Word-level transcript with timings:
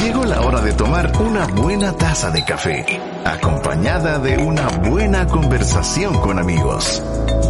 Llegó 0.00 0.24
la 0.24 0.40
hora 0.40 0.60
de 0.60 0.72
tomar 0.72 1.12
una 1.20 1.46
buena 1.46 1.92
taza 1.92 2.30
de 2.30 2.44
café, 2.44 2.86
acompañada 3.24 4.18
de 4.18 4.38
una 4.38 4.68
buena 4.68 5.26
conversación 5.26 6.20
con 6.20 6.38
amigos. 6.38 7.02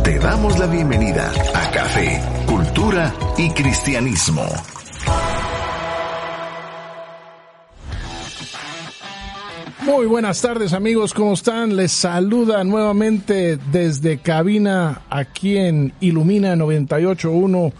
Te 0.04 0.18
damos 0.18 0.58
la 0.58 0.66
bienvenida 0.66 1.30
a 1.54 1.70
Café, 1.70 2.20
Cultura 2.46 3.12
y 3.36 3.50
Cristianismo. 3.50 4.46
Muy 9.82 10.06
buenas 10.06 10.42
tardes 10.42 10.72
amigos, 10.72 11.14
¿cómo 11.14 11.34
están? 11.34 11.76
Les 11.76 11.92
saluda 11.92 12.64
nuevamente 12.64 13.58
desde 13.70 14.18
cabina 14.18 15.02
aquí 15.08 15.56
en 15.56 15.92
Ilumina 16.00 16.56
981 16.56 17.72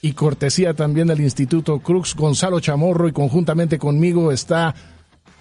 y 0.00 0.12
cortesía 0.12 0.74
también 0.74 1.08
del 1.08 1.20
Instituto 1.20 1.80
Crux 1.80 2.14
Gonzalo 2.14 2.60
Chamorro 2.60 3.08
y 3.08 3.12
conjuntamente 3.12 3.78
conmigo 3.78 4.30
está 4.30 4.74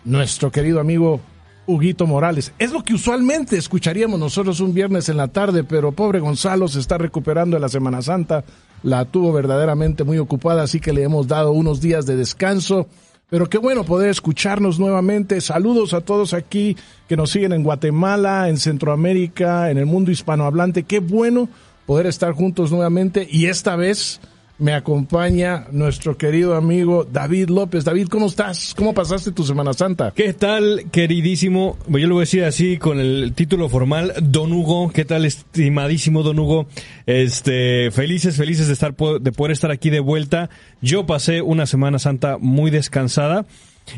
nuestro 0.03 0.51
querido 0.51 0.79
amigo 0.79 1.21
Huguito 1.67 2.07
Morales. 2.07 2.51
Es 2.57 2.71
lo 2.71 2.83
que 2.83 2.95
usualmente 2.95 3.57
escucharíamos 3.57 4.19
nosotros 4.19 4.59
un 4.61 4.73
viernes 4.73 5.09
en 5.09 5.17
la 5.17 5.27
tarde, 5.27 5.63
pero 5.63 5.91
pobre 5.91 6.19
Gonzalo 6.19 6.67
se 6.67 6.79
está 6.79 6.97
recuperando 6.97 7.55
de 7.55 7.61
la 7.61 7.69
Semana 7.69 8.01
Santa, 8.01 8.43
la 8.81 9.05
tuvo 9.05 9.31
verdaderamente 9.31 10.03
muy 10.03 10.17
ocupada, 10.17 10.63
así 10.63 10.79
que 10.79 10.91
le 10.91 11.03
hemos 11.03 11.27
dado 11.27 11.51
unos 11.51 11.81
días 11.81 12.05
de 12.05 12.15
descanso. 12.15 12.87
Pero 13.33 13.49
qué 13.49 13.57
bueno 13.57 13.83
poder 13.83 14.11
escucharnos 14.11 14.77
nuevamente. 14.77 15.41
Saludos 15.41 15.95
a 15.95 16.01
todos 16.01 16.35
aquí 16.35 16.77
que 17.07 17.17
nos 17.17 17.31
siguen 17.31 17.51
en 17.51 17.63
Guatemala, 17.63 18.47
en 18.47 18.57
Centroamérica, 18.57 19.71
en 19.71 19.79
el 19.79 19.87
mundo 19.87 20.11
hispanohablante. 20.11 20.83
Qué 20.83 20.99
bueno 20.99 21.49
poder 21.87 22.05
estar 22.05 22.33
juntos 22.33 22.71
nuevamente 22.71 23.27
y 23.27 23.47
esta 23.47 23.75
vez 23.75 24.21
me 24.59 24.73
acompaña 24.73 25.65
nuestro 25.71 26.17
querido 26.17 26.55
amigo 26.55 27.05
David 27.11 27.49
López. 27.49 27.83
David, 27.83 28.07
¿cómo 28.07 28.27
estás? 28.27 28.73
¿Cómo 28.75 28.93
pasaste 28.93 29.31
tu 29.31 29.43
Semana 29.43 29.73
Santa? 29.73 30.11
¿Qué 30.15 30.33
tal, 30.33 30.85
queridísimo? 30.91 31.77
Yo 31.87 32.07
lo 32.07 32.15
voy 32.15 32.21
a 32.21 32.25
decir 32.25 32.43
así 32.43 32.77
con 32.77 32.99
el 32.99 33.33
título 33.35 33.67
formal, 33.67 34.13
Don 34.21 34.53
Hugo. 34.53 34.91
¿Qué 34.91 35.05
tal, 35.05 35.25
estimadísimo 35.25 36.23
Don 36.23 36.39
Hugo? 36.39 36.67
Este, 37.05 37.89
felices, 37.91 38.37
felices 38.37 38.67
de 38.67 38.73
estar, 38.73 38.95
de 38.95 39.31
poder 39.31 39.51
estar 39.51 39.71
aquí 39.71 39.89
de 39.89 39.99
vuelta. 39.99 40.49
Yo 40.81 41.05
pasé 41.05 41.41
una 41.41 41.65
Semana 41.65 41.99
Santa 41.99 42.37
muy 42.39 42.69
descansada. 42.69 43.45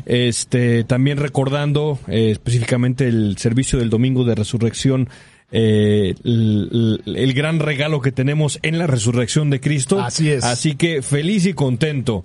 Este, 0.04 0.82
también 0.82 1.18
recordando 1.18 2.00
eh, 2.08 2.30
específicamente 2.32 3.06
el 3.06 3.38
servicio 3.38 3.78
del 3.78 3.88
domingo 3.88 4.24
de 4.24 4.34
resurrección 4.34 5.08
eh, 5.52 6.14
el, 6.24 7.02
el, 7.04 7.34
gran 7.34 7.60
regalo 7.60 8.00
que 8.00 8.12
tenemos 8.12 8.58
en 8.62 8.78
la 8.78 8.86
resurrección 8.86 9.50
de 9.50 9.60
Cristo. 9.60 10.00
Así 10.00 10.30
es. 10.30 10.44
Así 10.44 10.74
que 10.74 11.02
feliz 11.02 11.46
y 11.46 11.54
contento. 11.54 12.24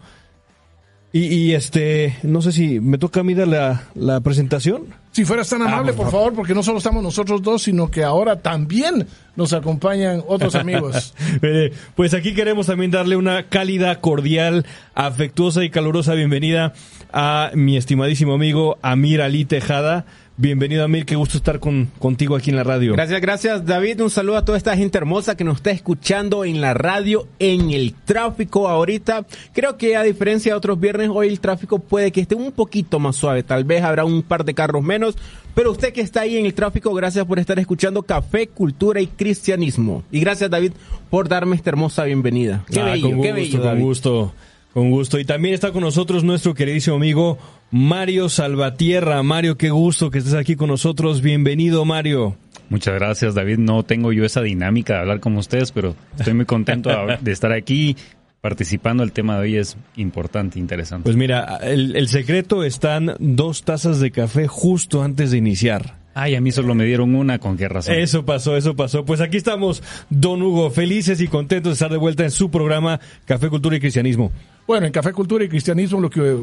Y, 1.13 1.25
y 1.25 1.53
este, 1.53 2.17
no 2.23 2.41
sé 2.41 2.53
si 2.53 2.80
me 2.80 2.97
toca 2.97 3.19
a 3.19 3.23
mí 3.23 3.33
dar 3.33 3.47
la, 3.47 3.84
la 3.95 4.22
presentación. 4.22 4.85
Si 5.12 5.25
fueras 5.25 5.50
tan 5.50 5.62
amable, 5.62 5.91
ah, 5.91 5.95
por, 5.95 6.06
por 6.06 6.12
favor, 6.13 6.34
porque 6.34 6.56
no 6.56 6.63
solo 6.63 6.78
estamos 6.78 7.03
nosotros 7.03 7.41
dos, 7.41 7.63
sino 7.63 7.91
que 7.91 8.06
ahora 8.06 8.41
también 8.41 9.07
nos 9.35 9.51
acompañan 9.51 10.24
otros 10.25 10.56
amigos. 10.56 11.13
pues 11.95 12.13
aquí 12.13 12.34
queremos 12.34 12.68
también 12.68 12.91
darle 12.91 13.18
una 13.18 13.50
cálida, 13.50 14.00
cordial, 14.00 14.66
afectuosa 14.95 15.66
y 15.66 15.69
calurosa 15.69 16.13
bienvenida 16.13 16.74
a 17.12 17.51
mi 17.56 17.75
estimadísimo 17.75 18.34
amigo 18.34 18.78
Amir 18.81 19.22
Ali 19.22 19.44
Tejada. 19.44 20.06
Bienvenido 20.41 20.84
Amir, 20.84 21.06
qué 21.06 21.16
gusto 21.16 21.38
estar 21.38 21.59
con, 21.59 21.91
contigo 22.00 22.35
aquí 22.35 22.50
en 22.50 22.56
la 22.56 22.63
radio. 22.63 22.94
Gracias, 22.94 23.22
gracias 23.22 23.63
David. 23.63 24.02
Un 24.02 24.09
saludo 24.09 24.38
a 24.38 24.44
toda 24.44 24.57
esta 24.57 24.75
gente 24.75 24.97
hermosa 24.97 25.38
que 25.38 25.44
nos 25.44 25.57
está 25.57 25.69
escuchando 25.69 26.46
en 26.46 26.62
la 26.62 26.74
radio, 26.74 27.28
en 27.38 27.69
el 27.69 27.94
tráfico 27.94 28.68
ahorita. 28.68 29.28
Creo 29.53 29.78
que 29.78 29.96
a 29.96 30.01
diferencia 30.01 30.53
de 30.53 30.57
otros 30.57 30.80
viernes, 30.80 31.12
hoy 31.13 31.28
el 31.28 31.40
tráfico 31.40 31.78
puede 31.78 32.12
que 32.12 32.22
esté 32.22 32.34
un 32.34 32.51
poquito 32.53 32.97
más 32.97 33.18
suave. 33.18 33.44
Tal 33.44 33.66
vez 33.66 33.84
habrá 33.84 34.03
un 34.03 34.24
par 34.24 34.44
de 34.44 34.56
carros 34.56 34.81
menos. 34.81 35.16
Pero 35.53 35.69
usted 35.69 35.94
que 35.94 36.01
está 36.01 36.22
ahí 36.22 36.38
en 36.38 36.47
el 36.47 36.56
tráfico, 36.56 36.91
gracias 36.96 37.24
por 37.28 37.38
estar 37.38 37.59
escuchando 37.59 38.01
Café, 38.01 38.47
Cultura 38.47 39.00
y 39.00 39.06
Cristianismo. 39.06 40.03
Y 40.12 40.22
gracias 40.22 40.50
David 40.50 40.72
por 41.12 41.30
darme 41.30 41.56
esta 41.56 41.69
hermosa 41.69 42.06
bienvenida. 42.06 42.66
Qué 42.68 42.80
ah, 42.80 42.85
bello, 42.85 43.09
con 43.09 43.18
gusto, 43.18 43.22
qué 43.22 43.31
bello. 43.31 43.57
Con 43.59 43.68
David. 43.68 43.84
gusto. 43.84 44.34
Con 44.74 44.90
gusto. 44.90 45.19
Y 45.19 45.25
también 45.25 45.53
está 45.53 45.72
con 45.72 45.84
nosotros 45.84 46.24
nuestro 46.24 46.56
queridísimo 46.56 46.96
amigo 46.96 47.38
Mario 47.71 48.27
Salvatierra. 48.27 49.23
Mario, 49.23 49.57
qué 49.57 49.69
gusto 49.69 50.11
que 50.11 50.17
estés 50.17 50.33
aquí 50.33 50.57
con 50.57 50.67
nosotros. 50.67 51.21
Bienvenido, 51.21 51.85
Mario. 51.85 52.35
Muchas 52.69 52.95
gracias, 52.95 53.33
David. 53.33 53.59
No 53.59 53.83
tengo 53.83 54.11
yo 54.11 54.25
esa 54.25 54.41
dinámica 54.41 54.95
de 54.95 54.99
hablar 54.99 55.21
con 55.21 55.37
ustedes, 55.37 55.71
pero 55.71 55.95
estoy 56.17 56.33
muy 56.33 56.45
contento 56.45 56.89
de 57.21 57.31
estar 57.31 57.53
aquí 57.53 57.95
participando. 58.41 59.03
El 59.03 59.13
tema 59.13 59.35
de 59.35 59.41
hoy 59.41 59.55
es 59.55 59.77
importante, 59.95 60.59
interesante. 60.59 61.05
Pues 61.05 61.15
mira, 61.15 61.59
el, 61.63 61.95
el 61.95 62.09
secreto 62.09 62.65
están 62.65 63.15
dos 63.19 63.63
tazas 63.63 64.01
de 64.01 64.11
café 64.11 64.47
justo 64.47 65.01
antes 65.01 65.31
de 65.31 65.38
iniciar. 65.38 66.01
Ay, 66.13 66.35
a 66.35 66.41
mí 66.41 66.51
solo 66.51 66.75
me 66.75 66.83
dieron 66.83 67.15
una, 67.15 67.39
¿con 67.39 67.55
qué 67.55 67.69
razón? 67.69 67.95
Eso 67.95 68.25
pasó, 68.25 68.57
eso 68.57 68.75
pasó. 68.75 69.05
Pues 69.05 69.21
aquí 69.21 69.38
estamos, 69.38 69.81
don 70.09 70.41
Hugo, 70.41 70.69
felices 70.71 71.21
y 71.21 71.29
contentos 71.29 71.69
de 71.69 71.73
estar 71.75 71.89
de 71.89 71.97
vuelta 71.97 72.23
en 72.25 72.31
su 72.31 72.51
programa 72.51 72.99
Café, 73.23 73.47
Cultura 73.47 73.77
y 73.77 73.79
Cristianismo. 73.79 74.29
Bueno, 74.67 74.88
en 74.88 74.91
Café, 74.91 75.13
Cultura 75.13 75.45
y 75.45 75.47
Cristianismo 75.47 76.01
lo 76.01 76.09
que 76.09 76.41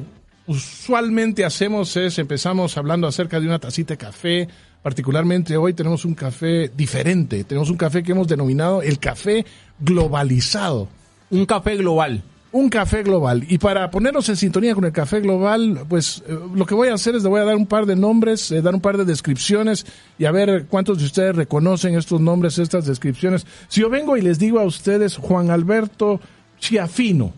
usualmente 0.49 1.45
hacemos 1.45 1.97
es, 1.97 2.19
empezamos 2.19 2.77
hablando 2.77 3.07
acerca 3.07 3.39
de 3.39 3.47
una 3.47 3.59
tacita 3.59 3.95
de 3.95 3.99
café, 3.99 4.49
particularmente 4.83 5.57
hoy 5.57 5.75
tenemos 5.75 6.05
un 6.05 6.15
café 6.15 6.71
diferente, 6.75 7.45
tenemos 7.45 7.71
un 7.71 7.77
café 7.77 8.03
que 8.03 8.13
hemos 8.13 8.27
denominado 8.27 8.83
el 8.83 8.99
café 8.99 9.45
globalizado. 9.79 10.89
Un 11.31 11.45
café 11.45 11.77
global. 11.77 12.23
Un 12.51 12.71
café 12.71 13.03
global. 13.03 13.45
Y 13.47 13.59
para 13.59 13.91
ponernos 13.91 14.27
en 14.31 14.37
sintonía 14.37 14.75
con 14.75 14.87
el 14.87 14.93
café 14.93 15.21
global, 15.21 15.85
pues 15.87 16.23
eh, 16.27 16.35
lo 16.55 16.65
que 16.65 16.75
voy 16.75 16.89
a 16.89 16.95
hacer 16.95 17.15
es 17.15 17.23
le 17.23 17.29
voy 17.29 17.43
a 17.43 17.45
dar 17.45 17.57
un 17.57 17.67
par 17.67 17.85
de 17.85 17.95
nombres, 17.95 18.51
eh, 18.51 18.63
dar 18.63 18.75
un 18.75 18.81
par 18.81 18.97
de 18.97 19.05
descripciones 19.05 19.85
y 20.19 20.25
a 20.25 20.33
ver 20.33 20.65
cuántos 20.67 20.99
de 20.99 21.05
ustedes 21.05 21.37
reconocen 21.37 21.95
estos 21.95 22.23
nombres, 22.23 22.59
estas 22.59 22.87
descripciones. 22.87 23.47
Si 23.69 23.83
yo 23.83 23.91
vengo 23.91 24.17
y 24.17 24.23
les 24.23 24.39
digo 24.39 24.61
a 24.61 24.65
ustedes 24.65 25.19
Juan 25.19 25.51
Alberto 25.51 26.23
Chiafino, 26.59 27.35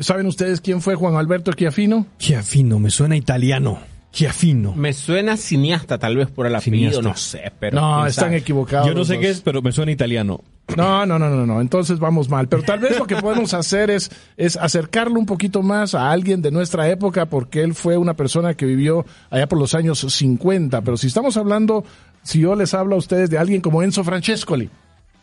¿Saben 0.00 0.26
ustedes 0.26 0.60
quién 0.60 0.80
fue 0.80 0.94
Juan 0.96 1.14
Alberto 1.14 1.52
Chiafino? 1.52 2.06
Chiafino, 2.18 2.78
me 2.78 2.90
suena 2.90 3.16
italiano. 3.16 3.78
Chiafino. 4.14 4.74
Me 4.74 4.92
suena 4.92 5.36
cineasta, 5.36 5.98
tal 5.98 6.16
vez 6.16 6.30
por 6.30 6.46
el 6.46 6.54
apellido, 6.54 7.02
no 7.02 7.16
sé, 7.16 7.52
pero... 7.58 7.80
No, 7.80 8.06
están 8.06 8.26
sabe? 8.26 8.36
equivocados. 8.36 8.86
Yo 8.86 8.94
no 8.94 9.04
sé 9.04 9.18
qué 9.18 9.30
es, 9.30 9.40
pero 9.40 9.60
me 9.60 9.72
suena 9.72 9.90
italiano. 9.90 10.40
No, 10.76 11.04
no, 11.04 11.18
no, 11.18 11.28
no, 11.28 11.44
no, 11.44 11.60
entonces 11.60 11.98
vamos 11.98 12.28
mal. 12.28 12.48
Pero 12.48 12.62
tal 12.62 12.78
vez 12.78 12.96
lo 12.96 13.06
que 13.06 13.16
podemos 13.16 13.54
hacer 13.54 13.90
es, 13.90 14.10
es 14.36 14.56
acercarlo 14.56 15.18
un 15.18 15.26
poquito 15.26 15.62
más 15.62 15.96
a 15.96 16.10
alguien 16.10 16.42
de 16.42 16.52
nuestra 16.52 16.88
época, 16.88 17.26
porque 17.26 17.62
él 17.62 17.74
fue 17.74 17.96
una 17.96 18.14
persona 18.14 18.54
que 18.54 18.66
vivió 18.66 19.04
allá 19.30 19.48
por 19.48 19.58
los 19.58 19.74
años 19.74 19.98
50. 19.98 20.80
Pero 20.82 20.96
si 20.96 21.08
estamos 21.08 21.36
hablando, 21.36 21.84
si 22.22 22.40
yo 22.40 22.54
les 22.54 22.72
hablo 22.72 22.94
a 22.94 22.98
ustedes 22.98 23.30
de 23.30 23.38
alguien 23.38 23.60
como 23.60 23.82
Enzo 23.82 24.04
Francescoli, 24.04 24.70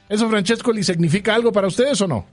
¿Enzo 0.09 0.29
Francescoli 0.29 0.83
significa 0.83 1.33
algo 1.33 1.53
para 1.53 1.67
ustedes 1.67 2.01
o 2.01 2.07
no? 2.07 2.25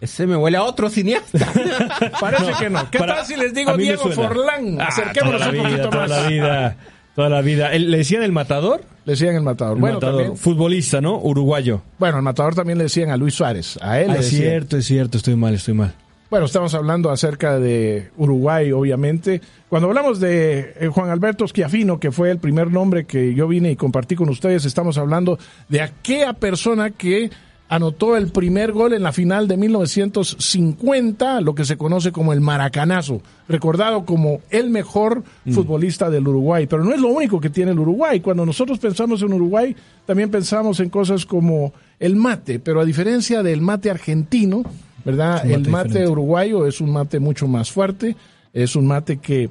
Ese 0.00 0.26
me 0.26 0.36
huele 0.36 0.56
a 0.56 0.64
otro 0.64 0.90
cineasta. 0.90 1.38
Parece 2.20 2.50
no, 2.50 2.58
que 2.58 2.70
no. 2.70 2.90
¿Qué 2.90 2.98
para, 2.98 3.16
tal 3.16 3.26
si 3.26 3.36
les 3.36 3.54
digo 3.54 3.76
Diego 3.76 4.10
Forlán? 4.10 4.80
Ah, 4.80 4.88
Acerquémonos 4.88 5.46
un 5.46 5.56
poquito 5.56 5.68
vida, 5.68 5.82
más. 5.82 5.90
Toda 5.90 6.06
la 6.08 6.28
vida. 6.28 6.76
Toda 7.14 7.28
la 7.28 7.40
vida. 7.42 7.70
¿Le 7.70 7.96
decían 7.96 8.22
el 8.22 8.32
matador? 8.32 8.82
Le 9.04 9.12
decían 9.12 9.36
el 9.36 9.42
matador. 9.42 9.76
El 9.76 9.80
bueno, 9.80 9.96
matador. 9.96 10.16
También, 10.22 10.36
Futbolista, 10.36 11.00
¿no? 11.00 11.18
Uruguayo. 11.18 11.82
Bueno, 11.98 12.16
el 12.16 12.22
matador 12.22 12.54
también 12.54 12.78
le 12.78 12.84
decían 12.84 13.10
a 13.10 13.16
Luis 13.16 13.34
Suárez. 13.34 13.78
A 13.80 14.00
él 14.00 14.10
ah, 14.10 14.14
le 14.14 14.20
Es 14.20 14.28
cierto, 14.28 14.76
es 14.76 14.86
cierto. 14.86 15.16
Estoy 15.16 15.36
mal, 15.36 15.54
estoy 15.54 15.74
mal. 15.74 15.94
Bueno, 16.34 16.46
estamos 16.46 16.74
hablando 16.74 17.10
acerca 17.10 17.60
de 17.60 18.10
Uruguay, 18.16 18.72
obviamente. 18.72 19.40
Cuando 19.68 19.88
hablamos 19.88 20.18
de 20.18 20.74
eh, 20.80 20.88
Juan 20.88 21.10
Alberto 21.10 21.46
Schiafino, 21.46 22.00
que 22.00 22.10
fue 22.10 22.32
el 22.32 22.38
primer 22.38 22.72
nombre 22.72 23.04
que 23.04 23.34
yo 23.34 23.46
vine 23.46 23.70
y 23.70 23.76
compartí 23.76 24.16
con 24.16 24.28
ustedes, 24.28 24.64
estamos 24.64 24.98
hablando 24.98 25.38
de 25.68 25.82
aquella 25.82 26.32
persona 26.32 26.90
que 26.90 27.30
anotó 27.74 28.16
el 28.16 28.28
primer 28.28 28.70
gol 28.70 28.92
en 28.92 29.02
la 29.02 29.10
final 29.10 29.48
de 29.48 29.56
1950, 29.56 31.40
lo 31.40 31.56
que 31.56 31.64
se 31.64 31.76
conoce 31.76 32.12
como 32.12 32.32
el 32.32 32.40
Maracanazo, 32.40 33.20
recordado 33.48 34.04
como 34.04 34.42
el 34.50 34.70
mejor 34.70 35.24
futbolista 35.50 36.08
del 36.08 36.28
Uruguay. 36.28 36.68
Pero 36.68 36.84
no 36.84 36.94
es 36.94 37.00
lo 37.00 37.08
único 37.08 37.40
que 37.40 37.50
tiene 37.50 37.72
el 37.72 37.80
Uruguay. 37.80 38.20
Cuando 38.20 38.46
nosotros 38.46 38.78
pensamos 38.78 39.22
en 39.22 39.32
Uruguay, 39.32 39.74
también 40.06 40.30
pensamos 40.30 40.78
en 40.78 40.88
cosas 40.88 41.26
como 41.26 41.72
el 41.98 42.14
mate, 42.14 42.60
pero 42.60 42.80
a 42.80 42.84
diferencia 42.84 43.42
del 43.42 43.60
mate 43.60 43.90
argentino, 43.90 44.62
¿verdad? 45.04 45.42
mate 45.42 45.54
el 45.54 45.68
mate 45.68 45.88
diferente. 45.88 46.12
uruguayo 46.12 46.66
es 46.66 46.80
un 46.80 46.92
mate 46.92 47.18
mucho 47.18 47.48
más 47.48 47.72
fuerte, 47.72 48.14
es 48.52 48.76
un 48.76 48.86
mate 48.86 49.16
que 49.16 49.50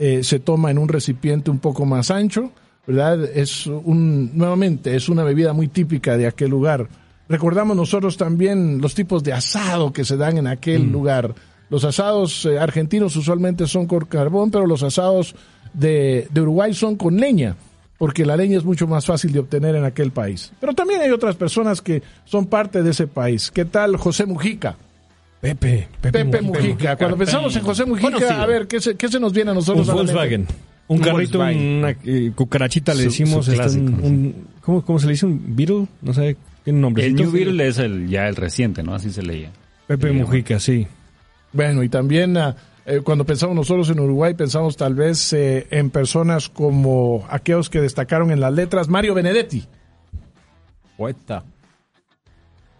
eh, 0.00 0.24
se 0.24 0.40
toma 0.40 0.72
en 0.72 0.78
un 0.78 0.88
recipiente 0.88 1.52
un 1.52 1.60
poco 1.60 1.86
más 1.86 2.10
ancho, 2.10 2.50
¿verdad? 2.84 3.22
Es 3.32 3.68
un, 3.68 4.36
nuevamente, 4.36 4.96
es 4.96 5.08
una 5.08 5.22
bebida 5.22 5.52
muy 5.52 5.68
típica 5.68 6.16
de 6.16 6.26
aquel 6.26 6.50
lugar. 6.50 6.88
Recordamos 7.30 7.76
nosotros 7.76 8.16
también 8.18 8.80
los 8.82 8.94
tipos 8.94 9.22
de 9.22 9.32
asado 9.32 9.92
que 9.92 10.04
se 10.04 10.16
dan 10.18 10.36
en 10.36 10.46
aquel 10.48 10.88
Mm. 10.88 10.92
lugar. 10.92 11.34
Los 11.70 11.84
asados 11.84 12.44
eh, 12.44 12.58
argentinos 12.58 13.14
usualmente 13.16 13.66
son 13.68 13.86
con 13.86 14.04
carbón, 14.06 14.50
pero 14.50 14.66
los 14.66 14.82
asados 14.82 15.34
de, 15.72 16.26
de 16.30 16.40
Uruguay 16.42 16.74
son 16.74 16.96
con 16.96 17.16
leña, 17.16 17.54
porque 17.96 18.26
la 18.26 18.36
leña 18.36 18.58
es 18.58 18.64
mucho 18.64 18.88
más 18.88 19.06
fácil 19.06 19.30
de 19.32 19.38
obtener 19.38 19.76
en 19.76 19.84
aquel 19.84 20.10
país. 20.10 20.52
Pero 20.60 20.74
también 20.74 21.00
hay 21.02 21.10
otras 21.10 21.36
personas 21.36 21.80
que 21.80 22.02
son 22.24 22.46
parte 22.46 22.82
de 22.82 22.90
ese 22.90 23.06
país. 23.06 23.50
¿Qué 23.52 23.64
tal 23.64 23.96
José 23.96 24.26
Mujica? 24.26 24.76
Pepe, 25.40 25.88
Pepe, 26.00 26.24
Pepe 26.24 26.42
Mujica. 26.42 26.66
Mujica. 26.68 26.96
Cuando 26.96 27.16
pensamos 27.16 27.54
en 27.54 27.62
José 27.62 27.86
Mujica, 27.86 28.42
a 28.42 28.46
ver, 28.46 28.66
¿qué 28.66 28.80
se, 28.80 28.96
qué 28.96 29.08
se 29.08 29.20
nos 29.20 29.32
viene 29.32 29.50
a 29.50 29.52
Un 29.52 29.58
nosotros? 29.58 29.88
a 29.88 29.94
mente? 29.94 30.12
Volkswagen. 30.12 30.46
Un 30.88 30.96
Un 30.98 31.02
carrito, 31.04 31.38
Volkswagen. 31.38 31.68
una 31.78 31.90
eh, 32.04 32.32
cucarachita 32.34 32.92
le 32.94 33.04
decimos. 33.04 33.46
su 33.46 33.52
un- 33.52 33.94
un- 34.02 34.46
¿cómo, 34.60 34.84
¿Cómo 34.84 34.98
se 34.98 35.06
le 35.06 35.12
dice? 35.12 35.26
¿Un 35.26 35.54
Beetle? 35.54 35.86
No 36.02 36.12
sé, 36.12 36.36
tiene 36.64 36.78
un 36.78 36.82
nombre. 36.82 37.06
El 37.06 37.14
New 37.14 37.30
Beetle 37.30 37.66
es 37.66 37.78
el, 37.78 38.08
ya 38.08 38.28
el 38.28 38.36
reciente, 38.36 38.82
¿no? 38.82 38.94
Así 38.94 39.10
se 39.10 39.22
leía. 39.22 39.50
Pepe 39.86 40.12
Mujica, 40.12 40.60
sí. 40.60 40.86
Bueno, 41.52 41.82
y 41.82 41.88
también 41.88 42.36
ah, 42.36 42.56
eh, 42.86 43.00
cuando 43.04 43.24
pensamos 43.24 43.54
nosotros 43.54 43.90
en 43.90 44.00
Uruguay, 44.00 44.34
pensamos 44.34 44.76
tal 44.76 44.94
vez 44.94 45.32
eh, 45.32 45.66
en 45.70 45.90
personas 45.90 46.48
como 46.48 47.26
aquellos 47.28 47.68
que 47.70 47.80
destacaron 47.80 48.30
en 48.30 48.40
las 48.40 48.52
letras, 48.52 48.88
Mario 48.88 49.14
Benedetti. 49.14 49.64
Poeta. 50.96 51.44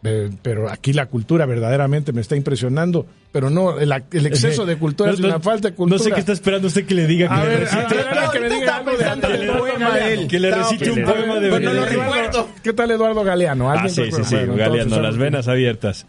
Eh, 0.03 0.31
pero 0.41 0.71
aquí 0.71 0.95
la 0.95 1.07
cultura 1.07 1.45
verdaderamente 1.45 2.13
me 2.15 2.23
está 2.23 2.35
impresionando, 2.35 3.05
pero 3.33 3.51
no, 3.51 3.79
el, 3.79 3.93
el 4.13 4.27
exceso 4.27 4.65
de 4.65 4.77
cultura 4.77 5.11
No, 5.11 5.15
es 5.15 5.21
no- 5.21 5.29
una 5.29 5.41
falta 5.41 5.69
de 5.69 5.75
cultura. 5.75 5.99
No 5.99 6.03
sé 6.05 6.11
qué 6.11 6.21
está 6.21 6.33
esperando 6.33 6.69
usted 6.69 6.87
que 6.87 6.95
le 6.95 7.07
diga 7.07 7.29
que 7.29 7.35
A 7.35 7.43
le 7.45 7.49
ver, 7.51 7.61
recite. 7.61 7.79
a 7.85 7.89
ver, 7.89 8.31
que 8.33 8.41
me 8.41 8.49
diga 8.49 8.77
algo 8.77 8.91
de 8.93 8.97
pensando 8.97 9.27
en 9.29 9.35
el 9.35 9.43
Eduardo 9.43 9.59
poema 9.61 9.79
de 9.93 10.01
Galeano. 10.01 10.23
él. 10.23 10.29
Que 10.29 10.41
le 10.41 10.51
recite 10.55 10.91
un 10.91 11.03
poema 11.05 11.35
de 11.41 11.61
no 11.61 11.73
lo 11.75 11.85
recuerdo. 11.85 12.49
¿Qué 12.63 12.73
tal 12.73 12.91
Eduardo 12.93 13.23
Galeano? 13.25 13.71
Ah, 13.71 13.75
¿Alguien 13.75 13.91
sí, 13.91 14.05
sí, 14.11 14.25
sí. 14.25 14.35
bueno, 14.37 14.53
Galeano, 14.57 14.77
entonces, 14.85 15.03
las 15.03 15.17
venas 15.19 15.49
abiertas. 15.49 16.07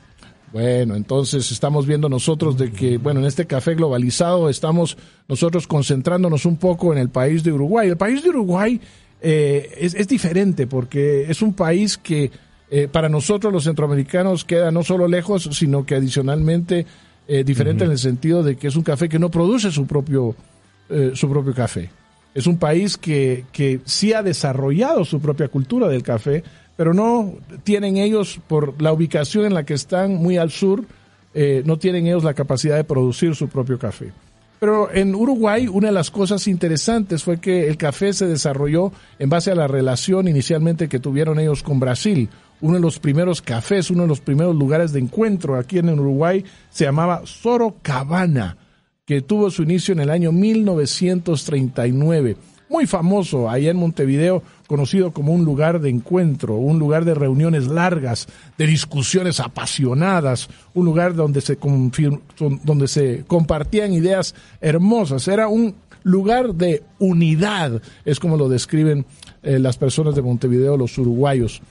Bueno, 0.53 0.95
entonces 0.95 1.51
estamos 1.51 1.85
viendo 1.85 2.07
nosotros 2.09 2.57
de 2.57 2.71
que, 2.71 2.97
bueno, 2.97 3.19
en 3.21 3.25
este 3.25 3.45
café 3.45 3.75
globalizado 3.75 4.49
estamos 4.49 4.97
nosotros 5.27 5.67
concentrándonos 5.67 6.45
un 6.45 6.57
poco 6.57 6.91
en 6.93 6.99
el 6.99 7.09
país 7.09 7.43
de 7.43 7.51
Uruguay. 7.51 7.89
El 7.89 7.97
país 7.97 8.21
de 8.23 8.29
Uruguay 8.29 8.79
eh, 9.21 9.69
es, 9.79 9.93
es 9.95 10.07
diferente 10.07 10.65
porque 10.67 11.25
es 11.29 11.41
un 11.41 11.53
país 11.53 11.97
que 11.97 12.31
eh, 12.73 12.87
para 12.87 13.09
nosotros 13.09 13.51
los 13.51 13.65
centroamericanos 13.65 14.45
queda 14.45 14.71
no 14.71 14.81
solo 14.81 15.05
lejos, 15.05 15.49
sino 15.51 15.85
que 15.85 15.95
adicionalmente 15.95 16.85
eh, 17.27 17.43
diferente 17.43 17.83
en 17.83 17.91
el 17.91 17.97
sentido 17.97 18.43
de 18.43 18.55
que 18.55 18.69
es 18.69 18.77
un 18.77 18.83
café 18.83 19.09
que 19.09 19.19
no 19.19 19.29
produce 19.29 19.71
su 19.71 19.85
propio, 19.85 20.33
eh, 20.89 21.11
su 21.13 21.29
propio 21.29 21.53
café. 21.53 21.89
Es 22.33 22.47
un 22.47 22.57
país 22.57 22.97
que, 22.97 23.43
que 23.51 23.81
sí 23.83 24.13
ha 24.13 24.23
desarrollado 24.23 25.03
su 25.03 25.19
propia 25.19 25.49
cultura 25.49 25.89
del 25.89 26.01
café, 26.01 26.45
pero 26.77 26.93
no 26.93 27.33
tienen 27.65 27.97
ellos, 27.97 28.39
por 28.47 28.81
la 28.81 28.93
ubicación 28.93 29.43
en 29.43 29.53
la 29.53 29.65
que 29.65 29.73
están 29.73 30.15
muy 30.15 30.37
al 30.37 30.49
sur, 30.49 30.85
no 31.65 31.77
tienen 31.77 32.07
ellos 32.07 32.23
la 32.23 32.33
capacidad 32.33 32.75
de 32.77 32.83
producir 32.83 33.35
su 33.35 33.49
propio 33.49 33.77
café. 33.77 34.11
Pero 34.61 34.93
en 34.93 35.15
Uruguay 35.15 35.67
una 35.67 35.87
de 35.87 35.93
las 35.93 36.11
cosas 36.11 36.47
interesantes 36.47 37.23
fue 37.23 37.39
que 37.39 37.67
el 37.67 37.77
café 37.77 38.13
se 38.13 38.27
desarrolló 38.27 38.91
en 39.17 39.27
base 39.27 39.49
a 39.49 39.55
la 39.55 39.67
relación 39.67 40.27
inicialmente 40.27 40.87
que 40.87 40.99
tuvieron 40.99 41.39
ellos 41.39 41.63
con 41.63 41.79
Brasil. 41.79 42.29
Uno 42.61 42.75
de 42.75 42.79
los 42.79 42.99
primeros 42.99 43.41
cafés, 43.41 43.91
uno 43.91 44.03
de 44.03 44.09
los 44.09 44.21
primeros 44.21 44.55
lugares 44.55 44.93
de 44.93 44.99
encuentro 44.99 45.57
aquí 45.57 45.79
en 45.79 45.89
Uruguay 45.89 46.45
se 46.69 46.85
llamaba 46.85 47.23
Sorocabana 47.25 48.57
que 49.11 49.21
tuvo 49.21 49.51
su 49.51 49.63
inicio 49.63 49.93
en 49.93 49.99
el 49.99 50.09
año 50.09 50.31
1939. 50.31 52.37
Muy 52.69 52.87
famoso 52.87 53.49
allá 53.49 53.71
en 53.71 53.75
Montevideo, 53.75 54.41
conocido 54.67 55.11
como 55.11 55.33
un 55.33 55.43
lugar 55.43 55.81
de 55.81 55.89
encuentro, 55.89 56.55
un 56.55 56.79
lugar 56.79 57.03
de 57.03 57.13
reuniones 57.13 57.67
largas, 57.67 58.29
de 58.57 58.67
discusiones 58.67 59.41
apasionadas, 59.41 60.47
un 60.73 60.85
lugar 60.85 61.13
donde 61.13 61.41
se, 61.41 61.57
donde 62.63 62.87
se 62.87 63.25
compartían 63.27 63.91
ideas 63.91 64.33
hermosas. 64.61 65.27
Era 65.27 65.49
un 65.49 65.75
lugar 66.03 66.55
de 66.55 66.81
unidad, 66.99 67.81
es 68.05 68.17
como 68.17 68.37
lo 68.37 68.47
describen 68.47 69.05
eh, 69.43 69.59
las 69.59 69.77
personas 69.77 70.15
de 70.15 70.21
Montevideo, 70.21 70.77
los 70.77 70.97
uruguayos. 70.97 71.61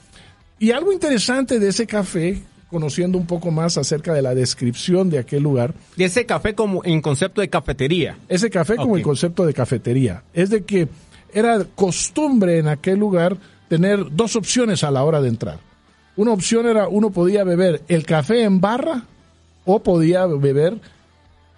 Y 0.61 0.73
algo 0.73 0.93
interesante 0.93 1.57
de 1.57 1.69
ese 1.69 1.87
café, 1.87 2.39
conociendo 2.69 3.17
un 3.17 3.25
poco 3.25 3.49
más 3.49 3.79
acerca 3.79 4.13
de 4.13 4.21
la 4.21 4.35
descripción 4.35 5.09
de 5.09 5.17
aquel 5.17 5.41
lugar, 5.41 5.73
Y 5.97 6.03
ese 6.03 6.27
café 6.27 6.53
como 6.53 6.85
en 6.85 7.01
concepto 7.01 7.41
de 7.41 7.49
cafetería. 7.49 8.19
ese 8.29 8.51
café 8.51 8.75
como 8.75 8.95
el 8.95 9.01
concepto 9.01 9.43
de 9.43 9.55
cafetería. 9.55 10.21
Es 10.33 10.51
de 10.51 10.63
que 10.63 10.87
era 11.33 11.65
costumbre 11.73 12.59
en 12.59 12.67
aquel 12.67 12.99
lugar 12.99 13.37
tener 13.69 14.05
dos 14.11 14.35
opciones 14.35 14.83
a 14.83 14.91
la 14.91 15.03
hora 15.03 15.19
de 15.19 15.29
entrar. 15.29 15.57
Una 16.15 16.31
opción 16.31 16.67
era, 16.67 16.87
uno 16.87 17.09
podía 17.09 17.43
beber 17.43 17.81
el 17.87 18.05
café 18.05 18.43
en 18.43 18.61
barra 18.61 19.05
o 19.65 19.81
podía 19.81 20.27
beber 20.27 20.79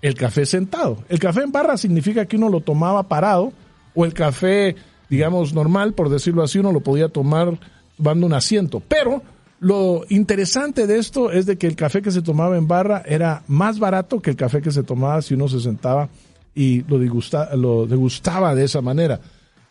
el 0.02 0.16
café 0.16 0.46
sentado. 0.46 1.04
El 1.10 1.20
café 1.20 1.42
en 1.42 1.52
barra 1.52 1.76
significa 1.76 2.26
que 2.26 2.38
uno 2.38 2.48
lo 2.48 2.62
tomaba 2.62 3.04
parado 3.10 3.52
o 3.96 4.06
el 4.06 4.14
café, 4.14 4.78
digamos, 5.10 5.54
normal, 5.54 5.94
por 5.94 6.08
decirlo 6.08 6.42
así, 6.42 6.60
uno 6.60 6.72
lo 6.72 6.80
podía 6.80 7.10
tomar 7.10 7.60
tomando 7.98 8.26
un 8.26 8.34
asiento. 8.34 8.82
Pero 8.88 9.22
lo 9.60 10.04
interesante 10.10 10.88
de 10.88 10.98
esto 11.00 11.32
es 11.32 11.46
de 11.46 11.58
que 11.58 11.68
el 11.68 11.76
café 11.76 12.02
que 12.02 12.12
se 12.12 12.22
tomaba 12.22 12.58
en 12.58 12.68
barra 12.68 13.04
era 13.06 13.44
más 13.48 13.80
barato 13.80 14.20
que 14.22 14.32
el 14.32 14.36
café 14.36 14.62
que 14.62 14.72
se 14.72 14.84
tomaba 14.84 15.22
si 15.22 15.34
uno 15.34 15.48
se 15.48 15.60
sentaba 15.60 16.10
y 16.56 16.82
lo, 16.84 17.00
degusta- 17.00 17.56
lo 17.56 17.86
degustaba 17.88 18.54
de 18.56 18.66
esa 18.66 18.82
manera. 18.82 19.20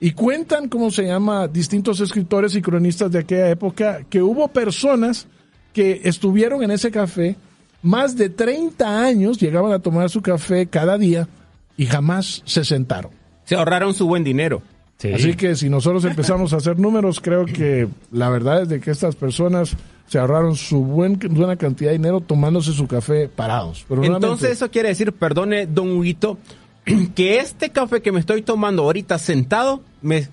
Y 0.01 0.13
cuentan, 0.13 0.69
¿cómo 0.69 0.91
se 0.91 1.05
llama?, 1.07 1.47
distintos 1.47 2.01
escritores 2.01 2.57
y 2.57 2.63
cronistas 2.63 3.13
de 3.13 3.21
aquella 3.21 3.49
época, 3.51 4.01
que 4.11 4.21
hubo 4.21 4.49
personas 4.49 5.29
que 5.73 6.01
estuvieron 6.05 6.63
en 6.65 6.73
ese 6.73 6.91
café 6.91 7.37
más 7.83 8.17
de 8.17 8.29
30 8.29 9.01
años, 9.05 9.39
llegaban 9.39 9.73
a 9.73 9.79
tomar 9.79 10.11
su 10.11 10.21
café 10.23 10.67
cada 10.67 10.99
día 10.99 11.29
y 11.77 11.87
jamás 11.87 12.43
se 12.45 12.65
sentaron. 12.65 13.13
Se 13.45 13.55
ahorraron 13.57 13.95
su 13.95 14.07
buen 14.07 14.25
dinero. 14.25 14.63
Sí. 15.03 15.13
Así 15.13 15.35
que 15.35 15.57
si 15.57 15.69
nosotros 15.69 16.05
empezamos 16.05 16.53
a 16.53 16.59
hacer 16.59 16.79
números, 16.79 17.19
creo 17.21 17.45
que 17.45 17.89
la 18.13 18.29
verdad 18.31 18.63
es 18.63 18.69
de 18.69 18.81
que 18.81 18.93
estas 18.93 19.17
personas 19.17 19.77
se 20.07 20.21
ahorraron 20.21 20.55
su 20.55 20.85
buen, 20.85 21.19
buena 21.19 21.57
cantidad 21.57 21.91
de 21.91 21.99
dinero 21.99 22.21
tomándose 22.21 22.73
su 22.73 22.87
café 22.87 23.29
parados. 23.29 23.85
Pero 23.89 24.05
Entonces 24.05 24.21
nuevamente, 24.21 24.53
eso 24.53 24.71
quiere 24.71 24.91
decir, 24.91 25.13
perdone, 25.13 25.67
don 25.67 25.91
Huguito, 25.91 26.39
que 27.17 27.39
este 27.41 27.71
café 27.71 28.01
que 28.01 28.13
me 28.13 28.21
estoy 28.21 28.43
tomando 28.43 28.85
ahorita 28.85 29.19
sentado 29.19 29.83
me 30.03 30.29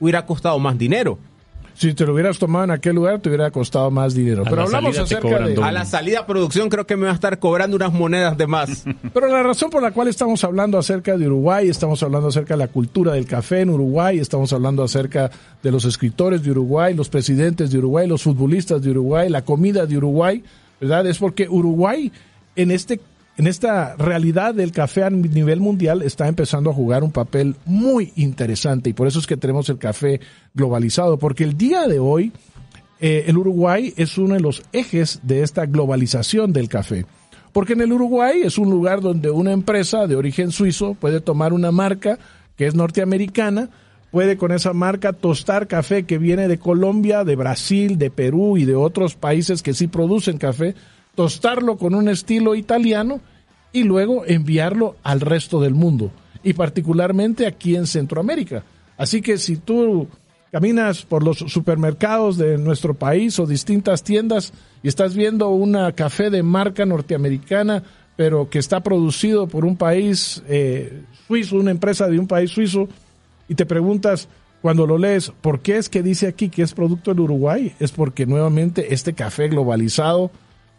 hubiera 0.00 0.26
costado 0.26 0.58
más 0.58 0.76
dinero. 0.76 1.18
Si 1.74 1.92
te 1.92 2.06
lo 2.06 2.14
hubieras 2.14 2.38
tomado 2.38 2.64
en 2.64 2.70
aquel 2.70 2.94
lugar, 2.94 3.20
te 3.20 3.28
hubiera 3.28 3.50
costado 3.50 3.90
más 3.90 4.14
dinero. 4.14 4.42
A 4.42 4.44
Pero 4.44 4.56
la 4.56 4.62
hablamos 4.62 4.98
acerca 4.98 5.40
de... 5.40 5.62
A 5.62 5.72
la 5.72 5.84
salida 5.84 6.20
a 6.20 6.26
producción 6.26 6.68
creo 6.68 6.86
que 6.86 6.96
me 6.96 7.06
va 7.06 7.12
a 7.12 7.14
estar 7.14 7.38
cobrando 7.38 7.76
unas 7.76 7.92
monedas 7.92 8.36
de 8.38 8.46
más. 8.46 8.84
Pero 9.12 9.28
la 9.28 9.42
razón 9.42 9.70
por 9.70 9.82
la 9.82 9.90
cual 9.90 10.08
estamos 10.08 10.44
hablando 10.44 10.78
acerca 10.78 11.16
de 11.16 11.26
Uruguay, 11.26 11.68
estamos 11.68 12.02
hablando 12.02 12.28
acerca 12.28 12.54
de 12.54 12.58
la 12.58 12.68
cultura 12.68 13.14
del 13.14 13.26
café 13.26 13.60
en 13.60 13.70
Uruguay, 13.70 14.18
estamos 14.18 14.52
hablando 14.52 14.82
acerca 14.82 15.30
de 15.62 15.70
los 15.70 15.84
escritores 15.84 16.42
de 16.42 16.52
Uruguay, 16.52 16.94
los 16.94 17.08
presidentes 17.08 17.70
de 17.70 17.78
Uruguay, 17.78 18.06
los 18.06 18.22
futbolistas 18.22 18.82
de 18.82 18.90
Uruguay, 18.90 19.28
la 19.28 19.42
comida 19.42 19.86
de 19.86 19.96
Uruguay, 19.96 20.42
¿verdad? 20.80 21.06
Es 21.06 21.18
porque 21.18 21.48
Uruguay 21.48 22.12
en 22.56 22.70
este 22.70 23.00
en 23.36 23.46
esta 23.46 23.96
realidad 23.96 24.54
del 24.54 24.70
café 24.70 25.02
a 25.02 25.10
nivel 25.10 25.60
mundial 25.60 26.02
está 26.02 26.28
empezando 26.28 26.70
a 26.70 26.74
jugar 26.74 27.02
un 27.02 27.10
papel 27.10 27.56
muy 27.64 28.12
interesante 28.16 28.90
y 28.90 28.92
por 28.92 29.08
eso 29.08 29.18
es 29.18 29.26
que 29.26 29.36
tenemos 29.36 29.68
el 29.68 29.78
café 29.78 30.20
globalizado, 30.54 31.18
porque 31.18 31.44
el 31.44 31.56
día 31.56 31.88
de 31.88 31.98
hoy 31.98 32.32
eh, 33.00 33.24
el 33.26 33.36
Uruguay 33.36 33.92
es 33.96 34.16
uno 34.18 34.34
de 34.34 34.40
los 34.40 34.62
ejes 34.72 35.20
de 35.22 35.42
esta 35.42 35.66
globalización 35.66 36.52
del 36.52 36.68
café. 36.68 37.06
Porque 37.52 37.74
en 37.74 37.82
el 37.82 37.92
Uruguay 37.92 38.40
es 38.42 38.56
un 38.58 38.70
lugar 38.70 39.00
donde 39.00 39.30
una 39.30 39.52
empresa 39.52 40.06
de 40.06 40.16
origen 40.16 40.50
suizo 40.50 40.94
puede 40.94 41.20
tomar 41.20 41.52
una 41.52 41.70
marca 41.70 42.18
que 42.56 42.66
es 42.66 42.74
norteamericana, 42.74 43.68
puede 44.10 44.36
con 44.36 44.52
esa 44.52 44.72
marca 44.72 45.12
tostar 45.12 45.66
café 45.66 46.04
que 46.04 46.18
viene 46.18 46.48
de 46.48 46.58
Colombia, 46.58 47.24
de 47.24 47.36
Brasil, 47.36 47.98
de 47.98 48.10
Perú 48.10 48.56
y 48.56 48.64
de 48.64 48.74
otros 48.74 49.16
países 49.16 49.62
que 49.62 49.74
sí 49.74 49.86
producen 49.86 50.38
café, 50.38 50.74
tostarlo 51.14 51.76
con 51.76 51.94
un 51.94 52.08
estilo 52.08 52.54
italiano 52.54 53.20
y 53.72 53.84
luego 53.84 54.24
enviarlo 54.26 54.96
al 55.02 55.20
resto 55.20 55.60
del 55.60 55.74
mundo 55.74 56.10
y 56.42 56.52
particularmente 56.52 57.46
aquí 57.46 57.74
en 57.74 57.86
Centroamérica. 57.86 58.64
Así 58.96 59.22
que 59.22 59.38
si 59.38 59.56
tú 59.56 60.06
caminas 60.52 61.02
por 61.02 61.24
los 61.24 61.38
supermercados 61.38 62.36
de 62.36 62.58
nuestro 62.58 62.94
país 62.94 63.38
o 63.40 63.46
distintas 63.46 64.04
tiendas 64.04 64.52
y 64.82 64.88
estás 64.88 65.16
viendo 65.16 65.48
una 65.48 65.90
café 65.92 66.30
de 66.30 66.44
marca 66.44 66.86
norteamericana, 66.86 67.82
pero 68.14 68.48
que 68.48 68.60
está 68.60 68.80
producido 68.80 69.48
por 69.48 69.64
un 69.64 69.76
país 69.76 70.42
eh, 70.46 71.02
suizo, 71.26 71.56
una 71.56 71.72
empresa 71.72 72.06
de 72.06 72.20
un 72.20 72.28
país 72.28 72.50
suizo, 72.50 72.88
y 73.48 73.56
te 73.56 73.66
preguntas 73.66 74.28
cuando 74.62 74.86
lo 74.86 74.96
lees, 74.96 75.32
¿por 75.40 75.60
qué 75.60 75.76
es 75.76 75.88
que 75.88 76.02
dice 76.02 76.26
aquí 76.26 76.48
que 76.48 76.62
es 76.62 76.72
producto 76.72 77.10
del 77.10 77.20
Uruguay? 77.20 77.74
Es 77.80 77.90
porque 77.90 78.24
nuevamente 78.24 78.94
este 78.94 79.12
café 79.12 79.48
globalizado, 79.48 80.30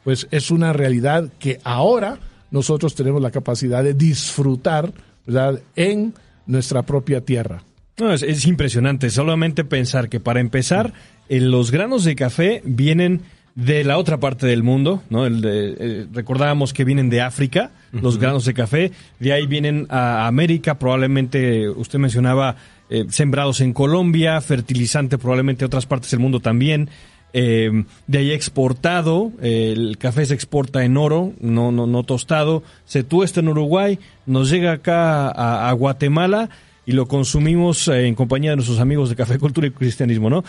pues 0.06 0.26
es 0.32 0.52
una 0.52 0.72
realidad 0.72 1.28
que 1.40 1.60
ahora 1.66 2.18
nosotros 2.52 2.96
tenemos 2.96 3.22
la 3.22 3.32
capacidad 3.32 3.84
de 3.84 3.94
disfrutar, 3.94 4.94
¿verdad? 5.26 5.60
En 5.76 6.14
nuestra 6.46 6.84
propia 6.84 7.20
tierra. 7.20 7.64
No, 7.98 8.14
es, 8.14 8.22
es 8.24 8.46
impresionante. 8.46 9.10
Solamente 9.10 9.66
pensar 9.66 10.08
que 10.08 10.20
para 10.22 10.40
empezar, 10.40 10.94
eh, 11.28 11.42
los 11.42 11.72
granos 11.72 12.04
de 12.06 12.16
café 12.16 12.62
vienen 12.64 13.22
de 13.56 13.84
la 13.86 13.98
otra 13.98 14.20
parte 14.20 14.46
del 14.48 14.64
mundo, 14.64 15.02
¿no? 15.10 15.26
El 15.26 15.40
de- 15.42 15.76
eh, 15.80 16.06
recordábamos 16.14 16.74
que 16.74 16.84
vienen 16.84 17.10
de 17.10 17.22
África, 17.22 17.72
los 17.94 18.18
granos 18.20 18.44
de 18.44 18.54
café, 18.54 18.92
de 19.22 19.32
ahí 19.32 19.48
vienen 19.48 19.88
a 19.90 20.28
América, 20.28 20.78
probablemente 20.78 21.70
usted 21.70 21.98
mencionaba 21.98 22.58
eh, 22.90 23.06
sembrados 23.10 23.62
en 23.62 23.72
Colombia, 23.74 24.40
fertilizante 24.42 25.18
probablemente 25.18 25.64
otras 25.66 25.86
partes 25.86 26.12
del 26.12 26.20
mundo 26.20 26.42
también. 26.42 26.90
Eh, 27.34 27.84
de 28.08 28.18
ahí 28.18 28.32
exportado, 28.32 29.32
eh, 29.42 29.74
el 29.76 29.98
café 29.98 30.26
se 30.26 30.34
exporta 30.34 30.86
en 30.86 30.96
oro, 30.98 31.34
no, 31.40 31.72
no, 31.72 31.86
no 31.88 32.04
tostado, 32.04 32.64
se 32.86 33.04
tuesta 33.04 33.40
en 33.42 33.50
Uruguay, 33.50 34.00
nos 34.26 34.50
llega 34.50 34.72
acá 34.74 35.28
a, 35.30 35.70
a 35.70 35.72
Guatemala 35.74 36.50
y 36.88 36.92
lo 36.92 37.08
consumimos 37.08 37.88
eh, 37.88 38.06
en 38.08 38.14
compañía 38.14 38.52
de 38.52 38.58
nuestros 38.58 38.80
amigos 38.80 39.10
de 39.10 39.16
Café 39.16 39.40
Cultura 39.40 39.66
y 39.66 39.72
Cristianismo, 39.72 40.30
¿no? 40.30 40.44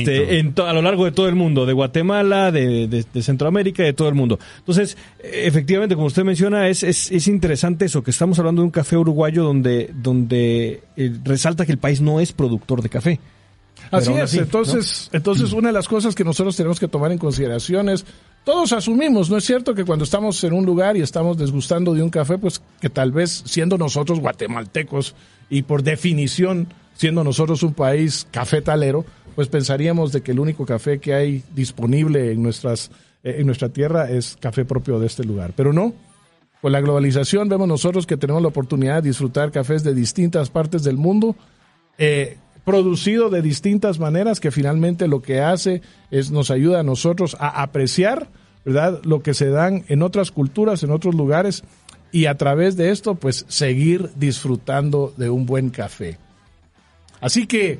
Este, 0.00 0.38
en 0.40 0.52
a 0.58 0.72
lo 0.72 0.82
largo 0.82 1.04
de 1.04 1.12
todo 1.12 1.28
el 1.28 1.36
mundo, 1.36 1.64
de 1.64 1.72
Guatemala, 1.74 2.50
de, 2.50 2.88
de- 2.88 3.04
de 3.14 3.22
Centroamérica, 3.22 3.84
de 3.84 3.92
todo 3.92 4.08
el 4.08 4.16
mundo. 4.16 4.38
Entonces, 4.58 4.96
efectivamente, 5.22 5.94
como 5.94 6.08
usted 6.08 6.24
menciona, 6.24 6.68
es, 6.68 6.82
es, 6.82 7.12
es 7.12 7.28
interesante 7.28 7.84
eso, 7.84 8.02
que 8.02 8.10
estamos 8.10 8.36
hablando 8.40 8.62
de 8.62 8.66
un 8.66 8.72
café 8.72 8.96
uruguayo 8.96 9.44
donde, 9.44 9.90
donde 9.94 10.82
eh, 10.96 11.12
resalta 11.24 11.64
que 11.64 11.72
el 11.72 11.78
país 11.78 12.00
no 12.00 12.18
es 12.18 12.32
productor 12.32 12.82
de 12.82 12.88
café. 12.88 13.20
Así 13.90 14.12
es, 14.12 14.20
así, 14.20 14.38
entonces, 14.38 15.10
entonces 15.12 15.52
una 15.52 15.68
de 15.68 15.72
las 15.72 15.88
cosas 15.88 16.14
que 16.14 16.24
nosotros 16.24 16.56
tenemos 16.56 16.80
que 16.80 16.88
tomar 16.88 17.12
en 17.12 17.18
consideración 17.18 17.88
es, 17.88 18.04
todos 18.44 18.72
asumimos, 18.72 19.30
¿no 19.30 19.36
es 19.36 19.44
cierto? 19.44 19.74
Que 19.74 19.84
cuando 19.84 20.04
estamos 20.04 20.42
en 20.44 20.52
un 20.52 20.64
lugar 20.64 20.96
y 20.96 21.02
estamos 21.02 21.36
desgustando 21.36 21.94
de 21.94 22.02
un 22.02 22.10
café, 22.10 22.38
pues 22.38 22.62
que 22.80 22.90
tal 22.90 23.12
vez 23.12 23.42
siendo 23.44 23.76
nosotros 23.78 24.20
guatemaltecos 24.20 25.14
y 25.50 25.62
por 25.62 25.82
definición 25.82 26.68
siendo 26.94 27.24
nosotros 27.24 27.62
un 27.62 27.74
país 27.74 28.26
cafetalero, 28.30 29.04
pues 29.34 29.48
pensaríamos 29.48 30.12
de 30.12 30.22
que 30.22 30.32
el 30.32 30.40
único 30.40 30.64
café 30.64 30.98
que 30.98 31.14
hay 31.14 31.44
disponible 31.54 32.32
en 32.32 32.42
nuestras 32.42 32.90
eh, 33.22 33.36
en 33.38 33.46
nuestra 33.46 33.68
tierra 33.68 34.08
es 34.08 34.36
café 34.40 34.64
propio 34.64 35.00
de 35.00 35.06
este 35.06 35.24
lugar, 35.24 35.52
pero 35.56 35.72
no. 35.72 35.92
Con 36.62 36.72
la 36.72 36.80
globalización 36.80 37.48
vemos 37.48 37.68
nosotros 37.68 38.06
que 38.06 38.16
tenemos 38.16 38.40
la 38.40 38.48
oportunidad 38.48 39.02
de 39.02 39.10
disfrutar 39.10 39.50
cafés 39.50 39.82
de 39.82 39.94
distintas 39.94 40.48
partes 40.48 40.84
del 40.84 40.96
mundo 40.96 41.36
eh, 41.98 42.38
producido 42.66 43.30
de 43.30 43.42
distintas 43.42 44.00
maneras 44.00 44.40
que 44.40 44.50
finalmente 44.50 45.06
lo 45.06 45.22
que 45.22 45.40
hace 45.40 45.82
es 46.10 46.32
nos 46.32 46.50
ayuda 46.50 46.80
a 46.80 46.82
nosotros 46.82 47.36
a 47.38 47.62
apreciar, 47.62 48.26
¿verdad? 48.64 49.00
Lo 49.04 49.22
que 49.22 49.34
se 49.34 49.50
dan 49.50 49.84
en 49.86 50.02
otras 50.02 50.32
culturas, 50.32 50.82
en 50.82 50.90
otros 50.90 51.14
lugares 51.14 51.62
y 52.10 52.26
a 52.26 52.34
través 52.36 52.76
de 52.76 52.90
esto 52.90 53.14
pues 53.14 53.46
seguir 53.46 54.10
disfrutando 54.16 55.14
de 55.16 55.30
un 55.30 55.46
buen 55.46 55.70
café. 55.70 56.18
Así 57.20 57.46
que 57.46 57.78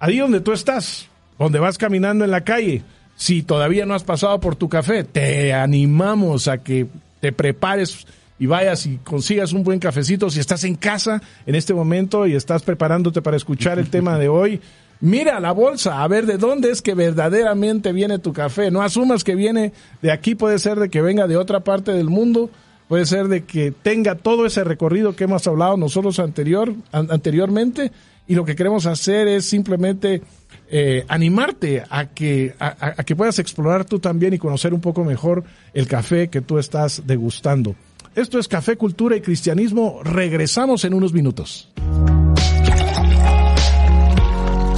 ahí 0.00 0.18
donde 0.18 0.42
tú 0.42 0.52
estás, 0.52 1.08
donde 1.38 1.58
vas 1.58 1.78
caminando 1.78 2.22
en 2.22 2.30
la 2.30 2.44
calle, 2.44 2.82
si 3.16 3.42
todavía 3.42 3.86
no 3.86 3.94
has 3.94 4.04
pasado 4.04 4.38
por 4.38 4.54
tu 4.54 4.68
café, 4.68 5.02
te 5.02 5.54
animamos 5.54 6.46
a 6.46 6.58
que 6.58 6.88
te 7.20 7.32
prepares 7.32 8.06
y 8.38 8.46
vayas 8.46 8.86
y 8.86 8.98
consigas 8.98 9.52
un 9.52 9.62
buen 9.64 9.78
cafecito. 9.78 10.28
Si 10.30 10.40
estás 10.40 10.64
en 10.64 10.74
casa 10.76 11.22
en 11.46 11.54
este 11.54 11.72
momento 11.74 12.26
y 12.26 12.34
estás 12.34 12.62
preparándote 12.62 13.22
para 13.22 13.36
escuchar 13.36 13.78
el 13.78 13.88
tema 13.88 14.18
de 14.18 14.28
hoy, 14.28 14.60
mira 15.00 15.40
la 15.40 15.52
bolsa, 15.52 16.02
a 16.02 16.08
ver 16.08 16.26
de 16.26 16.36
dónde 16.38 16.70
es 16.70 16.82
que 16.82 16.94
verdaderamente 16.94 17.92
viene 17.92 18.18
tu 18.18 18.32
café. 18.32 18.70
No 18.70 18.82
asumas 18.82 19.24
que 19.24 19.34
viene 19.34 19.72
de 20.02 20.12
aquí, 20.12 20.34
puede 20.34 20.58
ser 20.58 20.78
de 20.78 20.88
que 20.90 21.02
venga 21.02 21.26
de 21.26 21.36
otra 21.36 21.60
parte 21.60 21.92
del 21.92 22.08
mundo. 22.08 22.50
Puede 22.88 23.04
ser 23.04 23.26
de 23.26 23.44
que 23.44 23.72
tenga 23.72 24.14
todo 24.14 24.46
ese 24.46 24.62
recorrido 24.62 25.16
que 25.16 25.24
hemos 25.24 25.44
hablado 25.48 25.76
nosotros 25.76 26.20
anterior, 26.20 26.72
an- 26.92 27.08
anteriormente 27.10 27.90
y 28.28 28.36
lo 28.36 28.44
que 28.44 28.54
queremos 28.54 28.86
hacer 28.86 29.26
es 29.26 29.44
simplemente 29.48 30.22
eh, 30.70 31.04
animarte 31.08 31.82
a 31.90 32.06
que, 32.06 32.54
a 32.60 33.02
que 33.02 33.16
puedas 33.16 33.40
explorar 33.40 33.84
tú 33.86 33.98
también 33.98 34.34
y 34.34 34.38
conocer 34.38 34.72
un 34.72 34.80
poco 34.80 35.04
mejor 35.04 35.42
el 35.74 35.88
café 35.88 36.28
que 36.28 36.40
tú 36.42 36.58
estás 36.58 37.02
degustando. 37.06 37.74
Esto 38.16 38.38
es 38.38 38.48
Café, 38.48 38.78
Cultura 38.78 39.14
y 39.14 39.20
Cristianismo. 39.20 40.00
Regresamos 40.02 40.86
en 40.86 40.94
unos 40.94 41.12
minutos. 41.12 41.68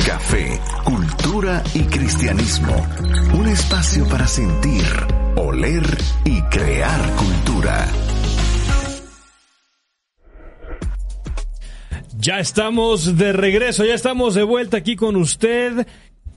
Café, 0.04 0.60
cultura 0.82 1.62
y 1.72 1.82
cristianismo. 1.82 2.74
Un 3.38 3.46
espacio 3.46 4.08
para 4.08 4.26
sentir, 4.26 4.82
oler 5.36 5.84
y 6.24 6.42
crear 6.50 7.14
cultura. 7.14 7.86
Ya 12.18 12.40
estamos 12.40 13.16
de 13.16 13.32
regreso, 13.32 13.84
ya 13.84 13.94
estamos 13.94 14.34
de 14.34 14.42
vuelta 14.42 14.78
aquí 14.78 14.96
con 14.96 15.14
usted, 15.14 15.86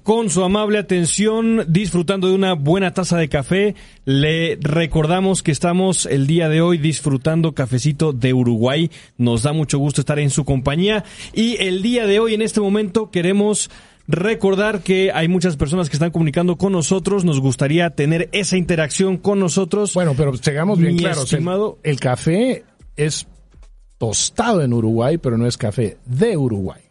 con 0.03 0.29
su 0.29 0.43
amable 0.43 0.77
atención, 0.79 1.63
disfrutando 1.67 2.27
de 2.27 2.34
una 2.36 2.53
buena 2.53 2.93
taza 2.93 3.17
de 3.17 3.29
café. 3.29 3.75
Le 4.05 4.58
recordamos 4.60 5.43
que 5.43 5.51
estamos 5.51 6.05
el 6.05 6.27
día 6.27 6.50
de 6.50 6.62
hoy 6.62 6.77
disfrutando 6.77 7.53
cafecito 7.53 8.12
de 8.13 8.34
Uruguay. 8.34 8.89
Nos 9.17 9.43
da 9.43 9.53
mucho 9.53 9.77
gusto 9.77 10.01
estar 10.01 10.17
en 10.20 10.29
su 10.31 10.43
compañía. 10.46 11.03
Y 11.34 11.58
el 11.58 11.81
día 11.81 12.08
de 12.08 12.20
hoy, 12.20 12.34
en 12.34 12.41
este 12.41 12.62
momento, 12.62 13.12
queremos 13.12 13.70
recordar 14.08 14.81
que 14.81 15.12
hay 15.13 15.27
muchas 15.27 15.55
personas 15.55 15.89
que 15.89 15.96
están 15.96 16.12
comunicando 16.12 16.58
con 16.58 16.72
nosotros. 16.74 17.24
Nos 17.24 17.39
gustaría 17.39 17.91
tener 17.91 18.27
esa 18.31 18.58
interacción 18.58 19.17
con 19.17 19.39
nosotros. 19.39 19.93
Bueno, 19.93 20.13
pero 20.17 20.34
llegamos 20.34 20.79
bien 20.79 20.96
Mi 20.96 21.00
claros. 21.01 21.31
El- 21.84 21.91
el 21.91 22.00
café 22.00 22.63
es 22.98 23.27
tostado 23.98 24.63
en 24.63 24.74
Uruguay, 24.74 25.17
pero 25.20 25.38
no 25.38 25.46
es 25.46 25.58
café 25.58 25.98
de 26.05 26.36
Uruguay. 26.36 26.81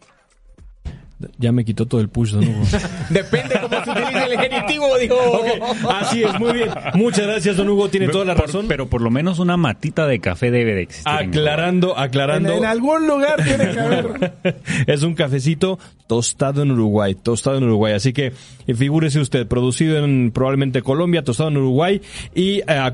Ya 1.37 1.51
me 1.51 1.65
quitó 1.65 1.85
todo 1.85 2.01
el 2.01 2.09
push, 2.09 2.31
don 2.31 2.47
Hugo. 2.47 2.63
Depende 3.09 3.59
cómo 3.61 3.83
se 3.83 3.91
utilice 3.91 4.23
el 4.25 4.39
genitivo, 4.39 4.97
dijo. 4.97 5.15
Así 5.89 6.23
es, 6.23 6.39
muy 6.39 6.53
bien. 6.53 6.69
Muchas 6.93 7.27
gracias, 7.27 7.57
don 7.57 7.69
Hugo, 7.69 7.89
tiene 7.89 8.07
toda 8.09 8.25
la 8.25 8.35
Por- 8.35 8.45
razón. 8.45 8.65
pero 8.67 8.87
por 8.87 9.01
lo 9.01 9.09
menos 9.09 9.39
una 9.39 9.57
matita 9.57 10.07
de 10.07 10.19
café 10.19 10.51
debe 10.51 10.73
de 10.75 10.81
existir. 10.83 11.11
aclarando, 11.11 11.95
En, 11.95 12.03
aclarando. 12.03 12.53
en 12.53 12.65
algún 12.65 13.07
lugar 13.07 13.43
tiene 13.43 13.71
que 13.71 13.79
haber. 13.79 14.33
es 14.87 15.03
un 15.03 15.13
cafecito 15.15 15.79
tostado 16.07 16.61
en 16.63 16.71
Uruguay, 16.71 17.15
tostado 17.15 17.57
en 17.57 17.63
Uruguay. 17.63 17.93
Así 17.93 18.11
que 18.11 18.33
eh, 18.67 18.73
figúrese 18.73 19.19
usted, 19.19 19.47
producido 19.47 20.03
en 20.03 20.31
probablemente 20.31 20.81
Colombia, 20.81 21.23
tostado 21.23 21.49
en 21.49 21.57
Uruguay 21.57 22.01
y 22.35 22.59
eh, 22.67 22.91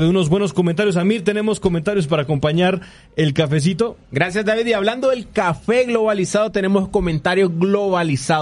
de 0.00 0.08
unos 0.08 0.28
buenos 0.28 0.52
comentarios. 0.52 0.96
Amir, 0.96 1.24
tenemos 1.24 1.58
comentarios 1.60 2.06
para 2.06 2.22
acompañar 2.22 2.80
el 3.16 3.34
cafecito. 3.34 3.96
Gracias, 4.12 4.44
David. 4.44 4.66
Y 4.66 4.72
hablando 4.72 5.10
del 5.10 5.28
café 5.28 5.84
globalizado, 5.84 6.52
tenemos 6.52 6.88
comentarios 6.88 7.50
globalizados. 7.52 7.69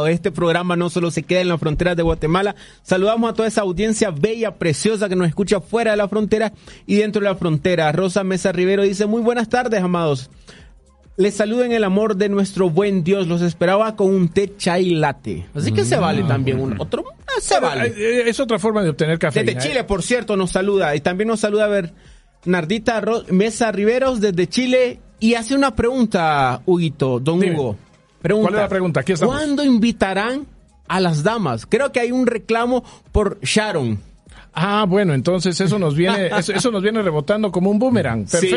Este 0.09 0.31
programa 0.33 0.77
no 0.77 0.91
solo 0.91 1.11
se 1.11 1.23
queda 1.23 1.41
en 1.41 1.49
las 1.49 1.61
fronteras 1.61 1.97
de 1.97 2.03
Guatemala. 2.03 2.55
Saludamos 2.83 3.31
a 3.31 3.35
toda 3.35 3.49
esa 3.49 3.61
audiencia 3.63 4.11
bella, 4.11 4.57
preciosa 4.57 5.09
que 5.09 5.17
nos 5.17 5.29
escucha 5.29 5.61
fuera 5.61 5.93
de 5.93 5.97
la 5.97 6.09
frontera 6.09 6.53
y 6.87 6.97
dentro 6.97 7.21
de 7.23 7.29
la 7.29 7.37
frontera. 7.37 7.93
Rosa 7.93 8.25
Mesa 8.25 8.53
Rivero 8.53 8.83
dice, 8.83 9.07
muy 9.07 9.23
buenas 9.23 9.49
tardes, 9.49 9.83
amados. 9.83 10.31
Les 11.17 11.35
saludo 11.35 11.65
en 11.65 11.73
el 11.73 11.83
amor 11.83 12.15
de 12.17 12.29
nuestro 12.29 12.71
buen 12.71 13.03
Dios. 13.03 13.27
Los 13.27 13.43
esperaba 13.43 13.97
con 13.97 14.09
un 14.15 14.29
té 14.29 14.55
chai 14.57 14.91
latte. 14.91 15.47
Así 15.53 15.73
que 15.73 15.85
se 15.85 15.97
vale 15.97 16.23
también. 16.23 16.61
Un, 16.61 16.81
otro, 16.81 17.05
ah, 17.27 17.41
se 17.41 17.59
vale. 17.59 17.89
Eh, 17.97 18.29
Es 18.29 18.39
otra 18.39 18.59
forma 18.61 18.85
de 18.85 18.91
obtener 18.91 19.19
café. 19.19 19.43
Desde 19.43 19.59
Chile, 19.61 19.83
por 19.83 20.05
cierto, 20.05 20.37
nos 20.37 20.53
saluda. 20.53 20.95
Y 20.95 21.01
también 21.01 21.27
nos 21.27 21.41
saluda 21.41 21.65
a 21.65 21.69
ver 21.69 21.93
Nardita 22.45 23.01
Ro- 23.01 23.25
Mesa 23.31 23.73
Riveros 23.73 24.21
desde 24.21 24.47
Chile. 24.47 25.01
Y 25.19 25.35
hace 25.35 25.57
una 25.57 25.75
pregunta, 25.75 26.63
Huguito, 26.67 27.19
don 27.19 27.41
Dime. 27.41 27.57
Hugo. 27.57 27.77
Pregunta, 28.23 28.49
¿Cuál 28.49 28.55
es 28.55 28.65
la 28.65 28.69
pregunta? 28.69 29.01
Aquí 29.01 29.13
estamos. 29.13 29.35
¿Cuándo 29.37 29.65
invitarán 29.65 30.47
a 30.89 31.01
las 31.01 31.23
damas? 31.23 31.67
Creo 31.67 31.93
que 31.93 32.01
hay 32.01 32.13
un 32.13 32.27
reclamo 32.27 32.85
por 33.13 33.39
Sharon. 33.43 34.01
Ah, 34.53 34.87
bueno, 34.89 35.15
entonces 35.15 35.61
eso 35.61 35.79
nos 35.79 35.95
viene, 35.95 36.27
eso, 36.37 36.53
eso 36.53 36.71
nos 36.71 36.83
viene 36.83 37.01
rebotando 37.03 37.53
como 37.53 37.71
un 37.71 37.79
boomerang. 37.79 38.27
Sí. 38.27 38.51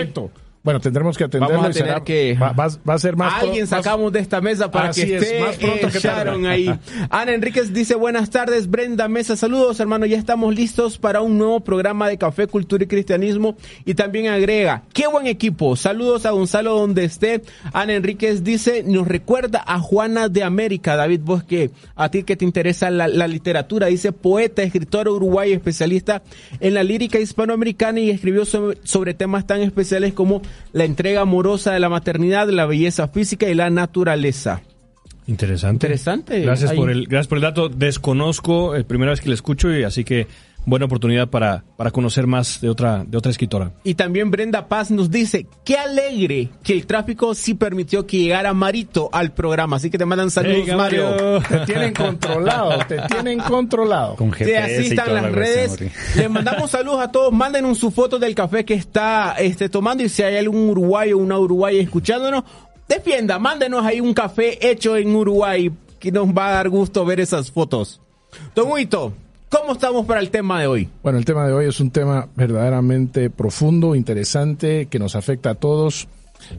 Bueno, 0.64 0.80
tendremos 0.80 1.18
que 1.18 1.24
atenderlo. 1.24 1.56
Vamos 1.58 1.72
a 1.72 1.74
será- 1.80 2.04
que- 2.04 2.36
va, 2.36 2.52
va- 2.52 2.68
va 2.88 2.94
a 2.94 3.00
ser 3.00 3.16
más. 3.16 3.34
pro- 3.34 3.48
Alguien 3.48 3.64
más- 3.64 3.70
sacamos 3.84 4.12
de 4.12 4.20
esta 4.20 4.42
mesa 4.42 4.70
para 4.70 4.90
Así 4.90 5.08
que 5.08 5.16
es, 5.18 5.24
esté 5.24 5.40
más 5.40 5.56
pronto 5.58 5.88
eh, 5.88 5.92
que. 5.92 6.00
Sharon 6.00 6.46
ahí. 6.46 6.68
Ana 7.10 7.34
Enríquez 7.34 7.74
dice 7.74 7.96
buenas 7.96 8.30
tardes, 8.30 8.70
Brenda 8.70 9.08
Mesa, 9.08 9.36
saludos 9.36 9.80
hermano, 9.80 10.06
ya 10.06 10.20
estamos 10.20 10.54
listos 10.54 11.00
para 11.00 11.22
un 11.22 11.40
nuevo 11.40 11.62
programa 11.62 12.08
de 12.08 12.20
Café, 12.20 12.46
Cultura 12.46 12.84
y 12.84 12.88
Cristianismo 12.88 13.56
y 13.86 13.96
también 13.96 14.28
agrega, 14.28 14.84
qué 14.94 15.08
buen 15.08 15.26
equipo, 15.26 15.76
saludos 15.76 16.28
a 16.28 16.32
Gonzalo 16.32 16.76
donde 16.76 17.06
esté. 17.06 17.42
Ana 17.74 17.94
Enríquez 17.94 18.44
dice, 18.44 18.84
nos 18.86 19.08
recuerda 19.08 19.64
a 19.66 19.80
Juana 19.80 20.30
de 20.30 20.44
América, 20.44 20.96
David 20.96 21.22
Bosque, 21.24 21.72
a 21.96 22.10
ti 22.12 22.22
que 22.22 22.36
te 22.36 22.46
interesa 22.46 22.92
la, 22.92 23.08
la 23.08 23.28
literatura, 23.28 23.88
dice 23.88 24.12
poeta, 24.12 24.62
escritor 24.62 25.08
uruguayo, 25.10 25.56
especialista 25.56 26.22
en 26.60 26.76
la 26.76 26.84
lírica 26.84 27.18
hispanoamericana 27.20 28.00
y 28.00 28.12
escribió 28.12 28.46
sobre, 28.46 28.78
sobre 28.84 29.16
temas 29.16 29.48
tan 29.48 29.62
especiales 29.62 30.14
como 30.14 30.44
la 30.74 30.86
entrega 30.86 31.22
amorosa 31.22 31.74
de 31.74 31.80
la 31.80 31.90
maternidad, 31.90 32.48
la 32.50 32.66
belleza 32.66 33.08
física 33.08 33.50
y 33.50 33.56
la 33.56 33.70
naturaleza. 33.70 34.62
Interesante. 35.28 35.86
Interesante. 35.88 36.42
Gracias 36.42 36.72
Ahí. 36.72 36.78
por 36.78 36.90
el, 36.90 37.06
gracias 37.08 37.28
por 37.28 37.38
el 37.38 37.44
dato. 37.44 37.70
Desconozco, 37.70 38.76
es 38.76 38.84
primera 38.84 39.12
vez 39.12 39.22
que 39.22 39.30
le 39.30 39.36
escucho 39.36 39.72
y 39.72 39.84
así 39.84 40.04
que 40.04 40.28
buena 40.66 40.86
oportunidad 40.86 41.30
para, 41.30 41.64
para 41.78 41.92
conocer 41.92 42.28
más 42.28 42.62
de 42.62 42.70
otra, 42.70 43.04
de 43.06 43.18
otra 43.18 43.32
escritora. 43.32 43.72
Y 43.84 43.96
también 43.96 44.32
Brenda 44.32 44.68
Paz 44.68 44.92
nos 44.92 45.10
dice, 45.10 45.48
qué 45.64 45.78
alegre 45.78 46.50
que 46.64 46.74
el 46.74 46.86
tráfico 46.86 47.34
sí 47.36 47.54
permitió 47.54 48.06
que 48.06 48.18
llegara 48.18 48.54
Marito 48.54 49.10
al 49.12 49.32
programa. 49.34 49.78
Así 49.78 49.90
que 49.90 49.98
te 49.98 50.06
mandan 50.06 50.32
saludos, 50.32 50.68
Mario. 50.76 51.42
Te 51.48 51.60
tienen 51.66 51.94
controlado, 51.94 52.86
te 52.88 53.00
tienen 53.02 53.40
controlado. 53.40 54.16
Con 54.16 54.32
Sí, 54.32 54.46
GPS 54.46 54.74
así 54.74 54.84
y 54.84 54.90
están 54.90 55.14
las 55.14 55.24
la 55.24 55.30
redes. 55.30 55.80
Les 56.16 56.30
mandamos 56.30 56.72
saludos 56.72 57.02
a 57.02 57.12
todos. 57.12 57.34
Mándenos 57.34 57.78
su 57.78 57.92
foto 57.92 58.18
del 58.20 58.36
café 58.36 58.66
que 58.66 58.74
está 58.74 59.36
este, 59.38 59.70
tomando 59.70 60.04
y 60.04 60.10
si 60.10 60.24
hay 60.24 60.38
algún 60.38 60.70
uruguayo 60.70 61.18
o 61.18 61.22
una 61.22 61.38
uruguaya 61.38 61.82
escuchándonos, 61.82 62.44
defienda, 62.88 63.40
mándenos 63.40 63.86
ahí 63.86 64.00
un 64.00 64.14
café 64.14 64.70
hecho 64.70 64.96
en 64.96 65.16
Uruguay 65.16 65.72
que 66.00 66.12
nos 66.12 66.30
va 66.30 66.48
a 66.48 66.52
dar 66.52 66.70
gusto 66.70 67.06
ver 67.06 67.20
esas 67.20 67.52
fotos. 67.52 68.02
Don 68.56 68.72
Huito, 68.72 69.14
¿cómo 69.52 69.74
estamos 69.74 70.06
para 70.06 70.22
el 70.22 70.32
tema 70.32 70.62
de 70.62 70.68
hoy? 70.68 70.90
Bueno, 71.04 71.20
el 71.20 71.26
tema 71.26 71.46
de 71.46 71.54
hoy 71.54 71.66
es 71.68 71.80
un 71.80 71.92
tema 71.92 72.30
verdaderamente 72.36 73.30
profundo, 73.30 73.94
interesante, 73.94 74.88
que 74.88 74.98
nos 74.98 75.16
afecta 75.16 75.52
a 75.52 75.56
todos. 75.56 76.08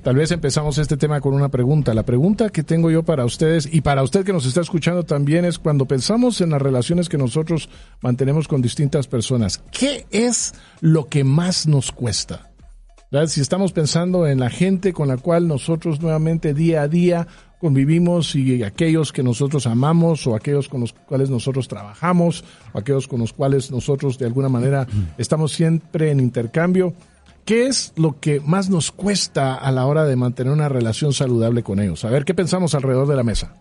Tal 0.03 0.15
vez 0.15 0.31
empezamos 0.31 0.79
este 0.79 0.97
tema 0.97 1.21
con 1.21 1.35
una 1.35 1.49
pregunta. 1.49 1.93
La 1.95 2.05
pregunta 2.05 2.51
que 2.51 2.63
tengo 2.63 2.91
yo 2.91 3.03
para 3.03 3.25
ustedes 3.25 3.69
y 3.73 3.81
para 3.81 4.03
usted 4.03 4.25
que 4.25 4.33
nos 4.33 4.47
está 4.47 4.61
escuchando 4.61 5.03
también 5.03 5.45
es 5.45 5.59
cuando 5.59 5.87
pensamos 5.87 6.41
en 6.41 6.51
las 6.51 6.63
relaciones 6.63 7.09
que 7.09 7.19
nosotros 7.19 7.69
mantenemos 8.01 8.47
con 8.47 8.63
distintas 8.63 9.09
personas, 9.09 9.63
¿qué 9.73 10.07
es 10.11 10.55
lo 10.81 11.09
que 11.09 11.25
más 11.25 11.67
nos 11.67 11.91
cuesta? 11.91 12.53
Si 13.27 13.43
estamos 13.43 13.73
pensando 13.73 14.27
en 14.27 14.41
la 14.41 14.49
gente 14.49 14.95
con 14.95 15.09
la 15.09 15.19
cual 15.19 15.47
nosotros 15.47 16.01
nuevamente 16.01 16.55
día 16.55 16.83
a 16.83 16.89
día 16.89 17.27
convivimos 17.63 18.35
y 18.35 18.65
aquellos 18.65 19.13
que 19.13 19.23
nosotros 19.23 19.69
amamos 19.69 20.27
o 20.27 20.35
aquellos 20.35 20.69
con 20.69 20.81
los 20.81 20.93
cuales 20.93 21.31
nosotros 21.31 21.69
trabajamos 21.69 22.43
o 22.73 22.79
aquellos 22.81 23.07
con 23.07 23.21
los 23.21 23.33
cuales 23.33 23.71
nosotros 23.71 24.19
de 24.19 24.27
alguna 24.27 24.49
manera 24.49 24.89
estamos 25.17 25.53
siempre 25.53 26.11
en 26.11 26.19
intercambio, 26.19 26.93
¿qué 27.45 27.69
es 27.69 27.93
lo 27.95 28.19
que 28.19 28.41
más 28.41 28.69
nos 28.69 28.91
cuesta 28.91 29.55
a 29.55 29.71
la 29.71 29.87
hora 29.87 30.05
de 30.07 30.17
mantener 30.17 30.53
una 30.53 30.69
relación 30.69 31.13
saludable 31.13 31.63
con 31.63 31.79
ellos? 31.79 32.05
A 32.05 32.11
ver, 32.11 32.25
¿qué 32.25 32.35
pensamos 32.35 32.75
alrededor 32.75 33.07
de 33.07 33.15
la 33.15 33.23
mesa? 33.23 33.55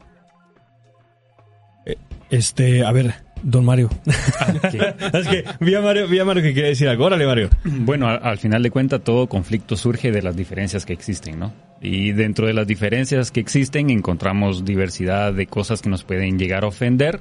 Este, 2.31 2.83
a 2.83 2.91
ver, 2.91 3.13
don 3.43 3.65
Mario. 3.65 3.89
es 4.05 5.27
que 5.27 5.43
vi 5.59 5.75
a 5.75 5.81
Mario, 5.81 6.07
vi 6.07 6.19
a 6.19 6.25
Mario 6.25 6.43
que 6.43 6.53
quería 6.53 6.69
decir 6.69 6.87
algo. 6.87 7.05
Órale, 7.05 7.25
Mario. 7.25 7.49
Bueno, 7.63 8.07
al, 8.07 8.19
al 8.23 8.37
final 8.37 8.63
de 8.63 8.71
cuentas 8.71 9.01
todo 9.03 9.27
conflicto 9.27 9.75
surge 9.75 10.11
de 10.11 10.21
las 10.21 10.35
diferencias 10.35 10.85
que 10.85 10.93
existen, 10.93 11.39
¿no? 11.39 11.53
Y 11.81 12.11
dentro 12.11 12.47
de 12.47 12.53
las 12.53 12.67
diferencias 12.67 13.31
que 13.31 13.39
existen 13.39 13.89
encontramos 13.89 14.65
diversidad 14.65 15.33
de 15.33 15.47
cosas 15.47 15.81
que 15.81 15.89
nos 15.89 16.03
pueden 16.03 16.37
llegar 16.37 16.63
a 16.63 16.67
ofender 16.67 17.19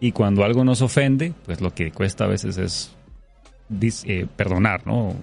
y 0.00 0.12
cuando 0.12 0.44
algo 0.44 0.64
nos 0.64 0.82
ofende, 0.82 1.32
pues 1.44 1.60
lo 1.60 1.74
que 1.74 1.90
cuesta 1.90 2.24
a 2.24 2.28
veces 2.28 2.58
es 2.58 2.92
dis- 3.70 4.04
eh, 4.06 4.26
perdonar, 4.36 4.86
¿no? 4.86 5.14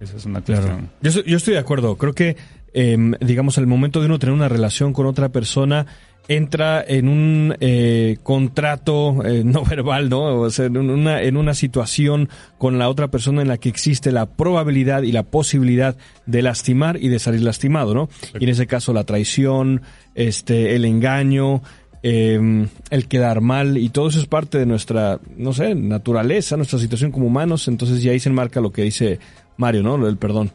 Esa 0.00 0.16
es 0.16 0.26
una 0.26 0.40
cuestión. 0.42 0.90
Yo, 1.00 1.08
estoy- 1.10 1.24
yo 1.24 1.36
estoy 1.36 1.54
de 1.54 1.60
acuerdo. 1.60 1.96
Creo 1.96 2.12
que, 2.12 2.36
em, 2.74 3.12
digamos, 3.20 3.56
al 3.56 3.66
momento 3.66 4.00
de 4.00 4.06
uno 4.06 4.18
tener 4.18 4.34
una 4.34 4.48
relación 4.48 4.92
con 4.92 5.06
otra 5.06 5.30
persona, 5.30 5.86
entra 6.28 6.84
en 6.86 7.08
un 7.08 7.54
eh, 7.60 8.18
contrato 8.22 9.24
eh, 9.24 9.42
no 9.44 9.64
verbal, 9.64 10.08
¿no? 10.08 10.40
O 10.40 10.50
sea, 10.50 10.66
en 10.66 10.76
una, 10.76 11.22
en 11.22 11.36
una 11.36 11.54
situación 11.54 12.28
con 12.58 12.78
la 12.78 12.88
otra 12.88 13.08
persona 13.08 13.42
en 13.42 13.48
la 13.48 13.58
que 13.58 13.68
existe 13.68 14.12
la 14.12 14.26
probabilidad 14.26 15.02
y 15.02 15.12
la 15.12 15.22
posibilidad 15.22 15.96
de 16.26 16.42
lastimar 16.42 16.96
y 17.00 17.08
de 17.08 17.18
salir 17.18 17.42
lastimado, 17.42 17.94
¿no? 17.94 18.08
Y 18.38 18.44
en 18.44 18.50
ese 18.50 18.66
caso 18.66 18.92
la 18.92 19.04
traición, 19.04 19.82
este, 20.14 20.74
el 20.74 20.84
engaño, 20.84 21.62
eh, 22.02 22.68
el 22.90 23.08
quedar 23.08 23.40
mal 23.40 23.78
y 23.78 23.88
todo 23.88 24.08
eso 24.08 24.20
es 24.20 24.26
parte 24.26 24.58
de 24.58 24.66
nuestra, 24.66 25.20
no 25.36 25.52
sé, 25.52 25.74
naturaleza, 25.74 26.56
nuestra 26.56 26.78
situación 26.78 27.10
como 27.10 27.26
humanos. 27.26 27.68
Entonces 27.68 28.02
ya 28.02 28.12
ahí 28.12 28.20
se 28.20 28.28
enmarca 28.28 28.60
lo 28.60 28.72
que 28.72 28.82
dice 28.82 29.18
Mario, 29.56 29.82
¿no? 29.82 29.96
Lo 29.96 30.06
del 30.06 30.16
perdón. 30.16 30.50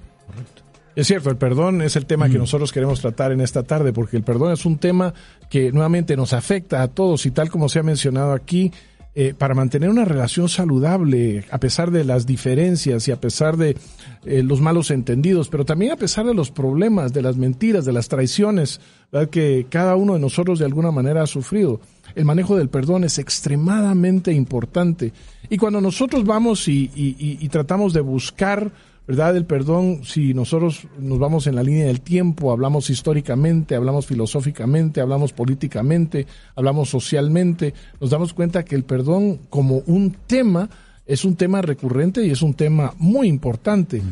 Es 1.00 1.08
cierto, 1.08 1.30
el 1.30 1.38
perdón 1.38 1.82
es 1.82 1.96
el 1.96 2.06
tema 2.06 2.30
que 2.30 2.38
nosotros 2.38 2.74
queremos 2.74 3.00
tratar 3.00 3.32
en 3.32 3.40
esta 3.40 3.64
tarde, 3.64 3.94
porque 3.94 4.18
el 4.18 4.24
perdón 4.24 4.52
es 4.52 4.66
un 4.66 4.78
tema 4.78 5.14
que 5.50 5.72
nuevamente 5.72 6.18
nos 6.18 6.34
afecta 6.34 6.82
a 6.82 6.90
todos 6.90 7.26
y 7.26 7.32
tal 7.32 7.50
como 7.50 7.70
se 7.70 7.80
ha 7.80 7.84
mencionado 7.84 8.34
aquí, 8.34 8.72
eh, 9.16 9.34
para 9.38 9.56
mantener 9.56 9.90
una 9.90 10.04
relación 10.06 10.50
saludable, 10.50 11.46
a 11.52 11.58
pesar 11.58 11.92
de 11.92 12.04
las 12.04 12.26
diferencias 12.26 13.08
y 13.08 13.12
a 13.12 13.20
pesar 13.20 13.56
de 13.56 13.78
eh, 14.26 14.44
los 14.44 14.60
malos 14.62 14.92
entendidos, 14.92 15.48
pero 15.48 15.64
también 15.64 15.94
a 15.94 15.96
pesar 15.96 16.26
de 16.26 16.34
los 16.34 16.52
problemas, 16.52 17.14
de 17.14 17.22
las 17.22 17.38
mentiras, 17.38 17.86
de 17.86 17.94
las 17.94 18.10
traiciones, 18.10 18.82
¿verdad? 19.12 19.30
que 19.30 19.66
cada 19.70 19.96
uno 19.96 20.14
de 20.16 20.20
nosotros 20.20 20.60
de 20.60 20.66
alguna 20.66 20.92
manera 20.92 21.24
ha 21.24 21.28
sufrido. 21.28 21.80
El 22.14 22.26
manejo 22.26 22.58
del 22.58 22.68
perdón 22.70 23.04
es 23.06 23.20
extremadamente 23.20 24.32
importante. 24.34 25.14
Y 25.50 25.58
cuando 25.58 25.80
nosotros 25.82 26.26
vamos 26.26 26.68
y, 26.68 26.92
y- 26.96 27.16
y- 27.20 27.38
y 27.40 27.50
tratamos 27.50 27.94
de 27.94 28.02
buscar 28.02 28.72
¿verdad? 29.10 29.36
El 29.36 29.46
perdón, 29.46 30.02
si 30.04 30.36
nosotros 30.36 30.84
nos 31.00 31.18
vamos 31.18 31.48
en 31.48 31.56
la 31.56 31.64
línea 31.64 31.88
del 31.88 32.02
tiempo, 32.02 32.52
hablamos 32.52 32.92
históricamente, 32.92 33.74
hablamos 33.74 34.06
filosóficamente, 34.06 35.02
hablamos 35.02 35.34
políticamente, 35.34 36.28
hablamos 36.56 36.90
socialmente, 36.92 37.74
nos 38.00 38.12
damos 38.12 38.34
cuenta 38.36 38.64
que 38.64 38.76
el 38.76 38.84
perdón 38.84 39.40
como 39.50 39.78
un 39.88 40.16
tema 40.28 40.70
es 41.08 41.26
un 41.26 41.36
tema 41.36 41.64
recurrente 41.64 42.24
y 42.24 42.30
es 42.30 42.44
un 42.44 42.54
tema 42.54 42.94
muy 43.00 43.28
importante. 43.28 44.04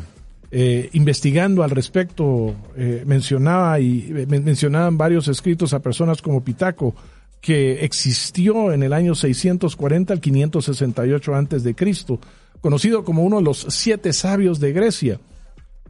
Eh, 0.50 0.90
investigando 0.94 1.62
al 1.62 1.70
respecto, 1.70 2.56
eh, 2.76 3.04
mencionaba 3.06 3.78
y 3.78 4.10
eh, 4.16 4.26
men- 4.26 4.42
mencionaban 4.42 4.98
varios 4.98 5.28
escritos 5.28 5.74
a 5.74 5.78
personas 5.78 6.20
como 6.22 6.42
Pitaco, 6.42 6.92
que 7.40 7.84
existió 7.84 8.72
en 8.72 8.82
el 8.82 8.92
año 8.92 9.14
640 9.14 10.12
al 10.12 10.20
568 10.20 11.34
antes 11.36 11.62
de 11.62 11.74
Cristo, 11.76 12.18
conocido 12.60 13.04
como 13.04 13.22
uno 13.22 13.38
de 13.38 13.44
los 13.44 13.66
siete 13.70 14.12
sabios 14.12 14.60
de 14.60 14.72
Grecia. 14.72 15.20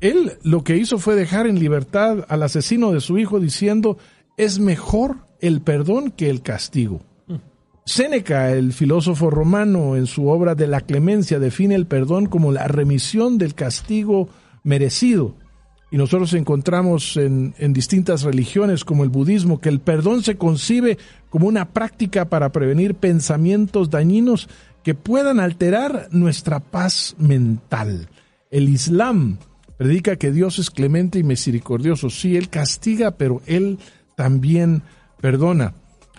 Él 0.01 0.35
lo 0.43 0.63
que 0.63 0.77
hizo 0.77 0.99
fue 0.99 1.17
dejar 1.17 1.47
en 1.47 1.59
libertad 1.59 2.25
al 2.29 2.43
asesino 2.43 2.93
de 2.93 3.01
su 3.01 3.19
hijo 3.19 3.41
diciendo, 3.41 3.99
es 4.37 4.59
mejor 4.59 5.17
el 5.41 5.61
perdón 5.61 6.11
que 6.11 6.31
el 6.31 6.43
castigo. 6.43 7.01
Séneca, 7.85 8.51
el 8.51 8.75
filósofo 8.75 9.31
romano, 9.31 9.97
en 9.97 10.07
su 10.07 10.29
obra 10.29 10.55
de 10.55 10.67
la 10.67 10.83
clemencia, 10.83 11.39
define 11.39 11.75
el 11.75 11.87
perdón 11.87 12.27
como 12.27 12.53
la 12.53 12.69
remisión 12.69 13.39
del 13.39 13.55
castigo 13.55 14.29
merecido. 14.63 15.35
Y 15.91 15.97
nosotros 15.97 16.35
encontramos 16.35 17.17
en, 17.17 17.55
en 17.57 17.73
distintas 17.73 18.25
religiones 18.25 18.85
como 18.85 19.05
el 19.05 19.09
budismo 19.09 19.59
que 19.59 19.71
el 19.71 19.81
perdón 19.81 20.23
se 20.23 20.37
concibe 20.37 20.99
como 21.31 21.49
una 21.49 21.71
práctica 21.71 22.27
para 22.27 22.53
prevenir 22.53 22.95
pensamientos 22.95 23.89
dañinos 23.89 24.51
que 24.89 24.95
puedan 24.95 25.39
alterar 25.39 26.09
nuestra 26.13 26.61
paz 26.61 27.15
mental. 27.19 28.09
El 28.51 28.71
Islam 28.71 29.37
predica 29.77 30.17
que 30.17 30.33
Dios 30.33 30.59
es 30.59 30.71
clemente 30.71 31.19
y 31.19 31.23
misericordioso. 31.23 32.09
Sí, 32.09 32.39
Él 32.39 32.49
castiga, 32.49 33.11
pero 33.11 33.43
Él 33.45 33.79
también 34.17 34.81
perdona. 35.21 35.75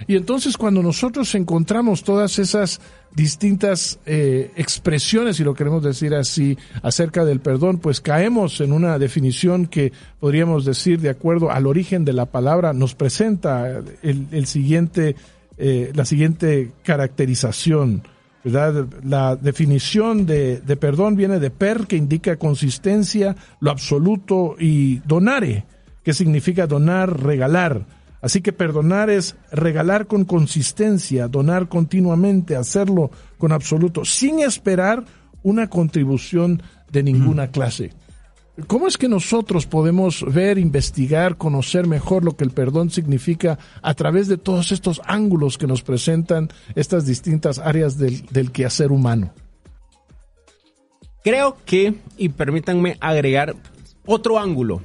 Y 0.06 0.16
entonces 0.16 0.56
cuando 0.56 0.84
nosotros 0.84 1.34
encontramos 1.34 2.04
todas 2.04 2.38
esas 2.38 2.80
distintas 3.12 3.98
eh, 4.06 4.52
expresiones, 4.56 5.38
si 5.38 5.44
lo 5.44 5.56
queremos 5.56 5.82
decir 5.82 6.14
así, 6.14 6.56
acerca 6.84 7.26
del 7.26 7.40
perdón, 7.40 7.80
pues 7.80 8.02
caemos 8.02 8.62
en 8.62 8.72
una 8.72 9.00
definición 9.00 9.66
que 9.66 9.94
podríamos 10.20 10.64
decir, 10.64 11.00
de 11.00 11.10
acuerdo 11.10 11.50
al 11.50 11.66
origen 11.66 12.06
de 12.06 12.14
la 12.14 12.28
palabra, 12.28 12.74
nos 12.74 12.94
presenta 12.94 13.82
el, 14.04 14.46
siguiente, 14.46 15.16
eh, 15.58 15.92
la 15.96 16.06
siguiente 16.06 16.70
caracterización. 16.84 18.04
¿Verdad? 18.44 18.88
La 19.04 19.36
definición 19.36 20.26
de, 20.26 20.62
de 20.62 20.78
perdón 20.78 21.16
viene 21.16 21.40
de 21.40 21.52
per, 21.52 21.88
que 21.88 21.98
indica 21.98 22.38
consistencia, 22.38 23.36
lo 23.60 23.72
absoluto, 23.72 24.56
y 24.60 25.00
donare, 25.00 25.66
que 26.04 26.14
significa 26.14 26.68
donar, 26.68 27.22
regalar. 27.22 27.86
Así 28.22 28.42
que 28.42 28.52
perdonar 28.52 29.10
es 29.10 29.36
regalar 29.52 30.08
con 30.08 30.26
consistencia, 30.26 31.28
donar 31.28 31.70
continuamente, 31.70 32.56
hacerlo 32.56 33.12
con 33.38 33.52
absoluto, 33.52 34.04
sin 34.04 34.40
esperar 34.40 35.06
una 35.42 35.70
contribución 35.70 36.62
de 36.92 37.04
ninguna 37.04 37.48
clase. 37.48 37.92
¿Cómo 38.68 38.88
es 38.88 38.98
que 38.98 39.08
nosotros 39.08 39.66
podemos 39.66 40.26
ver, 40.34 40.58
investigar, 40.58 41.38
conocer 41.38 41.88
mejor 41.88 42.24
lo 42.24 42.36
que 42.36 42.44
el 42.44 42.52
perdón 42.52 42.90
significa 42.90 43.60
a 43.82 43.94
través 43.94 44.28
de 44.28 44.38
todos 44.38 44.72
estos 44.72 45.02
ángulos 45.06 45.58
que 45.58 45.68
nos 45.68 45.82
presentan 45.82 46.50
estas 46.76 47.06
distintas 47.06 47.60
áreas 47.60 47.98
del, 47.98 48.26
del 48.28 48.52
quehacer 48.52 48.92
humano? 48.92 49.32
Creo 51.24 51.58
que, 51.66 51.96
y 52.18 52.30
permítanme 52.30 52.98
agregar 53.02 53.56
otro 54.06 54.40
ángulo, 54.40 54.82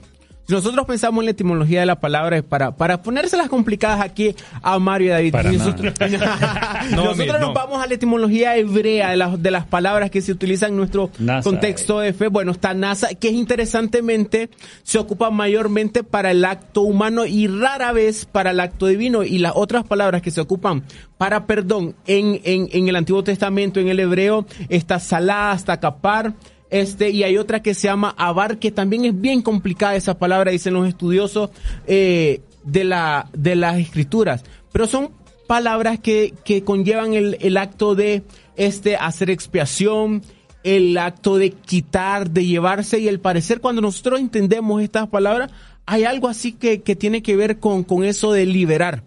si 0.47 0.53
nosotros 0.53 0.87
pensamos 0.87 1.23
en 1.23 1.27
la 1.27 1.31
etimología 1.31 1.81
de 1.81 1.87
la 1.87 2.01
palabra, 2.01 2.43
para, 2.43 2.77
para 2.77 3.03
ponérselas 3.03 3.49
complicadas 3.49 4.01
aquí 4.01 4.35
a 4.63 4.79
Mario 4.79 5.07
y 5.07 5.11
David, 5.11 5.33
Para 5.33 5.53
nosotros, 5.53 5.95
No, 6.91 6.97
nosotros 6.97 7.19
mire, 7.19 7.33
nos 7.33 7.41
no. 7.41 7.55
vamos 7.55 7.83
a 7.83 7.87
la 7.87 7.95
etimología 7.95 8.57
hebrea 8.57 9.11
de 9.11 9.17
las, 9.17 9.43
de 9.43 9.51
las 9.51 9.65
palabras 9.67 10.11
que 10.11 10.21
se 10.21 10.33
utilizan 10.33 10.71
en 10.71 10.77
nuestro 10.77 11.11
Nasa, 11.19 11.49
contexto 11.49 12.01
de 12.01 12.13
fe. 12.13 12.29
Bueno, 12.29 12.53
está 12.53 12.75
NASA, 12.75 13.15
que 13.15 13.31
interesantemente 13.31 14.51
se 14.83 14.99
ocupa 14.99 15.31
mayormente 15.31 16.05
para 16.05 16.31
el 16.31 16.45
acto 16.45 16.83
humano 16.83 17.25
y 17.25 17.47
rara 17.47 17.93
vez 17.93 18.27
para 18.27 18.51
el 18.51 18.61
acto 18.61 18.87
divino. 18.87 19.23
Y 19.23 19.39
las 19.39 19.53
otras 19.55 19.85
palabras 19.85 20.21
que 20.21 20.31
se 20.31 20.41
ocupan 20.41 20.85
para 21.17 21.47
perdón 21.47 21.95
en, 22.07 22.41
en, 22.45 22.69
en 22.73 22.89
el 22.89 22.97
Antiguo 22.97 23.25
Testamento, 23.25 23.81
en 23.81 23.89
el 23.89 24.01
hebreo, 24.01 24.47
está 24.69 24.99
salá, 25.01 25.53
está 25.57 25.81
capar, 25.81 26.35
este, 26.75 27.11
y 27.11 27.23
hay 27.23 27.39
otra 27.39 27.63
que 27.63 27.73
se 27.73 27.87
llama 27.87 28.17
abar, 28.19 28.59
que 28.59 28.73
también 28.73 29.05
es 29.05 29.21
bien 29.21 29.43
complicada 29.43 29.95
esa 29.95 30.19
palabra, 30.19 30.51
dicen 30.51 30.75
los 30.75 30.89
estudiosos 30.89 31.51
eh, 31.87 32.41
de, 32.65 32.83
la, 32.83 33.31
de 33.33 33.55
las 33.55 33.79
escrituras. 33.79 34.43
Pero 34.73 34.89
son 34.89 35.11
palabras 35.47 36.01
que, 36.01 36.35
que 36.45 36.65
conllevan 36.65 37.15
el, 37.15 37.37
el 37.41 37.59
acto 37.59 37.95
de 37.95 38.25
este, 38.57 38.97
hacer 38.97 39.31
expiación, 39.31 40.23
el 40.65 40.99
acto 40.99 41.37
de 41.37 41.53
quitar, 41.53 42.31
de 42.31 42.45
llevarse, 42.45 42.99
y 42.99 43.07
el 43.07 43.21
parecer 43.21 43.61
cuando 43.61 43.81
nosotros 43.81 44.19
entendemos 44.19 44.83
estas 44.83 45.07
palabras, 45.09 45.53
hay 45.87 46.03
algo 46.03 46.27
así 46.27 46.51
que, 46.51 46.83
que 46.83 46.97
tiene 46.97 47.23
que 47.23 47.37
ver 47.37 47.61
con, 47.61 47.85
con 47.85 48.03
eso 48.03 48.33
de 48.33 48.47
liberar. 48.47 49.05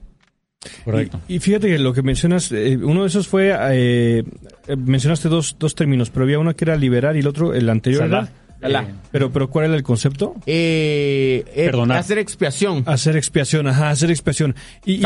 Correcto. 0.84 1.19
Y, 1.27 1.36
y 1.36 1.39
fíjate 1.39 1.67
que 1.67 1.80
lo 1.80 1.93
que 1.93 2.01
mencionas, 2.01 2.51
eh, 2.51 2.77
uno 2.82 3.01
de 3.01 3.08
esos 3.08 3.27
fue, 3.27 3.49
eh, 3.71 4.23
eh, 4.67 4.75
mencionaste 4.75 5.30
dos, 5.30 5.56
dos 5.60 5.75
términos, 5.75 6.10
pero 6.10 6.23
había 6.25 6.39
uno 6.39 6.56
que 6.56 6.65
era 6.65 6.75
liberar 6.75 7.15
y 7.15 7.19
el 7.19 7.27
otro, 7.27 7.53
el 7.53 7.69
anterior 7.69 8.06
era... 8.06 8.30
Eh, 8.62 8.86
Pero, 9.12 9.32
pero 9.32 9.49
¿cuál 9.49 9.65
era 9.65 9.75
el 9.75 9.84
concepto? 9.84 10.34
Eh, 10.47 11.45
eh, 11.53 11.65
Perdonar. 11.65 11.97
hacer 11.97 12.17
expiación. 12.17 12.84
Hacer 12.88 13.15
expiación, 13.15 13.67
ajá, 13.67 13.89
hacer 13.91 14.10
expiación. 14.10 14.56
Y. 14.86 15.01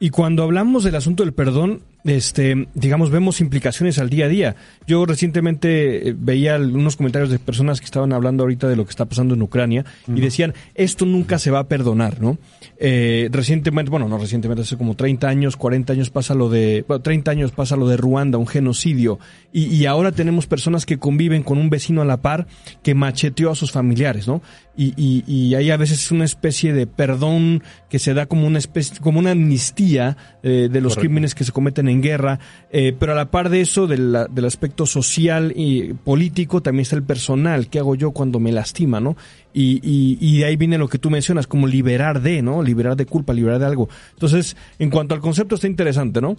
Y, 0.00 0.10
cuando 0.10 0.44
hablamos 0.44 0.84
del 0.84 0.94
asunto 0.94 1.24
del 1.24 1.32
perdón, 1.32 1.82
este, 2.04 2.68
digamos, 2.74 3.10
vemos 3.10 3.40
implicaciones 3.40 3.98
al 3.98 4.08
día 4.08 4.26
a 4.26 4.28
día. 4.28 4.56
Yo 4.86 5.04
recientemente 5.04 6.08
eh, 6.08 6.14
veía 6.16 6.56
unos 6.56 6.96
comentarios 6.96 7.30
de 7.30 7.38
personas 7.38 7.80
que 7.80 7.84
estaban 7.84 8.12
hablando 8.12 8.44
ahorita 8.44 8.68
de 8.68 8.76
lo 8.76 8.84
que 8.84 8.90
está 8.90 9.04
pasando 9.06 9.34
en 9.34 9.42
Ucrania 9.42 9.84
y 10.06 10.20
decían, 10.20 10.54
esto 10.74 11.06
nunca 11.06 11.38
se 11.38 11.50
va 11.50 11.60
a 11.60 11.68
perdonar, 11.68 12.20
¿no? 12.20 12.38
Eh, 12.78 13.28
recientemente, 13.32 13.90
bueno, 13.90 14.08
no 14.08 14.18
recientemente, 14.18 14.62
hace 14.62 14.76
como 14.76 14.94
30 14.94 15.28
años, 15.28 15.56
40 15.56 15.92
años 15.92 16.10
pasa 16.10 16.34
lo 16.34 16.48
de, 16.48 16.84
bueno, 16.86 17.02
30 17.02 17.30
años 17.30 17.50
pasa 17.52 17.76
lo 17.76 17.88
de 17.88 17.96
Ruanda, 17.96 18.38
un 18.38 18.46
genocidio, 18.46 19.18
y, 19.52 19.64
y 19.66 19.86
ahora 19.86 20.12
tenemos 20.12 20.46
personas 20.46 20.86
que 20.86 20.98
conviven 20.98 21.42
con 21.42 21.58
un 21.58 21.70
vecino 21.70 22.02
a 22.02 22.04
la 22.04 22.18
par 22.18 22.46
que 22.82 22.94
macheteó 22.94 23.50
a 23.50 23.54
sus 23.54 23.72
familiares, 23.72 24.28
¿no? 24.28 24.40
Y, 24.76 24.94
y, 24.96 25.24
y 25.26 25.56
hay 25.56 25.72
a 25.72 25.76
veces 25.76 26.12
una 26.12 26.24
especie 26.24 26.72
de 26.72 26.86
perdón 26.86 27.64
que 27.90 27.98
se 27.98 28.14
da 28.14 28.26
como 28.26 28.46
una 28.46 28.58
especie, 28.58 28.98
como 29.00 29.18
una 29.18 29.32
amnistía 29.32 30.16
eh, 30.44 30.68
de 30.70 30.80
los 30.80 30.94
Correcto. 30.94 31.00
crímenes 31.00 31.34
que 31.34 31.42
se 31.42 31.50
cometen 31.50 31.87
en 31.88 32.02
guerra, 32.02 32.38
eh, 32.70 32.94
pero 32.98 33.12
a 33.12 33.14
la 33.14 33.30
par 33.30 33.48
de 33.48 33.60
eso, 33.60 33.86
del, 33.86 34.16
del 34.30 34.44
aspecto 34.44 34.86
social 34.86 35.52
y 35.54 35.92
político, 35.92 36.62
también 36.62 36.82
está 36.82 36.96
el 36.96 37.02
personal. 37.02 37.68
¿Qué 37.68 37.78
hago 37.78 37.94
yo 37.94 38.10
cuando 38.12 38.40
me 38.40 38.52
lastima, 38.52 39.00
no? 39.00 39.16
Y, 39.52 39.80
y, 39.82 40.18
y 40.20 40.38
de 40.38 40.44
ahí 40.44 40.56
viene 40.56 40.78
lo 40.78 40.88
que 40.88 40.98
tú 40.98 41.10
mencionas, 41.10 41.46
como 41.46 41.66
liberar 41.66 42.20
de, 42.20 42.42
¿no? 42.42 42.62
Liberar 42.62 42.96
de 42.96 43.06
culpa, 43.06 43.32
liberar 43.32 43.58
de 43.58 43.66
algo. 43.66 43.88
Entonces, 44.12 44.56
en 44.78 44.90
cuanto 44.90 45.14
al 45.14 45.20
concepto, 45.20 45.54
está 45.54 45.66
interesante, 45.66 46.20
¿no? 46.20 46.36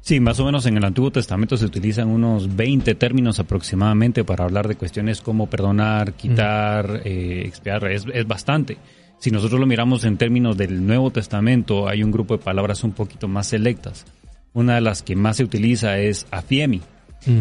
Sí, 0.00 0.18
más 0.18 0.40
o 0.40 0.44
menos 0.44 0.64
en 0.66 0.76
el 0.76 0.84
Antiguo 0.84 1.10
Testamento 1.10 1.56
se 1.56 1.66
utilizan 1.66 2.08
unos 2.08 2.56
20 2.56 2.94
términos 2.94 3.38
aproximadamente 3.38 4.24
para 4.24 4.44
hablar 4.44 4.66
de 4.66 4.76
cuestiones 4.76 5.20
como 5.20 5.48
perdonar, 5.48 6.14
quitar, 6.14 7.02
eh, 7.04 7.42
expiar. 7.44 7.90
Es, 7.90 8.06
es 8.12 8.26
bastante. 8.26 8.78
Si 9.18 9.30
nosotros 9.30 9.60
lo 9.60 9.66
miramos 9.66 10.04
en 10.04 10.16
términos 10.16 10.56
del 10.56 10.86
Nuevo 10.86 11.10
Testamento, 11.10 11.86
hay 11.86 12.02
un 12.02 12.10
grupo 12.10 12.36
de 12.36 12.42
palabras 12.42 12.82
un 12.84 12.92
poquito 12.92 13.28
más 13.28 13.48
selectas. 13.48 14.06
Una 14.52 14.74
de 14.76 14.80
las 14.80 15.02
que 15.02 15.16
más 15.16 15.36
se 15.36 15.44
utiliza 15.44 15.98
es 15.98 16.26
afiemi. 16.30 16.80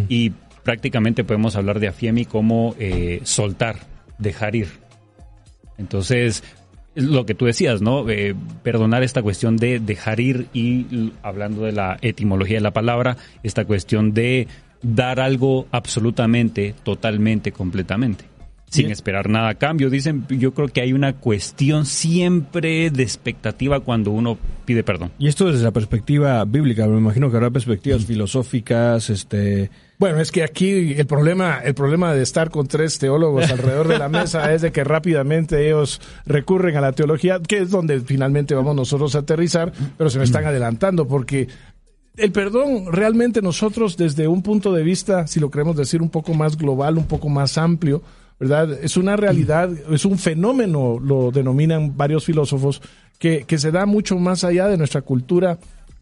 Y 0.10 0.32
prácticamente 0.64 1.24
podemos 1.24 1.56
hablar 1.56 1.80
de 1.80 1.88
afiemi 1.88 2.26
como 2.26 2.76
eh, 2.80 3.22
soltar, 3.24 3.78
dejar 4.18 4.56
ir. 4.56 4.68
Entonces, 5.78 6.44
es 6.96 7.04
lo 7.06 7.26
que 7.26 7.34
tú 7.34 7.46
decías, 7.46 7.82
¿no? 7.82 8.10
Eh, 8.10 8.36
perdonar 8.62 9.04
esta 9.04 9.24
cuestión 9.24 9.58
de 9.58 9.80
dejar 9.80 10.20
ir 10.20 10.48
y 10.54 11.14
hablando 11.24 11.64
de 11.64 11.72
la 11.72 11.98
etimología 12.02 12.58
de 12.58 12.62
la 12.62 12.72
palabra, 12.72 13.18
esta 13.42 13.66
cuestión 13.66 14.14
de 14.14 14.48
dar 14.82 15.20
algo 15.20 15.68
absolutamente, 15.72 16.76
totalmente, 16.84 17.52
completamente. 17.52 18.26
Sin 18.70 18.84
Bien. 18.84 18.92
esperar 18.92 19.30
nada 19.30 19.50
a 19.50 19.56
cambio. 19.56 19.90
Dicen, 19.90 20.26
yo 20.30 20.54
creo 20.54 20.68
que 20.68 20.82
hay 20.82 20.94
una 20.94 21.14
cuestión 21.14 21.86
siempre 21.86 22.92
de 22.92 23.02
expectativa 23.02 23.80
cuando 23.80 24.12
uno 24.12 24.38
pide 24.66 24.84
perdón. 24.84 25.12
Y 25.18 25.28
esto 25.28 25.52
desde 25.52 25.64
la 25.64 25.72
perspectiva 25.72 26.46
bíblica, 26.46 26.86
me 26.86 27.00
imagino 27.00 27.32
que 27.32 27.38
habrá 27.38 27.50
perspectivas 27.50 28.06
filosóficas, 28.06 29.10
este... 29.10 29.72
Bueno, 29.98 30.22
es 30.22 30.32
que 30.32 30.44
aquí 30.44 30.94
el 30.94 31.08
problema, 31.08 31.60
el 31.60 31.74
problema 31.74 32.14
de 32.14 32.22
estar 32.22 32.52
con 32.52 32.68
tres 32.68 33.00
teólogos 33.00 33.52
alrededor 33.52 33.88
de 33.88 33.98
la 33.98 34.08
mesa 34.08 34.54
es 34.54 34.62
de 34.62 34.72
que 34.72 34.84
rápidamente 34.84 35.66
ellos 35.66 36.00
recurren 36.26 36.78
a 36.78 36.82
la 36.82 36.92
teología, 36.92 37.42
que 37.42 37.58
es 37.58 37.72
donde 37.72 38.00
finalmente 38.02 38.54
vamos 38.54 38.76
nosotros 38.76 39.16
a 39.16 39.20
aterrizar, 39.20 39.74
pero 39.98 40.10
se 40.10 40.20
me 40.20 40.26
están 40.26 40.46
adelantando 40.46 41.08
porque 41.08 41.48
el 42.16 42.32
perdón 42.32 42.92
realmente 42.92 43.42
nosotros 43.42 43.98
desde 43.98 44.28
un 44.28 44.44
punto 44.44 44.74
de 44.74 44.84
vista, 44.84 45.26
si 45.26 45.40
lo 45.40 45.50
queremos 45.50 45.76
decir 45.76 46.02
un 46.02 46.10
poco 46.10 46.34
más 46.34 46.58
global, 46.58 46.98
un 46.98 47.08
poco 47.08 47.30
más 47.30 47.58
amplio, 47.58 48.04
¿verdad? 48.40 48.72
Es 48.82 48.98
una 48.98 49.16
realidad, 49.16 49.70
es 49.92 50.06
un 50.06 50.18
fenómeno, 50.18 51.00
lo 51.00 51.32
denominan 51.32 51.98
varios 51.98 52.26
filósofos, 52.26 52.82
que, 53.18 53.44
que 53.44 53.58
se 53.58 53.72
da 53.72 53.86
mucho 53.86 54.18
más 54.18 54.44
allá 54.44 54.68
de 54.68 54.78
nuestra 54.78 55.02
cultura 55.02 55.60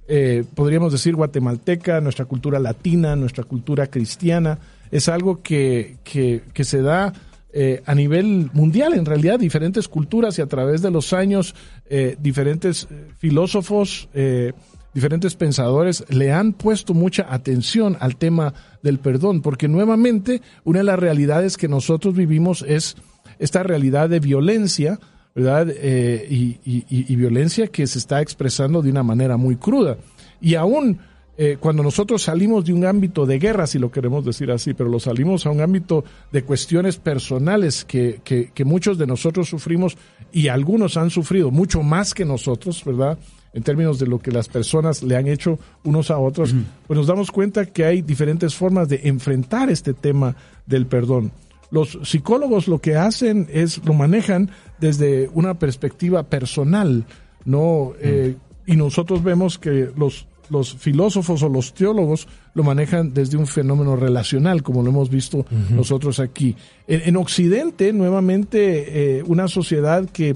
eh, 0.07 0.45
podríamos 0.55 0.93
decir 0.93 1.15
guatemalteca, 1.15 1.99
nuestra 1.99 2.25
cultura 2.25 2.59
latina, 2.59 3.15
nuestra 3.15 3.43
cultura 3.43 3.87
cristiana, 3.87 4.57
es 4.89 5.09
algo 5.09 5.41
que, 5.41 5.97
que, 6.05 6.43
que 6.53 6.63
se 6.63 6.81
da 6.81 7.13
eh, 7.51 7.81
a 7.85 7.93
nivel 7.93 8.49
mundial, 8.53 8.93
en 8.93 9.05
realidad, 9.05 9.39
diferentes 9.39 9.87
culturas 9.87 10.37
y 10.37 10.41
a 10.41 10.47
través 10.47 10.81
de 10.81 10.91
los 10.91 11.11
años, 11.11 11.55
eh, 11.89 12.15
diferentes 12.19 12.87
filósofos, 13.17 14.07
eh, 14.13 14.53
diferentes 14.93 15.35
pensadores 15.35 16.05
le 16.09 16.31
han 16.31 16.53
puesto 16.53 16.93
mucha 16.93 17.27
atención 17.29 17.97
al 17.99 18.15
tema 18.15 18.53
del 18.87 18.99
perdón, 18.99 19.41
porque 19.41 19.67
nuevamente 19.67 20.41
una 20.63 20.79
de 20.79 20.85
las 20.85 20.97
realidades 20.97 21.57
que 21.57 21.67
nosotros 21.67 22.15
vivimos 22.15 22.63
es 22.67 22.95
esta 23.37 23.61
realidad 23.61 24.09
de 24.09 24.21
violencia, 24.21 24.97
¿verdad? 25.35 25.67
Eh, 25.69 26.25
y, 26.29 27.15
violencia 27.15 27.67
que 27.67 27.85
se 27.85 27.99
está 27.99 28.21
expresando 28.21 28.81
de 28.81 28.89
una 28.89 29.03
manera 29.03 29.35
muy 29.35 29.57
cruda. 29.57 29.97
Y 30.39 30.55
aún 30.55 30.99
eh, 31.37 31.57
cuando 31.59 31.83
nosotros 31.83 32.23
salimos 32.23 32.63
de 32.63 32.73
un 32.73 32.85
ámbito 32.85 33.25
de 33.25 33.39
guerra, 33.39 33.67
si 33.67 33.77
lo 33.77 33.91
queremos 33.91 34.23
decir 34.23 34.51
así, 34.51 34.73
pero 34.73 34.89
lo 34.89 34.99
salimos 34.99 35.45
a 35.45 35.51
un 35.51 35.59
ámbito 35.59 36.05
de 36.31 36.43
cuestiones 36.43 36.97
personales 36.97 37.83
que, 37.83 38.21
que, 38.23 38.51
que 38.53 38.63
muchos 38.63 38.97
de 38.97 39.05
nosotros 39.05 39.49
sufrimos 39.49 39.97
y 40.31 40.47
algunos 40.47 40.95
han 40.95 41.09
sufrido 41.09 41.51
mucho 41.51 41.83
más 41.83 42.13
que 42.13 42.23
nosotros, 42.23 42.83
¿verdad? 42.85 43.19
En 43.57 43.63
términos 43.63 43.97
de 43.97 44.05
lo 44.05 44.19
que 44.19 44.31
las 44.31 44.47
personas 44.47 45.01
le 45.01 45.15
han 45.15 45.25
hecho 45.27 45.57
unos 45.83 46.11
a 46.11 46.19
otros, 46.19 46.53
pues 46.85 46.95
nos 46.95 47.07
damos 47.07 47.31
cuenta 47.31 47.65
que 47.65 47.85
hay 47.85 48.03
diferentes 48.03 48.53
formas 48.53 48.87
de 48.87 49.01
enfrentar 49.05 49.71
este 49.71 49.95
tema 49.95 50.35
del 50.67 50.85
perdón. 50.85 51.31
Los 51.71 51.97
psicólogos 52.03 52.67
lo 52.67 52.77
que 52.77 52.97
hacen 52.97 53.47
es, 53.51 53.83
lo 53.83 53.95
manejan 53.95 54.51
desde 54.79 55.27
una 55.33 55.57
perspectiva 55.57 56.21
personal, 56.21 57.05
¿no? 57.45 57.93
Eh, 57.99 58.35
y 58.67 58.75
nosotros 58.75 59.23
vemos 59.23 59.57
que 59.57 59.89
los, 59.97 60.27
los 60.51 60.75
filósofos 60.75 61.41
o 61.41 61.49
los 61.49 61.73
teólogos 61.73 62.27
lo 62.53 62.61
manejan 62.61 63.11
desde 63.11 63.37
un 63.37 63.47
fenómeno 63.47 63.95
relacional, 63.95 64.61
como 64.61 64.83
lo 64.83 64.91
hemos 64.91 65.09
visto 65.09 65.47
nosotros 65.71 66.19
aquí. 66.19 66.55
En, 66.87 67.01
en 67.05 67.15
Occidente, 67.15 67.91
nuevamente, 67.91 69.17
eh, 69.17 69.23
una 69.25 69.47
sociedad 69.47 70.07
que 70.07 70.35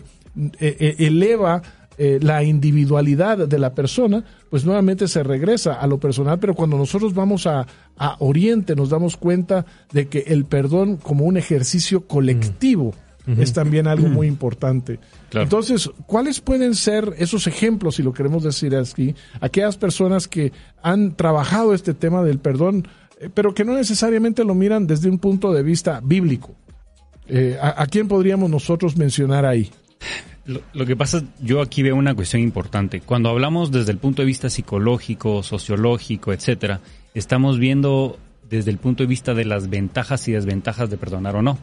eh, 0.59 0.95
eleva 0.97 1.61
eh, 2.03 2.17
la 2.19 2.41
individualidad 2.41 3.47
de 3.47 3.59
la 3.59 3.75
persona, 3.75 4.25
pues 4.49 4.65
nuevamente 4.65 5.07
se 5.07 5.21
regresa 5.21 5.75
a 5.75 5.85
lo 5.85 5.99
personal, 5.99 6.39
pero 6.39 6.55
cuando 6.55 6.75
nosotros 6.75 7.13
vamos 7.13 7.45
a, 7.45 7.67
a 7.95 8.15
Oriente 8.17 8.75
nos 8.75 8.89
damos 8.89 9.17
cuenta 9.17 9.67
de 9.91 10.07
que 10.07 10.23
el 10.25 10.45
perdón 10.45 10.97
como 10.97 11.25
un 11.25 11.37
ejercicio 11.37 12.07
colectivo 12.07 12.95
es 13.37 13.53
también 13.53 13.85
algo 13.85 14.07
muy 14.07 14.25
importante. 14.25 14.99
Claro. 15.29 15.43
Entonces, 15.43 15.91
¿cuáles 16.07 16.41
pueden 16.41 16.73
ser 16.73 17.13
esos 17.19 17.45
ejemplos, 17.45 17.97
si 17.97 18.01
lo 18.01 18.13
queremos 18.13 18.41
decir 18.41 18.75
así, 18.75 19.13
aquellas 19.39 19.77
personas 19.77 20.27
que 20.27 20.51
han 20.81 21.15
trabajado 21.15 21.75
este 21.75 21.93
tema 21.93 22.23
del 22.23 22.39
perdón, 22.39 22.87
eh, 23.19 23.29
pero 23.31 23.53
que 23.53 23.63
no 23.63 23.75
necesariamente 23.75 24.43
lo 24.43 24.55
miran 24.55 24.87
desde 24.87 25.07
un 25.07 25.19
punto 25.19 25.53
de 25.53 25.61
vista 25.61 26.01
bíblico? 26.03 26.55
Eh, 27.27 27.59
¿a, 27.61 27.83
a 27.83 27.85
quién 27.85 28.07
podríamos 28.07 28.49
nosotros 28.49 28.97
mencionar 28.97 29.45
ahí? 29.45 29.69
Lo, 30.45 30.61
lo 30.73 30.85
que 30.85 30.95
pasa, 30.95 31.23
yo 31.39 31.61
aquí 31.61 31.83
veo 31.83 31.95
una 31.95 32.15
cuestión 32.15 32.41
importante. 32.41 33.01
Cuando 33.01 33.29
hablamos 33.29 33.71
desde 33.71 33.91
el 33.91 33.97
punto 33.97 34.21
de 34.21 34.25
vista 34.25 34.49
psicológico, 34.49 35.43
sociológico, 35.43 36.33
etcétera, 36.33 36.81
estamos 37.13 37.59
viendo 37.59 38.17
desde 38.49 38.69
el 38.69 38.77
punto 38.77 39.03
de 39.03 39.07
vista 39.07 39.33
de 39.33 39.45
las 39.45 39.69
ventajas 39.69 40.27
y 40.27 40.33
desventajas 40.33 40.89
de 40.89 40.97
perdonar 40.97 41.35
o 41.35 41.41
no. 41.41 41.57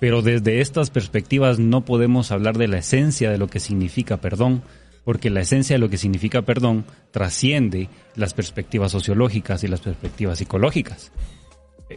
Pero 0.00 0.22
desde 0.22 0.60
estas 0.60 0.90
perspectivas 0.90 1.58
no 1.58 1.84
podemos 1.84 2.32
hablar 2.32 2.56
de 2.56 2.68
la 2.68 2.78
esencia 2.78 3.30
de 3.30 3.38
lo 3.38 3.48
que 3.48 3.60
significa 3.60 4.16
perdón, 4.16 4.62
porque 5.04 5.28
la 5.28 5.40
esencia 5.40 5.74
de 5.74 5.80
lo 5.80 5.90
que 5.90 5.98
significa 5.98 6.42
perdón 6.42 6.84
trasciende 7.10 7.88
las 8.14 8.32
perspectivas 8.32 8.92
sociológicas 8.92 9.64
y 9.64 9.68
las 9.68 9.80
perspectivas 9.80 10.38
psicológicas. 10.38 11.12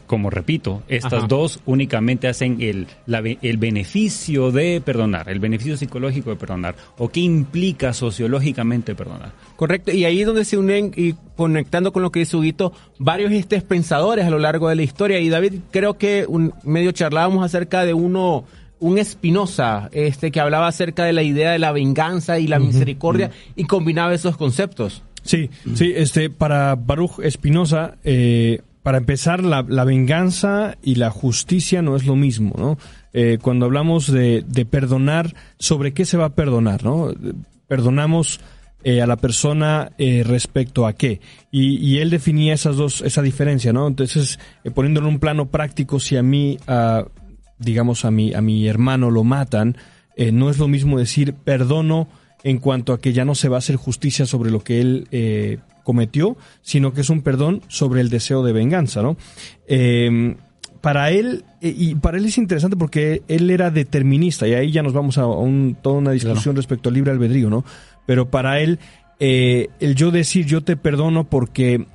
Como 0.08 0.30
repito, 0.30 0.84
estas 0.88 1.14
Ajá. 1.14 1.28
dos 1.28 1.60
únicamente 1.66 2.28
hacen 2.30 2.62
el, 2.62 2.88
la 3.06 3.20
el 3.20 3.58
beneficio 3.58 4.52
de 4.52 4.82
perdonar, 4.82 5.30
el 5.30 5.40
beneficio 5.40 5.76
psicológico 5.76 6.30
de 6.30 6.38
perdonar, 6.38 6.76
o 6.98 7.10
qué 7.10 7.20
implica 7.20 7.94
sociológicamente 7.94 8.96
perdonar. 8.96 9.34
Correcto, 9.58 9.92
y 9.92 10.06
ahí 10.06 10.22
es 10.22 10.28
donde 10.28 10.46
se 10.46 10.58
unen 10.58 10.92
y 10.96 11.14
conectando 11.36 11.92
con 11.92 12.04
lo 12.04 12.12
que 12.12 12.20
dice 12.20 12.38
Huguito, 12.38 12.72
varios 13.00 13.32
este, 13.32 13.62
pensadores 13.62 14.26
a 14.26 14.30
lo 14.30 14.40
largo 14.40 14.70
de 14.70 14.76
la 14.76 14.84
historia. 14.84 15.20
Y 15.20 15.30
David, 15.30 15.56
creo 15.72 15.98
que 15.98 16.26
un, 16.28 16.54
medio 16.64 16.92
charlábamos 16.94 17.44
acerca 17.44 17.84
de 17.84 17.94
uno, 17.94 18.46
un 18.80 18.98
Espinosa, 18.98 19.90
este, 19.92 20.32
que 20.32 20.40
hablaba 20.40 20.68
acerca 20.68 21.04
de 21.04 21.14
la 21.14 21.24
idea 21.24 21.52
de 21.52 21.60
la 21.60 21.72
venganza 21.72 22.40
y 22.40 22.48
la 22.48 22.60
misericordia 22.60 23.32
y 23.56 23.66
combinaba 23.66 24.14
esos 24.14 24.38
conceptos. 24.38 25.04
Sí, 25.24 25.50
sí, 25.76 25.94
este, 25.96 26.30
para 26.30 26.76
Baruch 26.76 27.20
Espinosa, 27.22 27.98
eh, 28.04 28.62
para 28.84 28.98
empezar, 28.98 29.44
la, 29.44 29.62
venganza 29.62 30.78
y 30.82 30.96
la 30.96 31.10
justicia 31.10 31.82
no 31.82 31.96
es 31.96 32.06
lo 32.06 32.16
mismo, 32.16 32.56
¿no? 32.58 32.78
Eh, 33.14 33.38
cuando 33.42 33.66
hablamos 33.66 34.12
de, 34.12 34.44
perdonar, 34.70 35.36
¿sobre 35.60 35.94
qué 35.94 36.06
se 36.06 36.18
va 36.18 36.26
a 36.26 36.36
perdonar, 36.36 36.84
no? 36.84 37.14
Perdonamos 37.68 38.40
eh, 38.84 39.02
a 39.02 39.08
la 39.08 39.18
persona 39.18 39.92
eh, 39.98 40.24
respecto 40.26 40.88
a 40.88 40.94
qué. 40.94 41.22
Y, 41.52 41.78
y 41.78 42.00
él 42.00 42.10
definía 42.10 42.54
esas 42.54 42.76
dos, 42.76 43.02
esa 43.02 43.22
diferencia, 43.22 43.72
¿no? 43.72 43.88
Entonces, 43.88 44.40
eh, 44.64 44.72
poniéndolo 44.72 45.08
en 45.08 45.16
un 45.16 45.20
plano 45.20 45.50
práctico, 45.50 46.00
si 46.00 46.18
a 46.18 46.24
mí, 46.24 46.58
ah, 46.68 47.06
digamos, 47.60 48.06
a 48.06 48.12
mi, 48.12 48.34
a 48.34 48.42
mi 48.42 48.68
hermano 48.68 49.12
lo 49.12 49.24
matan, 49.24 49.78
eh, 50.16 50.32
no 50.32 50.50
es 50.50 50.58
lo 50.58 50.68
mismo 50.68 51.00
decir 51.00 51.34
perdono 51.34 52.08
en 52.44 52.58
cuanto 52.58 52.94
a 52.94 53.00
que 53.00 53.14
ya 53.14 53.26
no 53.26 53.36
se 53.36 53.50
va 53.50 53.58
a 53.58 53.60
hacer 53.60 53.76
justicia 53.76 54.26
sobre 54.26 54.52
lo 54.52 54.64
que 54.64 54.82
él 54.82 55.08
eh, 55.12 55.60
cometió, 55.84 56.38
sino 56.62 56.94
que 56.94 57.02
es 57.02 57.10
un 57.10 57.22
perdón 57.22 57.62
sobre 57.68 58.02
el 58.02 58.10
deseo 58.10 58.44
de 58.44 58.54
venganza, 58.54 59.02
¿no? 59.02 59.18
Eh, 59.68 60.36
para 60.82 61.12
él, 61.12 61.46
eh, 61.62 61.74
y 61.78 61.96
para 61.96 62.18
él 62.18 62.26
es 62.26 62.38
interesante 62.40 62.76
porque 62.76 63.22
él 63.28 63.50
era 63.52 63.70
determinista, 63.70 64.48
y 64.48 64.54
ahí 64.54 64.72
ya 64.72 64.82
nos 64.82 64.94
vamos 64.94 65.18
a 65.18 65.28
un- 65.28 65.78
toda 65.82 65.98
una 66.00 66.12
discusión 66.12 66.56
respecto 66.56 66.90
al 66.90 66.96
libre 66.96 67.12
albedrío, 67.12 67.50
¿no? 67.50 67.64
Pero 68.08 68.30
para 68.32 68.60
él, 68.62 68.80
eh, 69.20 69.68
el 69.80 69.94
yo 69.96 70.10
decir 70.10 70.46
yo 70.48 70.64
te 70.64 70.78
perdono 70.78 71.30
porque 71.30 71.86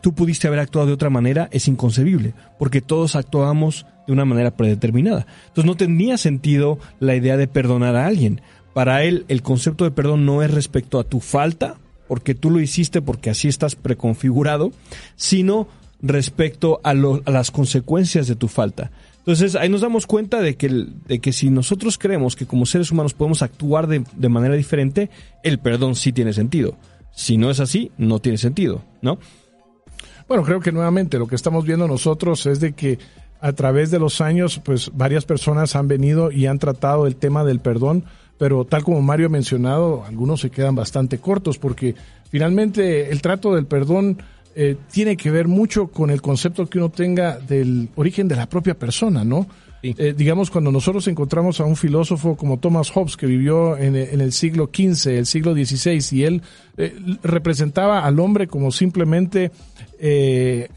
tú 0.00 0.14
pudiste 0.14 0.46
haber 0.46 0.60
actuado 0.60 0.86
de 0.86 0.92
otra 0.92 1.10
manera 1.10 1.48
es 1.50 1.66
inconcebible, 1.66 2.34
porque 2.58 2.80
todos 2.80 3.16
actuamos 3.16 3.84
de 4.06 4.12
una 4.12 4.24
manera 4.24 4.52
predeterminada. 4.52 5.26
Entonces 5.48 5.64
no 5.64 5.74
tenía 5.76 6.16
sentido 6.16 6.78
la 7.00 7.16
idea 7.16 7.36
de 7.36 7.48
perdonar 7.48 7.96
a 7.96 8.06
alguien. 8.06 8.40
Para 8.74 9.02
él 9.02 9.24
el 9.26 9.42
concepto 9.42 9.82
de 9.82 9.90
perdón 9.90 10.24
no 10.24 10.42
es 10.42 10.52
respecto 10.52 11.00
a 11.00 11.04
tu 11.04 11.18
falta, 11.18 11.76
porque 12.08 12.34
tú 12.34 12.50
lo 12.50 12.60
hiciste 12.60 13.02
porque 13.02 13.30
así 13.30 13.48
estás 13.48 13.74
preconfigurado, 13.74 14.72
sino 15.16 15.68
respecto 16.00 16.80
a, 16.84 16.94
las 16.94 17.50
consecuencias 17.50 18.26
de 18.26 18.36
tu 18.36 18.48
falta. 18.48 18.90
Entonces 19.18 19.56
ahí 19.56 19.68
nos 19.68 19.80
damos 19.80 20.06
cuenta 20.06 20.40
de 20.40 20.56
que, 20.56 20.68
de 20.68 21.18
que 21.18 21.32
si 21.32 21.50
nosotros 21.50 21.98
creemos 21.98 22.36
que 22.36 22.46
como 22.46 22.64
seres 22.64 22.92
humanos 22.92 23.14
podemos 23.14 23.42
actuar 23.42 23.88
de, 23.88 24.04
de 24.14 24.28
manera 24.28 24.54
diferente, 24.54 25.10
el 25.42 25.58
perdón 25.58 25.96
sí 25.96 26.12
tiene 26.12 26.32
sentido. 26.32 26.76
Si 27.12 27.36
no 27.36 27.50
es 27.50 27.60
así, 27.60 27.90
no 27.98 28.20
tiene 28.20 28.38
sentido, 28.38 28.84
¿no? 29.02 29.18
Bueno, 30.28 30.42
creo 30.44 30.60
que 30.60 30.72
nuevamente 30.72 31.18
lo 31.18 31.26
que 31.26 31.36
estamos 31.36 31.64
viendo 31.64 31.88
nosotros 31.88 32.46
es 32.46 32.60
de 32.60 32.72
que 32.72 32.98
a 33.40 33.52
través 33.52 33.90
de 33.90 33.98
los 33.98 34.20
años, 34.20 34.60
pues 34.64 34.90
varias 34.94 35.24
personas 35.24 35.76
han 35.76 35.88
venido 35.88 36.32
y 36.32 36.46
han 36.46 36.58
tratado 36.58 37.06
el 37.06 37.16
tema 37.16 37.44
del 37.44 37.60
perdón, 37.60 38.04
pero 38.38 38.64
tal 38.64 38.82
como 38.84 39.00
Mario 39.02 39.26
ha 39.26 39.30
mencionado, 39.30 40.04
algunos 40.06 40.40
se 40.40 40.50
quedan 40.50 40.74
bastante 40.74 41.18
cortos 41.18 41.58
porque 41.58 41.94
finalmente 42.30 43.10
el 43.10 43.20
trato 43.22 43.54
del 43.54 43.66
perdón 43.66 44.18
eh, 44.54 44.76
tiene 44.90 45.16
que 45.16 45.30
ver 45.30 45.48
mucho 45.48 45.88
con 45.88 46.10
el 46.10 46.22
concepto 46.22 46.66
que 46.66 46.78
uno 46.78 46.90
tenga 46.90 47.38
del 47.38 47.88
origen 47.96 48.28
de 48.28 48.36
la 48.36 48.48
propia 48.48 48.74
persona, 48.78 49.24
¿no? 49.24 49.46
Eh, 49.82 50.14
digamos, 50.16 50.50
cuando 50.50 50.72
nosotros 50.72 51.06
encontramos 51.06 51.60
a 51.60 51.64
un 51.64 51.76
filósofo 51.76 52.34
como 52.36 52.58
Thomas 52.58 52.90
Hobbes, 52.90 53.16
que 53.16 53.26
vivió 53.26 53.76
en, 53.76 53.94
el- 53.94 54.08
en 54.08 54.20
el 54.20 54.32
siglo 54.32 54.68
XV, 54.74 55.18
el 55.18 55.26
siglo 55.26 55.54
XVI, 55.54 56.00
y 56.16 56.24
él 56.24 56.42
eh, 56.76 56.96
representaba 57.22 58.04
al 58.04 58.18
hombre 58.18 58.48
como 58.48 58.72
simplemente 58.72 59.52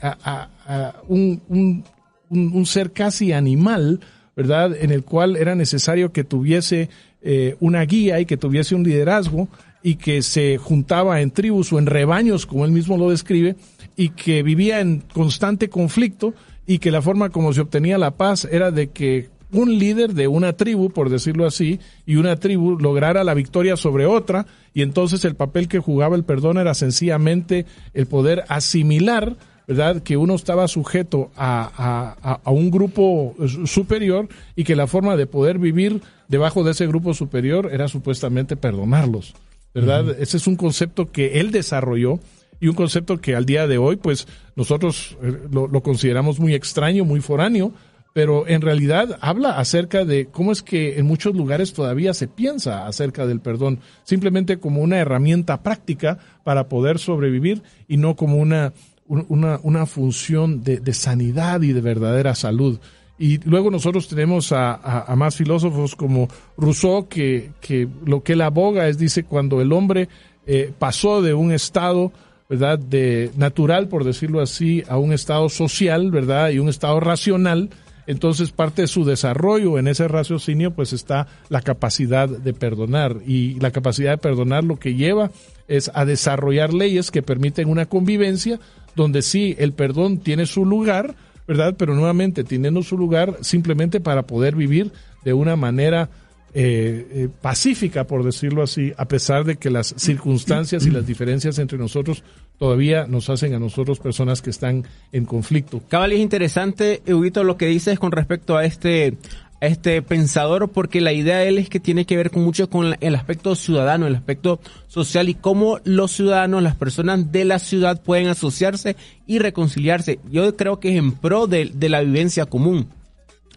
a- 0.01 0.17
a- 0.23 0.49
a 0.67 0.95
un, 1.07 1.41
un- 1.49 1.83
un- 2.29 2.51
un 2.53 2.65
ser 2.65 2.91
casi 2.91 3.31
animal, 3.31 3.99
¿verdad? 4.35 4.75
En 4.79 4.91
el 4.91 5.03
cual 5.03 5.35
era 5.37 5.55
necesario 5.55 6.11
que 6.11 6.23
tuviese 6.23 6.89
eh, 7.21 7.55
una 7.59 7.83
guía 7.83 8.19
y 8.19 8.25
que 8.25 8.37
tuviese 8.37 8.75
un 8.75 8.83
liderazgo 8.83 9.47
y 9.83 9.95
que 9.95 10.21
se 10.21 10.57
juntaba 10.57 11.21
en 11.21 11.31
tribus 11.31 11.71
o 11.71 11.79
en 11.79 11.85
rebaños, 11.85 12.45
como 12.45 12.65
él 12.65 12.71
mismo 12.71 12.97
lo 12.97 13.09
describe, 13.09 13.55
y 13.95 14.09
que 14.09 14.43
vivía 14.43 14.79
en 14.79 15.03
constante 15.13 15.69
conflicto 15.69 16.33
y 16.65 16.79
que 16.79 16.91
la 16.91 17.01
forma 17.01 17.29
como 17.29 17.53
se 17.53 17.61
obtenía 17.61 17.97
la 17.97 18.11
paz 18.11 18.47
era 18.49 18.71
de 18.71 18.89
que 18.89 19.29
un 19.51 19.79
líder 19.79 20.13
de 20.13 20.27
una 20.27 20.53
tribu, 20.53 20.89
por 20.89 21.09
decirlo 21.09 21.45
así, 21.45 21.79
y 22.05 22.17
una 22.17 22.35
tribu 22.35 22.77
lograra 22.77 23.23
la 23.23 23.33
victoria 23.33 23.75
sobre 23.75 24.05
otra, 24.05 24.45
y 24.73 24.81
entonces 24.81 25.25
el 25.25 25.35
papel 25.35 25.67
que 25.67 25.79
jugaba 25.79 26.15
el 26.15 26.23
perdón 26.23 26.57
era 26.57 26.73
sencillamente 26.73 27.65
el 27.93 28.05
poder 28.05 28.43
asimilar, 28.47 29.37
¿verdad? 29.69 30.01
Que 30.01 30.17
uno 30.17 30.33
estaba 30.33 30.67
sujeto 30.67 31.29
a, 31.37 32.17
a- 32.23 32.39
a- 32.43 32.49
un 32.51 32.71
grupo 32.71 33.35
superior 33.65 34.27
y 34.55 34.63
que 34.63 34.75
la 34.75 34.87
forma 34.87 35.15
de 35.15 35.27
poder 35.27 35.59
vivir 35.59 36.01
debajo 36.27 36.63
de 36.63 36.71
ese 36.71 36.87
grupo 36.87 37.13
superior 37.13 37.69
era 37.71 37.87
supuestamente 37.87 38.55
perdonarlos, 38.55 39.35
¿verdad? 39.73 40.09
Ese 40.19 40.37
es 40.37 40.47
un 40.47 40.55
concepto 40.55 41.11
que 41.11 41.39
él 41.39 41.51
desarrolló 41.51 42.19
y 42.59 42.67
un 42.67 42.75
concepto 42.75 43.21
que 43.21 43.35
al 43.35 43.45
día 43.45 43.67
de 43.67 43.77
hoy, 43.77 43.95
pues 43.97 44.27
nosotros 44.55 45.15
eh, 45.21 45.37
lo, 45.51 45.67
lo 45.67 45.81
consideramos 45.81 46.39
muy 46.39 46.55
extraño, 46.55 47.05
muy 47.05 47.21
foráneo, 47.21 47.71
pero 48.11 48.47
en 48.47 48.61
realidad 48.61 49.19
habla 49.21 49.51
acerca 49.59 50.03
de 50.03 50.25
cómo 50.25 50.51
es 50.51 50.63
que 50.63 50.97
en 50.97 51.05
muchos 51.05 51.35
lugares 51.35 51.73
todavía 51.73 52.13
se 52.15 52.27
piensa 52.27 52.87
acerca 52.87 53.27
del 53.27 53.39
perdón, 53.39 53.79
simplemente 54.03 54.57
como 54.57 54.81
una 54.81 54.97
herramienta 54.97 55.61
práctica 55.61 56.17
para 56.43 56.67
poder 56.67 56.97
sobrevivir 56.97 57.61
y 57.87 57.97
no 57.97 58.15
como 58.15 58.37
una, 58.37 58.73
un- 58.88 58.88
una, 59.09 59.85
función 59.85 60.63
de, 60.63 60.93
sanidad 60.93 61.61
y 61.61 61.73
de 61.73 61.81
verdadera 61.81 62.35
salud. 62.35 62.79
Y 63.17 63.39
luego 63.39 63.69
nosotros 63.69 64.07
tenemos 64.07 64.53
a 64.53 65.13
más 65.17 65.35
filósofos 65.35 65.95
como 65.95 66.29
Rousseau, 66.57 67.09
que, 67.09 67.51
que 67.59 67.87
lo 68.05 68.23
que 68.23 68.33
él 68.33 68.41
aboga 68.41 68.87
es, 68.87 68.97
dice, 68.97 69.23
cuando 69.23 69.59
el 69.61 69.73
hombre 69.73 70.07
eh, 70.51 70.73
pasó 70.79 71.21
de 71.21 71.35
un 71.35 71.51
estado, 71.51 72.11
¿verdad?, 72.49 72.79
de 72.79 73.29
natural, 73.37 73.87
por 73.87 74.03
decirlo 74.03 74.41
así, 74.41 74.83
a 74.87 74.97
un 74.97 75.13
estado 75.13 75.47
social, 75.47 76.09
¿verdad?, 76.09 76.49
y 76.49 76.57
un 76.57 76.69
estado 76.69 76.99
racional, 76.99 77.69
entonces 78.07 78.51
parte 78.51 78.81
de 78.81 78.87
su 78.87 79.05
desarrollo 79.05 79.77
en 79.77 79.87
ese 79.87 80.07
raciocinio, 80.07 80.71
pues 80.71 80.91
está 80.91 81.27
la 81.49 81.61
capacidad 81.61 82.27
de 82.27 82.53
perdonar. 82.53 83.17
Y 83.27 83.59
la 83.59 83.69
capacidad 83.69 84.09
de 84.09 84.17
perdonar 84.17 84.63
lo 84.63 84.79
que 84.79 84.95
lleva 84.95 85.29
es 85.67 85.91
a 85.93 86.03
desarrollar 86.05 86.73
leyes 86.73 87.11
que 87.11 87.21
permiten 87.21 87.69
una 87.69 87.85
convivencia 87.85 88.59
donde 88.99 89.21
sí 89.21 89.55
el 89.57 89.71
perdón 89.71 90.17
tiene 90.17 90.45
su 90.45 90.65
lugar, 90.65 91.15
¿verdad? 91.47 91.75
Pero 91.77 91.95
nuevamente 91.95 92.43
teniendo 92.43 92.83
su 92.83 92.97
lugar 92.97 93.37
simplemente 93.39 94.01
para 94.01 94.23
poder 94.23 94.57
vivir 94.57 94.91
de 95.23 95.31
una 95.31 95.55
manera 95.55 96.09
eh, 96.53 97.07
eh, 97.11 97.29
pacífica, 97.41 98.05
por 98.05 98.25
decirlo 98.25 98.61
así, 98.61 98.91
a 98.97 99.07
pesar 99.07 99.45
de 99.45 99.55
que 99.55 99.69
las 99.69 99.93
circunstancias 99.95 100.85
y 100.85 100.89
las 100.89 101.07
diferencias 101.07 101.59
entre 101.59 101.77
nosotros 101.77 102.23
todavía 102.57 103.07
nos 103.07 103.29
hacen 103.29 103.53
a 103.53 103.59
nosotros 103.59 103.99
personas 103.99 104.41
que 104.41 104.49
están 104.49 104.83
en 105.13 105.23
conflicto. 105.23 105.81
Cabal, 105.87 106.11
es 106.11 106.19
interesante, 106.19 107.01
Huguito, 107.07 107.45
lo 107.45 107.55
que 107.55 107.67
dices 107.67 107.99
con 107.99 108.11
respecto 108.11 108.57
a 108.57 108.65
este, 108.65 109.15
este 109.61 110.01
pensador, 110.01 110.69
porque 110.71 111.01
la 111.01 111.11
idea 111.11 111.37
de 111.39 111.49
él 111.49 111.57
es 111.57 111.69
que 111.69 111.79
tiene 111.79 112.05
que 112.05 112.17
ver 112.17 112.31
con 112.31 112.43
mucho 112.43 112.69
con 112.69 112.95
el 112.99 113.15
aspecto 113.15 113.55
ciudadano, 113.55 114.07
el 114.07 114.15
aspecto 114.15 114.59
social 114.87 115.29
y 115.29 115.35
cómo 115.35 115.79
los 115.83 116.11
ciudadanos, 116.11 116.63
las 116.63 116.75
personas 116.75 117.31
de 117.31 117.45
la 117.45 117.59
ciudad 117.59 118.01
pueden 118.01 118.27
asociarse 118.27 118.95
y 119.27 119.39
reconciliarse. 119.39 120.19
Yo 120.31 120.55
creo 120.55 120.79
que 120.79 120.91
es 120.91 120.97
en 120.97 121.11
pro 121.11 121.47
de, 121.47 121.71
de 121.73 121.89
la 121.89 122.01
vivencia 122.01 122.45
común. 122.45 122.87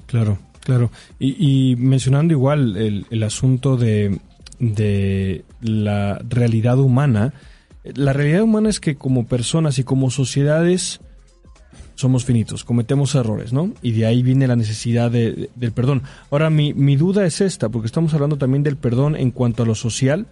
Claro, 0.07 0.38
claro. 0.61 0.91
Y, 1.19 1.37
y 1.73 1.77
mencionando 1.77 2.33
igual 2.35 2.77
el, 2.77 3.07
el 3.11 3.23
asunto 3.23 3.77
de, 3.77 4.19
de 4.59 5.45
la 5.61 6.21
realidad 6.29 6.79
humana, 6.79 7.33
la 7.85 8.12
realidad 8.12 8.43
humana 8.43 8.71
es 8.71 8.81
que 8.81 8.97
como 8.97 9.27
personas 9.27 9.79
y 9.79 9.85
como 9.85 10.11
sociedades 10.11 11.01
somos 11.94 12.24
finitos, 12.24 12.64
cometemos 12.64 13.14
errores, 13.14 13.52
¿no? 13.52 13.72
Y 13.83 13.92
de 13.92 14.07
ahí 14.07 14.22
viene 14.22 14.46
la 14.46 14.57
necesidad 14.57 15.11
de- 15.11 15.50
del 15.55 15.72
perdón. 15.72 16.02
Ahora, 16.31 16.50
mi, 16.50 16.72
mi 16.74 16.96
duda 16.96 17.24
es 17.26 17.40
esta, 17.40 17.68
porque 17.68 17.87
estamos 17.87 18.12
hablando 18.14 18.37
también 18.38 18.62
del 18.62 18.76
perdón 18.76 19.14
en 19.16 19.31
cuanto 19.31 19.62
a 19.62 19.66
lo 19.66 19.74
social, 19.74 20.26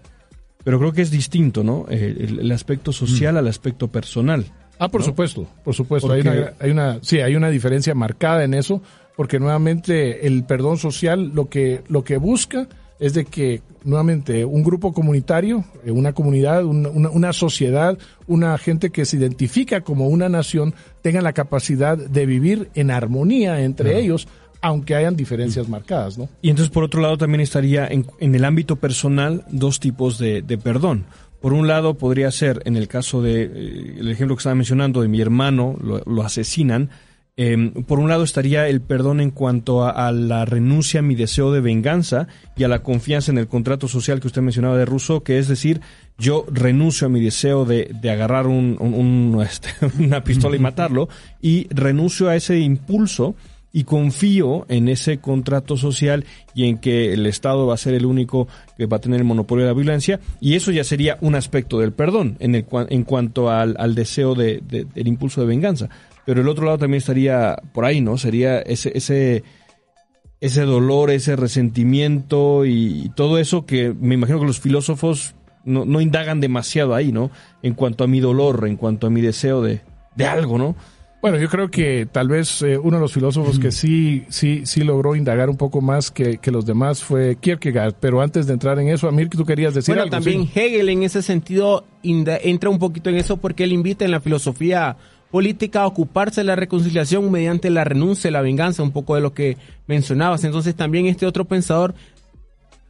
pero 0.65 0.79
creo 0.79 0.93
que 0.93 1.03
es 1.03 1.11
distinto, 1.11 1.63
¿no? 1.65 1.87
Eh, 1.91 2.17
El, 2.19 2.41
el 2.41 2.53
aspecto 2.53 2.93
social 2.93 3.37
al 3.37 3.47
aspecto 3.49 3.89
personal. 3.89 4.45
Ah, 4.79 4.89
por 4.89 5.01
¿no? 5.03 5.07
supuesto, 5.07 5.47
por 5.65 5.75
supuesto. 5.75 6.09
Porque- 6.09 6.29
Hay, 6.29 6.39
una, 6.39 6.53
hay 6.59 6.71
una, 6.71 6.99
sí, 7.03 7.21
hay 7.21 7.37
una 7.37 7.51
diferencia 7.51 7.95
marcada 7.95 8.45
en 8.45 8.55
eso, 8.55 8.83
porque 9.17 9.39
nuevamente 9.39 10.27
el 10.27 10.45
perdón 10.45 10.79
social 10.79 11.33
lo 11.35 11.49
que, 11.51 11.83
lo 11.89 12.03
que 12.05 12.17
busca 12.17 12.67
es 13.01 13.15
de 13.15 13.25
que 13.25 13.63
nuevamente 13.83 14.45
un 14.45 14.63
grupo 14.63 14.93
comunitario, 14.93 15.65
eh, 15.85 15.91
una 15.91 16.13
comunidad, 16.13 16.65
un- 16.65 16.87
una, 16.87 17.09
una 17.11 17.33
sociedad, 17.33 17.99
una 18.27 18.57
gente 18.59 18.91
que 18.91 19.05
se 19.07 19.17
identifica 19.17 19.81
como 19.81 20.09
una 20.09 20.29
nación 20.29 20.75
tenga 21.03 21.21
la 21.23 21.33
capacidad 21.33 21.97
de 21.99 22.27
vivir 22.27 22.69
en 22.75 22.91
armonía 22.91 23.63
entre 23.63 23.99
ellos, 23.99 24.29
aunque 24.61 24.95
hayan 24.95 25.17
diferencias 25.17 25.69
marcadas, 25.69 26.19
¿no? 26.19 26.29
Y 26.43 26.51
entonces, 26.51 26.71
por 26.71 26.85
otro 26.85 27.01
lado, 27.01 27.17
también 27.17 27.41
estaría 27.41 27.87
en, 27.87 28.05
en 28.21 28.35
el 28.35 28.45
ámbito 28.45 28.77
personal 28.77 29.45
dos 29.51 29.81
tipos 29.81 30.19
de, 30.19 30.43
de 30.43 30.59
perdón. 30.59 31.07
Por 31.41 31.55
un 31.55 31.67
lado, 31.67 31.95
podría 31.95 32.31
ser, 32.31 32.61
en 32.67 32.77
el 32.77 32.87
caso 32.87 33.23
de, 33.23 33.45
eh, 33.45 33.97
el 34.01 34.11
ejemplo 34.11 34.37
que 34.37 34.41
estaba 34.41 34.55
mencionando, 34.55 35.01
de 35.01 35.09
mi 35.09 35.23
hermano, 35.23 35.75
lo, 35.83 36.01
lo 36.05 36.23
asesinan. 36.23 36.91
Eh, 37.37 37.73
por 37.87 37.99
un 38.01 38.09
lado 38.09 38.23
estaría 38.25 38.69
el 38.69 38.81
perdón 38.83 39.21
en 39.21 39.31
cuanto 39.31 39.85
a, 39.85 39.91
a 40.09 40.13
la 40.13 40.45
renuncia 40.45 41.01
a 41.01 41.03
mi 41.03 41.15
deseo 41.15 41.53
de 41.53 41.61
venganza 41.61 42.29
y 42.57 42.65
a 42.65 42.69
la 42.69 42.83
confianza 42.83 43.31
en 43.33 43.39
el 43.39 43.49
contrato 43.49 43.89
social 43.89 44.21
que 44.21 44.27
usted 44.27 44.43
mencionaba 44.43 44.77
de 44.77 44.85
Rousseau, 44.85 45.23
que 45.23 45.39
es 45.39 45.49
decir, 45.49 45.81
yo 46.19 46.45
renuncio 46.53 47.07
a 47.07 47.11
mi 47.11 47.21
deseo 47.23 47.65
de, 47.65 47.91
de 48.03 48.11
agarrar 48.11 48.47
un, 48.47 48.77
un- 48.79 48.95
un, 49.35 49.43
este, 49.43 49.69
una 49.99 50.23
pistola 50.23 50.57
y 50.57 50.59
matarlo 50.61 51.09
y 51.41 51.67
renuncio 51.71 52.29
a 52.29 52.37
ese 52.37 52.59
impulso 52.59 53.35
y 53.73 53.85
confío 53.85 54.67
en 54.69 54.89
ese 54.89 55.19
contrato 55.19 55.77
social 55.77 56.25
y 56.57 56.65
en 56.65 56.79
que 56.79 57.13
el 57.13 57.25
Estado 57.27 57.69
va 57.69 57.75
a 57.75 57.77
ser 57.77 57.95
el 57.95 58.05
único 58.05 58.49
que 58.77 58.87
va 58.87 58.97
a 58.97 59.01
tener 59.01 59.21
el 59.21 59.25
monopolio 59.25 59.65
de 59.65 59.71
la 59.71 59.77
violencia 59.77 60.19
y 60.41 60.55
eso 60.57 60.73
ya 60.73 60.83
sería 60.83 61.19
un 61.21 61.37
aspecto 61.37 61.79
del 61.79 61.93
perdón 61.93 62.37
en, 62.41 62.57
el, 62.57 62.67
en 62.89 63.05
cuanto 63.05 63.49
al, 63.49 63.77
al 63.79 63.95
deseo 63.95 64.35
de, 64.35 64.61
de- 64.69 64.87
del 64.93 65.07
impulso 65.07 65.41
de 65.41 65.47
venganza. 65.47 65.89
Pero 66.27 66.41
el 66.43 66.49
otro 66.49 66.65
lado 66.67 66.79
también 66.79 66.99
estaría 66.99 67.57
por 67.73 67.85
ahí, 67.85 68.01
¿no? 68.01 68.19
Sería 68.19 68.61
ese, 68.61 68.93
ese, 68.95 69.43
ese 70.41 70.63
dolor, 70.63 71.11
ese 71.11 71.37
resentimiento 71.37 72.65
y, 72.65 73.05
y 73.07 73.09
todo 73.11 73.39
eso 73.39 73.67
que 73.67 73.95
me 73.99 74.15
imagino 74.15 74.41
que 74.41 74.47
los 74.47 74.61
filósofos 74.61 75.35
no, 75.65 75.85
no 75.85 76.01
indagan 76.01 76.41
demasiado 76.41 76.95
ahí, 76.95 77.13
¿no? 77.13 77.31
En 77.63 77.75
cuanto 77.75 78.05
a 78.05 78.07
mi 78.07 78.21
dolor, 78.21 78.67
en 78.67 78.77
cuanto 78.77 79.07
a 79.07 79.11
mi 79.11 79.21
deseo 79.21 79.63
de, 79.63 79.81
de 80.17 80.27
algo, 80.27 80.59
¿no? 80.59 80.77
Bueno, 81.23 81.37
yo 81.37 81.51
creo 81.51 81.71
que 81.71 82.09
tal 82.11 82.29
vez 82.29 82.63
eh, 82.63 82.79
uno 82.79 82.97
de 82.97 83.03
los 83.03 83.13
filósofos 83.13 83.59
que 83.59 83.73
sí, 83.73 84.25
sí, 84.31 84.63
sí 84.65 84.85
logró 84.85 85.15
indagar 85.15 85.51
un 85.51 85.59
poco 85.59 85.83
más 85.83 86.11
que, 86.11 86.39
que 86.39 86.51
los 86.51 86.65
demás 86.65 87.05
fue 87.05 87.37
Kierkegaard. 87.37 87.95
Pero 88.01 88.23
antes 88.23 88.47
de 88.47 88.55
entrar 88.55 88.79
en 88.79 88.89
eso, 88.89 89.07
Amir, 89.07 89.29
que 89.29 89.37
tú 89.37 89.45
querías 89.45 89.75
decir 89.75 89.95
Bueno, 89.95 90.05
algo. 90.05 90.13
también 90.13 90.47
sí? 90.47 90.53
Hegel 90.59 90.89
en 90.89 91.03
ese 91.03 91.21
sentido 91.21 91.85
entra 92.03 92.71
un 92.71 92.79
poquito 92.79 93.11
en 93.11 93.17
eso 93.17 93.37
porque 93.37 93.65
él 93.65 93.73
invita 93.73 94.07
en 94.07 94.13
la 94.13 94.21
filosofía 94.21 94.97
política 95.31 95.87
ocuparse 95.87 96.41
de 96.41 96.45
la 96.47 96.57
reconciliación 96.57 97.31
mediante 97.31 97.71
la 97.71 97.85
renuncia, 97.85 98.31
la 98.31 98.43
venganza, 98.43 98.83
un 98.83 98.91
poco 98.93 99.15
de 99.15 99.21
lo 99.21 99.33
que 99.33 99.57
mencionabas. 99.87 100.45
Entonces 100.45 100.75
también 100.75 101.07
este 101.07 101.27
otro 101.27 101.45
pensador 101.45 101.95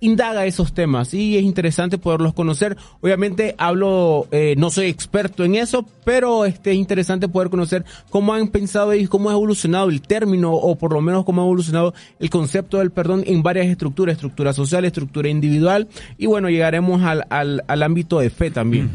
indaga 0.03 0.47
esos 0.47 0.73
temas 0.73 1.13
y 1.13 1.37
es 1.37 1.43
interesante 1.43 1.99
poderlos 1.99 2.33
conocer. 2.33 2.75
Obviamente 3.03 3.55
hablo, 3.59 4.27
eh, 4.31 4.55
no 4.57 4.71
soy 4.71 4.87
experto 4.87 5.45
en 5.45 5.57
eso, 5.57 5.85
pero 6.05 6.47
este, 6.47 6.71
es 6.71 6.79
interesante 6.79 7.29
poder 7.29 7.51
conocer 7.51 7.85
cómo 8.09 8.33
han 8.33 8.49
pensado 8.49 8.95
y 8.95 9.07
cómo 9.07 9.29
ha 9.29 9.35
evolucionado 9.35 9.91
el 9.91 10.01
término 10.01 10.55
o 10.55 10.77
por 10.77 10.95
lo 10.95 11.03
menos 11.03 11.27
cómo 11.27 11.43
ha 11.43 11.45
evolucionado 11.45 11.93
el 12.19 12.31
concepto 12.31 12.79
del 12.79 12.93
perdón 12.93 13.25
en 13.27 13.43
varias 13.43 13.67
estructuras, 13.67 14.15
estructura 14.15 14.55
social, 14.55 14.87
estructura 14.87 15.29
individual 15.29 15.87
y 16.17 16.25
bueno, 16.25 16.49
llegaremos 16.49 17.03
al, 17.03 17.27
al, 17.29 17.63
al 17.69 17.83
ámbito 17.83 18.21
de 18.21 18.31
fe 18.31 18.51
también. 18.51 18.89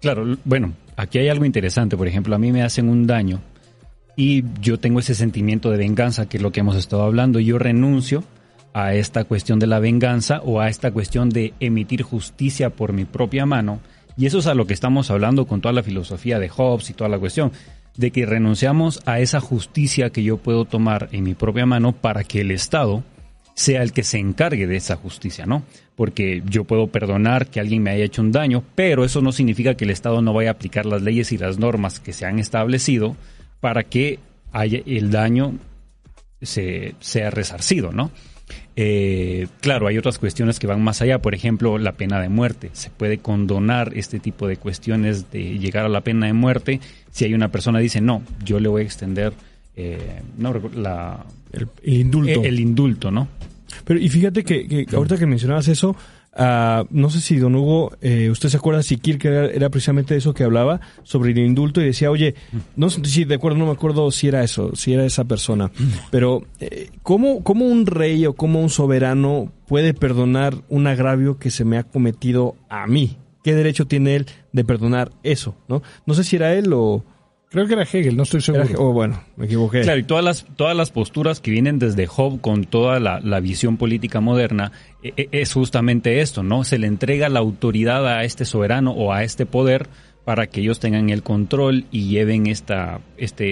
Claro, 0.00 0.22
l- 0.22 0.36
bueno, 0.44 0.74
aquí 0.96 1.18
hay 1.18 1.28
algo 1.28 1.44
interesante. 1.44 1.96
Por 1.96 2.08
ejemplo, 2.08 2.34
a 2.34 2.38
mí 2.38 2.52
me 2.52 2.62
hacen 2.62 2.88
un 2.88 3.06
daño 3.06 3.40
y 4.16 4.44
yo 4.60 4.78
tengo 4.78 5.00
ese 5.00 5.14
sentimiento 5.14 5.70
de 5.70 5.78
venganza, 5.78 6.28
que 6.28 6.36
es 6.36 6.42
lo 6.42 6.52
que 6.52 6.60
hemos 6.60 6.76
estado 6.76 7.02
hablando, 7.02 7.40
yo 7.40 7.58
renuncio 7.58 8.24
a 8.72 8.94
esta 8.94 9.24
cuestión 9.24 9.58
de 9.58 9.66
la 9.66 9.78
venganza 9.78 10.40
o 10.44 10.60
a 10.60 10.68
esta 10.68 10.90
cuestión 10.90 11.30
de 11.30 11.54
emitir 11.60 12.02
justicia 12.02 12.70
por 12.70 12.92
mi 12.92 13.04
propia 13.04 13.46
mano. 13.46 13.80
Y 14.16 14.26
eso 14.26 14.38
es 14.38 14.46
a 14.46 14.54
lo 14.54 14.66
que 14.66 14.74
estamos 14.74 15.10
hablando 15.10 15.46
con 15.46 15.60
toda 15.60 15.72
la 15.72 15.82
filosofía 15.82 16.38
de 16.38 16.48
Hobbes 16.48 16.90
y 16.90 16.94
toda 16.94 17.10
la 17.10 17.18
cuestión, 17.18 17.52
de 17.96 18.10
que 18.10 18.26
renunciamos 18.26 19.00
a 19.06 19.20
esa 19.20 19.40
justicia 19.40 20.10
que 20.10 20.22
yo 20.22 20.36
puedo 20.36 20.64
tomar 20.64 21.08
en 21.12 21.24
mi 21.24 21.34
propia 21.34 21.66
mano 21.66 21.92
para 21.92 22.24
que 22.24 22.40
el 22.40 22.50
Estado 22.50 23.04
sea 23.54 23.82
el 23.82 23.92
que 23.92 24.02
se 24.02 24.18
encargue 24.18 24.66
de 24.66 24.76
esa 24.76 24.96
justicia, 24.96 25.46
¿no? 25.46 25.62
Porque 25.96 26.42
yo 26.46 26.64
puedo 26.64 26.88
perdonar 26.88 27.46
que 27.46 27.60
alguien 27.60 27.82
me 27.82 27.90
haya 27.90 28.04
hecho 28.04 28.20
un 28.20 28.32
daño, 28.32 28.64
pero 28.74 29.04
eso 29.04 29.22
no 29.22 29.32
significa 29.32 29.74
que 29.74 29.84
el 29.84 29.90
Estado 29.90 30.22
no 30.22 30.32
vaya 30.32 30.50
a 30.50 30.52
aplicar 30.52 30.86
las 30.86 31.02
leyes 31.02 31.30
y 31.32 31.38
las 31.38 31.58
normas 31.58 32.00
que 32.00 32.12
se 32.12 32.26
han 32.26 32.38
establecido 32.38 33.16
para 33.60 33.84
que 33.84 34.18
haya 34.52 34.80
el 34.86 35.10
daño 35.10 35.54
se, 36.42 36.94
sea 36.98 37.30
resarcido, 37.30 37.92
¿no? 37.92 38.10
Eh, 38.76 39.46
claro, 39.60 39.86
hay 39.86 39.96
otras 39.98 40.18
cuestiones 40.18 40.58
que 40.58 40.66
van 40.66 40.82
más 40.82 41.00
allá, 41.00 41.22
por 41.22 41.34
ejemplo, 41.34 41.78
la 41.78 41.92
pena 41.92 42.20
de 42.20 42.28
muerte. 42.28 42.70
Se 42.72 42.90
puede 42.90 43.18
condonar 43.18 43.92
este 43.94 44.18
tipo 44.18 44.48
de 44.48 44.56
cuestiones 44.56 45.30
de 45.30 45.58
llegar 45.58 45.86
a 45.86 45.88
la 45.88 46.02
pena 46.02 46.26
de 46.26 46.32
muerte 46.32 46.80
si 47.10 47.24
hay 47.24 47.34
una 47.34 47.50
persona 47.50 47.78
que 47.78 47.84
dice, 47.84 48.00
no, 48.00 48.22
yo 48.44 48.58
le 48.58 48.68
voy 48.68 48.82
a 48.82 48.84
extender 48.84 49.32
eh, 49.76 50.22
no, 50.36 50.54
la, 50.74 51.24
El, 51.54 51.68
el 51.82 51.94
indulto. 52.00 52.40
el, 52.40 52.46
el 52.46 52.60
indulto, 52.60 53.10
¿no? 53.10 53.28
Pero 53.84 54.00
y 54.00 54.08
fíjate 54.08 54.44
que, 54.44 54.66
que 54.66 54.96
ahorita 54.96 55.18
que 55.18 55.26
mencionabas 55.26 55.68
eso, 55.68 55.96
ah, 56.34 56.84
no 56.90 57.10
sé 57.10 57.20
si 57.20 57.36
don 57.36 57.54
Hugo, 57.54 57.92
eh, 58.00 58.30
usted 58.30 58.48
se 58.48 58.56
acuerda 58.56 58.82
si 58.82 58.98
Kierkegaard 58.98 59.46
era, 59.46 59.54
era 59.54 59.68
precisamente 59.70 60.16
eso 60.16 60.32
que 60.32 60.44
hablaba 60.44 60.80
sobre 61.02 61.32
el 61.32 61.38
indulto 61.38 61.80
y 61.80 61.86
decía, 61.86 62.10
oye, 62.10 62.34
no 62.76 62.90
sé 62.90 63.04
si 63.04 63.24
de 63.24 63.34
acuerdo, 63.34 63.58
no 63.58 63.66
me 63.66 63.72
acuerdo 63.72 64.10
si 64.10 64.28
era 64.28 64.42
eso, 64.42 64.74
si 64.76 64.92
era 64.92 65.04
esa 65.04 65.24
persona, 65.24 65.70
pero 66.10 66.46
eh, 66.60 66.90
¿cómo, 67.02 67.42
¿cómo 67.42 67.66
un 67.66 67.86
rey 67.86 68.24
o 68.26 68.34
cómo 68.34 68.60
un 68.60 68.70
soberano 68.70 69.52
puede 69.66 69.94
perdonar 69.94 70.54
un 70.68 70.86
agravio 70.86 71.38
que 71.38 71.50
se 71.50 71.64
me 71.64 71.78
ha 71.78 71.82
cometido 71.82 72.56
a 72.68 72.86
mí? 72.86 73.18
¿Qué 73.42 73.54
derecho 73.54 73.86
tiene 73.86 74.16
él 74.16 74.26
de 74.52 74.64
perdonar 74.64 75.10
eso? 75.22 75.54
No, 75.68 75.82
no 76.06 76.14
sé 76.14 76.24
si 76.24 76.36
era 76.36 76.54
él 76.54 76.72
o... 76.72 77.04
Creo 77.54 77.66
que 77.66 77.72
era 77.72 77.84
Hegel, 77.84 78.16
no 78.16 78.24
estoy 78.24 78.40
seguro. 78.42 78.64
era- 78.64 78.78
o 78.78 78.92
bueno, 78.92 79.22
me 79.36 79.46
equivoqué. 79.46 79.80
Claro, 79.82 79.98
y 80.00 80.02
todas 80.02 80.24
las, 80.24 80.44
todas 80.56 80.76
las 80.76 80.90
posturas 80.90 81.40
que 81.40 81.50
vienen 81.50 81.78
desde 81.78 82.06
Job 82.06 82.40
con 82.40 82.64
toda 82.64 83.00
la, 83.00 83.20
la 83.20 83.40
visión 83.40 83.76
política 83.78 84.20
moderna 84.20 84.72
e- 85.02 85.12
e- 85.16 85.28
es 85.30 85.52
justamente 85.52 86.20
esto, 86.20 86.42
¿no? 86.42 86.64
Se 86.64 86.78
le 86.78 86.88
entrega 86.88 87.28
la 87.28 87.38
autoridad 87.38 88.06
a 88.06 88.24
este 88.24 88.44
soberano 88.44 88.90
o 88.90 89.12
a 89.12 89.22
este 89.22 89.46
poder 89.46 89.86
para 90.24 90.46
que 90.46 90.60
ellos 90.62 90.80
tengan 90.80 91.10
el 91.10 91.22
control 91.22 91.84
y 91.92 92.08
lleven 92.08 92.46
esta, 92.46 93.00
este, 93.18 93.50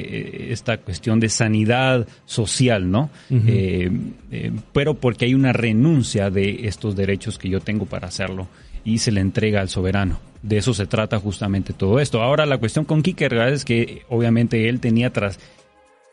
eh, 0.49 0.53
esta 0.53 0.79
cuestión 0.79 1.21
de 1.21 1.29
sanidad 1.29 2.09
social, 2.25 2.91
¿no? 2.91 3.11
Eh, 3.31 3.91
eh, 4.31 4.53
pero 4.73 4.95
porque 4.95 5.27
hay 5.27 5.35
una 5.35 5.53
renuncia 5.53 6.31
de 6.31 6.67
estos 6.67 6.97
derechos 6.97 7.39
que 7.39 7.49
yo 7.51 7.61
tengo 7.61 7.85
para 7.87 8.09
hacerlo 8.09 8.49
y 8.85 8.99
se 8.99 9.13
le 9.13 9.21
entrega 9.21 9.61
al 9.61 9.69
soberano. 9.69 10.19
De 10.43 10.57
eso 10.59 10.75
se 10.75 10.87
trata 10.87 11.19
justamente 11.19 11.73
todo 11.73 12.01
esto. 12.01 12.23
Ahora 12.23 12.47
la 12.47 12.59
cuestión 12.59 12.85
con 12.85 13.03
Kierkegaard 13.03 13.53
es 13.53 13.65
que 13.65 14.03
obviamente 14.09 14.69
él 14.69 14.81
tenía 14.81 15.13
tras 15.13 15.39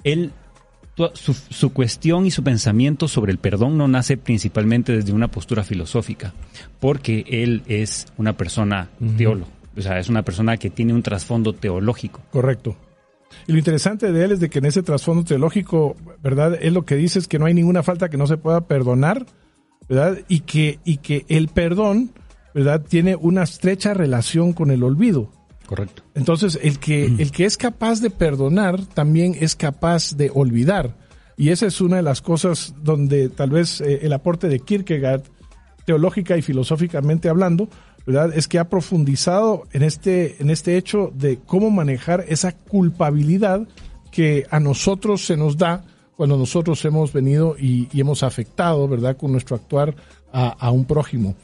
él 0.04 0.32
su, 1.14 1.34
su 1.34 1.72
cuestión 1.72 2.26
y 2.26 2.32
su 2.32 2.44
pensamiento 2.44 3.08
sobre 3.08 3.32
el 3.32 3.38
perdón 3.38 3.78
no 3.78 3.88
nace 3.88 4.18
principalmente 4.18 4.92
desde 4.92 5.14
una 5.14 5.30
postura 5.30 5.64
filosófica, 5.64 6.34
porque 6.80 7.24
él 7.28 7.64
es 7.68 8.08
una 8.18 8.34
persona 8.36 8.90
teólogo, 9.18 9.50
o 9.78 9.82
sea, 9.82 10.00
es 10.00 10.10
una 10.10 10.24
persona 10.24 10.58
que 10.58 10.70
tiene 10.70 10.94
un 10.94 11.04
trasfondo 11.04 11.54
teológico. 11.54 12.22
Correcto. 12.32 12.76
Y 13.48 13.54
lo 13.54 13.60
interesante 13.60 14.12
de 14.12 14.26
él 14.26 14.32
es 14.32 14.40
de 14.40 14.50
que 14.50 14.60
en 14.60 14.66
ese 14.66 14.84
trasfondo 14.84 15.24
teológico, 15.24 15.96
¿verdad? 16.22 16.58
Él 16.62 16.74
lo 16.74 16.86
que 16.86 16.96
dice 16.96 17.20
es 17.20 17.28
que 17.28 17.40
no 17.40 17.46
hay 17.46 17.54
ninguna 17.54 17.84
falta 17.84 18.10
que 18.10 18.18
no 18.18 18.28
se 18.28 18.38
pueda 18.38 18.62
perdonar, 18.62 19.26
¿verdad? 19.88 20.20
Y 20.28 20.42
que, 20.42 20.80
y 20.84 20.98
que 20.98 21.26
el 21.30 21.48
perdón, 21.48 22.12
¿verdad? 22.54 22.82
Tiene 22.88 23.16
una 23.16 23.44
estrecha 23.44 23.94
relación 23.94 24.54
con 24.54 24.72
el 24.72 24.84
olvido. 24.84 25.32
Correcto. 25.66 26.02
Entonces, 26.16 26.60
el 26.64 26.80
que, 26.80 27.06
el 27.06 27.32
que 27.32 27.46
es 27.46 27.56
capaz 27.56 28.02
de 28.02 28.10
perdonar 28.10 28.84
también 28.86 29.36
es 29.40 29.56
capaz 29.56 30.16
de 30.18 30.32
olvidar. 30.34 30.96
Y 31.38 31.50
esa 31.50 31.68
es 31.68 31.80
una 31.80 31.98
de 31.98 32.02
las 32.02 32.22
cosas 32.22 32.74
donde 32.82 33.30
tal 33.30 33.52
vez 33.52 33.80
eh, 33.82 34.00
el 34.02 34.14
aporte 34.14 34.48
de 34.48 34.60
Kierkegaard, 34.60 35.24
teológica 35.86 36.38
y 36.38 36.42
filosóficamente 36.42 37.30
hablando, 37.30 37.70
¿verdad? 38.06 38.32
Es 38.36 38.48
que 38.48 38.60
ha 38.60 38.68
profundizado 38.68 39.68
en 39.72 39.84
este, 39.84 40.42
en 40.42 40.50
este 40.50 40.76
hecho 40.76 41.12
de 41.14 41.38
cómo 41.46 41.70
manejar 41.70 42.26
esa 42.28 42.52
culpabilidad 42.52 43.68
que 44.12 44.48
a 44.50 44.60
nosotros 44.60 45.26
se 45.26 45.38
nos 45.38 45.58
da 45.58 45.86
cuando 46.18 46.36
nosotros 46.36 46.84
hemos 46.84 47.14
venido 47.14 47.56
y, 47.58 47.88
y 47.92 48.02
hemos 48.02 48.24
afectado, 48.24 48.88
¿verdad?, 48.88 49.16
con 49.16 49.32
nuestro 49.32 49.56
actuar 49.56 49.96
a, 50.34 50.50
a 50.50 50.72
un 50.72 50.86
prójimo. 50.86 51.36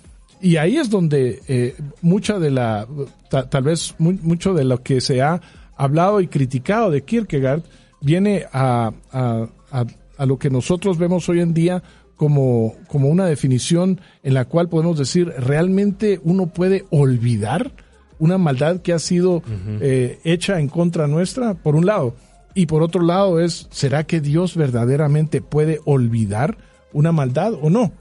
Y 0.45 0.57
ahí 0.57 0.77
es 0.77 0.89
donde 0.91 1.41
eh, 1.47 1.75
mucha 2.01 2.37
de 2.39 2.51
la, 2.51 2.87
ta- 3.29 3.49
tal 3.49 3.63
vez 3.63 3.95
mu- 3.97 4.19
mucho 4.21 4.53
de 4.53 4.63
lo 4.63 4.83
que 4.83 5.01
se 5.01 5.21
ha 5.21 5.41
hablado 5.75 6.21
y 6.21 6.27
criticado 6.27 6.91
de 6.91 7.01
Kierkegaard 7.01 7.63
viene 8.01 8.45
a, 8.53 8.91
a, 9.11 9.47
a, 9.71 9.85
a 10.17 10.25
lo 10.25 10.37
que 10.37 10.49
nosotros 10.51 10.97
vemos 10.99 11.27
hoy 11.29 11.39
en 11.41 11.53
día 11.53 11.81
como, 12.15 12.75
como 12.87 13.09
una 13.09 13.25
definición 13.25 13.99
en 14.23 14.33
la 14.35 14.45
cual 14.45 14.69
podemos 14.69 14.97
decir, 14.99 15.33
realmente 15.37 16.19
uno 16.23 16.47
puede 16.47 16.85
olvidar 16.91 17.71
una 18.19 18.37
maldad 18.37 18.81
que 18.81 18.93
ha 18.93 18.99
sido 18.99 19.41
eh, 19.81 20.19
hecha 20.23 20.59
en 20.59 20.69
contra 20.69 21.07
nuestra, 21.07 21.55
por 21.55 21.75
un 21.75 21.85
lado. 21.87 22.15
Y 22.53 22.67
por 22.67 22.83
otro 22.83 23.01
lado 23.01 23.41
es, 23.41 23.67
¿será 23.71 24.05
que 24.05 24.21
Dios 24.21 24.55
verdaderamente 24.55 25.41
puede 25.41 25.79
olvidar 25.85 26.57
una 26.93 27.11
maldad 27.11 27.53
o 27.61 27.69
no? 27.69 27.91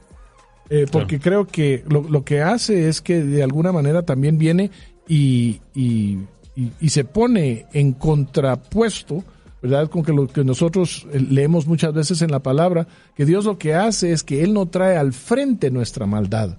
Eh, 0.70 0.86
porque 0.90 1.20
creo 1.20 1.46
que 1.46 1.84
lo, 1.88 2.02
lo, 2.02 2.24
que 2.24 2.40
hace 2.40 2.88
es 2.88 3.00
que 3.00 3.22
de 3.22 3.42
alguna 3.42 3.70
manera 3.70 4.02
también 4.02 4.38
viene 4.38 4.70
y, 5.06 5.60
y, 5.74 6.18
y, 6.56 6.72
y 6.80 6.88
se 6.88 7.04
pone 7.04 7.66
en 7.72 7.92
contrapuesto 7.92 9.24
¿verdad? 9.64 9.88
Con 9.88 10.04
que 10.04 10.12
lo 10.12 10.26
que 10.26 10.44
nosotros 10.44 11.06
eh, 11.10 11.18
leemos 11.18 11.66
muchas 11.66 11.94
veces 11.94 12.20
en 12.20 12.30
la 12.30 12.40
palabra, 12.40 12.86
que 13.16 13.24
Dios 13.24 13.46
lo 13.46 13.56
que 13.56 13.74
hace 13.74 14.12
es 14.12 14.22
que 14.22 14.42
Él 14.42 14.52
no 14.52 14.66
trae 14.66 14.98
al 14.98 15.14
frente 15.14 15.70
nuestra 15.70 16.04
maldad. 16.04 16.58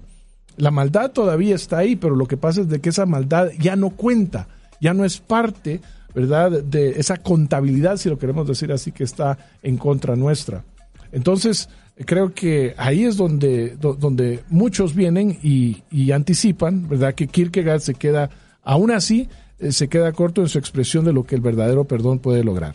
La 0.56 0.72
maldad 0.72 1.12
todavía 1.12 1.54
está 1.54 1.78
ahí, 1.78 1.94
pero 1.94 2.16
lo 2.16 2.26
que 2.26 2.36
pasa 2.36 2.62
es 2.62 2.68
de 2.68 2.80
que 2.80 2.88
esa 2.88 3.06
maldad 3.06 3.50
ya 3.60 3.76
no 3.76 3.90
cuenta, 3.90 4.48
ya 4.80 4.92
no 4.92 5.04
es 5.04 5.18
parte, 5.18 5.80
¿verdad? 6.16 6.50
De 6.64 6.98
esa 6.98 7.18
contabilidad, 7.18 7.96
si 7.96 8.08
lo 8.08 8.18
queremos 8.18 8.48
decir 8.48 8.72
así, 8.72 8.90
que 8.90 9.04
está 9.04 9.38
en 9.62 9.76
contra 9.76 10.16
nuestra. 10.16 10.64
Entonces, 11.12 11.68
creo 12.04 12.34
que 12.34 12.74
ahí 12.76 13.04
es 13.04 13.16
donde, 13.16 13.76
donde 13.76 14.40
muchos 14.48 14.94
vienen 14.94 15.38
y, 15.42 15.82
y 15.90 16.12
anticipan, 16.12 16.88
¿verdad? 16.88 17.14
Que 17.14 17.26
Kierkegaard 17.26 17.80
se 17.80 17.94
queda, 17.94 18.30
aún 18.62 18.90
así, 18.90 19.28
eh, 19.58 19.72
se 19.72 19.88
queda 19.88 20.12
corto 20.12 20.42
en 20.42 20.48
su 20.48 20.58
expresión 20.58 21.04
de 21.04 21.12
lo 21.12 21.24
que 21.24 21.34
el 21.34 21.40
verdadero 21.40 21.84
perdón 21.84 22.18
puede 22.18 22.44
lograr. 22.44 22.74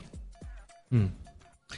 Mm. 0.90 1.06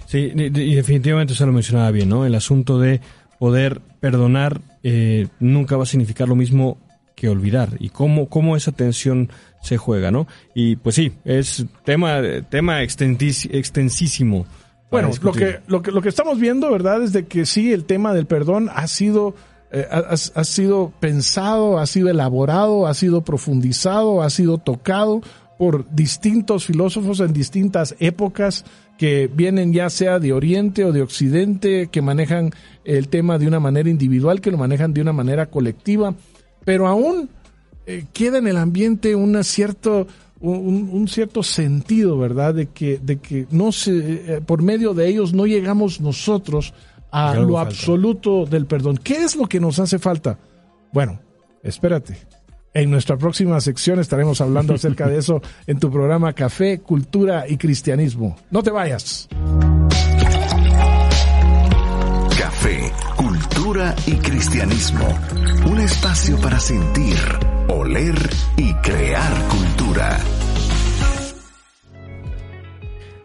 Sí, 0.07 0.31
y 0.35 0.75
definitivamente 0.75 1.35
se 1.35 1.45
lo 1.45 1.51
mencionaba 1.51 1.91
bien, 1.91 2.09
¿no? 2.09 2.25
El 2.25 2.33
asunto 2.33 2.79
de 2.79 2.99
poder 3.37 3.79
perdonar 3.99 4.61
eh, 4.81 5.27
nunca 5.39 5.77
va 5.77 5.83
a 5.83 5.85
significar 5.85 6.27
lo 6.27 6.35
mismo 6.35 6.77
que 7.15 7.29
olvidar 7.29 7.69
y 7.79 7.89
cómo, 7.89 8.27
cómo 8.27 8.55
esa 8.55 8.71
tensión 8.71 9.29
se 9.61 9.77
juega, 9.77 10.09
¿no? 10.09 10.27
Y 10.55 10.77
pues 10.77 10.95
sí, 10.95 11.13
es 11.25 11.65
tema, 11.85 12.21
tema 12.49 12.81
extensísimo. 12.81 14.47
Bueno, 14.93 15.11
lo 15.21 15.31
que, 15.31 15.59
lo, 15.67 15.81
que, 15.81 15.91
lo 15.91 16.01
que 16.01 16.09
estamos 16.09 16.39
viendo, 16.39 16.71
¿verdad? 16.71 17.03
Es 17.03 17.13
de 17.13 17.25
que 17.25 17.45
sí, 17.45 17.73
el 17.73 17.85
tema 17.85 18.13
del 18.13 18.25
perdón 18.25 18.69
ha 18.73 18.87
sido, 18.87 19.35
eh, 19.71 19.87
ha, 19.91 20.13
ha 20.13 20.43
sido 20.43 20.93
pensado, 20.99 21.79
ha 21.79 21.85
sido 21.87 22.09
elaborado, 22.09 22.87
ha 22.87 22.93
sido 22.93 23.23
profundizado, 23.23 24.21
ha 24.21 24.29
sido 24.29 24.59
tocado 24.59 25.21
por 25.57 25.89
distintos 25.93 26.65
filósofos 26.65 27.19
en 27.19 27.33
distintas 27.33 27.95
épocas 27.99 28.65
que 28.97 29.29
vienen 29.33 29.73
ya 29.73 29.89
sea 29.89 30.19
de 30.19 30.33
Oriente 30.33 30.85
o 30.85 30.91
de 30.91 31.01
Occidente, 31.01 31.87
que 31.91 32.01
manejan 32.01 32.51
el 32.85 33.07
tema 33.07 33.37
de 33.37 33.47
una 33.47 33.59
manera 33.59 33.89
individual, 33.89 34.41
que 34.41 34.51
lo 34.51 34.57
manejan 34.57 34.93
de 34.93 35.01
una 35.01 35.13
manera 35.13 35.47
colectiva, 35.47 36.13
pero 36.63 36.87
aún 36.87 37.29
eh, 37.85 38.05
queda 38.13 38.37
en 38.37 38.47
el 38.47 38.57
ambiente 38.57 39.15
una 39.15 39.43
cierto, 39.43 40.07
un, 40.43 40.89
un, 40.91 41.07
cierto 41.07 41.41
sentido, 41.41 42.17
¿verdad? 42.17 42.53
De 42.53 42.67
que, 42.67 42.99
de 43.01 43.17
que 43.17 43.47
no 43.49 43.71
se, 43.71 44.35
eh, 44.35 44.41
por 44.41 44.61
medio 44.61 44.93
de 44.93 45.07
ellos 45.07 45.33
no 45.33 45.45
llegamos 45.45 46.01
nosotros 46.01 46.73
a 47.11 47.35
lo 47.35 47.53
falta. 47.53 47.61
absoluto 47.61 48.45
del 48.45 48.65
perdón. 48.65 48.97
¿Qué 48.97 49.23
es 49.23 49.35
lo 49.35 49.47
que 49.47 49.59
nos 49.59 49.79
hace 49.79 49.99
falta? 49.99 50.37
Bueno, 50.91 51.19
espérate. 51.61 52.17
En 52.73 52.89
nuestra 52.89 53.17
próxima 53.17 53.61
sección 53.61 53.99
estaremos 53.99 54.41
hablando 54.41 54.73
acerca 54.75 55.07
de 55.07 55.19
eso 55.19 55.41
en 55.65 55.79
tu 55.79 55.89
programa 55.89 56.33
Café, 56.33 56.79
Cultura 56.81 57.45
y 57.47 57.55
Cristianismo. 57.57 58.35
No 58.51 58.61
te 58.63 58.71
vayas. 58.71 59.29
Café, 62.37 62.91
Cultura 63.15 63.95
y 64.07 64.15
Cristianismo. 64.15 65.07
Un 65.69 65.79
espacio 65.79 66.37
para 66.41 66.59
sentir, 66.59 67.17
oler 67.83 68.15
y 68.55 68.73
crear 68.75 69.47
cultura. 69.49 70.17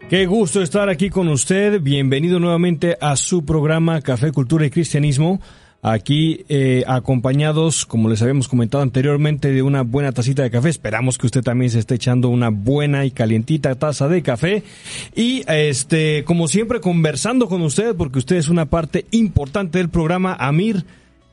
Qué 0.09 0.25
gusto 0.25 0.61
estar 0.61 0.89
aquí 0.89 1.09
con 1.09 1.29
usted. 1.29 1.79
Bienvenido 1.81 2.39
nuevamente 2.39 2.97
a 2.99 3.15
su 3.15 3.45
programa 3.45 4.01
Café, 4.01 4.33
Cultura 4.33 4.65
y 4.65 4.69
Cristianismo 4.69 5.39
aquí 5.81 6.43
eh, 6.49 6.83
acompañados, 6.87 7.85
como 7.85 8.09
les 8.09 8.21
habíamos 8.21 8.49
comentado 8.49 8.83
anteriormente, 8.83 9.49
de 9.53 9.61
una 9.61 9.83
buena 9.83 10.11
tacita 10.11 10.43
de 10.43 10.51
café. 10.51 10.67
Esperamos 10.67 11.17
que 11.17 11.27
usted 11.27 11.41
también 11.41 11.71
se 11.71 11.79
esté 11.79 11.95
echando 11.95 12.27
una 12.27 12.49
buena 12.49 13.05
y 13.05 13.11
calientita 13.11 13.75
taza 13.75 14.09
de 14.09 14.21
café. 14.21 14.63
Y 15.15 15.43
este, 15.47 16.25
como 16.25 16.49
siempre, 16.49 16.81
conversando 16.81 17.47
con 17.47 17.61
usted, 17.61 17.95
porque 17.95 18.19
usted 18.19 18.35
es 18.35 18.49
una 18.49 18.65
parte 18.65 19.05
importante 19.11 19.77
del 19.77 19.87
programa. 19.87 20.35
Amir, 20.37 20.83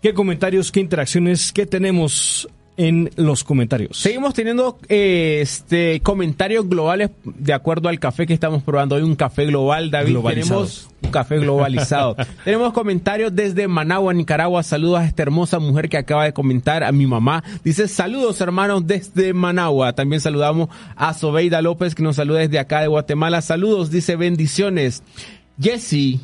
¿qué 0.00 0.14
comentarios, 0.14 0.70
qué 0.70 0.78
interacciones, 0.78 1.52
qué 1.52 1.66
tenemos 1.66 2.48
en 2.76 3.10
los 3.16 3.44
comentarios. 3.44 3.96
Seguimos 3.98 4.34
teniendo 4.34 4.78
eh, 4.88 5.38
este 5.40 6.00
comentarios 6.00 6.68
globales 6.68 7.10
de 7.24 7.52
acuerdo 7.52 7.88
al 7.88 7.98
café 7.98 8.26
que 8.26 8.34
estamos 8.34 8.62
probando 8.62 8.96
hoy, 8.96 9.02
un 9.02 9.16
café 9.16 9.46
global, 9.46 9.90
David. 9.90 10.18
Tenemos 10.18 10.88
un 11.02 11.10
café 11.10 11.38
globalizado. 11.38 12.16
Tenemos 12.44 12.72
comentarios 12.72 13.34
desde 13.34 13.68
Managua, 13.68 14.12
Nicaragua. 14.12 14.62
Saludos 14.62 15.00
a 15.00 15.06
esta 15.06 15.22
hermosa 15.22 15.58
mujer 15.58 15.88
que 15.88 15.96
acaba 15.96 16.24
de 16.24 16.32
comentar, 16.32 16.84
a 16.84 16.92
mi 16.92 17.06
mamá. 17.06 17.42
Dice, 17.64 17.88
saludos 17.88 18.40
hermanos 18.40 18.86
desde 18.86 19.32
Managua. 19.32 19.94
También 19.94 20.20
saludamos 20.20 20.68
a 20.96 21.14
Sobeida 21.14 21.62
López 21.62 21.94
que 21.94 22.02
nos 22.02 22.16
saluda 22.16 22.40
desde 22.40 22.58
acá 22.58 22.80
de 22.80 22.88
Guatemala. 22.88 23.40
Saludos, 23.40 23.90
dice 23.90 24.16
bendiciones. 24.16 25.02
Jesse 25.58 26.20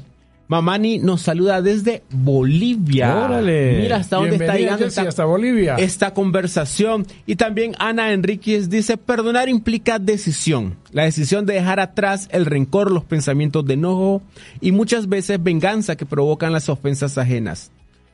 Mamani 0.53 0.99
nos 0.99 1.23
saluda 1.23 1.63
desde 1.63 2.03
Bolivia. 2.11 3.25
Órale. 3.25 3.79
Mira 3.81 3.97
hasta 3.97 4.17
dónde 4.17 4.37
está 4.37 4.55
llegando 4.55 4.85
esta, 4.85 5.01
hasta 5.01 5.25
Bolivia. 5.25 5.77
esta 5.77 6.13
conversación. 6.13 7.07
Y 7.25 7.37
también 7.37 7.75
Ana 7.79 8.13
Enríquez 8.13 8.69
dice, 8.69 8.99
perdonar 8.99 9.49
implica 9.49 9.99
decisión. 9.99 10.77
La 10.91 11.05
decisión 11.05 11.47
de 11.47 11.55
dejar 11.55 11.81
atrás 11.81 12.29
el 12.33 12.45
rencor, 12.45 12.91
los 12.91 13.03
pensamientos 13.03 13.65
de 13.65 13.73
enojo 13.73 14.21
y 14.61 14.73
muchas 14.73 15.09
veces 15.09 15.43
venganza 15.43 15.97
que 15.97 16.05
provocan 16.05 16.53
las 16.53 16.69
ofensas 16.69 17.17
ajenas. 17.17 17.71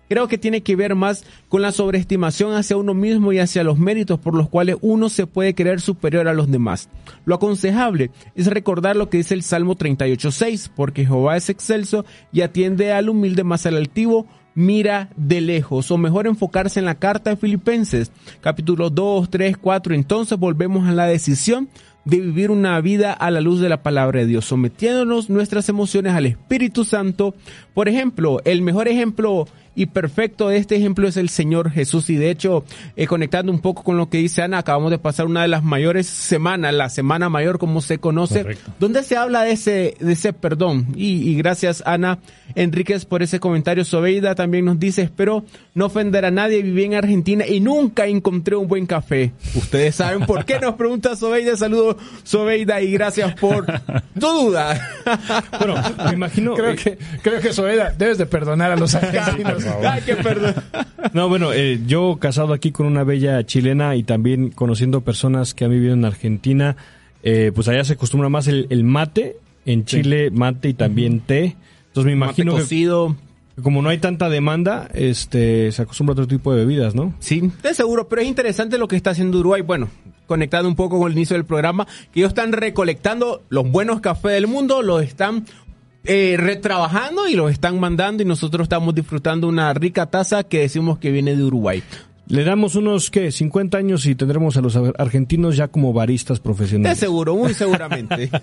Creo 0.08 0.28
que 0.28 0.38
tiene 0.38 0.62
que 0.62 0.76
ver 0.76 0.94
más 0.94 1.24
con 1.48 1.62
la 1.62 1.72
sobreestimación 1.72 2.54
hacia 2.54 2.76
uno 2.76 2.94
mismo 2.94 3.32
y 3.32 3.38
hacia 3.38 3.64
los 3.64 3.78
méritos 3.78 4.18
por 4.18 4.34
los 4.34 4.48
cuales 4.48 4.76
uno 4.80 5.08
se 5.08 5.26
puede 5.26 5.54
creer 5.54 5.80
superior 5.80 6.28
a 6.28 6.34
los 6.34 6.50
demás. 6.50 6.88
Lo 7.24 7.34
aconsejable 7.34 8.10
es 8.34 8.46
recordar 8.46 8.96
lo 8.96 9.10
que 9.10 9.18
dice 9.18 9.34
el 9.34 9.42
Salmo 9.42 9.76
38.6, 9.76 10.70
porque 10.74 11.04
Jehová 11.04 11.36
es 11.36 11.48
excelso 11.50 12.04
y 12.32 12.40
atiende 12.40 12.92
al 12.92 13.08
humilde 13.08 13.44
más 13.44 13.66
al 13.66 13.76
altivo, 13.76 14.26
mira 14.54 15.10
de 15.16 15.40
lejos, 15.40 15.90
o 15.90 15.98
mejor 15.98 16.26
enfocarse 16.26 16.80
en 16.80 16.86
la 16.86 16.96
carta 16.96 17.30
de 17.30 17.36
Filipenses, 17.36 18.10
capítulo 18.40 18.90
2, 18.90 19.30
3, 19.30 19.56
4. 19.56 19.94
Entonces 19.94 20.38
volvemos 20.38 20.88
a 20.88 20.92
la 20.92 21.06
decisión 21.06 21.68
de 22.04 22.20
vivir 22.20 22.50
una 22.50 22.80
vida 22.80 23.12
a 23.12 23.30
la 23.30 23.42
luz 23.42 23.60
de 23.60 23.68
la 23.68 23.82
palabra 23.82 24.20
de 24.20 24.26
Dios, 24.26 24.46
sometiéndonos 24.46 25.28
nuestras 25.28 25.68
emociones 25.68 26.14
al 26.14 26.24
Espíritu 26.24 26.84
Santo. 26.84 27.34
Por 27.74 27.88
ejemplo, 27.88 28.40
el 28.44 28.62
mejor 28.62 28.88
ejemplo 28.88 29.46
y 29.78 29.86
perfecto 29.86 30.48
de 30.48 30.56
este 30.56 30.74
ejemplo 30.74 31.06
es 31.06 31.16
el 31.16 31.28
Señor 31.28 31.70
Jesús. 31.70 32.10
Y 32.10 32.16
de 32.16 32.30
hecho, 32.30 32.64
eh, 32.96 33.06
conectando 33.06 33.52
un 33.52 33.60
poco 33.60 33.84
con 33.84 33.96
lo 33.96 34.10
que 34.10 34.18
dice 34.18 34.42
Ana, 34.42 34.58
acabamos 34.58 34.90
de 34.90 34.98
pasar 34.98 35.26
una 35.26 35.42
de 35.42 35.48
las 35.48 35.62
mayores 35.62 36.08
semanas, 36.08 36.74
la 36.74 36.88
semana 36.88 37.28
mayor 37.28 37.60
como 37.60 37.80
se 37.80 37.98
conoce, 37.98 38.42
Correcto. 38.42 38.72
donde 38.80 39.04
se 39.04 39.16
habla 39.16 39.42
de 39.42 39.52
ese, 39.52 39.94
de 40.00 40.12
ese 40.12 40.32
perdón. 40.32 40.88
Y, 40.96 41.30
y, 41.30 41.36
gracias 41.36 41.84
Ana 41.86 42.18
Enríquez 42.56 43.04
por 43.04 43.22
ese 43.22 43.38
comentario. 43.38 43.84
Sobeida 43.84 44.34
también 44.34 44.64
nos 44.64 44.80
dice, 44.80 45.02
espero 45.02 45.44
no 45.74 45.86
ofender 45.86 46.24
a 46.24 46.32
nadie, 46.32 46.60
viví 46.60 46.82
en 46.82 46.94
Argentina 46.94 47.46
y 47.46 47.60
nunca 47.60 48.06
encontré 48.06 48.56
un 48.56 48.66
buen 48.66 48.84
café. 48.84 49.30
Ustedes 49.54 49.94
saben 49.94 50.26
por 50.26 50.44
qué 50.44 50.58
nos 50.58 50.74
pregunta 50.74 51.14
Sobeida. 51.14 51.56
Saludos 51.56 51.98
Sobeida 52.24 52.80
y 52.80 52.90
gracias 52.90 53.32
por 53.36 53.64
tu 54.18 54.26
duda. 54.26 54.90
bueno, 55.60 55.76
me 56.04 56.14
imagino. 56.14 56.54
Creo 56.54 56.74
que, 56.74 56.98
creo 57.22 57.40
que 57.40 57.52
Sobeida, 57.52 57.94
debes 57.96 58.18
de 58.18 58.26
perdonar 58.26 58.72
a 58.72 58.76
los 58.76 58.92
argentinos. 58.96 59.67
Ay, 59.84 60.02
qué 60.04 60.16
perdón. 60.16 60.54
No, 61.12 61.28
bueno, 61.28 61.52
eh, 61.52 61.80
yo 61.86 62.18
casado 62.20 62.52
aquí 62.52 62.72
con 62.72 62.84
una 62.84 63.04
bella 63.04 63.44
chilena 63.46 63.96
y 63.96 64.02
también 64.02 64.50
conociendo 64.50 65.00
personas 65.00 65.54
que 65.54 65.64
han 65.64 65.70
vivido 65.70 65.94
en 65.94 66.04
Argentina, 66.04 66.76
eh, 67.22 67.52
pues 67.54 67.68
allá 67.68 67.84
se 67.84 67.94
acostumbra 67.94 68.28
más 68.28 68.46
el, 68.48 68.66
el 68.70 68.84
mate, 68.84 69.36
en 69.64 69.84
Chile 69.84 70.28
sí. 70.28 70.34
mate 70.36 70.68
y 70.68 70.74
también 70.74 71.20
té. 71.20 71.56
Entonces 71.86 72.04
me 72.04 72.12
imagino 72.12 72.52
mate 72.52 72.64
cocido. 72.64 73.16
que 73.56 73.62
como 73.62 73.80
no 73.80 73.88
hay 73.88 73.98
tanta 73.98 74.28
demanda, 74.28 74.88
este 74.92 75.72
se 75.72 75.82
acostumbra 75.82 76.12
a 76.12 76.14
otro 76.14 76.26
tipo 76.26 76.52
de 76.52 76.64
bebidas, 76.64 76.94
¿no? 76.94 77.14
Sí, 77.20 77.50
de 77.62 77.74
seguro, 77.74 78.08
pero 78.08 78.22
es 78.22 78.28
interesante 78.28 78.76
lo 78.76 78.88
que 78.88 78.96
está 78.96 79.10
haciendo 79.10 79.38
Uruguay. 79.38 79.62
Bueno, 79.62 79.88
conectado 80.26 80.68
un 80.68 80.76
poco 80.76 80.98
con 80.98 81.10
el 81.10 81.16
inicio 81.16 81.34
del 81.34 81.44
programa, 81.44 81.86
que 82.12 82.20
ellos 82.20 82.30
están 82.30 82.52
recolectando 82.52 83.42
los 83.48 83.68
buenos 83.68 84.00
cafés 84.00 84.32
del 84.32 84.46
mundo, 84.46 84.82
los 84.82 85.02
están 85.02 85.44
eh, 86.04 86.36
retrabajando 86.38 87.28
y 87.28 87.34
los 87.34 87.50
están 87.50 87.78
mandando 87.80 88.22
y 88.22 88.26
nosotros 88.26 88.64
estamos 88.64 88.94
disfrutando 88.94 89.48
una 89.48 89.72
rica 89.74 90.06
taza 90.06 90.44
que 90.44 90.60
decimos 90.60 90.98
que 90.98 91.10
viene 91.10 91.36
de 91.36 91.44
Uruguay. 91.44 91.82
Le 92.28 92.44
damos 92.44 92.74
unos, 92.74 93.10
¿qué? 93.10 93.32
50 93.32 93.78
años 93.78 94.04
y 94.04 94.14
tendremos 94.14 94.56
a 94.58 94.60
los 94.60 94.76
argentinos 94.98 95.56
ya 95.56 95.68
como 95.68 95.94
baristas 95.94 96.38
De 96.38 96.42
profesionales. 96.42 96.98
seguro, 96.98 97.34
muy 97.34 97.54
seguramente. 97.54 98.30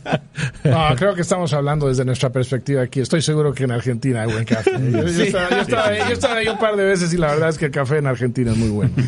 No, 0.65 0.95
creo 0.97 1.13
que 1.13 1.21
estamos 1.21 1.53
hablando 1.53 1.87
desde 1.87 2.03
nuestra 2.03 2.31
perspectiva 2.31 2.81
aquí. 2.81 2.99
Estoy 2.99 3.21
seguro 3.21 3.53
que 3.53 3.65
en 3.65 3.71
Argentina 3.71 4.23
hay 4.23 4.31
buen 4.31 4.43
café. 4.43 4.71
Yo, 4.71 5.03
yo 5.03 5.23
estaba, 5.23 5.49
yo 5.51 5.61
estaba 5.61 5.87
ahí- 5.87 5.99
yo 6.07 6.13
estaba 6.13 6.35
ahí 6.37 6.47
un 6.47 6.57
par 6.57 6.75
de 6.75 6.83
veces 6.83 7.13
y 7.13 7.17
la 7.17 7.27
verdad 7.27 7.49
es 7.49 7.57
que 7.59 7.65
el 7.65 7.71
café 7.71 7.97
en 7.99 8.07
Argentina 8.07 8.51
es 8.51 8.57
muy 8.57 8.69
bueno. 8.69 8.91
Muy 8.97 9.05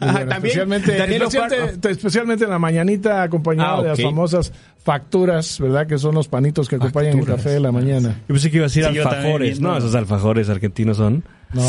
bueno. 0.00 0.26
También, 0.30 0.34
especialmente, 0.44 1.14
especialmente, 1.16 1.90
especialmente 1.90 2.44
en 2.44 2.50
la 2.50 2.58
mañanita 2.58 3.22
acompañado 3.22 3.78
Ah, 3.78 3.82
de 3.82 3.88
las 3.90 4.02
famosas 4.02 4.52
facturas, 4.84 5.58
¿verdad? 5.60 5.86
Que 5.86 5.98
son 5.98 6.14
los 6.14 6.28
panitos 6.28 6.68
que 6.68 6.76
acompañan 6.76 7.12
el 7.12 7.18
Facturas. 7.18 7.36
café 7.42 7.50
de 7.54 7.60
la 7.60 7.72
mañana. 7.72 8.08
Yo 8.28 8.34
pensé 8.34 8.50
que 8.50 8.56
iba 8.58 8.66
a 8.66 8.68
decir 8.68 8.82
Sí, 8.82 8.86
también 8.86 9.06
alfajores. 9.08 9.60
No, 9.60 9.76
esos 9.76 9.94
alfajores 9.94 10.48
argentinos 10.48 10.96
son. 10.96 11.24
No, 11.56 11.62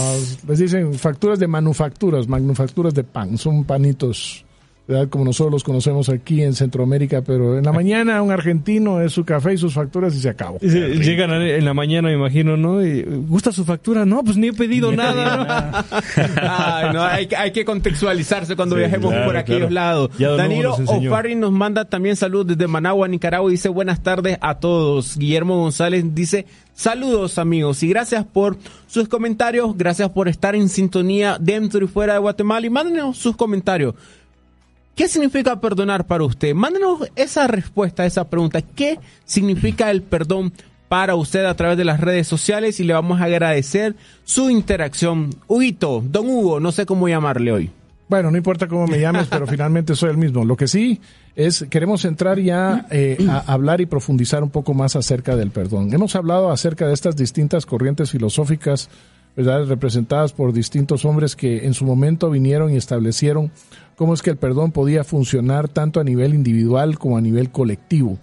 les 0.49 0.59
dicen 0.59 0.93
facturas 0.95 1.39
de 1.39 1.47
manufacturas, 1.47 2.27
manufacturas 2.27 2.93
de 2.93 3.05
pan. 3.05 3.37
Son 3.37 3.63
panitos, 3.63 4.43
¿verdad? 4.87 5.09
Como 5.09 5.25
nosotros 5.25 5.51
los 5.51 5.63
conocemos 5.63 6.07
aquí 6.09 6.41
en 6.41 6.53
Centroamérica, 6.53 7.21
pero 7.21 7.57
en 7.57 7.65
la 7.65 7.73
mañana 7.73 8.21
un 8.21 8.31
argentino 8.31 9.01
es 9.01 9.11
su 9.11 9.25
café 9.25 9.53
y 9.53 9.57
sus 9.57 9.73
facturas 9.73 10.15
y 10.15 10.19
se 10.21 10.29
acabó. 10.29 10.57
Y 10.61 10.67
Llegan 10.69 11.31
en 11.33 11.65
la 11.65 11.73
mañana, 11.73 12.07
me 12.07 12.13
imagino, 12.15 12.55
¿no? 12.57 12.85
Y, 12.85 13.01
¿Gusta 13.03 13.51
su 13.51 13.65
factura? 13.65 14.05
No, 14.05 14.23
pues 14.23 14.37
ni 14.37 14.47
he 14.47 14.53
pedido 14.53 14.91
nada. 14.95 15.85
¿no? 15.91 16.41
Ay, 16.41 16.93
no, 16.93 17.03
hay, 17.03 17.27
que- 17.27 17.35
hay 17.35 17.51
que 17.51 17.65
contextualizarse 17.65 18.55
cuando 18.55 18.75
Sí, 18.75 18.79
viajemos 18.79 19.11
claro, 19.11 19.25
por 19.25 19.37
aquellos 19.37 19.67
claro. 19.69 20.09
lados. 20.17 20.37
Danilo. 20.37 20.75
O'Farry 20.75 21.35
nos 21.35 21.51
manda 21.51 21.85
también 21.85 22.15
saludos 22.15 22.47
desde 22.47 22.67
Managua, 22.67 23.07
Nicaragua. 23.07 23.51
Dice 23.51 23.69
buenas 23.69 24.01
tardes 24.03 24.37
a 24.41 24.55
todos. 24.59 25.17
Guillermo 25.17 25.57
González 25.57 26.05
dice 26.13 26.45
saludos 26.73 27.37
amigos 27.39 27.81
y 27.83 27.89
gracias 27.89 28.23
por 28.25 28.57
sus 28.87 29.07
comentarios. 29.07 29.75
Gracias 29.77 30.09
por 30.09 30.27
estar 30.27 30.55
en 30.55 30.69
sintonía 30.69 31.37
dentro 31.39 31.83
y 31.83 31.87
fuera 31.87 32.13
de 32.13 32.19
Guatemala. 32.19 32.65
Y 32.65 32.69
mándenos 32.69 33.17
sus 33.17 33.35
comentarios. 33.35 33.95
¿Qué 34.97 35.07
significa 35.07 35.61
perdonar 35.61 36.07
para 36.07 36.23
usted? 36.23 36.55
Mándenos 36.55 37.07
esa 37.15 37.45
respuesta 37.45 38.01
a 38.01 38.07
esa 38.07 38.27
pregunta. 38.27 38.63
¿Qué 38.63 38.97
significa 39.25 39.91
el 39.91 40.01
perdón 40.01 40.51
para 40.89 41.13
usted 41.13 41.45
a 41.45 41.55
través 41.55 41.77
de 41.77 41.85
las 41.85 42.01
redes 42.01 42.27
sociales? 42.27 42.79
Y 42.79 42.83
le 42.83 42.93
vamos 42.93 43.21
a 43.21 43.25
agradecer 43.25 43.95
su 44.23 44.49
interacción. 44.49 45.29
Huguito, 45.45 46.03
don 46.03 46.27
Hugo, 46.27 46.59
no 46.59 46.71
sé 46.71 46.87
cómo 46.87 47.07
llamarle 47.07 47.51
hoy. 47.51 47.69
Bueno, 48.09 48.31
no 48.31 48.37
importa 48.37 48.67
cómo 48.67 48.87
me 48.87 48.99
llames, 48.99 49.27
pero 49.29 49.45
finalmente 49.47 49.95
soy 49.95 50.09
el 50.09 50.17
mismo. 50.17 50.43
Lo 50.43 50.57
que 50.57 50.67
sí 50.67 50.99
es, 51.35 51.67
queremos 51.69 52.03
entrar 52.03 52.39
ya 52.39 52.87
eh, 52.89 53.23
a 53.29 53.53
hablar 53.53 53.81
y 53.81 53.85
profundizar 53.85 54.41
un 54.41 54.49
poco 54.49 54.73
más 54.73 54.95
acerca 54.95 55.35
del 55.35 55.51
perdón. 55.51 55.93
Hemos 55.93 56.15
hablado 56.15 56.49
acerca 56.49 56.87
de 56.87 56.95
estas 56.95 57.15
distintas 57.15 57.67
corrientes 57.67 58.09
filosóficas, 58.09 58.89
¿verdad? 59.35 59.67
Representadas 59.67 60.33
por 60.33 60.53
distintos 60.53 61.05
hombres 61.05 61.35
que 61.35 61.67
en 61.67 61.75
su 61.75 61.85
momento 61.85 62.31
vinieron 62.31 62.73
y 62.73 62.77
establecieron 62.77 63.51
cómo 63.97 64.13
es 64.13 64.21
que 64.21 64.29
el 64.29 64.37
perdón 64.37 64.71
podía 64.71 65.03
funcionar 65.03 65.67
tanto 65.67 65.99
a 65.99 66.03
nivel 66.03 66.33
individual 66.33 66.99
como 66.99 67.17
a 67.17 67.21
nivel 67.21 67.49
colectivo. 67.49 68.19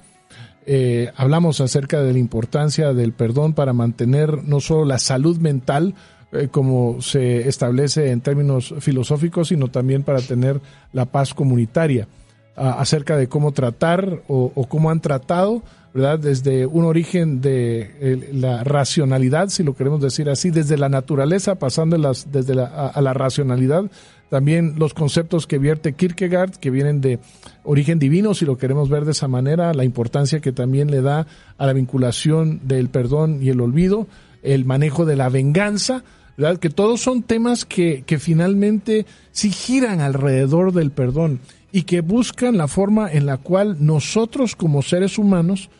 Eh, 0.66 1.10
hablamos 1.16 1.60
acerca 1.60 2.00
de 2.00 2.12
la 2.12 2.18
importancia 2.18 2.94
del 2.94 3.12
perdón 3.12 3.52
para 3.52 3.74
mantener 3.74 4.44
no 4.44 4.60
solo 4.60 4.86
la 4.86 4.98
salud 4.98 5.36
mental, 5.38 5.94
eh, 6.32 6.48
como 6.50 7.02
se 7.02 7.48
establece 7.48 8.12
en 8.12 8.20
términos 8.20 8.72
filosóficos, 8.78 9.48
sino 9.48 9.68
también 9.68 10.04
para 10.04 10.20
tener 10.20 10.60
la 10.92 11.06
paz 11.06 11.34
comunitaria, 11.34 12.08
acerca 12.56 13.16
de 13.16 13.26
cómo 13.26 13.50
tratar 13.50 14.22
o, 14.28 14.66
cómo 14.68 14.90
han 14.90 15.00
tratado, 15.00 15.64
¿verdad? 15.92 16.20
Desde 16.20 16.66
un 16.66 16.84
origen 16.84 17.40
de 17.40 18.30
la 18.32 18.62
racionalidad, 18.62 19.48
si 19.48 19.64
lo 19.64 19.74
queremos 19.74 20.00
decir 20.00 20.30
así, 20.30 20.50
desde 20.50 20.78
la 20.78 20.88
naturaleza, 20.88 21.56
pasando 21.56 21.96
desde 22.30 22.62
a 22.62 23.00
la 23.00 23.12
racionalidad, 23.12 23.90
también 24.34 24.74
los 24.80 24.94
conceptos 24.94 25.46
que 25.46 25.58
vierte 25.58 25.92
Kierkegaard, 25.92 26.56
que 26.56 26.70
vienen 26.70 27.00
de 27.00 27.20
origen 27.62 28.00
divino, 28.00 28.34
si 28.34 28.44
lo 28.44 28.58
queremos 28.58 28.88
ver 28.88 29.04
de 29.04 29.12
esa 29.12 29.28
manera, 29.28 29.72
la 29.74 29.84
importancia 29.84 30.40
que 30.40 30.50
también 30.50 30.90
le 30.90 31.02
da 31.02 31.28
a 31.56 31.66
la 31.66 31.72
vinculación 31.72 32.58
del 32.64 32.88
perdón 32.88 33.38
y 33.40 33.50
el 33.50 33.60
olvido, 33.60 34.08
el 34.42 34.64
manejo 34.64 35.04
de 35.04 35.14
la 35.14 35.28
venganza, 35.28 36.02
¿verdad? 36.36 36.58
Que 36.58 36.68
todos 36.68 37.00
son 37.00 37.22
temas 37.22 37.64
que, 37.64 38.02
finalmente 38.18 39.06
sí 39.30 39.52
giran 39.52 40.00
alrededor 40.00 40.72
del 40.72 40.90
perdón 40.90 41.38
y 41.70 41.82
que 41.82 42.00
buscan 42.00 42.56
la 42.56 42.66
forma 42.66 43.12
en 43.12 43.26
la 43.26 43.36
cual 43.36 43.76
nosotros 43.86 44.56
como 44.56 44.82
seres 44.82 45.16
humanos 45.16 45.70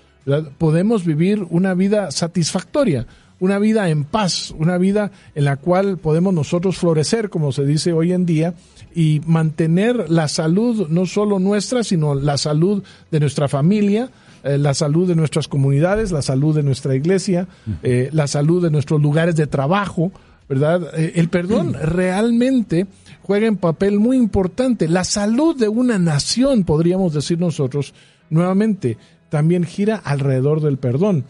podemos 0.59 1.05
vivir 1.05 1.44
una 1.50 1.74
vida 1.74 2.12
satisfactoria, 2.12 3.09
una 3.45 3.59
vida 3.59 3.90
en 3.90 4.05
paz, 4.05 4.55
una 4.59 4.78
vida 4.78 5.11
en 5.34 5.45
la 5.45 5.57
cual 5.57 5.99
podemos 5.99 6.32
nosotros 6.32 6.78
florecer, 6.78 7.28
como 7.28 7.53
se 7.53 7.66
dice 7.66 7.92
hoy 7.92 8.12
en 8.12 8.24
día, 8.24 8.55
y 8.95 9.20
mantener 9.26 10.11
la 10.11 10.28
salud 10.28 10.88
no 10.88 11.05
solo 11.05 11.38
nuestra, 11.38 11.84
sino 11.84 12.14
la 12.14 12.38
salud 12.38 12.82
de 13.11 13.20
nuestra 13.20 13.47
familia, 13.47 14.09
eh, 14.45 14.57
la 14.57 14.72
salud 14.72 15.07
de 15.07 15.14
nuestras 15.14 15.47
comunidades, 15.47 16.11
la 16.11 16.22
salud 16.22 16.55
de 16.55 16.62
nuestra 16.62 16.95
iglesia, 16.95 17.47
eh, 17.82 18.09
la 18.12 18.26
salud 18.28 18.62
de 18.62 18.70
nuestros 18.70 19.03
lugares 19.03 19.36
de 19.36 19.47
trabajo, 19.47 20.11
¿verdad? 20.49 20.99
Eh, 20.99 21.12
el 21.16 21.28
perdón 21.28 21.74
realmente 21.74 22.86
juega 23.22 23.51
un 23.51 23.59
papel 23.59 24.01
muy 24.01 24.16
importante. 24.16 24.88
La 24.88 25.05
salud 25.05 25.55
de 25.55 25.68
una 25.68 25.99
nación, 25.99 26.64
podríamos 26.64 27.12
decir 27.12 27.38
nosotros, 27.38 27.92
nuevamente, 28.30 28.97
también 29.28 29.64
gira 29.64 29.97
alrededor 29.97 30.62
del 30.62 30.78
perdón. 30.78 31.24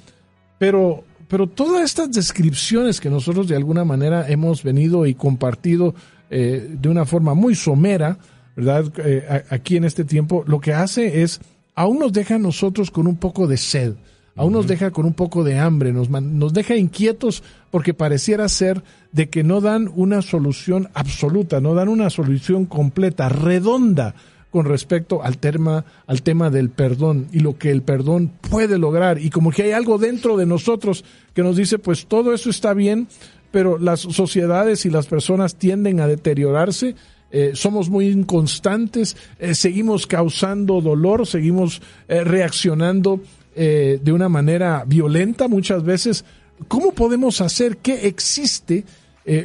Pero, 0.59 1.03
pero 1.29 1.47
todas 1.49 1.83
estas 1.85 2.11
descripciones 2.13 3.01
que 3.01 3.11
nosotros 3.11 3.49
de 3.49 3.57
alguna 3.57 3.85
manera 3.85 4.29
hemos 4.29 4.63
venido 4.63 5.07
y 5.07 5.15
compartido 5.15 5.95
eh, 6.31 6.69
de 6.81 6.89
una 6.89 7.05
forma 7.05 7.35
muy 7.35 7.55
somera, 7.55 8.19
¿verdad? 8.57 8.93
Eh, 8.99 9.27
a- 9.51 9.55
aquí 9.55 9.77
en 9.77 9.85
este 9.85 10.05
tiempo, 10.05 10.45
lo 10.47 10.61
que 10.61 10.73
hace 10.73 11.23
es, 11.23 11.41
aún 11.75 11.99
nos 11.99 12.13
deja 12.13 12.37
a 12.37 12.39
nosotros 12.39 12.91
con 12.91 13.07
un 13.07 13.17
poco 13.17 13.47
de 13.47 13.57
sed, 13.57 13.95
aún 14.37 14.53
nos 14.53 14.67
deja 14.67 14.91
con 14.91 15.07
un 15.07 15.15
poco 15.15 15.45
de 15.45 15.59
hambre, 15.59 15.93
nos, 15.93 16.09
nos 16.11 16.53
deja 16.53 16.77
inquietos 16.77 17.43
porque 17.71 17.95
pareciera 17.95 18.49
ser 18.49 18.83
de 19.13 19.29
que 19.29 19.45
no 19.45 19.61
dan 19.61 19.91
una 19.95 20.23
solución 20.23 20.89
absoluta, 20.95 21.61
no 21.61 21.75
dan 21.75 21.89
una 21.89 22.11
solución 22.11 22.65
completa, 22.67 23.29
redonda 23.29 24.15
con 24.55 24.67
respecto 24.67 25.21
al 25.21 25.39
tema, 25.39 25.85
al 26.07 26.23
tema 26.23 26.49
del 26.49 26.71
perdón 26.71 27.27
y 27.33 27.41
lo 27.41 27.59
que 27.59 27.73
el 27.73 27.83
perdón 27.83 28.31
puede 28.51 28.79
lograr. 28.79 29.19
Y 29.19 29.31
como 29.31 29.51
que 29.51 29.65
hay 29.65 29.73
algo 29.73 29.99
dentro 29.99 30.37
de 30.37 30.47
nosotros 30.47 31.05
que 31.35 31.43
nos 31.43 31.57
dice, 31.57 31.81
pues 31.81 32.07
todo 32.07 32.33
eso 32.33 32.51
está 32.51 32.73
bien, 32.73 33.09
pero 33.51 33.79
las 33.79 34.03
sociedades 34.03 34.87
y 34.87 34.91
las 34.91 35.07
personas 35.07 35.57
tienden 35.57 35.99
a 35.99 36.07
deteriorarse, 36.07 36.95
eh, 37.33 37.51
somos 37.55 37.91
muy 37.91 38.07
inconstantes, 38.07 39.17
eh, 39.41 39.57
seguimos 39.57 40.07
causando 40.07 40.81
dolor, 40.81 41.27
seguimos 41.27 41.83
eh, 42.07 42.23
reaccionando 42.23 43.21
de 43.57 44.13
una 44.13 44.29
manera 44.29 44.85
violenta 44.87 45.49
muchas 45.49 45.83
veces. 45.83 46.25
¿Cómo 46.69 46.93
podemos 46.93 47.41
hacer? 47.41 47.79
¿Qué 47.79 48.07
existe 48.07 48.85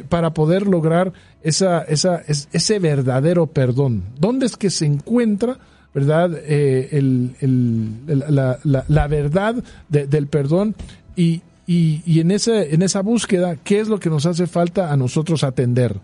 para 0.08 0.34
poder 0.34 0.66
lograr 0.66 1.12
esa, 1.42 1.82
esa, 1.82 2.16
es- 2.28 2.48
ese 2.52 2.78
verdadero 2.78 3.46
perdón? 3.46 4.02
¿Dónde 4.18 4.46
es 4.46 4.56
que 4.56 4.70
se 4.70 4.86
encuentra, 4.86 5.56
verdad, 5.94 6.30
eh, 6.44 6.88
el, 6.92 7.30
el- 7.40 8.24
la, 8.34 8.58
la- 8.64 8.84
la 8.88 9.06
verdad 9.08 9.56
de- 9.88 10.06
del 10.06 10.26
perdón? 10.26 10.74
Y, 11.16 11.42
y, 11.66 12.02
y 12.06 12.20
en, 12.20 12.30
ese, 12.30 12.74
en 12.74 12.82
esa 12.82 13.00
búsqueda, 13.02 13.56
¿qué 13.62 13.80
es 13.80 13.88
lo 13.88 13.98
que 14.00 14.10
nos 14.10 14.26
hace 14.26 14.46
falta 14.46 14.92
a 14.92 14.96
nosotros 14.96 15.44
atender? 15.44 15.96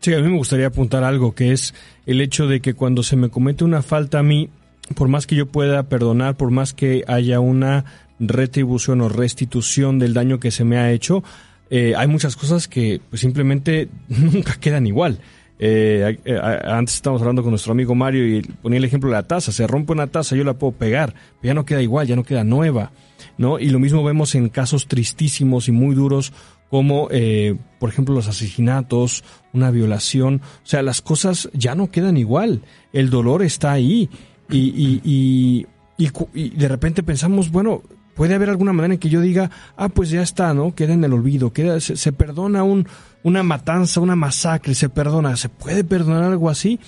Sí, 0.00 0.12
a 0.14 0.18
mí 0.20 0.28
me 0.28 0.36
gustaría 0.36 0.66
apuntar 0.68 1.04
algo, 1.04 1.34
que 1.34 1.52
es 1.52 1.74
el 2.06 2.20
hecho 2.20 2.46
de 2.46 2.60
que 2.60 2.74
cuando 2.74 3.02
se 3.02 3.16
me 3.16 3.28
comete 3.30 3.64
una 3.64 3.82
falta 3.82 4.18
a 4.20 4.22
mí, 4.22 4.48
por 4.94 5.08
más 5.08 5.26
que 5.26 5.34
yo 5.36 5.46
pueda 5.46 5.82
perdonar, 5.84 6.36
por 6.36 6.50
más 6.50 6.72
que 6.74 7.02
haya 7.08 7.40
una 7.40 7.84
retribución 8.20 9.00
o 9.00 9.08
restitución 9.08 9.98
del 9.98 10.14
daño 10.14 10.38
que 10.40 10.50
se 10.50 10.64
me 10.64 10.78
ha 10.78 10.92
hecho, 10.92 11.22
eh, 11.70 11.94
hay 11.96 12.06
muchas 12.06 12.36
cosas 12.36 12.68
que 12.68 13.00
pues, 13.10 13.20
simplemente 13.20 13.88
nunca 14.08 14.54
quedan 14.54 14.86
igual. 14.86 15.20
Eh, 15.58 16.18
eh, 16.26 16.40
antes 16.64 16.96
estábamos 16.96 17.22
hablando 17.22 17.42
con 17.42 17.50
nuestro 17.50 17.72
amigo 17.72 17.94
Mario 17.94 18.26
y 18.26 18.42
ponía 18.42 18.78
el 18.78 18.84
ejemplo 18.84 19.08
de 19.08 19.16
la 19.16 19.22
taza. 19.22 19.52
Se 19.52 19.66
rompe 19.66 19.92
una 19.92 20.06
taza, 20.06 20.36
yo 20.36 20.44
la 20.44 20.54
puedo 20.54 20.72
pegar, 20.72 21.14
pero 21.40 21.50
ya 21.50 21.54
no 21.54 21.64
queda 21.64 21.82
igual, 21.82 22.06
ya 22.06 22.16
no 22.16 22.24
queda 22.24 22.44
nueva. 22.44 22.92
¿no? 23.38 23.58
Y 23.58 23.70
lo 23.70 23.78
mismo 23.78 24.04
vemos 24.04 24.34
en 24.34 24.48
casos 24.48 24.86
tristísimos 24.86 25.68
y 25.68 25.72
muy 25.72 25.94
duros 25.94 26.32
como, 26.70 27.08
eh, 27.10 27.56
por 27.78 27.90
ejemplo, 27.90 28.14
los 28.14 28.28
asesinatos, 28.28 29.24
una 29.52 29.70
violación. 29.70 30.42
O 30.64 30.66
sea, 30.66 30.82
las 30.82 31.00
cosas 31.00 31.48
ya 31.52 31.74
no 31.74 31.90
quedan 31.90 32.16
igual. 32.16 32.62
El 32.92 33.10
dolor 33.10 33.42
está 33.42 33.72
ahí. 33.72 34.10
Y, 34.50 34.58
y, 34.58 35.66
y, 35.98 36.06
y 36.34 36.50
de 36.50 36.68
repente 36.68 37.02
pensamos, 37.02 37.50
bueno, 37.50 37.82
puede 38.16 38.34
haber 38.34 38.50
alguna 38.50 38.72
manera 38.72 38.94
en 38.94 39.00
que 39.00 39.10
yo 39.10 39.20
diga, 39.20 39.50
ah, 39.76 39.88
pues 39.88 40.10
ya 40.10 40.22
está, 40.22 40.54
¿no? 40.54 40.74
Queda 40.74 40.94
en 40.94 41.04
el 41.04 41.12
olvido, 41.12 41.52
queda, 41.52 41.78
se, 41.78 41.96
se 41.96 42.12
perdona 42.12 42.64
un, 42.64 42.88
una 43.22 43.42
matanza, 43.42 44.00
una 44.00 44.16
masacre, 44.16 44.74
se 44.74 44.88
perdona, 44.88 45.36
se 45.36 45.50
puede 45.50 45.84
perdonar 45.84 46.24
algo 46.24 46.50
así. 46.50 46.80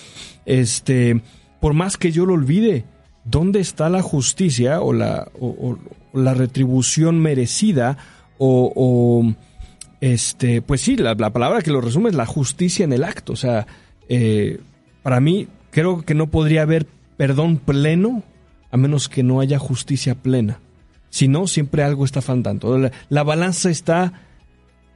Este, 0.45 1.21
por 1.61 1.73
más 1.73 1.95
que 1.95 2.11
yo 2.11 2.25
lo 2.25 2.33
olvide, 2.33 2.83
¿dónde 3.23 3.59
está 3.59 3.89
la 3.89 4.01
justicia 4.01 4.81
o 4.81 4.91
la, 4.91 5.31
la 6.11 6.33
retribución 6.33 7.19
merecida 7.19 7.97
o, 8.39 8.73
o, 8.75 9.33
este, 10.01 10.63
pues 10.63 10.81
sí, 10.81 10.97
la, 10.97 11.13
la 11.13 11.31
palabra 11.31 11.61
que 11.61 11.71
lo 11.71 11.81
resume 11.81 12.09
es 12.09 12.15
la 12.15 12.25
justicia 12.25 12.83
en 12.83 12.93
el 12.93 13.03
acto. 13.03 13.33
O 13.33 13.37
sea, 13.37 13.67
eh, 14.07 14.59
para 15.03 15.19
mí 15.19 15.47
creo 15.69 16.01
que 16.01 16.15
no 16.15 16.27
podría 16.27 16.63
haber 16.63 16.87
perdón 17.17 17.57
pleno 17.57 18.23
a 18.71 18.77
menos 18.77 19.09
que 19.09 19.23
no 19.23 19.41
haya 19.41 19.59
justicia 19.59 20.15
plena. 20.15 20.59
Si 21.09 21.27
no, 21.27 21.47
siempre 21.47 21.83
algo 21.83 22.05
está 22.05 22.21
faltando. 22.21 22.77
La, 22.77 22.91
la 23.09 23.23
balanza 23.23 23.69
está 23.69 24.13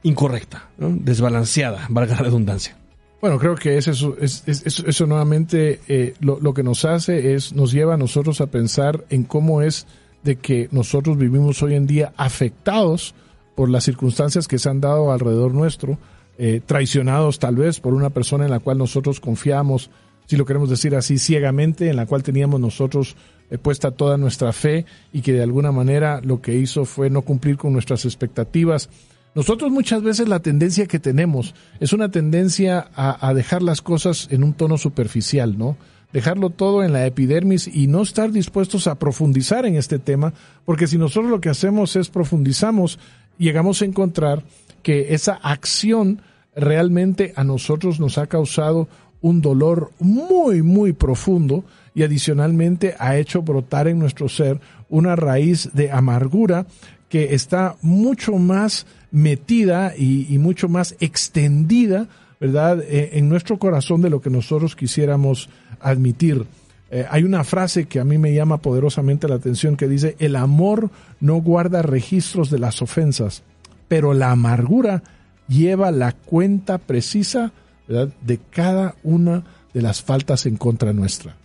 incorrecta, 0.02 0.68
desbalanceada, 0.78 1.86
valga 1.88 2.16
la 2.16 2.22
redundancia. 2.22 2.76
Bueno, 3.20 3.38
creo 3.38 3.54
que 3.54 3.78
es 3.78 3.88
eso, 3.88 4.16
es, 4.20 4.42
es- 4.46 4.66
es- 4.66 4.80
eso 4.86 5.06
nuevamente 5.06 5.80
eh, 5.88 6.14
lo, 6.20 6.38
lo 6.40 6.52
que 6.52 6.62
nos 6.62 6.84
hace 6.84 7.34
es, 7.34 7.54
nos 7.54 7.72
lleva 7.72 7.94
a 7.94 7.96
nosotros 7.96 8.40
a 8.42 8.46
pensar 8.48 9.04
en 9.08 9.24
cómo 9.24 9.62
es 9.62 9.86
de 10.22 10.36
que 10.36 10.68
nosotros 10.72 11.16
vivimos 11.16 11.62
hoy 11.62 11.74
en 11.74 11.86
día 11.86 12.12
afectados 12.16 13.14
por 13.54 13.70
las 13.70 13.84
circunstancias 13.84 14.46
que 14.46 14.58
se 14.58 14.68
han 14.68 14.80
dado 14.80 15.10
alrededor 15.10 15.54
nuestro, 15.54 15.96
eh, 16.36 16.60
traicionados 16.64 17.38
tal 17.38 17.56
vez 17.56 17.80
por 17.80 17.94
una 17.94 18.10
persona 18.10 18.44
en 18.44 18.50
la 18.50 18.58
cual 18.58 18.76
nosotros 18.76 19.20
confiamos, 19.20 19.90
si 20.26 20.36
lo 20.36 20.44
queremos 20.44 20.68
decir 20.68 20.94
así, 20.94 21.16
ciegamente, 21.18 21.88
en 21.88 21.96
la 21.96 22.04
cual 22.06 22.22
teníamos 22.22 22.60
nosotros 22.60 23.16
puesta 23.62 23.90
toda 23.90 24.16
nuestra 24.16 24.52
fe 24.52 24.86
y 25.12 25.22
que 25.22 25.32
de 25.32 25.42
alguna 25.42 25.72
manera 25.72 26.20
lo 26.22 26.40
que 26.40 26.54
hizo 26.54 26.84
fue 26.84 27.10
no 27.10 27.22
cumplir 27.22 27.56
con 27.56 27.72
nuestras 27.72 28.04
expectativas. 28.04 28.88
Nosotros 29.34 29.70
muchas 29.70 30.02
veces 30.02 30.28
la 30.28 30.40
tendencia 30.40 30.86
que 30.86 30.98
tenemos 30.98 31.54
es 31.80 31.92
una 31.92 32.10
tendencia 32.10 32.88
a, 32.94 33.28
a 33.28 33.34
dejar 33.34 33.62
las 33.62 33.82
cosas 33.82 34.28
en 34.30 34.44
un 34.44 34.54
tono 34.54 34.78
superficial, 34.78 35.58
¿no? 35.58 35.76
Dejarlo 36.12 36.50
todo 36.50 36.84
en 36.84 36.92
la 36.92 37.06
epidermis 37.06 37.66
y 37.66 37.88
no 37.88 38.02
estar 38.02 38.30
dispuestos 38.30 38.86
a 38.86 38.94
profundizar 38.94 39.66
en 39.66 39.74
este 39.74 39.98
tema, 39.98 40.32
porque 40.64 40.86
si 40.86 40.96
nosotros 40.96 41.30
lo 41.30 41.40
que 41.40 41.48
hacemos 41.48 41.96
es 41.96 42.08
profundizamos, 42.08 43.00
llegamos 43.36 43.82
a 43.82 43.86
encontrar 43.86 44.44
que 44.82 45.14
esa 45.14 45.34
acción 45.34 46.22
realmente 46.54 47.32
a 47.34 47.42
nosotros 47.42 47.98
nos 47.98 48.18
ha 48.18 48.28
causado 48.28 48.88
un 49.20 49.40
dolor 49.40 49.90
muy, 49.98 50.62
muy 50.62 50.92
profundo 50.92 51.64
y 51.94 52.02
adicionalmente 52.02 52.96
ha 52.98 53.16
hecho 53.16 53.42
brotar 53.42 53.88
en 53.88 53.98
nuestro 53.98 54.28
ser 54.28 54.60
una 54.88 55.16
raíz 55.16 55.70
de 55.72 55.90
amargura 55.90 56.66
que 57.08 57.34
está 57.34 57.76
mucho 57.82 58.38
más 58.38 58.86
metida 59.12 59.94
y, 59.96 60.36
mucho 60.38 60.68
más 60.68 60.96
extendida, 60.98 62.08
¿verdad?, 62.40 62.82
Eh, 62.82 63.10
en 63.18 63.28
nuestro 63.28 63.58
corazón 63.58 64.02
de 64.02 64.10
lo 64.10 64.20
que 64.20 64.30
nosotros 64.30 64.74
quisiéramos 64.74 65.48
admitir. 65.80 66.44
Eh, 66.90 67.06
hay 67.08 67.22
una 67.22 67.44
frase 67.44 67.86
que 67.86 68.00
a 68.00 68.04
mí 68.04 68.18
me 68.18 68.34
llama 68.34 68.58
poderosamente 68.58 69.28
la 69.28 69.36
atención 69.36 69.76
que 69.76 69.88
dice, 69.88 70.16
el 70.18 70.34
amor 70.34 70.90
no 71.20 71.36
guarda 71.36 71.82
registros 71.82 72.50
de 72.50 72.58
las 72.58 72.82
ofensas, 72.82 73.44
pero 73.86 74.12
la 74.14 74.32
amargura 74.32 75.02
lleva 75.48 75.90
la 75.92 76.12
cuenta 76.12 76.78
precisa 76.78 77.52
de 77.86 78.40
cada 78.50 78.96
una 79.02 79.44
de 79.72 79.82
las 79.82 80.02
faltas 80.02 80.46
en 80.46 80.56
contra 80.56 80.92
nuestra. 80.92 81.36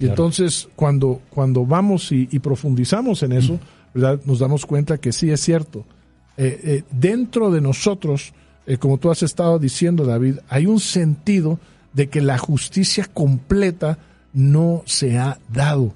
Y 0.00 0.06
entonces, 0.06 0.68
cuando, 0.74 1.20
cuando 1.30 1.64
vamos 1.66 2.10
y, 2.10 2.26
y 2.32 2.38
profundizamos 2.38 3.22
en 3.22 3.32
eso, 3.32 3.60
¿verdad? 3.94 4.20
Nos 4.24 4.38
damos 4.38 4.66
cuenta 4.66 4.98
que 4.98 5.12
sí 5.12 5.30
es 5.30 5.40
cierto. 5.40 5.84
Eh, 6.36 6.60
eh, 6.64 6.82
dentro 6.90 7.50
de 7.50 7.60
nosotros, 7.60 8.32
eh, 8.66 8.78
como 8.78 8.96
tú 8.96 9.10
has 9.10 9.22
estado 9.22 9.58
diciendo, 9.58 10.06
David, 10.06 10.36
hay 10.48 10.64
un 10.64 10.80
sentido 10.80 11.60
de 11.92 12.08
que 12.08 12.22
la 12.22 12.38
justicia 12.38 13.04
completa 13.12 13.98
no 14.32 14.82
se 14.86 15.18
ha 15.18 15.38
dado. 15.52 15.92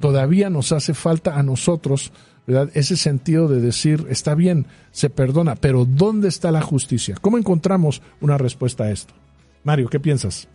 Todavía 0.00 0.50
nos 0.50 0.72
hace 0.72 0.92
falta 0.92 1.38
a 1.38 1.44
nosotros, 1.44 2.10
¿verdad? 2.48 2.70
Ese 2.74 2.96
sentido 2.96 3.46
de 3.46 3.60
decir, 3.60 4.06
está 4.08 4.34
bien, 4.34 4.66
se 4.90 5.08
perdona, 5.08 5.54
pero 5.54 5.84
¿dónde 5.84 6.28
está 6.28 6.50
la 6.50 6.62
justicia? 6.62 7.16
¿Cómo 7.20 7.38
encontramos 7.38 8.02
una 8.20 8.38
respuesta 8.38 8.84
a 8.84 8.90
esto? 8.90 9.14
Mario, 9.62 9.88
¿qué 9.88 10.00
piensas? 10.00 10.48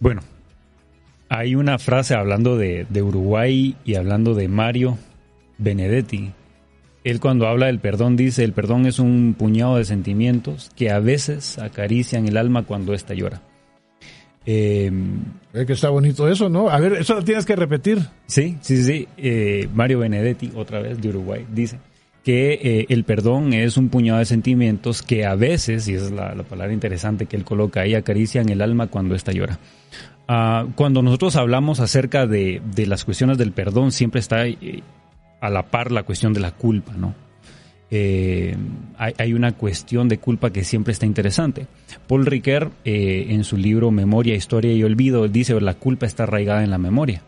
Bueno, 0.00 0.22
hay 1.28 1.54
una 1.54 1.78
frase 1.78 2.14
hablando 2.14 2.56
de, 2.56 2.86
de 2.88 3.02
Uruguay 3.02 3.76
y 3.84 3.94
hablando 3.94 4.34
de 4.34 4.48
Mario 4.48 4.98
Benedetti. 5.58 6.32
Él 7.04 7.20
cuando 7.20 7.46
habla 7.46 7.66
del 7.66 7.80
perdón 7.80 8.16
dice, 8.16 8.44
el 8.44 8.52
perdón 8.52 8.86
es 8.86 8.98
un 8.98 9.34
puñado 9.38 9.76
de 9.76 9.84
sentimientos 9.84 10.70
que 10.76 10.90
a 10.90 10.98
veces 10.98 11.58
acarician 11.58 12.26
el 12.26 12.36
alma 12.36 12.64
cuando 12.64 12.94
ésta 12.94 13.14
llora. 13.14 13.42
Eh, 14.46 14.90
Eh, 15.54 15.64
que 15.66 15.72
está 15.72 15.88
bonito 15.88 16.28
eso, 16.28 16.48
¿no? 16.48 16.68
A 16.68 16.78
ver, 16.78 16.92
eso 16.92 17.14
lo 17.14 17.24
tienes 17.24 17.46
que 17.46 17.56
repetir. 17.56 17.98
Sí, 18.26 18.58
sí, 18.60 18.82
sí. 18.84 19.08
Eh, 19.16 19.68
Mario 19.74 19.98
Benedetti, 20.00 20.52
otra 20.54 20.80
vez 20.80 21.00
de 21.00 21.08
Uruguay, 21.08 21.46
dice 21.52 21.78
que 22.22 22.52
eh, 22.62 22.86
el 22.90 23.04
perdón 23.04 23.54
es 23.54 23.78
un 23.78 23.88
puñado 23.88 24.18
de 24.18 24.26
sentimientos 24.26 25.02
que 25.02 25.24
a 25.24 25.34
veces, 25.34 25.88
y 25.88 25.94
esa 25.94 26.06
es 26.06 26.12
la, 26.12 26.34
la 26.34 26.42
palabra 26.42 26.74
interesante 26.74 27.24
que 27.24 27.36
él 27.36 27.44
coloca 27.44 27.80
ahí, 27.80 27.94
acarician 27.94 28.50
el 28.50 28.60
alma 28.60 28.88
cuando 28.88 29.14
ésta 29.14 29.32
llora. 29.32 29.58
Ah, 30.28 30.66
cuando 30.74 31.00
nosotros 31.00 31.36
hablamos 31.36 31.80
acerca 31.80 32.26
de, 32.26 32.60
de 32.74 32.86
las 32.86 33.06
cuestiones 33.06 33.38
del 33.38 33.52
perdón, 33.52 33.92
siempre 33.92 34.20
está 34.20 34.46
eh, 34.46 34.82
a 35.40 35.48
la 35.48 35.62
par 35.64 35.90
la 35.90 36.02
cuestión 36.02 36.34
de 36.34 36.40
la 36.40 36.52
culpa, 36.52 36.92
¿no? 36.92 37.14
Eh, 37.90 38.54
hay, 38.98 39.14
hay 39.16 39.32
una 39.32 39.52
cuestión 39.52 40.10
de 40.10 40.18
culpa 40.18 40.50
que 40.50 40.64
siempre 40.64 40.92
está 40.92 41.06
interesante. 41.06 41.66
Paul 42.06 42.26
Ricoeur, 42.26 42.70
eh, 42.84 43.28
en 43.30 43.44
su 43.44 43.56
libro 43.56 43.90
Memoria, 43.90 44.34
Historia 44.34 44.74
y 44.74 44.84
Olvido, 44.84 45.24
él 45.24 45.32
dice 45.32 45.58
la 45.62 45.74
culpa 45.74 46.04
está 46.04 46.24
arraigada 46.24 46.62
en 46.62 46.70
la 46.70 46.78
memoria. 46.78 47.22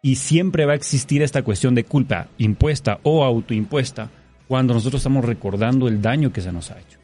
Y 0.00 0.16
siempre 0.16 0.64
va 0.64 0.72
a 0.72 0.76
existir 0.76 1.20
esta 1.20 1.42
cuestión 1.42 1.74
de 1.74 1.84
culpa 1.84 2.28
impuesta 2.38 3.00
o 3.02 3.24
autoimpuesta 3.24 4.08
cuando 4.46 4.72
nosotros 4.72 5.00
estamos 5.00 5.24
recordando 5.24 5.88
el 5.88 6.00
daño 6.00 6.32
que 6.32 6.40
se 6.40 6.52
nos 6.52 6.70
ha 6.70 6.78
hecho. 6.78 6.98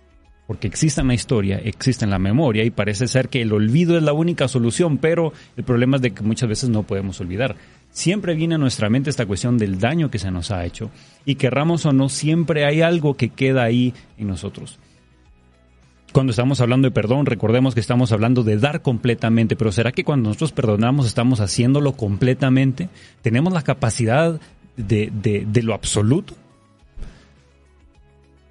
Porque 0.47 0.67
existe 0.67 1.01
en 1.01 1.09
la 1.09 1.15
historia, 1.15 1.59
existe 1.59 2.05
en 2.05 2.11
la 2.11 2.19
memoria 2.19 2.65
y 2.65 2.71
parece 2.71 3.09
ser 3.09 3.29
que 3.29 3.41
el 3.41 3.53
olvido 3.53 3.97
es 3.97 4.03
la 4.03 4.13
única 4.13 4.47
solución, 4.47 4.99
pero 4.99 5.33
el 5.57 5.65
problema 5.65 5.97
es 5.97 6.03
de 6.03 6.11
que 6.11 6.23
muchas 6.23 6.49
veces 6.49 6.69
no 6.69 6.83
podemos 6.83 7.21
olvidar. 7.21 7.57
Siempre 7.91 8.35
viene 8.35 8.57
a 8.57 8.59
nuestra 8.59 8.91
mente 8.91 9.09
esta 9.09 9.25
cuestión 9.25 9.57
del 9.57 9.79
daño 9.79 10.11
que 10.11 10.19
se 10.19 10.31
nos 10.31 10.51
ha 10.51 10.65
hecho 10.67 10.91
y 11.25 11.37
querramos 11.37 11.87
o 11.87 11.93
no, 11.93 12.09
siempre 12.09 12.67
hay 12.67 12.83
algo 12.83 13.15
que 13.15 13.31
queda 13.31 13.63
ahí 13.63 13.95
en 14.19 14.29
nosotros. 14.29 14.79
Cuando 16.13 16.31
estamos 16.31 16.61
hablando 16.61 16.87
de 16.87 16.93
perdón, 16.93 17.27
recordemos 17.27 17.75
que 17.75 17.81
estamos 17.81 18.13
hablando 18.13 18.45
de 18.45 18.59
dar 18.59 18.83
completamente, 18.83 19.57
pero 19.57 19.73
¿será 19.73 19.93
que 19.93 20.05
cuando 20.05 20.29
nosotros 20.29 20.53
perdonamos 20.53 21.07
estamos 21.07 21.41
haciéndolo 21.41 21.93
completamente? 21.95 22.89
¿Tenemos 23.23 23.53
la 23.53 23.63
capacidad 23.63 24.39
de, 24.77 25.11
de, 25.13 25.45
de 25.45 25.63
lo 25.63 25.75
absoluto? 25.75 26.35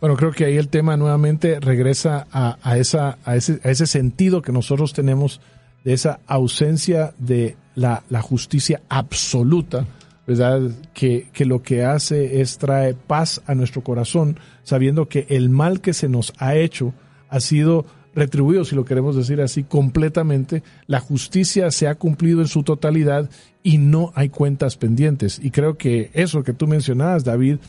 Bueno, 0.03 0.17
creo 0.17 0.33
que 0.33 0.43
ahí 0.43 0.57
el 0.57 0.67
tema 0.67 0.97
nuevamente 0.97 1.61
regresa 1.61 2.27
a, 2.29 2.77
esa, 2.77 3.19
a, 3.23 3.37
ese, 3.37 3.87
sentido 3.87 4.41
que 4.41 4.51
nosotros 4.51 4.91
tenemos 4.91 5.39
de 5.85 5.93
esa 5.93 6.19
ausencia 6.27 7.13
de 7.19 7.55
la, 7.73 8.03
justicia 8.21 8.81
absoluta, 8.89 9.87
¿verdad? 10.27 10.71
Que, 10.93 11.29
lo 11.45 11.63
que 11.63 11.85
hace 11.85 12.41
es 12.41 12.57
traer 12.57 12.95
paz 12.95 13.41
a 13.47 13.55
nuestro 13.55 13.81
corazón, 13.81 14.37
sabiendo 14.63 15.07
que 15.07 15.25
el 15.29 15.49
mal 15.49 15.79
que 15.79 15.93
se 15.93 16.09
nos 16.09 16.33
ha 16.37 16.55
hecho 16.55 16.93
ha 17.29 17.39
sido 17.39 17.85
retribuido, 18.13 18.65
si 18.65 18.75
lo 18.75 18.83
queremos 18.83 19.15
decir 19.15 19.39
así, 19.39 19.63
completamente. 19.63 20.63
La 20.85 20.99
justicia 20.99 21.71
se 21.71 21.87
ha 21.87 21.95
cumplido 21.95 22.41
en 22.41 22.49
su 22.49 22.63
totalidad 22.63 23.29
y 23.63 23.77
no 23.77 24.11
hay 24.15 24.27
cuentas 24.27 24.75
pendientes. 24.75 25.39
Y 25.41 25.51
creo 25.51 25.77
que 25.77 26.11
eso 26.11 26.43
que 26.43 26.51
tú 26.51 26.67
mencionabas, 26.67 27.23
David, 27.23 27.59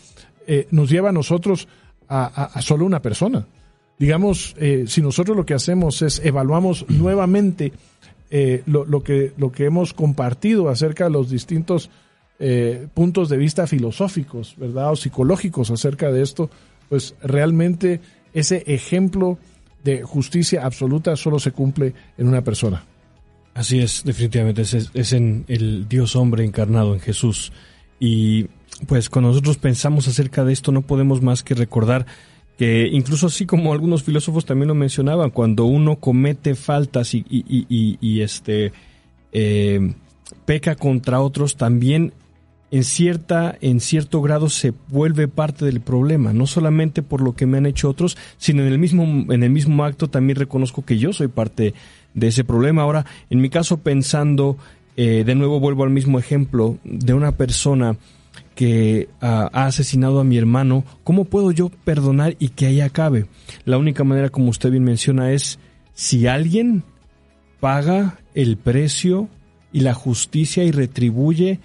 eh, 0.49 0.66
nos 0.72 0.91
lleva 0.91 1.11
a 1.11 1.12
nosotros 1.12 1.68
a, 2.09 2.61
solo 2.62 2.86
una 2.86 3.00
persona. 3.00 3.46
Digamos, 3.98 4.55
eh, 4.59 4.84
si 4.88 5.02
nosotros 5.02 5.36
lo 5.36 5.46
que 5.46 5.55
hacemos 5.55 6.02
es 6.02 6.20
evaluamos 6.24 6.84
nuevamente 6.88 7.72
eh, 8.30 8.62
lo, 8.66 8.84
lo, 8.84 9.02
que, 9.02 9.32
lo 9.36 9.52
que 9.52 9.66
hemos 9.66 9.92
compartido 9.92 10.68
acerca 10.68 11.05
de 11.05 11.11
los 11.11 11.30
distintos 11.30 11.90
eh, 12.40 12.88
puntos 12.92 13.28
de 13.28 13.36
vista 13.36 13.66
filosóficos, 13.66 14.57
¿verdad? 14.57 14.90
O 14.90 14.96
psicológicos 14.96 15.70
acerca 15.70 16.11
de 16.11 16.22
esto, 16.22 16.50
pues 16.88 17.14
realmente 17.22 18.00
ese 18.32 18.64
ejemplo 18.66 19.38
de 19.84 20.02
justicia 20.02 20.66
absoluta 20.66 21.14
solo 21.14 21.38
se 21.38 21.52
cumple 21.52 21.94
en 22.18 22.26
una 22.26 22.42
persona. 22.42 22.84
Así 23.55 23.78
es, 23.78 24.02
definitivamente, 24.05 24.62
es, 24.62 24.90
es 24.92 25.12
en 25.12 25.44
el 25.46 25.88
Dios 25.88 26.16
hombre 26.16 26.44
encarnado 26.44 26.94
en 26.94 27.00
Jesús. 27.00 27.52
Y 28.00 28.48
pues 28.87 29.09
cuando 29.09 29.31
nosotros 29.31 29.57
pensamos 29.57 30.09
acerca 30.09 30.45
de 30.45 30.53
esto 30.53 30.72
no 30.72 30.83
podemos 30.83 31.22
más 31.22 31.43
que 31.43 31.55
recordar 31.55 32.07
que 32.59 32.89
incluso 32.93 33.27
así 33.27 33.47
como 33.47 33.72
algunos 33.72 34.03
filósofos 34.03 34.45
también 34.45 34.68
lo 34.68 34.75
mencionaban, 34.75 35.31
cuando 35.31 35.64
uno 35.64 35.97
comete 35.97 36.55
faltas 36.55 37.14
y, 37.14 37.25
y, 37.29 37.66
y, 37.68 37.99
y 38.01 38.20
este 38.20 38.72
eh, 39.33 39.95
peca 40.45 40.77
contra 40.77 41.20
otros, 41.20 41.57
también 41.57 42.12
en 42.70 42.85
cierta, 42.85 43.57
en 43.61 43.81
cierto 43.81 44.20
grado 44.20 44.49
se 44.49 44.72
vuelve 44.89 45.29
parte 45.29 45.64
del 45.64 45.81
problema, 45.81 46.33
no 46.33 46.47
solamente 46.47 47.03
por 47.03 47.20
lo 47.20 47.35
que 47.35 47.47
me 47.47 47.59
han 47.59 47.66
hecho 47.66 47.89
otros, 47.89 48.16
sino 48.37 48.62
en 48.62 48.68
el 48.72 48.79
mismo, 48.79 49.05
en 49.33 49.43
el 49.43 49.51
mismo 49.51 49.85
acto 49.85 50.09
también 50.09 50.37
reconozco 50.37 50.85
que 50.85 50.99
yo 50.99 51.12
soy 51.12 51.29
parte 51.29 51.75
de 52.14 52.27
ese 52.29 52.45
problema. 52.45 52.83
Ahora, 52.83 53.07
en 53.31 53.41
mi 53.41 53.51
caso, 53.51 53.79
pensando, 53.79 54.57
eh, 54.97 55.25
de 55.25 55.35
nuevo 55.35 55.61
vuelvo 55.61 55.85
al 55.85 55.91
mismo 55.91 56.18
ejemplo 56.18 56.79
de 56.85 57.14
una 57.14 57.33
persona 57.33 57.97
que 58.55 59.09
uh, 59.20 59.48
ha 59.52 59.66
asesinado 59.66 60.20
a 60.20 60.24
mi 60.24 60.38
hermano, 60.38 60.84
¿cómo 61.02 61.24
puedo 61.24 61.50
yo 61.50 61.68
perdonar 61.68 62.36
y 62.38 62.50
que 62.50 62.66
ahí 62.66 62.80
acabe? 62.80 63.26
La 63.64 63.78
única 63.78 64.05
manera, 64.05 64.30
como 64.30 64.50
usted 64.50 64.70
bien 64.70 64.84
menciona, 64.84 65.32
es 65.32 65.59
si 65.92 66.26
alguien 66.26 66.84
paga 67.61 68.18
el 68.34 68.57
precio 68.57 69.28
y 69.72 69.80
la 69.80 69.94
justicia 69.94 70.64
y 70.64 70.70
retribuye 70.70 71.61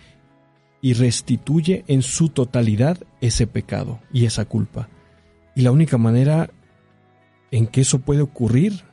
y 0.82 0.94
restituye 0.94 1.84
en 1.88 2.02
su 2.02 2.30
totalidad 2.30 2.98
ese 3.22 3.48
pecado 3.48 4.00
y 4.12 4.26
esa 4.26 4.46
culpa. 4.46 4.90
Y 5.56 5.62
la 5.62 5.72
única 5.72 5.98
manera 5.98 6.50
en 7.52 7.68
que 7.68 7.82
eso 7.82 8.00
puede 8.00 8.22
ocurrir 8.22 8.84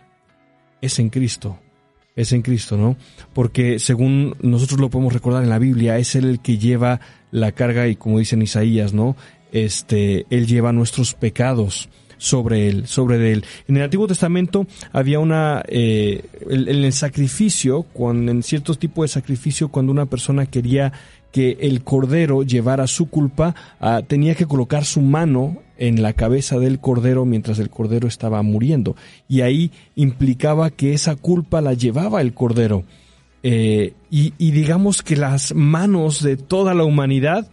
es 0.80 0.98
en 0.98 1.10
Cristo. 1.10 1.58
Es 2.16 2.32
en 2.32 2.42
Cristo, 2.42 2.76
¿no? 2.76 2.96
Porque 3.32 3.78
según 3.78 4.34
nosotros 4.40 4.80
lo 4.80 4.90
podemos 4.90 5.12
recordar 5.12 5.44
en 5.44 5.50
la 5.50 5.58
Biblia, 5.58 5.98
es 5.98 6.16
el 6.16 6.40
que 6.40 6.58
lleva 6.58 7.00
la 7.30 7.52
carga 7.52 7.86
y 7.86 7.96
como 7.96 8.18
dice 8.18 8.34
en 8.34 8.42
Isaías, 8.42 8.94
¿no? 8.94 9.16
Este, 9.52 10.26
Él 10.30 10.46
lleva 10.46 10.72
nuestros 10.72 11.14
pecados 11.14 11.88
sobre 12.18 12.68
él, 12.68 12.86
sobre 12.86 13.32
él. 13.32 13.44
En 13.68 13.76
el 13.76 13.82
Antiguo 13.82 14.06
Testamento 14.06 14.66
había 14.92 15.18
una, 15.18 15.62
eh, 15.68 16.24
el, 16.48 16.92
sacrificio, 16.92 17.82
cuando, 17.82 18.32
en 18.32 18.42
ciertos 18.42 18.78
tipos 18.78 19.04
de 19.04 19.08
sacrificio, 19.08 19.68
cuando 19.68 19.92
una 19.92 20.06
persona 20.06 20.46
quería 20.46 20.92
que 21.32 21.58
el 21.60 21.82
cordero 21.82 22.42
llevara 22.42 22.86
su 22.86 23.10
culpa, 23.10 23.54
ah, 23.80 24.02
tenía 24.06 24.34
que 24.34 24.46
colocar 24.46 24.84
su 24.84 25.02
mano 25.02 25.58
en 25.78 26.02
la 26.02 26.12
cabeza 26.12 26.58
del 26.58 26.80
cordero 26.80 27.24
mientras 27.24 27.58
el 27.58 27.70
cordero 27.70 28.08
estaba 28.08 28.42
muriendo. 28.42 28.96
Y 29.28 29.40
ahí 29.42 29.70
implicaba 29.94 30.70
que 30.70 30.94
esa 30.94 31.16
culpa 31.16 31.60
la 31.60 31.74
llevaba 31.74 32.20
el 32.20 32.34
cordero. 32.34 32.84
Eh, 33.42 33.94
y, 34.10 34.32
digamos 34.38 35.02
que 35.02 35.14
las 35.16 35.54
manos 35.54 36.22
de 36.22 36.36
toda 36.36 36.74
la 36.74 36.84
humanidad 36.84 37.48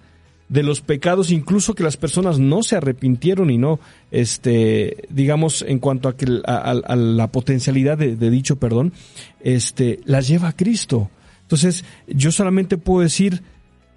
de 0.49 0.63
los 0.63 0.82
pecados, 0.82 1.32
incluso 1.32 1.76
que 1.76 1.84
las 1.84 1.97
personas 1.97 2.39
no 2.39 2.63
se 2.63 2.76
arrepintieron 2.76 3.49
y 3.49 3.57
no, 3.57 3.80
este, 4.11 5.05
digamos, 5.09 5.63
en 5.67 5.80
cuanto 5.80 6.09
a, 6.09 6.17
que, 6.17 6.41
a, 6.45 6.95
la 6.95 7.28
potencialidad 7.32 7.97
de, 7.97 8.15
de, 8.15 8.30
dicho 8.30 8.55
perdón, 8.55 8.93
este, 9.41 9.99
las 10.05 10.28
lleva 10.28 10.49
a 10.49 10.55
Cristo. 10.55 11.09
Entonces, 11.41 11.86
yo 12.07 12.32
solamente 12.32 12.78
puedo 12.78 13.01
decir, 13.01 13.41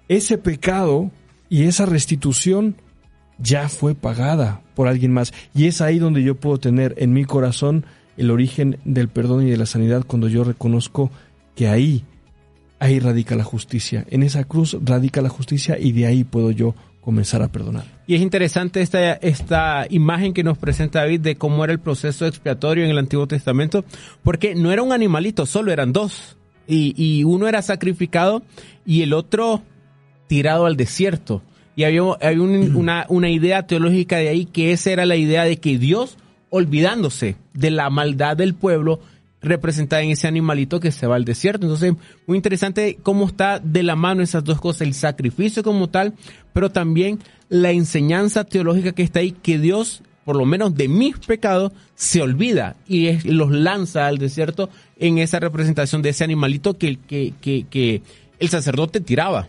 ese 0.07 0.37
pecado 0.37 1.11
y 1.49 1.63
esa 1.63 1.85
restitución 1.85 2.75
ya 3.39 3.69
fue 3.69 3.95
pagada 3.95 4.61
por 4.75 4.87
alguien 4.87 5.13
más. 5.13 5.33
Y 5.53 5.67
es 5.67 5.81
ahí 5.81 5.99
donde 5.99 6.23
yo 6.23 6.35
puedo 6.35 6.57
tener 6.57 6.95
en 6.97 7.13
mi 7.13 7.25
corazón 7.25 7.85
el 8.17 8.31
origen 8.31 8.79
del 8.83 9.09
perdón 9.09 9.47
y 9.47 9.51
de 9.51 9.57
la 9.57 9.65
sanidad 9.65 10.03
cuando 10.05 10.27
yo 10.27 10.43
reconozco 10.43 11.11
que 11.55 11.67
ahí, 11.67 12.03
ahí 12.79 12.99
radica 12.99 13.35
la 13.35 13.43
justicia. 13.43 14.05
En 14.09 14.23
esa 14.23 14.43
cruz 14.43 14.77
radica 14.83 15.21
la 15.21 15.29
justicia 15.29 15.77
y 15.79 15.91
de 15.91 16.07
ahí 16.07 16.23
puedo 16.23 16.51
yo 16.51 16.75
comenzar 17.01 17.41
a 17.41 17.47
perdonar. 17.47 17.85
Y 18.05 18.15
es 18.15 18.21
interesante 18.21 18.81
esta, 18.81 19.13
esta 19.13 19.85
imagen 19.89 20.33
que 20.33 20.43
nos 20.43 20.57
presenta 20.57 20.99
David 20.99 21.21
de 21.21 21.37
cómo 21.37 21.63
era 21.63 21.71
el 21.71 21.79
proceso 21.79 22.25
expiatorio 22.25 22.83
en 22.83 22.91
el 22.91 22.97
Antiguo 22.97 23.27
Testamento, 23.27 23.85
porque 24.23 24.55
no 24.55 24.73
era 24.73 24.81
un 24.81 24.91
animalito, 24.91 25.45
solo 25.45 25.71
eran 25.71 25.93
dos. 25.93 26.35
Y, 26.67 26.93
y 27.01 27.23
uno 27.23 27.47
era 27.47 27.61
sacrificado 27.61 28.43
y 28.85 29.03
el 29.03 29.13
otro 29.13 29.61
tirado 30.27 30.65
al 30.65 30.75
desierto. 30.75 31.41
Y 31.77 31.83
había, 31.83 32.01
una, 32.03 33.05
una 33.07 33.29
idea 33.29 33.67
teológica 33.67 34.17
de 34.17 34.29
ahí 34.29 34.45
que 34.45 34.71
esa 34.71 34.89
era 34.89 35.05
la 35.05 35.15
idea 35.15 35.43
de 35.43 35.57
que 35.57 35.77
Dios, 35.77 36.17
olvidándose 36.49 37.35
de 37.53 37.69
la 37.69 37.91
maldad 37.91 38.35
del 38.35 38.55
pueblo, 38.55 38.99
representada 39.43 40.01
en 40.01 40.09
ese 40.09 40.27
animalito 40.27 40.79
que 40.79 40.91
se 40.91 41.05
va 41.05 41.17
al 41.17 41.23
desierto. 41.23 41.67
Entonces, 41.67 41.93
muy 42.25 42.35
interesante 42.35 42.97
cómo 43.03 43.27
está 43.27 43.59
de 43.59 43.83
la 43.83 43.95
mano 43.95 44.23
esas 44.23 44.43
dos 44.43 44.59
cosas, 44.59 44.81
el 44.87 44.95
sacrificio 44.95 45.61
como 45.61 45.87
tal, 45.87 46.15
pero 46.51 46.71
también 46.71 47.19
la 47.47 47.69
enseñanza 47.69 48.43
teológica 48.43 48.93
que 48.93 49.03
está 49.03 49.19
ahí, 49.19 49.31
que 49.31 49.59
Dios, 49.59 50.01
por 50.25 50.35
lo 50.35 50.45
menos 50.45 50.75
de 50.75 50.87
mis 50.87 51.19
pecados, 51.19 51.73
se 51.93 52.23
olvida 52.23 52.75
y 52.87 53.19
los 53.29 53.51
lanza 53.51 54.07
al 54.07 54.17
desierto 54.17 54.71
en 54.97 55.19
esa 55.19 55.39
representación 55.39 56.01
de 56.01 56.09
ese 56.09 56.23
animalito 56.23 56.75
que, 56.75 56.97
que, 56.97 57.35
que, 57.39 57.67
que 57.69 58.01
el 58.39 58.49
sacerdote 58.49 58.99
tiraba. 58.99 59.47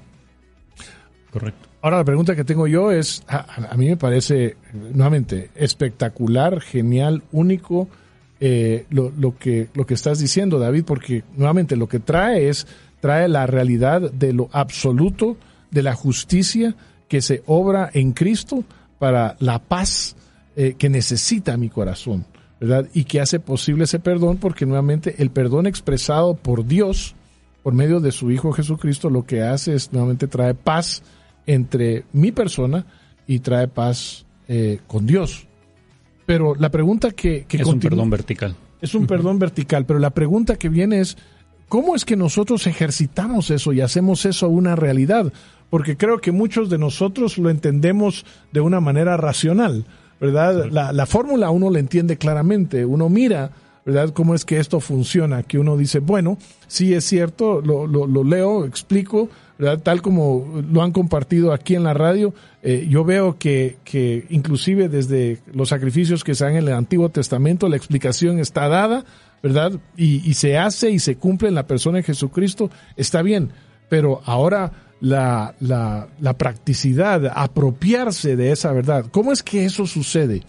Correcto. 1.30 1.67
Ahora 1.80 1.98
la 1.98 2.04
pregunta 2.04 2.34
que 2.34 2.44
tengo 2.44 2.66
yo 2.66 2.90
es, 2.90 3.22
a, 3.28 3.76
mí 3.76 3.88
me 3.88 3.96
parece 3.96 4.56
nuevamente 4.72 5.50
espectacular, 5.54 6.60
genial, 6.60 7.22
único 7.30 7.88
eh, 8.40 8.86
lo, 8.90 9.12
lo, 9.16 9.38
que, 9.38 9.68
lo 9.74 9.86
que 9.86 9.94
estás 9.94 10.18
diciendo, 10.18 10.58
David, 10.58 10.84
porque 10.84 11.22
nuevamente 11.36 11.76
lo 11.76 11.88
que 11.88 12.00
trae 12.00 12.48
es, 12.48 12.66
trae 13.00 13.28
la 13.28 13.46
realidad 13.46 14.10
de 14.10 14.32
lo 14.32 14.48
absoluto, 14.52 15.36
de 15.70 15.82
la 15.82 15.94
justicia 15.94 16.74
que 17.08 17.22
se 17.22 17.42
obra 17.46 17.90
en 17.92 18.12
Cristo 18.12 18.64
para 18.98 19.36
la 19.38 19.58
paz 19.60 20.16
eh, 20.56 20.74
que 20.76 20.88
necesita 20.88 21.56
mi 21.56 21.68
corazón, 21.68 22.26
¿verdad? 22.60 22.88
Y 22.92 23.04
que 23.04 23.20
hace 23.20 23.38
posible 23.38 23.84
ese 23.84 24.00
perdón, 24.00 24.38
porque 24.38 24.66
nuevamente 24.66 25.14
el 25.18 25.30
perdón 25.30 25.66
expresado 25.66 26.34
por 26.34 26.66
Dios, 26.66 27.14
por 27.62 27.74
medio 27.74 28.00
de 28.00 28.12
su 28.12 28.30
Hijo 28.30 28.52
Jesucristo, 28.52 29.10
lo 29.10 29.24
que 29.24 29.42
hace 29.42 29.74
es 29.74 29.92
nuevamente 29.92 30.26
trae 30.26 30.54
paz, 30.54 31.02
entre 31.48 32.04
mi 32.12 32.30
persona 32.30 32.84
y 33.26 33.40
trae 33.40 33.68
paz 33.68 34.26
eh, 34.46 34.80
con 34.86 35.06
Dios. 35.06 35.48
Pero 36.26 36.54
la 36.54 36.70
pregunta 36.70 37.10
que... 37.10 37.46
es 37.48 37.66
un 37.66 37.80
perdón 37.80 38.10
vertical. 38.10 38.54
Es 38.82 38.94
un 38.94 39.06
perdón 39.06 39.38
vertical, 39.38 39.86
pero 39.86 39.98
la 39.98 40.10
pregunta 40.10 40.56
que 40.56 40.68
viene 40.68 41.00
es, 41.00 41.16
¿cómo 41.66 41.96
es 41.96 42.04
que 42.04 42.16
nosotros 42.16 42.66
ejercitamos 42.66 43.50
eso 43.50 43.72
y 43.72 43.80
hacemos 43.80 44.26
eso 44.26 44.48
una 44.48 44.76
realidad? 44.76 45.32
Porque 45.70 45.96
creo 45.96 46.20
que 46.20 46.32
muchos 46.32 46.68
de 46.68 46.76
nosotros 46.76 47.38
lo 47.38 47.48
entendemos 47.48 48.26
de 48.52 48.60
una 48.60 48.80
manera 48.80 49.16
racional, 49.16 49.86
¿verdad? 50.20 50.66
La, 50.70 50.92
la 50.92 51.06
fórmula 51.06 51.48
uno 51.48 51.70
la 51.70 51.78
entiende 51.78 52.18
claramente, 52.18 52.84
uno 52.84 53.08
mira, 53.08 53.52
¿verdad? 53.88 54.10
¿Cómo 54.10 54.34
es 54.34 54.44
que 54.44 54.58
esto 54.58 54.80
funciona? 54.80 55.42
Que 55.44 55.58
uno 55.58 55.78
dice, 55.78 56.00
bueno, 56.00 56.36
sí 56.66 56.92
es 56.92 57.04
cierto, 57.04 57.62
lo, 57.62 57.86
lo, 57.86 58.22
leo, 58.22 58.66
explico, 58.66 59.30
Tal 59.82 60.02
como 60.02 60.62
lo 60.70 60.82
han 60.82 60.92
compartido 60.92 61.54
aquí 61.54 61.74
en 61.74 61.84
la 61.84 61.94
radio, 61.94 62.34
eh, 62.62 62.86
yo 62.88 63.02
veo 63.02 63.38
que, 63.38 63.78
que 63.84 64.26
inclusive 64.28 64.90
desde 64.90 65.38
los 65.52 65.70
sacrificios 65.70 66.22
que 66.22 66.34
se 66.34 66.44
dan 66.44 66.56
en 66.56 66.68
el 66.68 66.74
Antiguo 66.74 67.08
Testamento, 67.08 67.66
la 67.68 67.76
explicación 67.76 68.38
está 68.38 68.68
dada, 68.68 69.06
¿verdad? 69.42 69.72
Y, 69.96 70.16
y 70.28 70.34
se 70.34 70.58
hace 70.58 70.90
y 70.90 70.98
se 70.98 71.16
cumple 71.16 71.48
en 71.48 71.54
la 71.54 71.66
persona 71.66 71.96
de 71.96 72.04
Jesucristo, 72.04 72.70
está 72.94 73.22
bien, 73.22 73.50
pero 73.88 74.20
ahora 74.26 74.70
la, 75.00 75.54
la, 75.60 76.08
la 76.20 76.36
practicidad, 76.36 77.32
apropiarse 77.34 78.36
de 78.36 78.52
esa 78.52 78.70
verdad, 78.72 79.06
¿cómo 79.10 79.32
es 79.32 79.42
que 79.42 79.64
eso 79.64 79.86
sucede? 79.86 80.42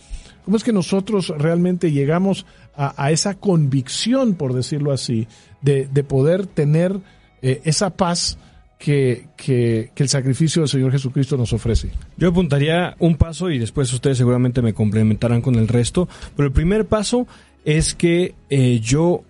¿Cómo 0.49 0.57
es 0.57 0.63
que 0.63 0.73
nosotros 0.73 1.31
realmente 1.37 1.91
llegamos 1.91 2.47
a, 2.75 3.11
esa 3.11 3.35
convicción, 3.35 4.33
por 4.33 4.55
decirlo 4.55 4.91
así, 4.91 5.27
de, 5.61 5.87
de 5.93 6.03
poder 6.03 6.47
tener 6.47 6.99
eh, 7.43 7.61
esa 7.65 7.91
paz 7.91 8.39
que, 8.79 9.27
que, 9.37 9.91
el 9.95 10.09
sacrificio 10.09 10.63
del 10.63 10.69
Señor 10.69 10.91
Jesucristo 10.91 11.37
nos 11.37 11.53
ofrece. 11.53 11.91
Yo 12.17 12.29
apuntaría 12.29 12.95
un 12.97 13.15
paso 13.15 13.51
y 13.51 13.59
después 13.59 13.93
ustedes 13.93 14.17
seguramente 14.17 14.63
me 14.63 14.73
complementarán 14.73 15.41
con 15.43 15.53
el 15.53 15.67
resto, 15.67 16.09
pero 16.35 16.47
el 16.47 16.51
primer 16.51 16.87
paso 16.87 17.27
es 17.63 17.93
que 17.93 18.33
eh, 18.49 18.79
yo 18.79 19.21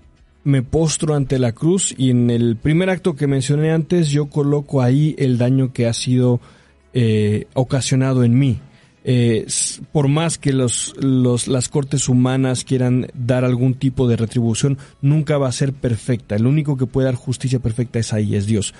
me 0.45 0.61
postro 0.61 1.15
ante 1.15 1.37
la 1.37 1.51
cruz 1.51 1.93
y 1.97 2.11
en 2.11 2.29
el 2.29 2.55
primer 2.55 2.89
acto 2.89 3.17
que 3.17 3.27
mencioné 3.27 3.73
antes 3.73 4.09
yo 4.09 4.27
coloco 4.27 4.81
ahí 4.81 5.15
el 5.17 5.37
daño 5.37 5.73
que 5.73 5.85
ha 5.85 5.93
sido 5.93 6.39
eh, 6.93 7.47
ocasionado 7.55 8.23
en 8.23 8.39
mí. 8.39 8.61
Eh, 9.03 9.45
por 9.91 10.07
más 10.09 10.37
que 10.37 10.51
los, 10.51 10.93
los, 10.99 11.47
las 11.47 11.69
cortes 11.69 12.09
humanas 12.09 12.63
quieran 12.63 13.07
dar 13.13 13.45
algún 13.45 13.73
tipo 13.73 14.07
de 14.07 14.17
retribución, 14.17 14.77
nunca 15.01 15.37
va 15.37 15.47
a 15.47 15.53
ser 15.53 15.73
perfecta. 15.73 16.35
El 16.35 16.45
único 16.45 16.77
que 16.77 16.85
puede 16.85 17.05
dar 17.05 17.15
justicia 17.15 17.59
perfecta 17.59 17.99
es 17.99 18.13
ahí, 18.13 18.35
es 18.35 18.45
Dios. 18.45 18.73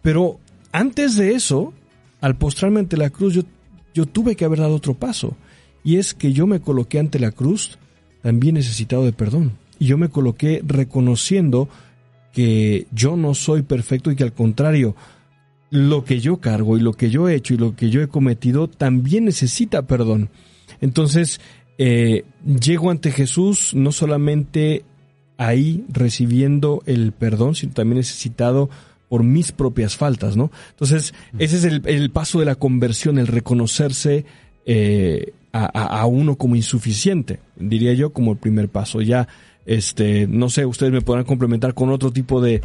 Pero 0.00 0.38
antes 0.72 1.16
de 1.16 1.34
eso, 1.34 1.72
al 2.20 2.36
postrarme 2.36 2.80
ante 2.80 2.96
la 2.96 3.10
cruz, 3.10 3.34
yo, 3.34 3.42
yo 3.94 4.06
tuve 4.06 4.36
que 4.36 4.44
haber 4.44 4.60
dado 4.60 4.74
otro 4.74 4.94
paso. 4.94 5.36
Y 5.84 5.96
es 5.96 6.14
que 6.14 6.32
yo 6.32 6.46
me 6.46 6.60
coloqué 6.60 6.98
ante 6.98 7.18
la 7.18 7.32
cruz 7.32 7.78
también 8.22 8.54
necesitado 8.54 9.04
de 9.04 9.12
perdón. 9.12 9.52
Y 9.78 9.86
yo 9.86 9.98
me 9.98 10.08
coloqué 10.08 10.62
reconociendo 10.64 11.68
que 12.32 12.86
yo 12.92 13.16
no 13.16 13.34
soy 13.34 13.62
perfecto 13.62 14.10
y 14.10 14.16
que 14.16 14.22
al 14.22 14.32
contrario, 14.32 14.94
lo 15.72 16.04
que 16.04 16.20
yo 16.20 16.36
cargo 16.36 16.76
y 16.76 16.80
lo 16.80 16.92
que 16.92 17.08
yo 17.08 17.30
he 17.30 17.34
hecho 17.34 17.54
y 17.54 17.56
lo 17.56 17.74
que 17.74 17.88
yo 17.88 18.02
he 18.02 18.06
cometido 18.06 18.68
también 18.68 19.24
necesita 19.24 19.86
perdón. 19.86 20.28
Entonces, 20.82 21.40
eh, 21.78 22.24
llego 22.44 22.90
ante 22.90 23.10
Jesús 23.10 23.72
no 23.74 23.90
solamente 23.90 24.84
ahí 25.38 25.86
recibiendo 25.88 26.82
el 26.84 27.12
perdón, 27.12 27.54
sino 27.54 27.72
también 27.72 27.96
necesitado 27.96 28.68
por 29.08 29.24
mis 29.24 29.52
propias 29.52 29.96
faltas, 29.96 30.36
¿no? 30.36 30.50
Entonces, 30.70 31.14
ese 31.38 31.56
es 31.56 31.64
el, 31.64 32.10
paso 32.10 32.38
de 32.38 32.44
la 32.44 32.54
conversión, 32.54 33.18
el 33.18 33.26
reconocerse 33.26 34.26
eh, 34.66 35.32
a, 35.52 36.04
uno 36.04 36.36
como 36.36 36.54
insuficiente, 36.54 37.40
diría 37.56 37.94
yo, 37.94 38.12
como 38.12 38.32
el 38.32 38.38
primer 38.38 38.68
paso. 38.68 39.00
Ya, 39.00 39.26
este, 39.64 40.26
no 40.26 40.50
sé, 40.50 40.66
ustedes 40.66 40.92
me 40.92 41.00
podrán 41.00 41.24
complementar 41.24 41.72
con 41.72 41.88
otro 41.88 42.10
tipo 42.10 42.42
de, 42.42 42.60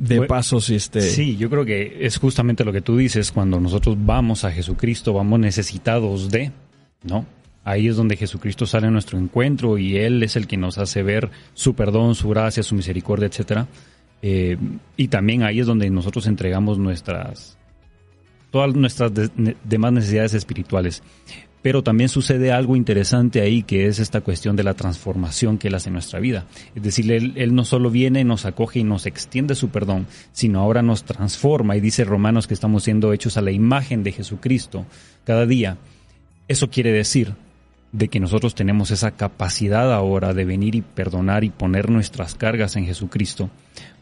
de 0.00 0.22
pasos. 0.22 0.70
Este... 0.70 1.02
Sí, 1.02 1.36
yo 1.36 1.50
creo 1.50 1.64
que 1.64 1.98
es 2.00 2.18
justamente 2.18 2.64
lo 2.64 2.72
que 2.72 2.80
tú 2.80 2.96
dices, 2.96 3.30
cuando 3.30 3.60
nosotros 3.60 3.96
vamos 3.98 4.44
a 4.44 4.50
Jesucristo, 4.50 5.12
vamos 5.12 5.38
necesitados 5.38 6.30
de, 6.30 6.50
¿no? 7.02 7.26
Ahí 7.62 7.88
es 7.88 7.96
donde 7.96 8.16
Jesucristo 8.16 8.64
sale 8.64 8.86
a 8.86 8.90
nuestro 8.90 9.18
encuentro 9.18 9.76
y 9.76 9.98
Él 9.98 10.22
es 10.22 10.34
el 10.34 10.46
que 10.46 10.56
nos 10.56 10.78
hace 10.78 11.02
ver 11.02 11.30
su 11.52 11.74
perdón, 11.74 12.14
su 12.14 12.30
gracia, 12.30 12.62
su 12.62 12.74
misericordia, 12.74 13.26
etcétera. 13.26 13.68
Eh, 14.22 14.56
y 14.96 15.08
también 15.08 15.42
ahí 15.42 15.60
es 15.60 15.66
donde 15.66 15.88
nosotros 15.90 16.26
entregamos 16.26 16.78
nuestras 16.78 17.58
todas 18.50 18.74
nuestras 18.74 19.12
demás 19.64 19.92
necesidades 19.92 20.34
espirituales. 20.34 21.02
Pero 21.62 21.82
también 21.82 22.08
sucede 22.08 22.52
algo 22.52 22.74
interesante 22.74 23.42
ahí, 23.42 23.62
que 23.62 23.86
es 23.86 23.98
esta 23.98 24.22
cuestión 24.22 24.56
de 24.56 24.64
la 24.64 24.74
transformación 24.74 25.58
que 25.58 25.68
Él 25.68 25.74
hace 25.74 25.90
en 25.90 25.94
nuestra 25.94 26.18
vida. 26.18 26.46
Es 26.74 26.82
decir, 26.82 27.12
Él, 27.12 27.54
no 27.54 27.64
solo 27.64 27.90
viene, 27.90 28.24
nos 28.24 28.46
acoge 28.46 28.78
y 28.78 28.84
nos 28.84 29.04
extiende 29.04 29.54
su 29.54 29.68
perdón, 29.68 30.06
sino 30.32 30.60
ahora 30.60 30.80
nos 30.80 31.04
transforma. 31.04 31.76
Y 31.76 31.80
dice 31.80 32.04
Romanos 32.04 32.46
que 32.46 32.54
estamos 32.54 32.84
siendo 32.84 33.12
hechos 33.12 33.36
a 33.36 33.42
la 33.42 33.50
imagen 33.50 34.02
de 34.02 34.12
Jesucristo 34.12 34.86
cada 35.24 35.44
día. 35.44 35.76
Eso 36.48 36.70
quiere 36.70 36.92
decir 36.92 37.34
de 37.92 38.08
que 38.08 38.20
nosotros 38.20 38.54
tenemos 38.54 38.90
esa 38.90 39.10
capacidad 39.10 39.92
ahora 39.92 40.32
de 40.32 40.44
venir 40.44 40.74
y 40.74 40.80
perdonar 40.80 41.44
y 41.44 41.50
poner 41.50 41.90
nuestras 41.90 42.34
cargas 42.34 42.76
en 42.76 42.86
Jesucristo, 42.86 43.50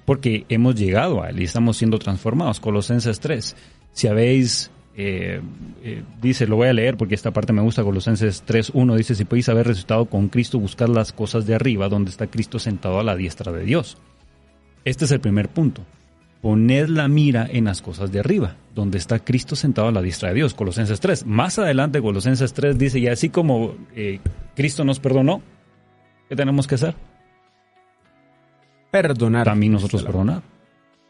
porque 0.04 0.44
hemos 0.48 0.76
llegado 0.76 1.22
a 1.22 1.30
Él 1.30 1.40
y 1.40 1.44
estamos 1.44 1.76
siendo 1.76 1.98
transformados. 1.98 2.60
Colosenses 2.60 3.18
3. 3.18 3.56
Si 3.92 4.06
habéis 4.06 4.70
eh, 5.00 5.40
eh, 5.84 6.02
dice, 6.20 6.48
lo 6.48 6.56
voy 6.56 6.66
a 6.66 6.72
leer 6.72 6.96
porque 6.96 7.14
esta 7.14 7.30
parte 7.30 7.52
me 7.52 7.62
gusta, 7.62 7.84
Colosenses 7.84 8.44
3.1 8.44 8.96
dice, 8.96 9.14
si 9.14 9.24
podéis 9.24 9.48
haber 9.48 9.68
resucitado 9.68 10.06
con 10.06 10.28
Cristo, 10.28 10.58
buscar 10.58 10.88
las 10.88 11.12
cosas 11.12 11.46
de 11.46 11.54
arriba, 11.54 11.88
donde 11.88 12.10
está 12.10 12.26
Cristo 12.26 12.58
sentado 12.58 12.98
a 12.98 13.04
la 13.04 13.14
diestra 13.14 13.52
de 13.52 13.62
Dios. 13.62 13.96
Este 14.84 15.04
es 15.04 15.12
el 15.12 15.20
primer 15.20 15.50
punto. 15.50 15.82
Poned 16.42 16.88
la 16.88 17.06
mira 17.06 17.46
en 17.48 17.66
las 17.66 17.80
cosas 17.80 18.10
de 18.10 18.18
arriba, 18.18 18.56
donde 18.74 18.98
está 18.98 19.20
Cristo 19.20 19.54
sentado 19.54 19.86
a 19.86 19.92
la 19.92 20.02
diestra 20.02 20.30
de 20.30 20.34
Dios. 20.34 20.52
Colosenses 20.52 20.98
3. 20.98 21.26
Más 21.26 21.60
adelante, 21.60 22.02
Colosenses 22.02 22.52
3 22.52 22.76
dice, 22.76 22.98
y 22.98 23.06
así 23.06 23.28
como 23.28 23.76
eh, 23.94 24.18
Cristo 24.56 24.84
nos 24.84 24.98
perdonó, 24.98 25.42
¿qué 26.28 26.34
tenemos 26.34 26.66
que 26.66 26.74
hacer? 26.74 26.96
Perdonar. 28.90 29.44
También 29.44 29.70
nosotros 29.70 30.02
perdonar. 30.02 30.42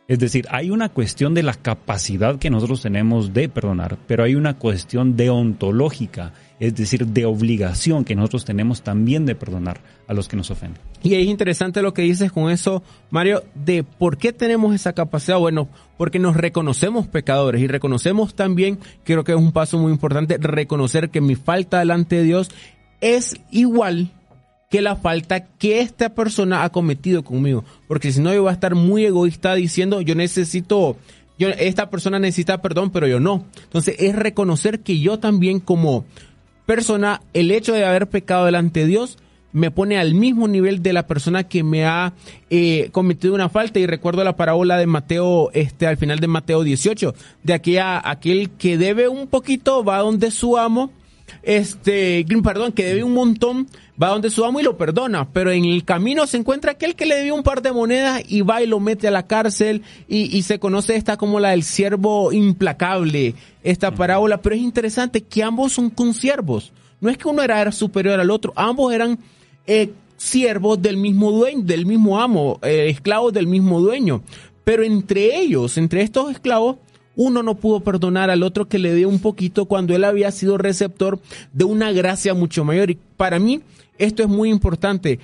Es 0.08 0.18
decir, 0.18 0.46
hay 0.50 0.70
una 0.70 0.88
cuestión 0.88 1.34
de 1.34 1.42
la 1.42 1.52
capacidad 1.52 2.38
que 2.38 2.48
nosotros 2.48 2.80
tenemos 2.80 3.34
de 3.34 3.50
perdonar, 3.50 3.98
pero 4.06 4.24
hay 4.24 4.36
una 4.36 4.56
cuestión 4.56 5.18
deontológica, 5.18 6.32
es 6.58 6.74
decir, 6.74 7.06
de 7.08 7.26
obligación 7.26 8.06
que 8.06 8.14
nosotros 8.14 8.46
tenemos 8.46 8.80
también 8.80 9.26
de 9.26 9.34
perdonar 9.34 9.82
a 10.06 10.14
los 10.14 10.26
que 10.26 10.38
nos 10.38 10.50
ofenden. 10.50 10.80
Y 11.02 11.14
es 11.16 11.26
interesante 11.26 11.82
lo 11.82 11.92
que 11.92 12.00
dices 12.00 12.32
con 12.32 12.50
eso, 12.50 12.82
Mario, 13.10 13.42
de 13.54 13.84
por 13.84 14.16
qué 14.16 14.32
tenemos 14.32 14.74
esa 14.74 14.94
capacidad. 14.94 15.38
Bueno, 15.38 15.68
porque 15.98 16.18
nos 16.18 16.38
reconocemos 16.38 17.06
pecadores 17.06 17.60
y 17.60 17.66
reconocemos 17.66 18.34
también, 18.34 18.78
creo 19.04 19.24
que 19.24 19.32
es 19.32 19.38
un 19.38 19.52
paso 19.52 19.78
muy 19.78 19.92
importante, 19.92 20.38
reconocer 20.38 21.10
que 21.10 21.20
mi 21.20 21.34
falta 21.34 21.80
delante 21.80 22.16
de 22.16 22.22
Dios 22.22 22.50
es 23.02 23.36
igual 23.50 24.10
que 24.68 24.82
la 24.82 24.96
falta 24.96 25.46
que 25.46 25.80
esta 25.80 26.14
persona 26.14 26.62
ha 26.62 26.70
cometido 26.70 27.24
conmigo. 27.24 27.64
Porque 27.86 28.12
si 28.12 28.20
no, 28.20 28.34
yo 28.34 28.42
voy 28.42 28.50
a 28.50 28.54
estar 28.54 28.74
muy 28.74 29.04
egoísta 29.04 29.54
diciendo, 29.54 30.00
yo 30.02 30.14
necesito, 30.14 30.96
yo, 31.38 31.48
esta 31.48 31.88
persona 31.88 32.18
necesita 32.18 32.60
perdón, 32.60 32.90
pero 32.90 33.06
yo 33.06 33.18
no. 33.18 33.46
Entonces 33.62 33.96
es 33.98 34.14
reconocer 34.14 34.80
que 34.80 35.00
yo 35.00 35.18
también 35.18 35.60
como 35.60 36.04
persona, 36.66 37.22
el 37.32 37.50
hecho 37.50 37.72
de 37.72 37.86
haber 37.86 38.08
pecado 38.08 38.44
delante 38.44 38.80
de 38.80 38.86
Dios, 38.86 39.18
me 39.52 39.70
pone 39.70 39.98
al 39.98 40.14
mismo 40.14 40.46
nivel 40.46 40.82
de 40.82 40.92
la 40.92 41.06
persona 41.06 41.44
que 41.44 41.62
me 41.62 41.86
ha 41.86 42.12
eh, 42.50 42.90
cometido 42.92 43.34
una 43.34 43.48
falta. 43.48 43.78
Y 43.78 43.86
recuerdo 43.86 44.22
la 44.22 44.36
parábola 44.36 44.76
de 44.76 44.86
Mateo, 44.86 45.50
este, 45.54 45.86
al 45.86 45.96
final 45.96 46.20
de 46.20 46.26
Mateo 46.26 46.62
18, 46.62 47.14
de 47.42 47.54
aquella, 47.54 48.06
aquel 48.06 48.50
que 48.50 48.76
debe 48.76 49.08
un 49.08 49.28
poquito, 49.28 49.82
va 49.82 50.00
donde 50.00 50.30
su 50.30 50.58
amo, 50.58 50.92
este, 51.42 52.26
perdón, 52.44 52.72
que 52.72 52.84
debe 52.84 53.02
un 53.02 53.14
montón, 53.14 53.66
va 54.00 54.08
donde 54.08 54.30
su 54.30 54.44
amo 54.44 54.60
y 54.60 54.62
lo 54.62 54.76
perdona, 54.76 55.28
pero 55.32 55.50
en 55.50 55.64
el 55.64 55.84
camino 55.84 56.26
se 56.26 56.36
encuentra 56.36 56.72
aquel 56.72 56.94
que 56.94 57.06
le 57.06 57.16
debió 57.16 57.34
un 57.34 57.42
par 57.42 57.62
de 57.62 57.72
monedas 57.72 58.22
y 58.28 58.42
va 58.42 58.62
y 58.62 58.66
lo 58.66 58.80
mete 58.80 59.08
a 59.08 59.10
la 59.10 59.26
cárcel 59.26 59.82
y, 60.06 60.42
se 60.42 60.58
conoce 60.58 60.94
esta 60.96 61.16
como 61.16 61.40
la 61.40 61.50
del 61.50 61.64
siervo 61.64 62.32
implacable, 62.32 63.34
esta 63.62 63.90
parábola, 63.90 64.40
pero 64.40 64.54
es 64.54 64.62
interesante 64.62 65.22
que 65.22 65.42
ambos 65.42 65.72
son 65.72 65.90
consiervos. 65.90 66.72
No 67.00 67.10
es 67.10 67.18
que 67.18 67.28
uno 67.28 67.42
era, 67.42 67.70
superior 67.72 68.18
al 68.18 68.30
otro, 68.30 68.52
ambos 68.56 68.92
eran 68.92 69.18
eh, 69.66 69.92
siervos 70.16 70.80
del 70.80 70.96
mismo 70.96 71.32
dueño, 71.32 71.62
del 71.62 71.86
mismo 71.86 72.20
amo, 72.20 72.58
eh, 72.62 72.86
esclavos 72.88 73.32
del 73.32 73.46
mismo 73.46 73.80
dueño. 73.80 74.22
Pero 74.64 74.82
entre 74.82 75.36
ellos, 75.38 75.76
entre 75.76 76.02
estos 76.02 76.30
esclavos, 76.30 76.76
uno 77.18 77.42
no 77.42 77.56
pudo 77.56 77.80
perdonar 77.80 78.30
al 78.30 78.44
otro 78.44 78.68
que 78.68 78.78
le 78.78 78.94
dio 78.94 79.08
un 79.08 79.18
poquito 79.18 79.66
cuando 79.66 79.94
él 79.94 80.04
había 80.04 80.30
sido 80.30 80.56
receptor 80.56 81.18
de 81.52 81.64
una 81.64 81.90
gracia 81.90 82.32
mucho 82.32 82.64
mayor. 82.64 82.92
Y 82.92 82.98
para 83.16 83.40
mí 83.40 83.60
esto 83.98 84.22
es 84.22 84.28
muy 84.28 84.50
importante, 84.50 85.18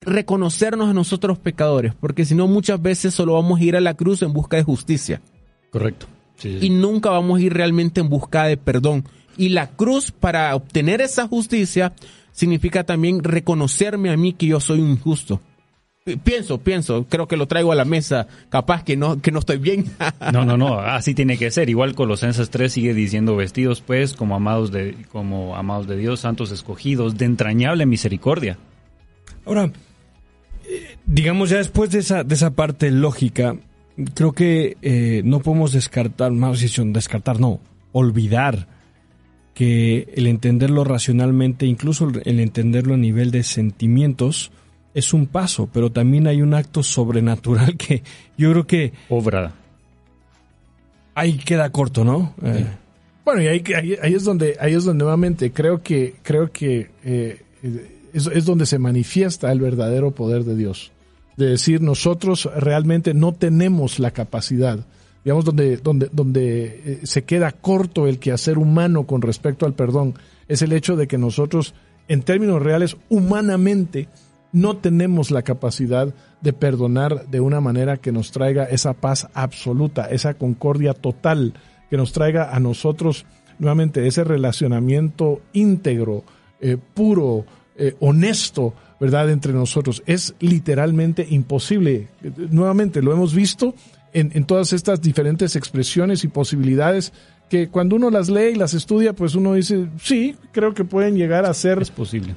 reconocernos 0.00 0.90
a 0.90 0.92
nosotros 0.92 1.38
pecadores, 1.38 1.94
porque 1.94 2.24
si 2.24 2.34
no 2.34 2.48
muchas 2.48 2.82
veces 2.82 3.14
solo 3.14 3.34
vamos 3.34 3.60
a 3.60 3.62
ir 3.62 3.76
a 3.76 3.80
la 3.80 3.94
cruz 3.94 4.22
en 4.22 4.32
busca 4.32 4.56
de 4.56 4.64
justicia. 4.64 5.22
Correcto. 5.70 6.06
Y 6.42 6.70
nunca 6.70 7.10
vamos 7.10 7.38
a 7.38 7.42
ir 7.42 7.52
realmente 7.52 8.00
en 8.00 8.08
busca 8.08 8.46
de 8.46 8.56
perdón. 8.56 9.04
Y 9.36 9.50
la 9.50 9.68
cruz 9.68 10.10
para 10.10 10.56
obtener 10.56 11.00
esa 11.00 11.28
justicia 11.28 11.92
significa 12.32 12.82
también 12.82 13.22
reconocerme 13.22 14.10
a 14.10 14.16
mí 14.16 14.32
que 14.32 14.46
yo 14.46 14.58
soy 14.58 14.80
un 14.80 14.90
injusto. 14.90 15.40
Pienso, 16.24 16.58
pienso, 16.58 17.04
creo 17.10 17.28
que 17.28 17.36
lo 17.36 17.46
traigo 17.46 17.72
a 17.72 17.74
la 17.74 17.84
mesa, 17.84 18.26
capaz 18.48 18.84
que 18.84 18.96
no, 18.96 19.20
que 19.20 19.30
no 19.30 19.38
estoy 19.38 19.58
bien. 19.58 19.84
no, 20.32 20.46
no, 20.46 20.56
no, 20.56 20.80
así 20.80 21.14
tiene 21.14 21.36
que 21.36 21.50
ser. 21.50 21.68
Igual 21.68 21.94
Colosenses 21.94 22.48
3 22.48 22.72
sigue 22.72 22.94
diciendo 22.94 23.36
vestidos 23.36 23.82
pues 23.82 24.14
como 24.14 24.34
amados 24.34 24.72
de, 24.72 24.96
como 25.12 25.56
amados 25.56 25.86
de 25.86 25.98
Dios, 25.98 26.20
santos 26.20 26.52
escogidos, 26.52 27.18
de 27.18 27.26
entrañable 27.26 27.84
misericordia. 27.84 28.56
Ahora, 29.44 29.72
eh, 30.66 30.96
digamos 31.04 31.50
ya 31.50 31.58
después 31.58 31.90
de 31.90 31.98
esa, 31.98 32.24
de 32.24 32.34
esa 32.34 32.52
parte 32.52 32.90
lógica, 32.90 33.56
creo 34.14 34.32
que 34.32 34.78
eh, 34.80 35.20
no 35.26 35.40
podemos 35.40 35.72
descartar, 35.72 36.32
más 36.32 36.60
descartar, 36.60 37.40
no, 37.40 37.60
olvidar 37.92 38.68
que 39.52 40.08
el 40.14 40.26
entenderlo 40.26 40.84
racionalmente, 40.84 41.66
incluso 41.66 42.10
el 42.24 42.40
entenderlo 42.40 42.94
a 42.94 42.96
nivel 42.96 43.30
de 43.30 43.42
sentimientos, 43.42 44.50
es 44.94 45.14
un 45.14 45.26
paso, 45.26 45.68
pero 45.72 45.90
también 45.90 46.26
hay 46.26 46.42
un 46.42 46.54
acto 46.54 46.82
sobrenatural 46.82 47.76
que 47.76 48.02
yo 48.36 48.50
creo 48.52 48.66
que... 48.66 48.92
Obra. 49.08 49.52
Ahí 51.14 51.38
queda 51.38 51.70
corto, 51.70 52.04
¿no? 52.04 52.34
Eh, 52.42 52.66
bueno, 53.24 53.42
y 53.42 53.48
ahí, 53.48 53.62
ahí, 54.02 54.14
es 54.14 54.24
donde, 54.24 54.56
ahí 54.60 54.74
es 54.74 54.84
donde 54.84 55.04
nuevamente 55.04 55.52
creo 55.52 55.82
que, 55.82 56.16
creo 56.22 56.50
que 56.50 56.90
eh, 57.04 57.42
es, 58.12 58.26
es, 58.26 58.44
donde 58.44 58.66
se 58.66 58.78
manifiesta 58.78 59.52
el 59.52 59.60
verdadero 59.60 60.12
poder 60.12 60.44
de 60.44 60.56
Dios. 60.56 60.92
De 61.36 61.46
decir, 61.46 61.80
nosotros 61.80 62.48
realmente 62.56 63.14
no 63.14 63.32
tenemos 63.32 63.98
la 63.98 64.10
capacidad, 64.10 64.86
digamos, 65.24 65.44
donde, 65.44 65.76
donde, 65.76 66.08
donde 66.12 66.82
eh, 66.84 67.00
se 67.04 67.24
queda 67.24 67.52
corto 67.52 68.06
el 68.06 68.18
quehacer 68.18 68.58
humano 68.58 69.06
con 69.06 69.22
respecto 69.22 69.66
al 69.66 69.74
perdón, 69.74 70.14
es 70.48 70.62
el 70.62 70.72
hecho 70.72 70.96
de 70.96 71.06
que 71.06 71.18
nosotros, 71.18 71.74
en 72.08 72.22
términos 72.22 72.62
reales, 72.62 72.96
humanamente, 73.08 74.08
no 74.52 74.76
tenemos 74.76 75.30
la 75.30 75.42
capacidad 75.42 76.14
de 76.40 76.52
perdonar 76.52 77.26
de 77.28 77.40
una 77.40 77.60
manera 77.60 77.98
que 77.98 78.12
nos 78.12 78.32
traiga 78.32 78.64
esa 78.64 78.94
paz 78.94 79.28
absoluta, 79.34 80.06
esa 80.06 80.34
concordia 80.34 80.94
total, 80.94 81.54
que 81.88 81.96
nos 81.96 82.12
traiga 82.12 82.54
a 82.54 82.60
nosotros 82.60 83.26
nuevamente 83.58 84.06
ese 84.06 84.24
relacionamiento 84.24 85.40
íntegro, 85.52 86.24
eh, 86.60 86.76
puro, 86.94 87.44
eh, 87.76 87.94
honesto, 88.00 88.74
¿verdad? 88.98 89.30
Entre 89.30 89.52
nosotros. 89.52 90.02
Es 90.06 90.34
literalmente 90.40 91.26
imposible. 91.28 92.08
Nuevamente, 92.50 93.02
lo 93.02 93.12
hemos 93.12 93.34
visto 93.34 93.74
en, 94.12 94.30
en 94.34 94.44
todas 94.44 94.72
estas 94.72 95.00
diferentes 95.00 95.56
expresiones 95.56 96.24
y 96.24 96.28
posibilidades 96.28 97.12
que 97.50 97.68
cuando 97.68 97.96
uno 97.96 98.10
las 98.10 98.30
lee 98.30 98.52
y 98.52 98.54
las 98.54 98.74
estudia, 98.74 99.12
pues 99.12 99.34
uno 99.34 99.54
dice, 99.54 99.88
sí, 100.00 100.36
creo 100.52 100.72
que 100.72 100.84
pueden 100.84 101.16
llegar 101.16 101.44
a 101.44 101.52
ser 101.52 101.82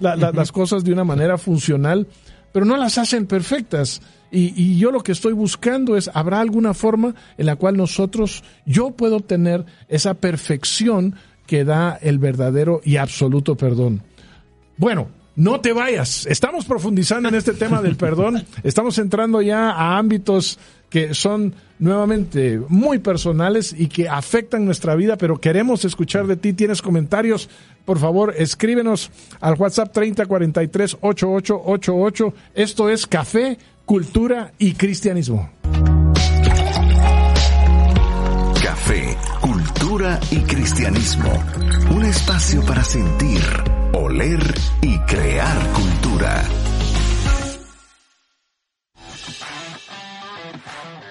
las 0.01 0.51
cosas 0.51 0.83
de 0.83 0.91
una 0.91 1.03
manera 1.03 1.37
funcional, 1.37 2.07
pero 2.51 2.65
no 2.65 2.75
las 2.77 2.97
hacen 2.97 3.27
perfectas. 3.27 4.01
Y, 4.31 4.59
y, 4.59 4.79
yo 4.79 4.91
lo 4.91 5.01
que 5.01 5.11
estoy 5.11 5.33
buscando 5.33 5.95
es, 5.95 6.09
¿habrá 6.15 6.41
alguna 6.41 6.73
forma 6.73 7.13
en 7.37 7.45
la 7.45 7.55
cual 7.55 7.77
nosotros, 7.77 8.43
yo 8.65 8.89
puedo 8.89 9.19
tener 9.19 9.63
esa 9.87 10.15
perfección 10.15 11.15
que 11.45 11.63
da 11.63 11.95
el 12.01 12.17
verdadero 12.17 12.81
y 12.83 12.97
absoluto 12.97 13.55
perdón? 13.55 14.01
Bueno, 14.77 15.09
no 15.35 15.61
te 15.61 15.73
vayas. 15.73 16.25
Estamos 16.27 16.65
profundizando 16.65 17.29
en 17.29 17.35
este 17.35 17.53
tema 17.53 17.81
del 17.81 17.95
perdón. 17.95 18.43
Estamos 18.63 18.97
entrando 18.97 19.41
ya 19.41 19.71
a 19.71 19.97
ámbitos 19.97 20.59
que 20.93 21.15
son 21.15 21.55
nuevamente 21.79 22.61
muy 22.69 22.99
personales 22.99 23.73
y 23.75 23.87
que 23.87 24.07
afectan 24.07 24.63
nuestra 24.63 24.93
vida, 24.93 25.17
pero 25.17 25.41
queremos 25.41 25.85
escuchar 25.85 26.27
de 26.27 26.35
ti. 26.35 26.53
¿Tienes 26.53 26.83
comentarios? 26.83 27.49
Por 27.83 27.97
favor, 27.97 28.35
escríbenos 28.37 29.09
al 29.41 29.55
WhatsApp 29.55 29.91
3043 29.91 30.97
8888. 31.01 32.33
Esto 32.53 32.89
es 32.89 33.07
Café, 33.07 33.57
Cultura 33.85 34.53
y 34.59 34.73
Cristianismo. 34.73 35.49
Café, 38.63 39.17
cultura 39.41 40.19
y 40.29 40.41
cristianismo. 40.41 41.43
Un 41.89 42.05
espacio 42.05 42.63
para 42.67 42.83
sentir, 42.83 43.41
oler 43.93 44.41
y 44.83 44.99
crear 44.99 45.57
cultura. 45.73 46.43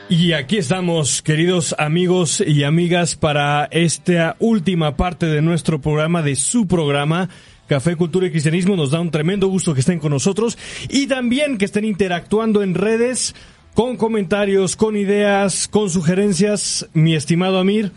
Y 0.08 0.32
aquí 0.32 0.58
estamos, 0.58 1.22
queridos 1.22 1.74
amigos 1.78 2.42
y 2.46 2.64
amigas, 2.64 3.16
para 3.16 3.64
esta 3.70 4.36
última 4.40 4.96
parte 4.96 5.26
de 5.26 5.40
nuestro 5.40 5.80
programa, 5.80 6.22
de 6.22 6.36
su 6.36 6.66
programa. 6.66 7.30
Café, 7.66 7.96
Cultura 7.96 8.26
y 8.26 8.30
Cristianismo. 8.30 8.76
Nos 8.76 8.90
da 8.90 9.00
un 9.00 9.10
tremendo 9.10 9.48
gusto 9.48 9.72
que 9.72 9.80
estén 9.80 9.98
con 9.98 10.10
nosotros 10.10 10.58
y 10.90 11.06
también 11.06 11.56
que 11.56 11.64
estén 11.64 11.84
interactuando 11.84 12.62
en 12.62 12.74
redes 12.74 13.34
con 13.74 13.96
comentarios, 13.96 14.76
con 14.76 14.96
ideas, 14.96 15.68
con 15.68 15.88
sugerencias. 15.88 16.86
Mi 16.92 17.14
estimado 17.14 17.58
Amir, 17.58 17.92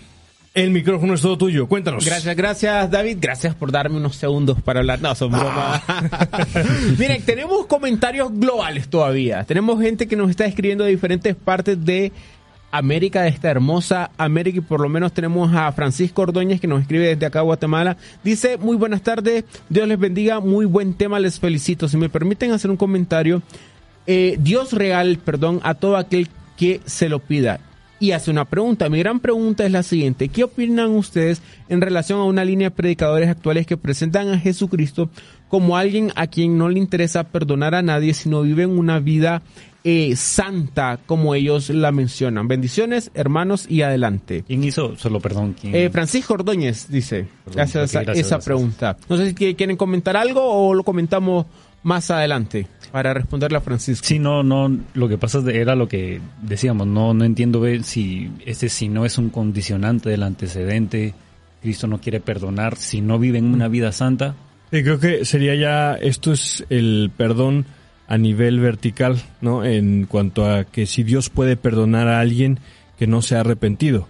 el 0.56 0.72
micrófono 0.72 1.14
es 1.14 1.22
todo 1.22 1.38
tuyo. 1.38 1.68
Cuéntanos. 1.68 2.03
Gracias, 2.06 2.34
gracias 2.36 2.89
David. 2.89 3.18
Gracias 3.20 3.53
por 3.53 3.74
darme 3.74 3.97
unos 3.97 4.16
segundos 4.16 4.62
para 4.62 4.80
hablar. 4.80 5.01
No, 5.01 5.14
son 5.14 5.32
bromas. 5.32 5.84
Miren, 6.97 7.22
tenemos 7.24 7.66
comentarios 7.66 8.30
globales 8.32 8.88
todavía. 8.88 9.43
Tenemos 9.43 9.82
gente 9.82 10.08
que 10.08 10.16
nos 10.16 10.30
está 10.30 10.45
escribiendo 10.45 10.86
de 10.86 10.91
diferentes 10.91 11.36
partes 11.36 11.84
de 11.84 12.14
América, 12.72 13.24
de 13.24 13.30
esta 13.30 13.51
hermosa 13.51 14.12
América. 14.18 14.60
Y 14.60 14.62
por 14.62 14.80
lo 14.80 14.88
menos 14.88 15.12
tenemos 15.12 15.53
a 15.53 15.70
Francisco 15.74 16.22
Ordóñez 16.22 16.62
que 16.62 16.68
nos 16.68 16.82
escribe 16.82 17.10
desde 17.10 17.26
acá, 17.26 17.41
Guatemala. 17.41 17.97
Dice, 18.24 18.58
muy 18.58 18.78
buenas 18.78 19.01
tardes. 19.01 19.43
Dios 19.68 19.89
les 19.89 19.99
bendiga. 19.99 20.39
Muy 20.39 20.66
buen 20.66 20.93
tema. 20.93 21.20
Les 21.20 21.38
felicito. 21.38 21.89
Si 21.89 21.97
me 21.97 22.08
permiten 22.08 22.51
hacer 22.51 22.72
un 22.72 22.78
comentario. 22.78 23.41
Eh, 24.08 24.38
Dios 24.39 24.72
real, 24.72 25.18
perdón, 25.18 25.60
a 25.64 25.74
todo 25.74 25.97
aquel 25.97 26.30
que 26.56 26.80
se 26.86 27.10
lo 27.10 27.20
pida 27.20 27.60
y 28.00 28.12
hace 28.12 28.32
una 28.32 28.46
pregunta. 28.46 28.89
Mi 28.89 29.00
gran 29.00 29.20
pregunta 29.20 29.66
es 29.66 29.72
la 29.72 29.84
siguiente. 29.84 30.30
¿Qué 30.30 30.43
opinan 30.43 30.91
ustedes 30.91 31.41
en 31.70 31.82
relación 31.82 32.20
a 32.20 32.26
una 32.26 32.46
línea 32.46 32.70
de 32.70 32.76
predicadores 32.76 33.30
actuales 33.30 33.66
que 33.66 33.78
presentan 33.78 34.30
a 34.30 34.39
Jesucristo 34.39 35.10
como 35.48 35.78
alguien 35.78 36.12
a 36.16 36.28
quien 36.28 36.58
no 36.58 36.70
le 36.70 36.80
interesa 36.80 37.24
perdonar 37.26 37.76
a 37.76 37.82
nadie, 37.82 38.14
sino 38.14 38.41
viven 38.41 38.78
una 38.78 39.00
vida 39.00 39.41
eh, 39.84 40.16
santa 40.16 41.00
como 41.06 41.36
ellos 41.36 41.70
la 41.70 41.91
mencionan? 41.91 42.48
Bendiciones, 42.48 43.12
hermanos, 43.14 43.66
y 43.70 43.82
adelante. 43.84 44.43
¿Quién 44.46 44.64
hizo? 44.64 44.96
Solo 44.98 45.20
perdón. 45.20 45.56
¿quién? 45.60 45.76
Eh, 45.76 45.89
Francisco 45.89 46.34
Ordóñez 46.34 46.88
dice, 46.89 47.28
Perdón, 47.46 47.62
hace 47.62 47.84
esa, 47.84 48.02
gracias, 48.02 48.26
esa 48.26 48.36
gracias. 48.36 48.46
pregunta. 48.46 48.98
No 49.08 49.18
sé 49.18 49.28
si 49.28 49.56
quieren 49.56 49.78
comentar 49.78 50.18
algo 50.18 50.41
o 50.43 50.74
lo 50.74 50.84
comentamos 50.84 51.46
más 51.86 52.10
adelante 52.10 52.68
para 52.92 53.14
responderle 53.14 53.60
a 53.60 53.62
Francisco. 53.62 54.08
Sí, 54.08 54.18
no, 54.18 54.42
no, 54.42 54.76
lo 54.96 55.08
que 55.08 55.20
pasa 55.20 55.40
era 55.52 55.76
lo 55.76 55.88
que 55.88 56.20
decíamos, 56.42 56.88
no, 56.88 57.14
no 57.14 57.24
entiendo 57.24 57.60
ver 57.60 57.84
si 57.84 58.32
este 58.44 58.70
si 58.70 58.90
no 58.90 59.06
es 59.06 59.20
un 59.20 59.30
condicionante 59.30 60.10
del 60.10 60.24
antecedente, 60.24 61.14
Cristo 61.62 61.86
no 61.86 62.02
quiere 62.02 62.20
perdonar, 62.20 62.76
si 62.76 63.02
no 63.02 63.20
viven 63.20 63.46
una 63.46 63.68
vida 63.68 63.92
santa, 63.92 64.36
Y 64.72 64.82
creo 64.82 65.00
que 65.00 65.26
sería 65.26 65.54
ya, 65.54 65.94
esto 65.94 66.34
es 66.34 66.66
el 66.72 67.12
perdón 67.16 67.66
a 68.08 68.18
nivel 68.18 68.60
vertical, 68.60 69.22
¿no? 69.42 69.64
En 69.64 70.08
cuanto 70.08 70.50
a 70.50 70.64
que 70.64 70.88
si 70.88 71.04
Dios 71.04 71.30
puede 71.30 71.56
perdonar 71.56 72.08
a 72.08 72.20
alguien 72.20 72.60
que 72.98 73.06
no 73.06 73.22
se 73.22 73.36
ha 73.36 73.42
arrepentido. 73.42 74.08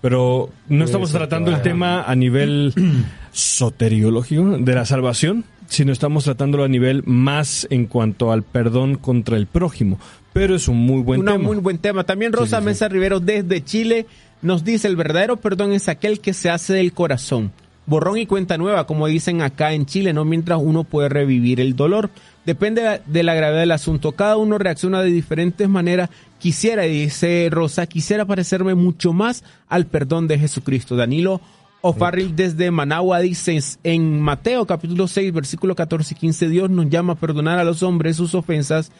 Pero 0.00 0.48
no 0.68 0.84
estamos 0.84 1.12
tratando 1.12 1.50
el 1.50 1.60
tema 1.60 2.04
a 2.04 2.14
nivel 2.14 2.72
soteriológico 3.32 4.56
de 4.58 4.74
la 4.74 4.86
salvación, 4.86 5.44
sino 5.68 5.92
estamos 5.92 6.24
tratándolo 6.24 6.64
a 6.64 6.68
nivel 6.68 7.02
más 7.04 7.66
en 7.70 7.86
cuanto 7.86 8.32
al 8.32 8.42
perdón 8.42 8.96
contra 8.96 9.36
el 9.36 9.46
prójimo. 9.46 9.98
Pero 10.32 10.54
es 10.54 10.68
un 10.68 10.78
muy 10.78 11.02
buen 11.02 11.20
Una 11.20 11.32
tema. 11.32 11.44
muy 11.44 11.56
buen 11.58 11.78
tema. 11.78 12.04
También 12.04 12.32
Rosa 12.32 12.56
sí, 12.56 12.62
sí. 12.62 12.66
Mesa 12.66 12.88
Rivero 12.88 13.20
desde 13.20 13.64
Chile 13.64 14.06
nos 14.42 14.64
dice 14.64 14.88
el 14.88 14.96
verdadero 14.96 15.36
perdón 15.36 15.72
es 15.72 15.88
aquel 15.88 16.20
que 16.20 16.32
se 16.32 16.50
hace 16.50 16.74
del 16.74 16.92
corazón. 16.92 17.52
Borrón 17.86 18.18
y 18.18 18.26
cuenta 18.26 18.58
nueva, 18.58 18.86
como 18.86 19.06
dicen 19.06 19.40
acá 19.40 19.72
en 19.72 19.86
Chile, 19.86 20.12
no 20.12 20.26
mientras 20.26 20.58
uno 20.62 20.84
puede 20.84 21.08
revivir 21.08 21.58
el 21.58 21.74
dolor. 21.74 22.10
Depende 22.44 23.00
de 23.06 23.22
la 23.22 23.34
gravedad 23.34 23.60
del 23.60 23.72
asunto. 23.72 24.12
Cada 24.12 24.36
uno 24.36 24.58
reacciona 24.58 25.00
de 25.00 25.10
diferentes 25.10 25.66
maneras. 25.70 26.10
Quisiera, 26.38 26.82
dice 26.82 27.48
Rosa, 27.50 27.86
quisiera 27.86 28.26
parecerme 28.26 28.74
mucho 28.74 29.14
más 29.14 29.42
al 29.68 29.86
perdón 29.86 30.28
de 30.28 30.38
Jesucristo. 30.38 30.96
Danilo 30.96 31.40
O'Farrill 31.80 32.34
desde 32.34 32.70
Managua 32.70 33.20
dice 33.20 33.58
en 33.84 34.20
Mateo 34.20 34.66
capítulo 34.66 35.06
6 35.06 35.32
versículo 35.32 35.74
14 35.76 36.14
y 36.14 36.16
15 36.18 36.48
Dios 36.48 36.70
nos 36.70 36.90
llama 36.90 37.12
a 37.12 37.16
perdonar 37.16 37.58
a 37.58 37.64
los 37.64 37.82
hombres 37.82 38.16
sus 38.16 38.34
ofensas 38.34 38.90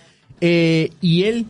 eh, 0.40 0.90
y 1.00 1.24
él 1.24 1.46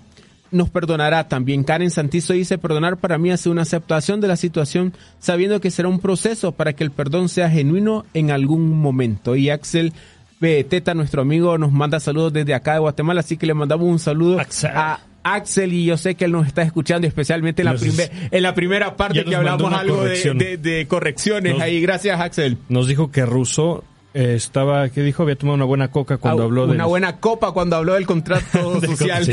nos 0.51 0.71
perdonará 0.71 1.29
también. 1.29 1.65
Karen 1.65 1.91
Santizo 1.91 2.33
dice, 2.33 2.59
perdonar 2.59 2.97
para 2.97 3.19
mí 3.19 3.31
hace 3.31 3.51
una 3.51 3.63
aceptación 3.63 4.21
de 4.21 4.29
la 4.29 4.37
situación, 4.37 4.95
sabiendo 5.19 5.61
que 5.61 5.71
será 5.71 5.89
un 5.89 6.01
proceso 6.01 6.53
para 6.53 6.73
que 6.73 6.85
el 6.85 6.91
perdón 6.91 7.29
sea 7.29 7.51
genuino 7.51 8.07
en 8.15 8.31
algún 8.31 8.81
momento. 8.81 9.37
Y 9.37 9.51
Axel 9.51 9.93
eh, 10.41 10.65
Teta, 10.65 10.95
nuestro 10.95 11.23
amigo, 11.23 11.59
nos 11.59 11.73
manda 11.73 12.01
saludos 12.01 12.33
desde 12.33 12.55
acá 12.55 12.75
de 12.75 12.79
Guatemala, 12.79 13.21
así 13.21 13.37
que 13.37 13.47
le 13.47 13.55
mandamos 13.55 13.87
un 13.87 13.99
saludo 13.99 14.41
Axel. 14.41 14.71
a 14.73 15.01
Axel 15.23 15.73
y 15.73 15.85
yo 15.85 15.97
sé 15.97 16.15
que 16.15 16.25
él 16.25 16.33
nos 16.33 16.47
está 16.47 16.63
escuchando, 16.63 17.07
especialmente 17.07 17.63
en 17.63 17.67
la, 17.67 17.75
primer- 17.75 18.11
en 18.31 18.43
la 18.43 18.55
primera 18.55 18.97
parte 18.97 19.25
que 19.25 19.35
hablamos 19.37 19.73
algo 19.73 19.97
de, 19.97 20.01
corrección. 20.01 20.39
de- 20.39 20.57
de 20.57 20.87
correcciones 20.89 21.53
Nos- 21.55 21.63
ahí. 21.63 21.81
Gracias, 21.81 22.21
Axel. 22.21 22.59
Nos 22.69 22.87
dijo 22.89 23.11
que 23.11 23.27
Rousseau 23.27 23.83
eh, 24.15 24.35
estaba, 24.35 24.89
¿qué 24.89 25.03
dijo? 25.03 25.23
Había 25.23 25.37
tomado 25.37 25.57
una 25.57 25.65
buena 25.67 25.91
coca 25.91 26.17
cuando 26.17 26.43
Ah, 26.43 26.47
habló 26.47 26.67
de 26.67 26.73
una 26.73 26.87
buena 26.87 27.17
copa 27.19 27.53
cuando 27.53 27.77
habló 27.77 27.95
del 27.95 28.07
contrato 28.07 28.81
social. 28.87 29.25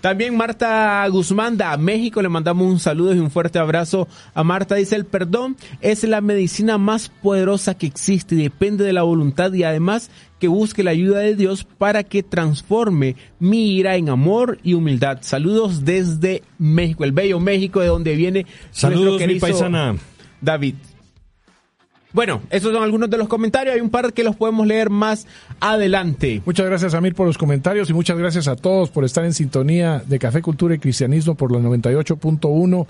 También 0.00 0.36
Marta 0.36 1.06
Guzmán 1.08 1.58
de 1.58 1.64
México 1.78 2.22
le 2.22 2.28
mandamos 2.28 2.66
un 2.66 2.78
saludo 2.78 3.14
y 3.14 3.18
un 3.18 3.30
fuerte 3.30 3.58
abrazo 3.58 4.08
a 4.34 4.42
Marta. 4.42 4.76
Dice, 4.76 4.96
el 4.96 5.04
perdón 5.04 5.56
es 5.80 6.04
la 6.04 6.20
medicina 6.22 6.78
más 6.78 7.10
poderosa 7.22 7.74
que 7.74 7.86
existe 7.86 8.34
y 8.34 8.42
depende 8.42 8.84
de 8.84 8.94
la 8.94 9.02
voluntad 9.02 9.52
y 9.52 9.62
además 9.62 10.10
que 10.38 10.48
busque 10.48 10.82
la 10.82 10.92
ayuda 10.92 11.20
de 11.20 11.36
Dios 11.36 11.64
para 11.64 12.02
que 12.02 12.22
transforme 12.22 13.16
mi 13.38 13.76
ira 13.76 13.96
en 13.96 14.08
amor 14.08 14.58
y 14.62 14.72
humildad. 14.72 15.18
Saludos 15.20 15.84
desde 15.84 16.42
México, 16.58 17.04
el 17.04 17.12
bello 17.12 17.38
México 17.38 17.80
de 17.80 17.88
donde 17.88 18.16
viene 18.16 18.46
Saludos, 18.70 19.12
mi 19.12 19.18
querido 19.18 19.40
paisana. 19.40 19.96
David. 20.40 20.76
Bueno, 22.12 22.42
esos 22.50 22.72
son 22.72 22.82
algunos 22.82 23.08
de 23.08 23.16
los 23.18 23.28
comentarios. 23.28 23.74
Hay 23.74 23.80
un 23.80 23.90
par 23.90 24.12
que 24.12 24.24
los 24.24 24.34
podemos 24.36 24.66
leer 24.66 24.90
más 24.90 25.26
adelante. 25.60 26.42
Muchas 26.44 26.66
gracias, 26.66 26.94
Amir, 26.94 27.14
por 27.14 27.26
los 27.26 27.38
comentarios 27.38 27.88
y 27.88 27.92
muchas 27.92 28.18
gracias 28.18 28.48
a 28.48 28.56
todos 28.56 28.90
por 28.90 29.04
estar 29.04 29.24
en 29.24 29.32
sintonía 29.32 30.02
de 30.06 30.18
Café 30.18 30.42
Cultura 30.42 30.74
y 30.74 30.78
Cristianismo 30.78 31.34
por 31.36 31.52
la 31.52 31.58
98.1. 31.58 32.86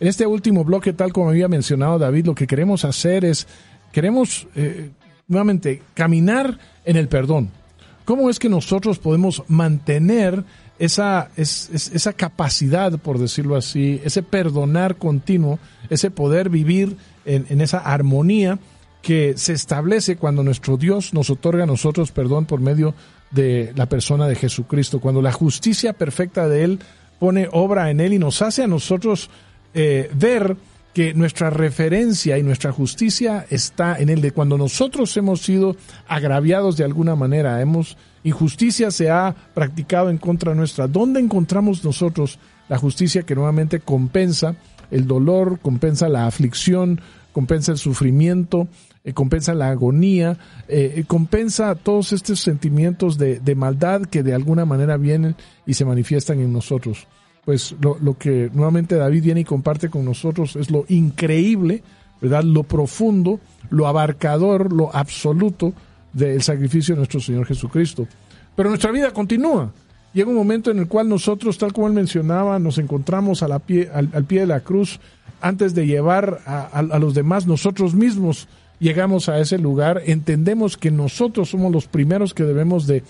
En 0.00 0.08
este 0.08 0.26
último 0.26 0.64
bloque, 0.64 0.92
tal 0.92 1.12
como 1.12 1.30
había 1.30 1.46
mencionado 1.48 1.98
David, 1.98 2.26
lo 2.26 2.34
que 2.34 2.46
queremos 2.48 2.84
hacer 2.84 3.24
es, 3.24 3.46
queremos 3.92 4.48
eh, 4.56 4.90
nuevamente 5.28 5.82
caminar 5.94 6.58
en 6.84 6.96
el 6.96 7.06
perdón. 7.08 7.50
¿Cómo 8.04 8.28
es 8.28 8.38
que 8.38 8.48
nosotros 8.48 8.98
podemos 8.98 9.44
mantener 9.48 10.42
esa, 10.80 11.30
es- 11.36 11.70
es- 11.72 11.92
esa 11.94 12.12
capacidad, 12.12 12.98
por 12.98 13.18
decirlo 13.18 13.54
así, 13.56 14.00
ese 14.04 14.22
perdonar 14.24 14.96
continuo, 14.96 15.58
ese 15.90 16.10
poder 16.10 16.48
vivir 16.50 16.96
en, 17.24 17.60
esa 17.60 17.78
armonía 17.78 18.58
que 19.02 19.34
se 19.36 19.52
establece 19.52 20.16
cuando 20.16 20.42
nuestro 20.42 20.76
Dios 20.76 21.12
nos 21.12 21.30
otorga 21.30 21.64
a 21.64 21.66
nosotros 21.66 22.10
perdón 22.10 22.46
por 22.46 22.60
medio 22.60 22.94
de 23.30 23.72
la 23.76 23.86
persona 23.86 24.26
de 24.26 24.36
Jesucristo, 24.36 25.00
cuando 25.00 25.20
la 25.20 25.32
justicia 25.32 25.92
perfecta 25.92 26.48
de 26.48 26.64
Él 26.64 26.78
pone 27.18 27.48
obra 27.52 27.90
en 27.90 28.00
Él 28.00 28.14
y 28.14 28.18
nos 28.18 28.42
hace 28.42 28.62
a 28.62 28.66
nosotros 28.66 29.30
eh, 29.74 30.10
ver 30.14 30.56
que 30.94 31.12
nuestra 31.12 31.50
referencia 31.50 32.38
y 32.38 32.42
nuestra 32.44 32.70
justicia 32.70 33.44
está 33.50 33.98
en 33.98 34.08
Él, 34.08 34.20
de 34.20 34.30
cuando 34.30 34.56
nosotros 34.56 35.14
hemos 35.16 35.42
sido 35.42 35.76
agraviados 36.06 36.76
de 36.76 36.84
alguna 36.84 37.16
manera, 37.16 37.60
hemos 37.60 37.96
injusticia 38.22 38.90
se 38.90 39.10
ha 39.10 39.34
practicado 39.54 40.08
en 40.08 40.18
contra 40.18 40.54
nuestra. 40.54 40.86
¿Dónde 40.86 41.20
encontramos 41.20 41.84
nosotros 41.84 42.38
la 42.68 42.78
justicia 42.78 43.22
que 43.22 43.34
nuevamente 43.34 43.80
compensa 43.80 44.54
el 44.94 45.08
dolor, 45.08 45.58
compensa 45.60 46.08
la 46.08 46.26
aflicción, 46.28 47.00
compensa 47.32 47.72
el 47.72 47.78
sufrimiento, 47.78 48.68
eh, 49.02 49.12
compensa 49.12 49.52
la 49.52 49.70
agonía, 49.70 50.38
eh, 50.68 50.94
eh, 50.96 51.04
compensa 51.04 51.74
todos 51.74 52.12
estos 52.12 52.38
sentimientos 52.38 53.18
de, 53.18 53.54
maldad 53.56 54.02
que 54.02 54.22
de 54.22 54.34
alguna 54.34 54.64
manera 54.64 54.96
vienen 54.96 55.34
y 55.66 55.74
se 55.74 55.84
manifiestan 55.84 56.38
en 56.38 56.52
nosotros? 56.52 57.08
Pues 57.44 57.74
lo, 57.80 57.98
lo 57.98 58.16
que 58.16 58.50
nuevamente 58.54 58.94
David 58.94 59.24
viene 59.24 59.40
y 59.40 59.44
comparte 59.44 59.90
con 59.90 60.04
nosotros 60.04 60.54
es 60.54 60.70
lo 60.70 60.84
increíble, 60.88 61.82
¿verdad? 62.20 62.44
Lo 62.44 62.62
profundo, 62.62 63.40
lo 63.70 63.88
abarcador, 63.88 64.72
lo 64.72 64.94
absoluto 64.94 65.72
del 66.12 66.40
sacrificio 66.40 66.94
de 66.94 66.98
nuestro 67.00 67.18
Señor 67.18 67.46
Jesucristo. 67.46 68.06
Pero 68.54 68.68
nuestra 68.68 68.92
vida 68.92 69.10
continúa. 69.10 69.72
Llega 70.14 70.30
un 70.30 70.36
momento 70.36 70.70
en 70.70 70.78
el 70.78 70.86
cual 70.86 71.08
nosotros, 71.08 71.58
tal 71.58 71.72
como 71.72 71.88
él 71.88 71.92
mencionaba, 71.92 72.60
nos 72.60 72.78
encontramos 72.78 73.42
a 73.42 73.48
la 73.48 73.58
pie, 73.58 73.90
al, 73.92 74.24
pie 74.24 74.40
de 74.40 74.46
la 74.46 74.60
cruz 74.60 75.00
antes 75.40 75.74
de 75.74 75.86
llevar 75.86 76.40
a, 76.46 76.98
los 76.98 77.14
demás, 77.14 77.46
nosotros 77.46 77.94
mismos 77.94 78.48
llegamos 78.78 79.28
a 79.28 79.38
ese 79.40 79.58
lugar, 79.58 80.02
entendemos 80.06 80.76
que 80.76 80.90
nosotros 80.90 81.50
somos 81.50 81.72
los 81.72 81.86
primeros 81.86 82.32
que 82.32 82.44
debemos 82.44 82.86
de, 82.86 83.02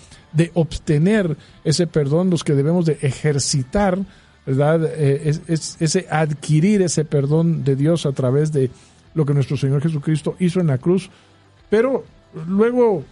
obtener 0.54 1.36
ese 1.62 1.86
perdón, 1.86 2.30
los 2.30 2.42
que 2.42 2.54
debemos 2.54 2.86
de 2.86 2.98
ejercitar 3.02 3.98
¿verdad? 4.46 4.84
Eh, 4.96 5.22
es, 5.24 5.40
es 5.46 5.76
ese 5.80 6.06
adquirir 6.10 6.82
ese 6.82 7.04
perdón 7.04 7.64
de 7.64 7.76
Dios 7.76 8.04
a 8.04 8.12
través 8.12 8.52
de 8.52 8.70
lo 9.14 9.24
que 9.24 9.32
nuestro 9.32 9.56
Señor 9.56 9.80
Jesucristo 9.80 10.36
hizo 10.38 10.60
en 10.60 10.66
la 10.66 10.78
cruz. 10.78 11.08
Pero 11.70 12.04
luego, 12.46 13.04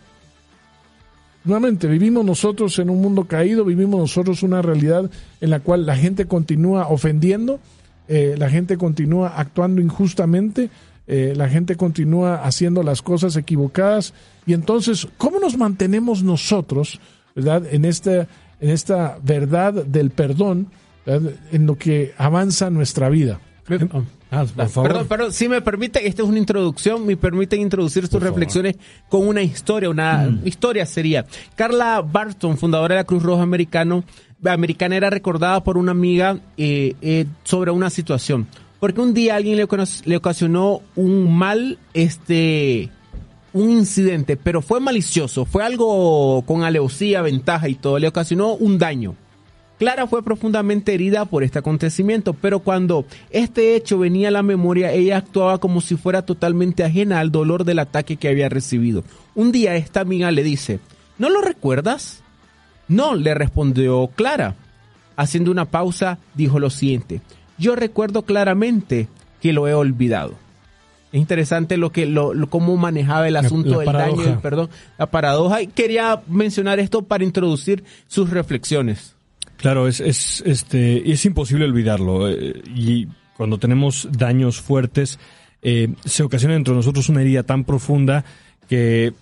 nuevamente, 1.45 1.87
vivimos 1.87 2.25
nosotros 2.25 2.79
en 2.79 2.91
un 2.91 3.01
mundo 3.01 3.25
caído, 3.25 3.65
vivimos 3.65 4.01
nosotros 4.01 4.43
una 4.43 4.63
realidad 4.63 5.11
en 5.41 5.51
la 5.51 5.61
cual 5.61 5.87
la 5.87 5.97
gente 5.97 6.27
continúa 6.27 6.89
ofendiendo, 6.89 7.61
eh, 8.09 8.35
la 8.39 8.51
gente 8.51 8.77
continúa 8.77 9.29
actuando 9.37 9.81
injustamente, 9.81 10.71
eh, 11.07 11.35
la 11.37 11.49
gente 11.49 11.77
continúa 11.77 12.37
haciendo 12.45 12.83
las 12.83 13.03
cosas 13.03 13.37
equivocadas. 13.37 14.15
Y 14.47 14.53
entonces, 14.53 15.09
¿cómo 15.19 15.39
nos 15.41 15.57
mantenemos 15.57 16.23
nosotros, 16.23 17.01
verdad, 17.35 17.63
en 17.71 17.85
esta, 17.85 18.29
en 18.61 18.71
esta 18.71 19.19
verdad 19.23 19.85
del 19.85 20.11
perdón, 20.11 20.69
en 21.05 21.67
lo 21.67 21.77
que 21.77 22.15
avanza 22.17 22.71
nuestra 22.71 23.09
vida? 23.09 23.41
Ah, 24.35 24.47
por 24.47 24.69
favor. 24.71 24.89
Perdón, 24.91 25.09
perdón, 25.09 25.33
si 25.33 25.47
me 25.47 25.61
permite, 25.61 26.07
esta 26.09 26.23
es 26.23 26.29
una 26.29 26.39
introducción, 26.39 27.05
me 27.05 27.19
permiten 27.19 27.61
introducir 27.61 28.07
sus 28.07 28.23
reflexiones 28.23 28.77
con 29.11 29.29
una 29.29 29.43
historia, 29.43 29.91
una 29.91 30.27
mm. 30.31 30.47
historia 30.47 30.87
sería. 30.87 31.27
Carla 31.55 32.01
Barton, 32.01 32.57
fundadora 32.57 32.95
de 32.95 33.01
la 33.03 33.05
Cruz 33.05 33.23
Roja 33.23 33.43
Americano, 33.43 34.05
Americana, 34.43 34.97
era 34.97 35.11
recordada 35.11 35.63
por 35.63 35.77
una 35.77 35.93
amiga 35.93 36.39
eh, 36.57 36.97
eh, 37.03 37.27
sobre 37.45 37.73
una 37.73 37.91
situación. 37.91 38.49
Porque 38.81 39.03
un 39.03 39.13
día 39.13 39.37
alguien 39.37 39.59
le, 39.59 39.69
le 40.07 40.17
ocasionó 40.17 40.81
un 40.97 41.37
mal, 41.37 41.79
este, 41.93 42.89
un 43.53 43.69
incidente, 43.71 44.39
pero 44.39 44.63
fue 44.63 44.81
malicioso, 44.81 45.45
fue 45.45 45.63
algo 45.63 46.43
con 46.47 46.65
alevosía, 46.65 47.21
ventaja 47.21 47.69
y 47.69 47.75
todo, 47.75 47.99
le 47.99 48.09
ocasionó 48.09 48.55
un 48.55 48.79
daño. 48.79 49.15
Clara 49.83 50.07
fue 50.07 50.23
profundamente 50.23 50.95
herida 50.95 51.25
por 51.25 51.43
este 51.43 51.59
acontecimiento, 51.59 52.35
pero 52.35 52.61
cuando 52.61 53.05
este 53.31 53.75
hecho 53.75 53.99
venía 53.99 54.29
a 54.29 54.31
la 54.31 54.45
memoria, 54.45 54.93
ella 54.93 55.17
actuaba 55.17 55.59
como 55.59 55.81
si 55.81 55.97
fuera 55.97 56.23
totalmente 56.23 56.85
ajena 56.85 57.19
al 57.19 57.33
dolor 57.33 57.65
del 57.65 57.81
ataque 57.81 58.17
que 58.17 58.29
había 58.29 58.49
recibido. 58.49 59.03
Un 59.35 59.51
día 59.51 59.75
esta 59.75 59.99
amiga 59.99 60.31
le 60.31 60.45
dice, 60.45 60.79
¿no 61.19 61.31
lo 61.31 61.41
recuerdas? 61.41 62.23
No, 62.87 63.17
le 63.17 63.35
respondió 63.35 64.09
Clara. 64.15 64.55
Haciendo 65.17 65.51
una 65.51 65.65
pausa, 65.65 66.21
dijo 66.37 66.61
lo 66.61 66.71
siguiente, 66.71 67.21
yo 67.59 67.75
recuerdo 67.75 68.23
claramente 68.23 69.09
que 69.41 69.53
lo 69.53 69.67
he 69.67 69.75
olvidado. 69.75 70.35
Es 71.11 71.19
interesante 71.19 71.77
lo 71.77 71.91
que 71.91 72.07
lo, 72.07 72.35
cómo 72.51 72.77
manejaba 72.77 73.27
el 73.27 73.35
asunto 73.35 73.81
del 73.81 73.93
daño 73.93 74.23
y 74.23 74.29
el 74.29 74.39
perdón, 74.39 74.71
la 74.97 75.11
paradoja. 75.11 75.61
Y 75.61 75.67
quería 75.67 76.23
mencionar 76.29 76.79
esto 76.79 77.03
para 77.03 77.25
introducir 77.25 77.83
sus 78.07 78.31
reflexiones. 78.31 79.17
Claro, 79.63 79.87
es, 79.87 80.01
es, 80.01 80.43
este, 80.45 81.13
es 81.13 81.25
imposible 81.25 81.65
olvidarlo. 81.65 82.29
Eh, 82.29 82.61
y 82.75 83.07
cuando 83.37 83.59
tenemos 83.59 84.09
daños 84.11 84.61
fuertes, 84.61 85.21
eh, 85.63 85.95
se 86.05 86.25
ocasiona 86.25 86.57
entre 86.57 86.75
nosotros 86.75 87.09
una 87.09 87.23
herida 87.23 87.45
tan 87.45 87.63
profunda 87.63 88.25
que 88.69 89.13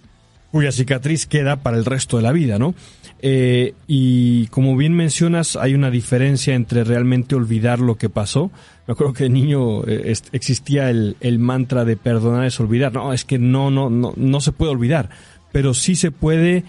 cuya 0.51 0.73
cicatriz 0.73 1.27
queda 1.27 1.57
para 1.57 1.77
el 1.77 1.85
resto 1.85 2.17
de 2.17 2.23
la 2.23 2.33
vida, 2.33 2.59
¿no? 2.59 2.75
Eh, 3.21 3.75
y 3.87 4.47
como 4.47 4.79
bien 4.79 4.95
mencionas, 4.95 5.57
hay 5.57 5.75
una 5.75 5.91
diferencia 5.91 6.55
entre 6.55 6.85
realmente 6.85 7.35
olvidar 7.35 7.79
lo 7.79 7.97
que 7.97 8.09
pasó. 8.09 8.51
Me 8.87 8.93
acuerdo 8.93 9.13
que 9.13 9.29
niño 9.29 9.85
existía 9.85 10.89
el, 10.89 11.19
el, 11.21 11.39
mantra 11.39 11.85
de 11.85 11.99
perdonar 11.99 12.47
es 12.47 12.59
olvidar. 12.59 12.95
No, 12.95 13.13
es 13.13 13.27
que 13.27 13.39
no, 13.39 13.71
no, 13.71 13.91
no, 13.91 14.15
no 14.17 14.41
se 14.41 14.53
puede 14.53 14.73
olvidar, 14.73 15.11
pero 15.53 15.75
sí 15.75 15.97
se 15.97 16.11
puede 16.11 16.65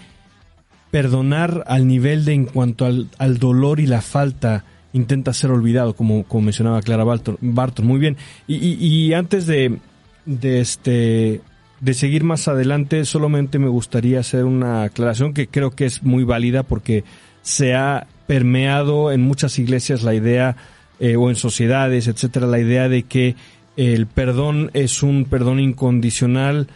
perdonar 0.92 1.64
al 1.66 1.88
nivel 1.88 2.26
de 2.26 2.34
en 2.34 2.44
cuanto 2.44 2.84
al, 2.84 3.38
dolor 3.38 3.80
y 3.80 3.86
la 3.86 4.02
falta 4.02 4.64
intenta 4.92 5.32
ser 5.32 5.50
olvidado, 5.50 5.96
como, 5.96 6.22
como 6.24 6.42
mencionaba 6.42 6.82
Clara 6.82 7.02
Barton. 7.02 7.86
Muy 7.86 7.98
bien. 7.98 8.18
Y, 8.46 9.14
antes 9.14 9.46
de, 9.46 9.78
de, 10.26 10.60
este, 10.60 11.40
de 11.80 11.94
seguir 11.94 12.24
más 12.24 12.46
adelante, 12.46 13.06
solamente 13.06 13.58
me 13.58 13.68
gustaría 13.68 14.20
hacer 14.20 14.44
una 14.44 14.82
aclaración 14.82 15.32
que 15.32 15.46
creo 15.48 15.70
que 15.70 15.86
es 15.86 16.02
muy 16.02 16.24
válida 16.24 16.62
porque 16.62 17.04
se 17.40 17.74
ha 17.74 18.06
permeado 18.26 19.12
en 19.12 19.22
muchas 19.22 19.58
iglesias 19.58 20.02
la 20.02 20.14
idea, 20.14 20.56
eh, 21.00 21.16
o 21.16 21.30
en 21.30 21.36
sociedades, 21.36 22.06
etcétera, 22.06 22.46
la 22.46 22.60
idea 22.60 22.90
de 22.90 23.04
que 23.04 23.34
el 23.78 24.06
perdón 24.06 24.70
es 24.74 25.02
un 25.02 25.24
perdón 25.24 25.58
incondicional 25.58 26.68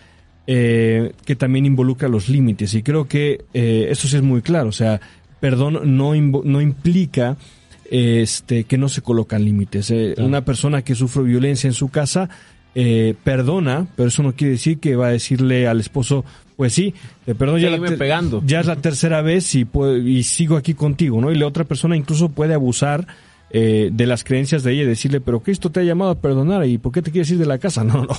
eh, 0.47 1.12
que 1.24 1.36
también 1.36 1.66
involucra 1.66 2.09
los 2.09 2.28
límites. 2.28 2.74
Y 2.74 2.82
creo 2.82 3.09
que 3.09 3.44
eh, 3.53 3.88
eso 3.90 4.09
sí 4.09 4.16
es 4.16 4.22
muy 4.22 4.42
claro. 4.42 4.68
O 4.68 4.72
sea, 4.72 5.01
perdón 5.40 5.97
no, 5.97 6.14
no 6.14 6.61
implica 6.61 7.36
este, 7.90 8.64
que 8.64 8.78
no 8.78 8.88
se 8.88 9.03
colocan 9.03 9.44
límites. 9.44 9.90
Eh, 9.90 10.14
una 10.18 10.44
persona 10.44 10.82
que 10.82 10.94
sufre 10.94 11.22
violencia 11.22 11.68
en 11.68 11.74
su 11.74 11.88
casa 11.88 12.28
perdona, 13.24 13.86
pero 13.97 14.09
eso 14.11 14.22
no 14.22 14.34
quiere 14.34 14.53
decir 14.53 14.78
que 14.80 14.97
va 14.97 15.07
a 15.07 15.11
decirle 15.11 15.66
al 15.66 15.80
esposo, 15.80 16.26
pues 16.57 16.74
sí, 16.74 16.92
te 17.24 17.34
perdono 17.34 17.57
ya, 17.57 17.74
pegando. 17.97 18.42
ya 18.44 18.61
es 18.61 18.66
la 18.66 18.76
tercera 18.76 19.22
vez 19.22 19.55
y, 19.55 19.66
y 20.05 20.22
sigo 20.24 20.59
aquí 20.59 20.74
contigo, 20.74 21.18
¿no? 21.22 21.32
Y 21.32 21.36
la 21.36 21.47
otra 21.47 21.64
persona 21.64 21.97
incluso 21.97 22.28
puede 22.28 22.53
abusar 22.53 23.07
eh, 23.59 23.88
de 23.90 24.07
las 24.07 24.22
creencias 24.22 24.62
de 24.64 24.72
ella 24.72 24.86
decirle, 24.86 25.18
pero 25.18 25.40
Cristo 25.40 25.70
te 25.70 25.80
ha 25.80 25.82
llamado 25.82 26.11
a 26.11 26.20
perdonar 26.20 26.66
y 26.66 26.76
¿por 26.76 26.92
qué 26.92 27.00
te 27.00 27.11
quieres 27.11 27.30
ir 27.30 27.38
de 27.38 27.46
la 27.46 27.57
casa? 27.57 27.84
No, 27.86 28.02
no, 28.04 28.14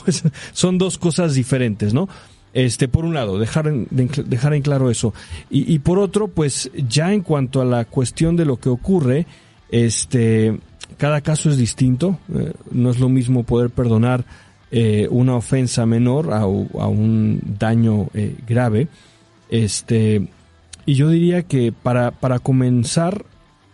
son 0.52 0.80
dos 0.80 0.98
cosas 0.98 1.36
diferentes, 1.36 1.94
¿no? 1.94 2.10
Este, 2.56 2.88
por 2.88 3.06
un 3.06 3.14
lado, 3.14 3.38
dejar 3.38 3.68
en, 3.68 3.88
dejar 3.92 4.56
en 4.56 4.64
claro 4.64 4.90
eso. 4.90 5.14
Y, 5.52 5.78
por 5.78 6.00
otro, 6.00 6.28
pues 6.28 6.72
ya 6.88 7.14
en 7.14 7.22
cuanto 7.22 7.62
a 7.62 7.66
la 7.66 7.86
cuestión 7.86 8.36
de 8.36 8.46
lo 8.46 8.58
que 8.58 8.70
ocurre, 8.70 9.28
este, 9.70 10.58
cada 10.98 11.22
caso 11.22 11.52
es 11.52 11.58
distinto. 11.58 12.18
Eh, 12.34 12.54
no 12.72 12.90
es 12.90 13.00
lo 13.00 13.08
mismo 13.08 13.44
poder 13.44 13.70
perdonar 13.70 14.26
eh, 14.72 15.08
una 15.12 15.36
ofensa 15.36 15.86
menor 15.86 16.34
a, 16.34 16.40
a 16.40 16.48
un 16.48 17.42
daño 17.60 18.08
grave. 18.48 18.88
Este, 19.52 20.28
y 20.88 20.96
yo 20.96 21.10
diría 21.10 21.44
que 21.44 21.72
para, 21.72 22.10
para 22.10 22.40
comenzar 22.40 23.24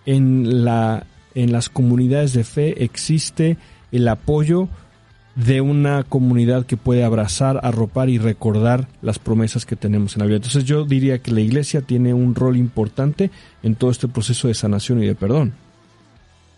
en 0.06 0.66
la 0.66 1.06
en 1.36 1.52
las 1.52 1.70
comunidades 1.70 2.34
de 2.34 2.44
fe 2.44 2.84
existe 2.84 3.58
el 3.92 4.08
apoyo 4.08 4.70
de 5.36 5.62
una 5.62 6.04
comunidad 6.04 6.66
que 6.66 6.78
puede 6.78 7.04
abrazar, 7.04 7.60
arropar 7.64 8.10
y 8.10 8.20
recordar 8.20 8.88
las 9.02 9.18
promesas 9.18 9.66
que 9.66 9.76
tenemos 9.76 10.16
en 10.16 10.20
la 10.20 10.26
Biblia. 10.26 10.38
Entonces 10.38 10.66
yo 10.66 10.86
diría 10.86 11.20
que 11.20 11.32
la 11.32 11.42
iglesia 11.42 11.82
tiene 11.82 12.14
un 12.14 12.36
rol 12.36 12.56
importante 12.56 13.32
en 13.64 13.76
todo 13.76 13.90
este 13.90 14.08
proceso 14.08 14.48
de 14.48 14.54
sanación 14.54 15.02
y 15.02 15.08
de 15.08 15.16
perdón. 15.16 15.54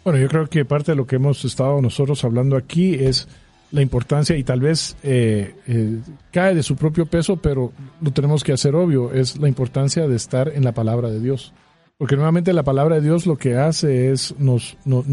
Bueno, 0.03 0.19
yo 0.19 0.27
creo 0.27 0.47
que 0.47 0.65
parte 0.65 0.91
de 0.91 0.97
lo 0.97 1.07
que 1.07 1.15
hemos 1.15 1.43
estado 1.45 1.81
nosotros 1.81 2.23
hablando 2.23 2.57
aquí 2.57 2.95
es 2.95 3.27
la 3.71 3.81
importancia 3.81 4.37
y 4.37 4.43
tal 4.43 4.59
vez 4.59 4.95
eh, 5.03 5.55
eh, 5.67 5.99
cae 6.31 6.53
de 6.53 6.63
su 6.63 6.75
propio 6.75 7.05
peso, 7.05 7.37
pero 7.37 7.71
lo 8.01 8.11
tenemos 8.11 8.43
que 8.43 8.53
hacer 8.53 8.75
obvio, 8.75 9.13
es 9.13 9.37
la 9.37 9.47
importancia 9.47 10.07
de 10.07 10.15
estar 10.15 10.51
en 10.53 10.63
la 10.63 10.73
palabra 10.73 11.09
de 11.09 11.19
Dios. 11.19 11.53
Porque 11.97 12.17
nuevamente 12.17 12.51
la 12.51 12.63
palabra 12.63 12.95
de 12.95 13.01
Dios 13.01 13.25
lo 13.25 13.37
que 13.37 13.55
hace 13.55 14.11
es, 14.11 14.35
nos, 14.37 14.77
nos, 14.83 15.07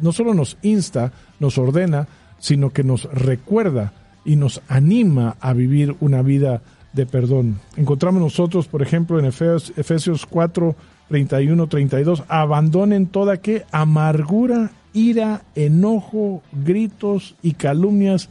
no 0.00 0.12
solo 0.12 0.32
nos 0.32 0.56
insta, 0.62 1.12
nos 1.40 1.58
ordena, 1.58 2.06
sino 2.38 2.70
que 2.70 2.84
nos 2.84 3.04
recuerda 3.12 3.92
y 4.24 4.36
nos 4.36 4.62
anima 4.68 5.36
a 5.40 5.52
vivir 5.54 5.96
una 5.98 6.22
vida 6.22 6.62
de 6.92 7.04
perdón. 7.06 7.58
Encontramos 7.76 8.22
nosotros, 8.22 8.68
por 8.68 8.80
ejemplo, 8.80 9.18
en 9.18 9.24
Efesios, 9.24 9.72
Efesios 9.76 10.24
4, 10.26 10.76
31, 11.08 11.66
32, 11.66 12.22
abandonen 12.28 13.08
toda 13.08 13.38
que 13.38 13.64
amargura, 13.72 14.70
ira, 14.92 15.42
enojo, 15.56 16.44
gritos 16.52 17.34
y 17.42 17.54
calumnias 17.54 18.28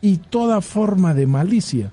y 0.00 0.16
toda 0.16 0.60
forma 0.60 1.14
de 1.14 1.28
malicia. 1.28 1.92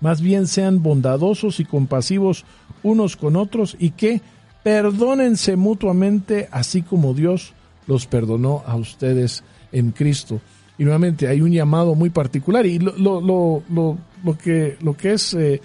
Más 0.00 0.20
bien 0.20 0.46
sean 0.46 0.82
bondadosos 0.82 1.60
y 1.60 1.64
compasivos 1.64 2.44
unos 2.82 3.16
con 3.16 3.36
otros 3.36 3.76
y 3.78 3.90
que 3.90 4.20
perdónense 4.62 5.56
mutuamente 5.56 6.48
así 6.50 6.82
como 6.82 7.14
Dios 7.14 7.52
los 7.86 8.06
perdonó 8.06 8.62
a 8.66 8.76
ustedes 8.76 9.42
en 9.72 9.90
Cristo. 9.90 10.40
Y 10.78 10.84
nuevamente 10.84 11.28
hay 11.28 11.42
un 11.42 11.52
llamado 11.52 11.94
muy 11.94 12.10
particular 12.10 12.64
y 12.64 12.78
lo, 12.78 12.96
lo, 12.96 13.20
lo, 13.68 13.98
lo 14.24 14.38
que, 14.38 14.76
lo 14.80 14.96
que 14.96 15.12
es 15.12 15.34
eh, 15.34 15.60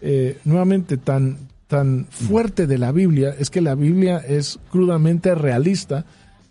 eh, 0.00 0.38
nuevamente 0.44 0.96
tan, 0.98 1.38
tan 1.66 2.06
fuerte 2.10 2.66
de 2.66 2.78
la 2.78 2.92
Biblia 2.92 3.34
es 3.38 3.50
que 3.50 3.60
la 3.60 3.74
Biblia 3.74 4.18
es 4.18 4.58
crudamente 4.70 5.34
realista 5.34 6.04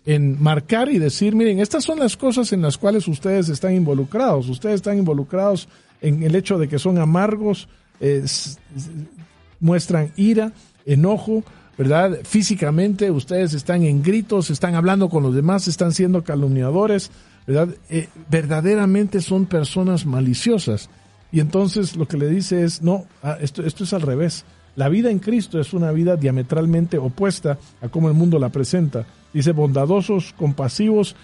en 0.04 0.42
marcar 0.42 0.88
y 0.88 0.98
decir, 0.98 1.34
miren, 1.34 1.60
estas 1.60 1.84
son 1.84 1.98
las 1.98 2.16
cosas 2.16 2.52
en 2.52 2.62
las 2.62 2.78
cuales 2.78 3.06
ustedes 3.08 3.50
están 3.50 3.74
involucrados. 3.74 4.48
Ustedes 4.48 4.76
están 4.76 4.98
involucrados 4.98 5.68
en 6.00 6.22
el 6.22 6.34
hecho 6.34 6.58
de 6.58 6.68
que 6.68 6.78
son 6.78 6.98
amargos, 6.98 7.68
muestran 9.60 10.12
ira, 10.16 10.52
enojo, 10.86 11.44
¿verdad? 11.76 12.18
Físicamente 12.24 13.10
ustedes 13.10 13.54
están 13.54 13.84
en 13.84 14.02
gritos, 14.02 14.50
están 14.50 14.74
hablando 14.74 15.08
con 15.08 15.22
los 15.22 15.34
demás, 15.34 15.68
están 15.68 15.92
siendo 15.92 16.24
calumniadores, 16.24 17.10
¿verdad? 17.46 17.68
Eh, 17.88 18.08
verdaderamente 18.30 19.20
son 19.20 19.46
personas 19.46 20.04
maliciosas. 20.04 20.90
Y 21.30 21.40
entonces 21.40 21.96
lo 21.96 22.08
que 22.08 22.16
le 22.16 22.28
dice 22.28 22.64
es, 22.64 22.82
no, 22.82 23.04
ah, 23.22 23.36
esto, 23.40 23.62
esto 23.64 23.84
es 23.84 23.92
al 23.92 24.02
revés. 24.02 24.44
La 24.76 24.88
vida 24.88 25.10
en 25.10 25.18
Cristo 25.18 25.60
es 25.60 25.72
una 25.72 25.92
vida 25.92 26.16
diametralmente 26.16 26.98
opuesta 26.98 27.58
a 27.80 27.88
cómo 27.88 28.08
el 28.08 28.14
mundo 28.14 28.38
la 28.38 28.48
presenta. 28.48 29.06
Dice 29.32 29.52
bondadosos, 29.52 30.34
compasivos, 30.36 31.16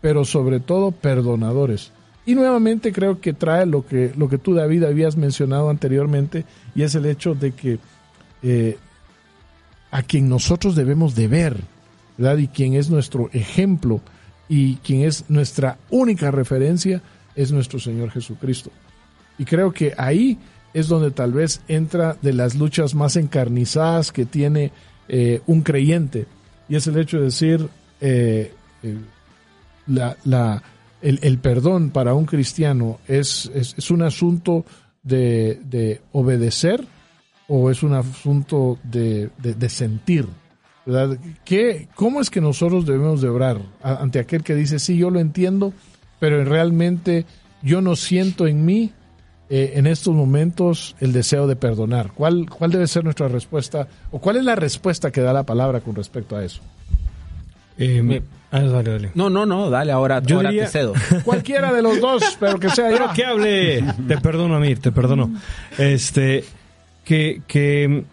pero 0.00 0.24
sobre 0.24 0.60
todo 0.60 0.92
perdonadores. 0.92 1.92
Y 2.28 2.34
nuevamente 2.34 2.92
creo 2.92 3.22
que 3.22 3.32
trae 3.32 3.64
lo 3.64 3.86
que, 3.86 4.12
lo 4.14 4.28
que 4.28 4.36
tú, 4.36 4.52
David, 4.52 4.84
habías 4.84 5.16
mencionado 5.16 5.70
anteriormente, 5.70 6.44
y 6.74 6.82
es 6.82 6.94
el 6.94 7.06
hecho 7.06 7.34
de 7.34 7.52
que 7.52 7.78
eh, 8.42 8.76
a 9.90 10.02
quien 10.02 10.28
nosotros 10.28 10.76
debemos 10.76 11.14
de 11.14 11.26
ver, 11.26 11.56
¿verdad? 12.18 12.36
Y 12.36 12.48
quien 12.48 12.74
es 12.74 12.90
nuestro 12.90 13.30
ejemplo 13.32 14.02
y 14.46 14.74
quien 14.76 15.04
es 15.04 15.24
nuestra 15.30 15.78
única 15.88 16.30
referencia 16.30 17.00
es 17.34 17.50
nuestro 17.50 17.78
Señor 17.78 18.10
Jesucristo. 18.10 18.70
Y 19.38 19.46
creo 19.46 19.72
que 19.72 19.94
ahí 19.96 20.36
es 20.74 20.86
donde 20.88 21.12
tal 21.12 21.32
vez 21.32 21.62
entra 21.66 22.14
de 22.20 22.34
las 22.34 22.56
luchas 22.56 22.94
más 22.94 23.16
encarnizadas 23.16 24.12
que 24.12 24.26
tiene 24.26 24.70
eh, 25.08 25.40
un 25.46 25.62
creyente. 25.62 26.26
Y 26.68 26.76
es 26.76 26.86
el 26.88 26.98
hecho 26.98 27.16
de 27.16 27.24
decir, 27.24 27.66
eh, 28.02 28.52
la, 29.86 30.62
el, 31.02 31.18
el, 31.22 31.38
perdón 31.38 31.90
para 31.90 32.14
un 32.14 32.26
cristiano 32.26 32.98
es, 33.06 33.50
es, 33.54 33.74
es 33.78 33.90
un 33.90 34.02
asunto 34.02 34.64
de, 35.02 35.60
de, 35.64 36.00
obedecer 36.12 36.84
o 37.46 37.70
es 37.70 37.82
un 37.82 37.94
asunto 37.94 38.78
de, 38.82 39.30
de 39.38 39.68
sentir. 39.68 40.26
¿verdad? 40.88 41.18
¿Qué, 41.44 41.88
¿Cómo 41.94 42.20
es 42.20 42.30
que 42.30 42.40
nosotros 42.40 42.86
debemos 42.86 43.20
de 43.20 43.28
obrar 43.28 43.60
ante 43.82 44.18
aquel 44.18 44.42
que 44.42 44.54
dice, 44.54 44.78
sí, 44.78 44.96
yo 44.96 45.10
lo 45.10 45.20
entiendo, 45.20 45.74
pero 46.18 46.42
realmente 46.44 47.26
yo 47.62 47.82
no 47.82 47.94
siento 47.94 48.46
en 48.46 48.64
mí 48.64 48.92
eh, 49.50 49.72
en 49.76 49.86
estos 49.86 50.14
momentos 50.14 50.96
el 51.00 51.12
deseo 51.12 51.46
de 51.46 51.56
perdonar? 51.56 52.12
¿Cuál, 52.12 52.48
¿Cuál 52.48 52.70
debe 52.70 52.86
ser 52.86 53.04
nuestra 53.04 53.28
respuesta 53.28 53.86
o 54.10 54.18
cuál 54.18 54.36
es 54.36 54.44
la 54.44 54.54
respuesta 54.56 55.10
que 55.10 55.20
da 55.20 55.34
la 55.34 55.44
palabra 55.44 55.80
con 55.80 55.94
respecto 55.94 56.36
a 56.36 56.44
eso? 56.44 56.62
Eh, 57.76 58.02
me, 58.02 58.22
ah, 58.50 58.60
dale, 58.60 58.90
dale. 58.90 59.10
No, 59.14 59.28
no, 59.30 59.46
no, 59.46 59.70
dale, 59.70 59.92
ahora, 59.92 60.20
Yo 60.22 60.36
ahora 60.36 60.50
diría- 60.50 60.64
te 60.66 60.70
cedo. 60.72 60.92
Cualquiera 61.24 61.72
de 61.72 61.82
los 61.82 62.00
dos, 62.00 62.36
pero 62.40 62.58
que 62.58 62.70
sea 62.70 62.88
Pero 62.88 63.06
yo. 63.08 63.12
que 63.14 63.24
hable. 63.24 63.84
Te 64.06 64.18
perdono, 64.18 64.56
Amir, 64.56 64.78
te 64.80 64.92
perdono. 64.92 65.30
Este, 65.78 66.44
que, 67.04 67.42
que 67.46 68.04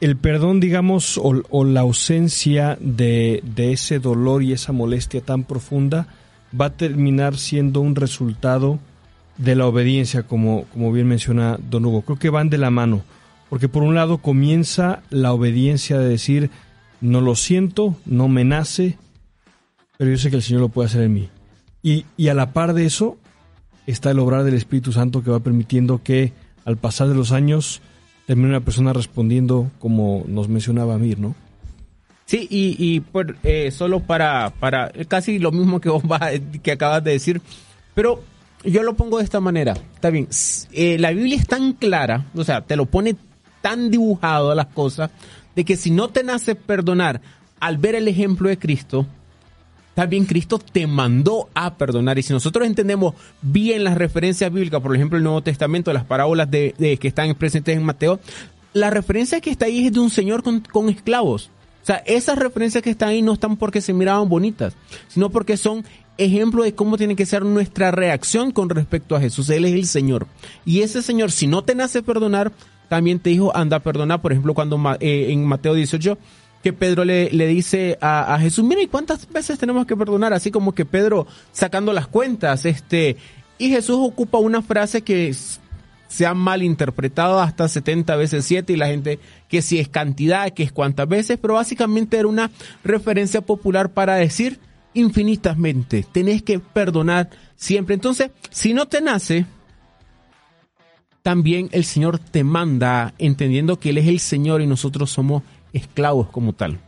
el 0.00 0.16
perdón, 0.16 0.60
digamos, 0.60 1.18
o, 1.18 1.42
o 1.50 1.64
la 1.64 1.80
ausencia 1.80 2.76
de, 2.80 3.42
de 3.44 3.72
ese 3.72 3.98
dolor 3.98 4.42
y 4.42 4.52
esa 4.52 4.72
molestia 4.72 5.20
tan 5.20 5.44
profunda 5.44 6.06
va 6.58 6.66
a 6.66 6.70
terminar 6.70 7.36
siendo 7.36 7.80
un 7.80 7.94
resultado 7.96 8.78
de 9.36 9.54
la 9.54 9.66
obediencia, 9.66 10.22
como, 10.24 10.64
como 10.72 10.92
bien 10.92 11.06
menciona 11.08 11.58
Don 11.70 11.84
Hugo. 11.84 12.02
Creo 12.02 12.18
que 12.18 12.30
van 12.30 12.48
de 12.50 12.58
la 12.58 12.70
mano. 12.70 13.02
Porque 13.50 13.68
por 13.68 13.82
un 13.82 13.94
lado 13.94 14.18
comienza 14.18 15.00
la 15.10 15.32
obediencia 15.32 15.98
de 15.98 16.08
decir, 16.08 16.50
no 17.00 17.20
lo 17.20 17.34
siento, 17.34 17.96
no 18.04 18.28
me 18.28 18.44
nace, 18.44 18.98
pero 19.98 20.10
yo 20.10 20.16
sé 20.16 20.30
que 20.30 20.36
el 20.36 20.42
Señor 20.42 20.62
lo 20.62 20.68
puede 20.70 20.86
hacer 20.86 21.02
en 21.02 21.12
mí. 21.12 21.28
Y, 21.82 22.06
y 22.16 22.28
a 22.28 22.34
la 22.34 22.52
par 22.52 22.72
de 22.72 22.86
eso 22.86 23.18
está 23.86 24.10
el 24.10 24.18
obrar 24.20 24.44
del 24.44 24.54
Espíritu 24.54 24.92
Santo 24.92 25.22
que 25.22 25.30
va 25.30 25.40
permitiendo 25.40 26.02
que 26.02 26.32
al 26.64 26.78
pasar 26.78 27.08
de 27.08 27.14
los 27.14 27.32
años 27.32 27.82
termine 28.26 28.50
una 28.50 28.60
persona 28.60 28.92
respondiendo 28.92 29.70
como 29.78 30.24
nos 30.26 30.48
mencionaba 30.48 30.94
Amir, 30.94 31.18
¿no? 31.18 31.34
Sí, 32.26 32.46
y, 32.50 32.76
y 32.78 33.00
por, 33.00 33.36
eh, 33.42 33.70
solo 33.70 34.00
para, 34.00 34.50
para 34.60 34.92
casi 35.08 35.38
lo 35.38 35.50
mismo 35.50 35.80
que 35.80 35.88
vos 35.88 36.02
que 36.62 36.72
acabas 36.72 37.02
de 37.02 37.12
decir, 37.12 37.40
pero 37.94 38.22
yo 38.64 38.82
lo 38.82 38.94
pongo 38.94 39.16
de 39.16 39.24
esta 39.24 39.40
manera. 39.40 39.72
Está 39.94 40.10
bien, 40.10 40.28
eh, 40.72 40.98
la 40.98 41.10
Biblia 41.12 41.36
es 41.36 41.46
tan 41.46 41.72
clara, 41.72 42.26
o 42.34 42.44
sea, 42.44 42.60
te 42.60 42.76
lo 42.76 42.84
pone 42.84 43.16
tan 43.62 43.90
dibujado 43.90 44.50
a 44.50 44.54
las 44.54 44.66
cosas, 44.66 45.10
de 45.56 45.64
que 45.64 45.76
si 45.78 45.90
no 45.90 46.08
te 46.08 46.22
nace 46.22 46.54
perdonar 46.54 47.22
al 47.60 47.78
ver 47.78 47.94
el 47.94 48.08
ejemplo 48.08 48.50
de 48.50 48.58
Cristo, 48.58 49.06
también 49.98 50.26
Cristo 50.26 50.60
te 50.60 50.86
mandó 50.86 51.48
a 51.54 51.74
perdonar. 51.74 52.20
Y 52.20 52.22
si 52.22 52.32
nosotros 52.32 52.64
entendemos 52.68 53.14
bien 53.42 53.82
las 53.82 53.98
referencias 53.98 54.52
bíblicas, 54.52 54.80
por 54.80 54.94
ejemplo, 54.94 55.18
el 55.18 55.24
Nuevo 55.24 55.42
Testamento, 55.42 55.92
las 55.92 56.04
parábolas 56.04 56.48
de, 56.48 56.72
de- 56.78 56.98
que 56.98 57.08
están 57.08 57.34
presentes 57.34 57.76
en 57.76 57.82
Mateo, 57.82 58.20
la 58.74 58.90
referencia 58.90 59.40
que 59.40 59.50
está 59.50 59.66
ahí 59.66 59.86
es 59.88 59.92
de 59.92 59.98
un 59.98 60.10
señor 60.10 60.44
con, 60.44 60.60
con 60.60 60.88
esclavos. 60.88 61.50
O 61.82 61.86
sea, 61.86 61.96
esas 62.06 62.38
referencias 62.38 62.84
que 62.84 62.90
están 62.90 63.08
ahí 63.08 63.22
no 63.22 63.32
están 63.32 63.56
porque 63.56 63.80
se 63.80 63.92
miraban 63.92 64.28
bonitas, 64.28 64.76
sino 65.08 65.30
porque 65.30 65.56
son 65.56 65.84
ejemplos 66.16 66.64
de 66.66 66.76
cómo 66.76 66.96
tiene 66.96 67.16
que 67.16 67.26
ser 67.26 67.44
nuestra 67.44 67.90
reacción 67.90 68.52
con 68.52 68.68
respecto 68.68 69.16
a 69.16 69.20
Jesús. 69.20 69.50
Él 69.50 69.64
es 69.64 69.72
el 69.72 69.86
Señor. 69.86 70.28
Y 70.64 70.82
ese 70.82 71.02
Señor, 71.02 71.32
si 71.32 71.48
no 71.48 71.64
te 71.64 71.74
nace 71.74 72.04
perdonar, 72.04 72.52
también 72.88 73.18
te 73.18 73.30
dijo, 73.30 73.50
anda 73.56 73.78
a 73.78 73.80
perdonar. 73.82 74.22
Por 74.22 74.30
ejemplo, 74.30 74.54
cuando 74.54 74.80
eh, 75.00 75.32
en 75.32 75.44
Mateo 75.44 75.74
18, 75.74 76.16
que 76.62 76.72
Pedro 76.72 77.04
le, 77.04 77.30
le 77.30 77.46
dice 77.46 77.98
a, 78.00 78.34
a 78.34 78.38
Jesús, 78.38 78.64
mira, 78.64 78.82
¿y 78.82 78.88
cuántas 78.88 79.28
veces 79.30 79.58
tenemos 79.58 79.86
que 79.86 79.96
perdonar? 79.96 80.32
Así 80.32 80.50
como 80.50 80.74
que 80.74 80.84
Pedro 80.84 81.26
sacando 81.52 81.92
las 81.92 82.08
cuentas, 82.08 82.64
este, 82.64 83.16
y 83.58 83.70
Jesús 83.70 83.98
ocupa 84.00 84.38
una 84.38 84.62
frase 84.62 85.02
que 85.02 85.34
se 86.08 86.26
ha 86.26 86.34
malinterpretado 86.34 87.40
hasta 87.40 87.68
70 87.68 88.16
veces 88.16 88.44
7 88.44 88.72
y 88.72 88.76
la 88.76 88.86
gente 88.86 89.18
que 89.48 89.62
si 89.62 89.78
es 89.78 89.88
cantidad, 89.88 90.50
que 90.50 90.62
es 90.62 90.72
cuántas 90.72 91.06
veces, 91.06 91.38
pero 91.40 91.54
básicamente 91.54 92.18
era 92.18 92.28
una 92.28 92.50
referencia 92.82 93.42
popular 93.42 93.90
para 93.90 94.16
decir 94.16 94.58
infinitamente, 94.94 96.04
tenés 96.10 96.42
que 96.42 96.58
perdonar 96.58 97.30
siempre. 97.56 97.94
Entonces, 97.94 98.30
si 98.50 98.74
no 98.74 98.88
te 98.88 99.00
nace, 99.00 99.46
también 101.22 101.68
el 101.72 101.84
Señor 101.84 102.18
te 102.18 102.42
manda, 102.42 103.14
entendiendo 103.18 103.78
que 103.78 103.90
Él 103.90 103.98
es 103.98 104.08
el 104.08 104.18
Señor 104.18 104.62
y 104.62 104.66
nosotros 104.66 105.10
somos 105.10 105.42
esclavos 105.72 106.28
como 106.28 106.52
tal. 106.52 106.78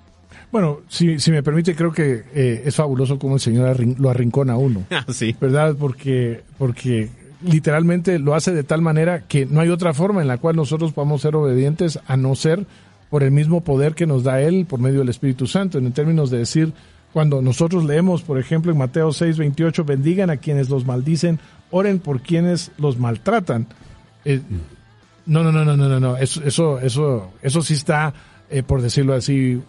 Bueno, 0.52 0.80
si, 0.88 1.20
si 1.20 1.30
me 1.30 1.42
permite, 1.42 1.76
creo 1.76 1.92
que 1.92 2.24
eh, 2.34 2.62
es 2.64 2.74
fabuloso 2.74 3.18
cómo 3.18 3.34
el 3.34 3.40
Señor 3.40 3.68
arrin- 3.76 3.96
lo 3.98 4.10
arrincona 4.10 4.54
a 4.54 4.56
uno. 4.56 4.84
Así. 5.06 5.34
¿verdad? 5.40 5.76
Porque, 5.78 6.42
porque 6.58 7.08
literalmente 7.42 8.18
lo 8.18 8.34
hace 8.34 8.52
de 8.52 8.64
tal 8.64 8.82
manera 8.82 9.20
que 9.26 9.46
no 9.46 9.60
hay 9.60 9.68
otra 9.68 9.94
forma 9.94 10.22
en 10.22 10.28
la 10.28 10.38
cual 10.38 10.56
nosotros 10.56 10.92
podamos 10.92 11.22
ser 11.22 11.36
obedientes 11.36 11.98
a 12.06 12.16
no 12.16 12.34
ser 12.34 12.66
por 13.10 13.22
el 13.22 13.30
mismo 13.30 13.60
poder 13.62 13.94
que 13.94 14.06
nos 14.06 14.24
da 14.24 14.40
Él 14.40 14.66
por 14.68 14.78
medio 14.80 15.00
del 15.00 15.08
Espíritu 15.08 15.46
Santo, 15.46 15.78
en 15.78 15.90
términos 15.92 16.30
de 16.30 16.38
decir, 16.38 16.72
cuando 17.12 17.42
nosotros 17.42 17.84
leemos, 17.84 18.22
por 18.22 18.38
ejemplo, 18.38 18.70
en 18.70 18.78
Mateo 18.78 19.12
6, 19.12 19.36
28, 19.36 19.84
bendigan 19.84 20.30
a 20.30 20.36
quienes 20.36 20.68
los 20.68 20.84
maldicen, 20.86 21.40
oren 21.72 21.98
por 21.98 22.20
quienes 22.20 22.70
los 22.78 22.98
maltratan. 23.00 23.66
Eh, 24.24 24.40
no, 25.26 25.42
no, 25.42 25.50
no, 25.50 25.64
no, 25.64 25.76
no, 25.76 25.88
no, 25.88 25.98
no, 25.98 26.16
eso, 26.16 26.40
eso, 26.44 26.78
eso, 26.80 27.32
eso 27.42 27.62
sí 27.62 27.74
está, 27.74 28.14
eh, 28.50 28.62
por 28.62 28.82
decirlo 28.82 29.14
así, 29.14 29.60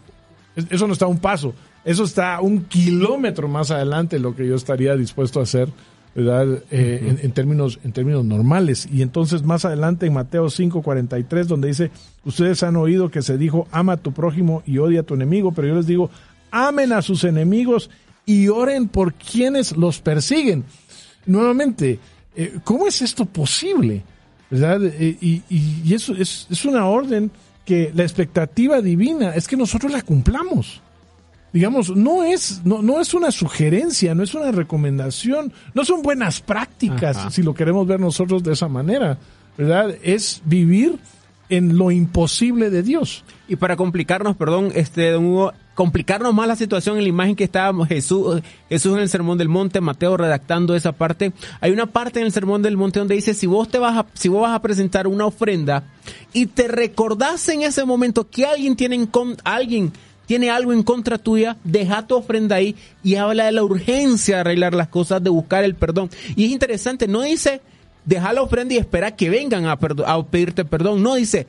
es- 0.56 0.66
eso 0.70 0.88
no 0.88 0.94
está 0.94 1.06
a 1.06 1.10
un 1.10 1.20
paso, 1.20 1.54
eso 1.86 2.04
está 2.04 2.40
un 2.42 2.66
kilómetro 2.66 3.48
más 3.48 3.72
adelante 3.72 4.18
de 4.18 4.22
lo 4.22 4.36
que 4.36 4.48
yo 4.48 4.56
estaría 4.56 4.96
dispuesto 4.96 5.40
a 5.40 5.44
hacer, 5.44 5.70
¿verdad? 6.14 6.64
Eh, 6.72 7.06
en, 7.08 7.20
en 7.26 7.32
términos, 7.32 7.80
en 7.84 7.94
términos 7.94 8.26
normales. 8.26 8.88
Y 8.92 9.02
entonces 9.02 9.44
más 9.44 9.64
adelante 9.66 10.06
en 10.08 10.14
Mateo 10.14 10.46
5:43, 10.48 11.46
donde 11.46 11.70
dice, 11.70 11.90
ustedes 12.26 12.62
han 12.64 12.76
oído 12.76 13.10
que 13.10 13.22
se 13.22 13.38
dijo, 13.38 13.68
ama 13.72 13.94
a 13.94 13.98
tu 13.98 14.12
prójimo 14.12 14.62
y 14.66 14.78
odia 14.78 15.00
a 15.00 15.04
tu 15.04 15.14
enemigo, 15.14 15.52
pero 15.54 15.68
yo 15.70 15.76
les 15.76 15.88
digo, 15.88 16.10
amen 16.52 16.92
a 16.94 17.02
sus 17.02 17.24
enemigos 17.24 17.90
y 18.26 18.50
oren 18.50 18.88
por 18.90 19.14
quienes 19.14 19.76
los 19.78 20.00
persiguen. 20.02 20.66
Nuevamente, 21.26 22.00
eh, 22.36 22.58
¿cómo 22.64 22.88
es 22.88 23.02
esto 23.02 23.26
posible? 23.26 24.04
¿Verdad? 24.50 24.84
Eh, 24.86 25.18
y, 25.22 25.42
y- 25.50 25.82
y 25.86 25.94
eso 25.94 26.14
es, 26.14 26.46
es 26.50 26.66
una 26.66 26.86
orden 26.88 27.32
que 27.66 27.92
la 27.94 28.04
expectativa 28.04 28.82
divina 28.82 29.36
es 29.36 29.48
que 29.48 29.58
nosotros 29.58 29.92
la 29.92 30.02
cumplamos. 30.02 30.82
Digamos, 31.54 31.96
no 31.96 32.24
es, 32.24 32.62
no, 32.64 32.82
no 32.82 33.02
es 33.02 33.14
una 33.14 33.30
sugerencia, 33.30 34.16
no 34.16 34.24
es 34.24 34.34
una 34.34 34.52
recomendación, 34.52 35.52
no 35.74 35.84
son 35.84 36.02
buenas 36.02 36.40
prácticas, 36.40 37.18
Ajá. 37.18 37.30
si 37.30 37.44
lo 37.44 37.54
queremos 37.54 37.86
ver 37.86 38.00
nosotros 38.00 38.42
de 38.42 38.54
esa 38.54 38.70
manera, 38.70 39.18
¿verdad? 39.58 39.94
Es 40.02 40.42
vivir 40.46 40.98
en 41.50 41.78
lo 41.78 41.92
imposible 41.92 42.70
de 42.70 42.84
Dios. 42.84 43.26
Y 43.50 43.58
para 43.58 43.76
complicarnos, 43.76 44.38
perdón, 44.38 44.72
este, 44.74 45.12
don 45.12 45.26
Hugo, 45.26 45.54
complicarnos 45.82 46.32
más 46.32 46.48
la 46.48 46.56
situación 46.56 46.98
en 46.98 47.04
la 47.06 47.10
imagen 47.10 47.36
que 47.36 47.46
estábamos 47.46 47.88
Jesús, 47.88 48.40
Jesús 48.70 48.94
en 48.94 49.00
el 49.00 49.10
Sermón 49.10 49.40
del 49.40 49.50
Monte, 49.50 49.82
Mateo 49.82 50.16
redactando 50.16 50.76
esa 50.76 50.92
parte. 50.92 51.34
Hay 51.60 51.72
una 51.72 51.88
parte 51.88 52.20
en 52.20 52.28
el 52.28 52.32
Sermón 52.32 52.62
del 52.62 52.78
Monte 52.78 53.00
donde 53.00 53.16
dice, 53.16 53.34
si 53.34 53.48
vos 53.48 53.68
te 53.68 53.80
vas 53.80 53.98
a, 53.98 54.06
si 54.14 54.30
vos 54.30 54.44
vas 54.44 54.56
a 54.56 54.62
presentar 54.62 55.08
una 55.08 55.26
ofrenda 55.26 55.86
y 56.34 56.46
te 56.46 56.68
recordás 56.68 57.50
en 57.50 57.64
ese 57.64 57.84
momento 57.84 58.30
que 58.30 58.46
alguien 58.46 58.76
tiene 58.76 58.94
en 58.94 59.10
alguien 59.44 59.92
tiene 60.28 60.52
algo 60.52 60.72
en 60.72 60.84
contra 60.84 61.18
tuya, 61.18 61.58
deja 61.64 62.06
tu 62.06 62.16
ofrenda 62.16 62.58
ahí 62.58 62.76
y 63.04 63.16
habla 63.16 63.46
de 63.46 63.52
la 63.52 63.64
urgencia 63.64 64.36
de 64.36 64.42
arreglar 64.42 64.76
las 64.76 64.88
cosas, 64.88 65.24
de 65.24 65.32
buscar 65.32 65.64
el 65.64 65.74
perdón. 65.74 66.12
Y 66.36 66.46
es 66.46 66.52
interesante, 66.52 67.08
no 67.08 67.24
dice, 67.24 67.60
deja 68.06 68.34
la 68.34 68.44
ofrenda 68.44 68.76
y 68.76 68.78
espera 68.78 69.16
que 69.16 69.32
vengan 69.32 69.66
a 69.66 69.80
pedirte 69.80 70.64
perdón, 70.64 71.02
no 71.02 71.16
dice, 71.16 71.48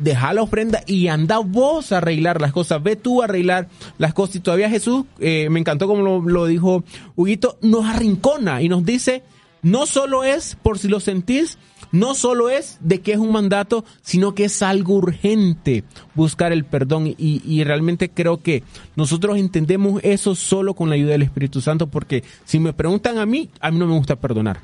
deja 0.00 0.32
la 0.32 0.42
ofrenda 0.42 0.82
y 0.86 1.06
anda 1.06 1.38
vos 1.38 1.92
a 1.92 1.98
arreglar 1.98 2.40
las 2.40 2.52
cosas, 2.52 2.82
ve 2.82 2.96
tú 2.96 3.22
a 3.22 3.26
arreglar 3.26 3.68
las 3.98 4.12
cosas. 4.14 4.36
Y 4.36 4.40
todavía 4.40 4.68
Jesús, 4.68 5.04
eh, 5.20 5.48
me 5.50 5.60
encantó 5.60 5.86
como 5.86 6.02
lo, 6.02 6.20
lo 6.20 6.46
dijo 6.46 6.82
Huguito, 7.14 7.58
nos 7.62 7.84
arrincona 7.84 8.62
y 8.62 8.68
nos 8.68 8.84
dice, 8.84 9.22
no 9.62 9.86
solo 9.86 10.24
es 10.24 10.56
por 10.62 10.78
si 10.78 10.88
lo 10.88 11.00
sentís, 11.00 11.58
no 11.92 12.14
solo 12.14 12.50
es 12.50 12.78
de 12.80 13.00
que 13.00 13.12
es 13.12 13.18
un 13.18 13.32
mandato, 13.32 13.84
sino 14.02 14.34
que 14.34 14.44
es 14.44 14.62
algo 14.62 14.94
urgente 14.94 15.84
buscar 16.14 16.52
el 16.52 16.64
perdón. 16.64 17.06
Y, 17.06 17.42
y 17.44 17.64
realmente 17.64 18.08
creo 18.08 18.42
que 18.42 18.62
nosotros 18.96 19.36
entendemos 19.36 20.00
eso 20.02 20.34
solo 20.34 20.74
con 20.74 20.88
la 20.88 20.94
ayuda 20.94 21.12
del 21.12 21.22
Espíritu 21.22 21.60
Santo, 21.60 21.88
porque 21.88 22.24
si 22.44 22.58
me 22.58 22.72
preguntan 22.72 23.18
a 23.18 23.26
mí, 23.26 23.50
a 23.60 23.70
mí 23.70 23.78
no 23.78 23.86
me 23.86 23.96
gusta 23.96 24.16
perdonar. 24.16 24.60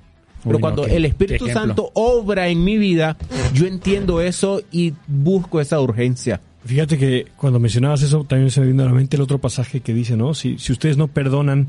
Pero 0.47 0.59
Uy, 0.59 0.61
cuando 0.61 0.87
el 0.87 1.05
Espíritu. 1.05 1.49
Santo 1.49 1.91
obra 1.95 2.49
en 2.49 2.63
mi 2.63 2.79
vida, 2.79 3.17
yo 3.53 3.67
entiendo 3.67 4.21
eso 4.21 4.63
y 4.71 4.95
busco 5.07 5.61
esa 5.61 5.81
urgencia. 5.81 6.41
Fíjate 6.65 6.99
que 6.99 7.27
cuando 7.37 7.61
mencionabas 7.61 8.03
eso, 8.03 8.25
también 8.25 8.51
se 8.51 8.61
me 8.61 8.69
vino 8.69 8.83
a 8.83 8.87
la 8.87 8.93
mente 8.93 9.17
el 9.17 9.23
otro 9.23 9.39
pasaje 9.39 9.81
que 9.81 9.93
dice, 9.93 10.17
¿no? 10.17 10.35
Si, 10.35 10.59
si 10.59 10.73
ustedes 10.73 10.97
no 10.97 11.09
perdonan 11.09 11.69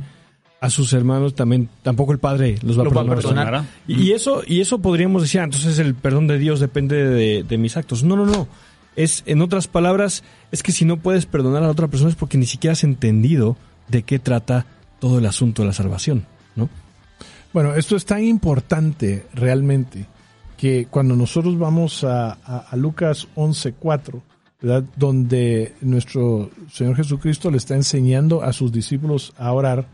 a 0.60 0.70
sus 0.70 0.94
hermanos, 0.94 1.36
también 1.36 1.70
tampoco 1.84 2.14
el 2.14 2.20
Padre 2.20 2.58
los 2.64 2.80
va 2.80 2.84
Los 2.84 2.95
va 2.95 3.02
a 3.02 3.06
perdonar. 3.06 3.66
Y, 3.88 4.02
y 4.02 4.12
eso, 4.14 4.41
y 4.45 4.62
eso 4.62 4.80
podríamos 4.80 5.22
decir, 5.22 5.41
ah, 5.41 5.44
entonces 5.44 5.78
el 5.80 5.94
perdón 5.94 6.28
de 6.28 6.40
Dios 6.40 6.60
depende 6.60 7.04
de, 7.04 7.44
de 7.44 7.58
mis 7.58 7.78
actos. 7.78 8.04
No, 8.04 8.16
no, 8.16 8.26
no. 8.26 8.48
Es, 8.95 9.22
en 9.28 9.41
otras 9.44 9.68
palabras, 9.68 10.24
es 10.52 10.64
que 10.64 10.72
si 10.72 10.84
no 10.84 10.98
puedes 10.98 11.28
perdonar 11.28 11.62
a 11.62 11.68
la 11.68 11.72
otra 11.72 11.88
persona 11.88 12.10
es 12.10 12.16
porque 12.16 12.40
ni 12.40 12.48
siquiera 12.48 12.74
has 12.74 12.84
entendido 12.84 13.56
de 13.88 14.02
qué 14.02 14.18
trata 14.18 14.66
todo 14.99 15.20
el 15.20 15.28
asunto 15.28 15.62
de 15.62 15.68
la 15.68 15.74
salvación, 15.74 16.26
¿no? 16.56 16.70
Bueno, 17.58 17.74
esto 17.74 17.96
es 17.96 18.06
tan 18.06 18.24
importante 18.24 19.26
realmente 19.34 20.06
que 20.58 20.86
cuando 20.92 21.16
nosotros 21.16 21.58
vamos 21.58 22.04
a, 22.04 22.38
Lucas 22.74 23.28
11.4, 23.36 24.22
¿verdad? 24.62 24.84
Donde 24.96 25.74
nuestro 25.82 26.52
Señor 26.72 26.98
Jesucristo 26.98 27.50
le 27.50 27.58
está 27.58 27.74
enseñando 27.74 28.44
a 28.44 28.54
sus 28.54 28.72
discípulos 28.72 29.34
a 29.40 29.52
orar, 29.54 29.88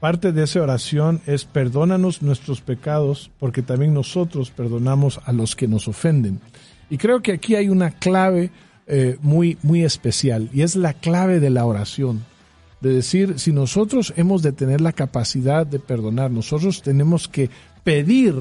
parte 0.00 0.32
de 0.32 0.44
esa 0.44 0.62
oración 0.62 1.20
es 1.26 1.44
perdónanos 1.44 2.22
nuestros 2.22 2.62
pecados 2.62 3.30
porque 3.38 3.60
también 3.60 3.92
nosotros 3.92 4.50
perdonamos 4.50 5.20
a 5.26 5.34
los 5.34 5.54
que 5.54 5.68
nos 5.68 5.86
ofenden. 5.88 6.40
Y 6.88 6.96
creo 6.96 7.20
que 7.20 7.32
aquí 7.32 7.54
hay 7.54 7.68
una 7.68 7.90
clave 7.90 8.50
eh, 8.86 9.18
muy, 9.20 9.58
muy 9.62 9.84
especial 9.84 10.48
y 10.54 10.62
es 10.62 10.74
la 10.74 10.94
clave 10.94 11.38
de 11.38 11.50
la 11.50 11.66
oración 11.66 12.24
de 12.84 12.92
decir, 12.96 13.38
si 13.38 13.50
nosotros 13.50 14.12
hemos 14.16 14.42
de 14.42 14.52
tener 14.52 14.82
la 14.82 14.92
capacidad 14.92 15.66
de 15.66 15.78
perdonar, 15.78 16.30
nosotros 16.30 16.82
tenemos 16.82 17.28
que 17.28 17.48
pedir, 17.82 18.34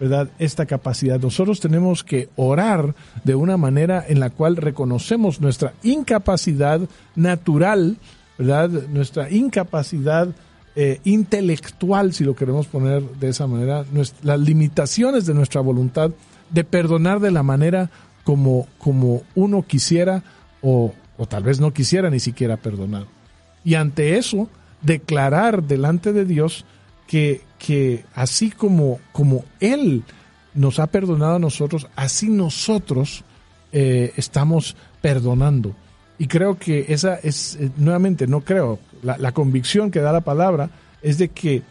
¿verdad?, 0.00 0.30
esta 0.38 0.64
capacidad. 0.64 1.20
Nosotros 1.20 1.60
tenemos 1.60 2.02
que 2.02 2.30
orar 2.36 2.94
de 3.24 3.34
una 3.34 3.58
manera 3.58 4.02
en 4.08 4.18
la 4.18 4.30
cual 4.30 4.56
reconocemos 4.56 5.42
nuestra 5.42 5.74
incapacidad 5.82 6.80
natural, 7.14 7.98
¿verdad?, 8.38 8.70
nuestra 8.88 9.30
incapacidad 9.30 10.28
eh, 10.76 11.00
intelectual, 11.04 12.14
si 12.14 12.24
lo 12.24 12.34
queremos 12.34 12.68
poner 12.68 13.02
de 13.02 13.28
esa 13.28 13.46
manera, 13.46 13.84
las 14.22 14.40
limitaciones 14.40 15.26
de 15.26 15.34
nuestra 15.34 15.60
voluntad 15.60 16.10
de 16.48 16.64
perdonar 16.64 17.20
de 17.20 17.32
la 17.32 17.42
manera 17.42 17.90
como, 18.24 18.66
como 18.78 19.24
uno 19.34 19.62
quisiera 19.62 20.22
o, 20.62 20.94
o 21.18 21.26
tal 21.26 21.42
vez 21.42 21.60
no 21.60 21.74
quisiera 21.74 22.08
ni 22.08 22.18
siquiera 22.18 22.56
perdonar. 22.56 23.19
Y 23.64 23.74
ante 23.74 24.16
eso, 24.16 24.48
declarar 24.82 25.62
delante 25.62 26.12
de 26.12 26.24
Dios 26.24 26.64
que, 27.06 27.42
que 27.58 28.04
así 28.14 28.50
como, 28.50 29.00
como 29.12 29.44
Él 29.60 30.04
nos 30.54 30.78
ha 30.78 30.86
perdonado 30.86 31.36
a 31.36 31.40
nosotros, 31.40 31.88
así 31.96 32.28
nosotros 32.28 33.24
eh, 33.72 34.12
estamos 34.16 34.76
perdonando. 35.00 35.74
Y 36.18 36.26
creo 36.26 36.58
que 36.58 36.86
esa 36.88 37.14
es, 37.14 37.56
eh, 37.56 37.70
nuevamente, 37.76 38.26
no 38.26 38.40
creo, 38.40 38.78
la, 39.02 39.32
convicción 39.32 39.90
que 39.90 40.00
da 40.00 40.12
la 40.12 40.20
palabra 40.20 40.70
es 41.02 41.18
de 41.18 41.28
que, 41.28 41.62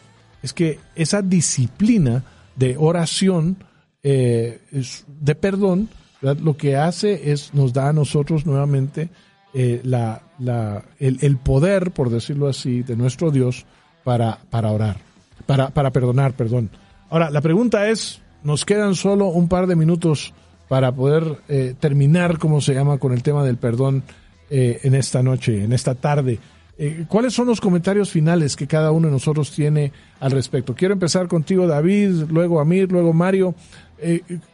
es 0.42 0.54
que 0.54 0.80
esa 0.96 1.22
disciplina 1.22 2.24
de 2.56 2.76
oración, 2.78 3.58
eh, 4.02 4.62
de 5.08 5.36
perdón, 5.36 5.90
lo 6.22 6.58
que 6.58 6.76
hace 6.76 7.32
es 7.32 7.54
nos 7.54 7.72
da 7.72 7.90
a 7.90 7.94
nosotros 7.94 8.46
nuevamente 8.46 9.10
eh, 9.54 9.82
la, 9.84 10.22
la- 10.40 10.84
el, 11.00 11.18
el 11.22 11.38
poder, 11.38 11.92
por 11.92 12.10
decirlo 12.10 12.48
así, 12.48 12.84
de 12.84 12.96
nuestro 12.96 13.32
Dios 13.32 13.66
para, 14.04 14.40
para 14.50 14.72
orar, 14.72 14.98
para, 15.46 15.70
para 15.70 15.92
perdonar, 15.92 16.34
perdón. 16.34 16.70
Ahora, 17.10 17.30
la 17.30 17.42
pregunta 17.42 17.90
es, 17.90 18.22
nos 18.44 18.66
quedan 18.66 18.96
solo 18.96 19.28
un 19.28 19.48
par 19.48 19.68
de 19.68 19.76
minutos 19.76 20.34
para 20.68 20.92
poder 20.92 21.38
eh, 21.48 21.74
terminar, 21.80 22.38
como 22.38 22.62
se 22.62 22.74
llama, 22.76 23.00
con 23.00 23.12
el 23.12 23.24
tema 23.24 23.44
del 23.44 23.58
perdón 23.58 24.04
eh, 24.52 24.80
en 24.84 24.94
esta 24.96 25.24
noche, 25.24 25.64
en 25.64 25.74
esta 25.74 25.96
tarde. 25.96 26.38
Eh, 26.78 27.06
¿Cuáles 27.08 27.34
son 27.34 27.48
los 27.48 27.60
comentarios 27.60 28.10
finales 28.12 28.56
que 28.56 28.68
cada 28.68 28.92
uno 28.92 29.08
de 29.08 29.14
nosotros 29.14 29.52
tiene 29.52 29.92
al 30.20 30.32
respecto? 30.32 30.76
Quiero 30.76 30.94
empezar 30.94 31.28
contigo, 31.28 31.66
David, 31.68 32.26
luego 32.30 32.60
Amir, 32.62 32.92
luego 32.92 33.12
Mario. 33.14 33.56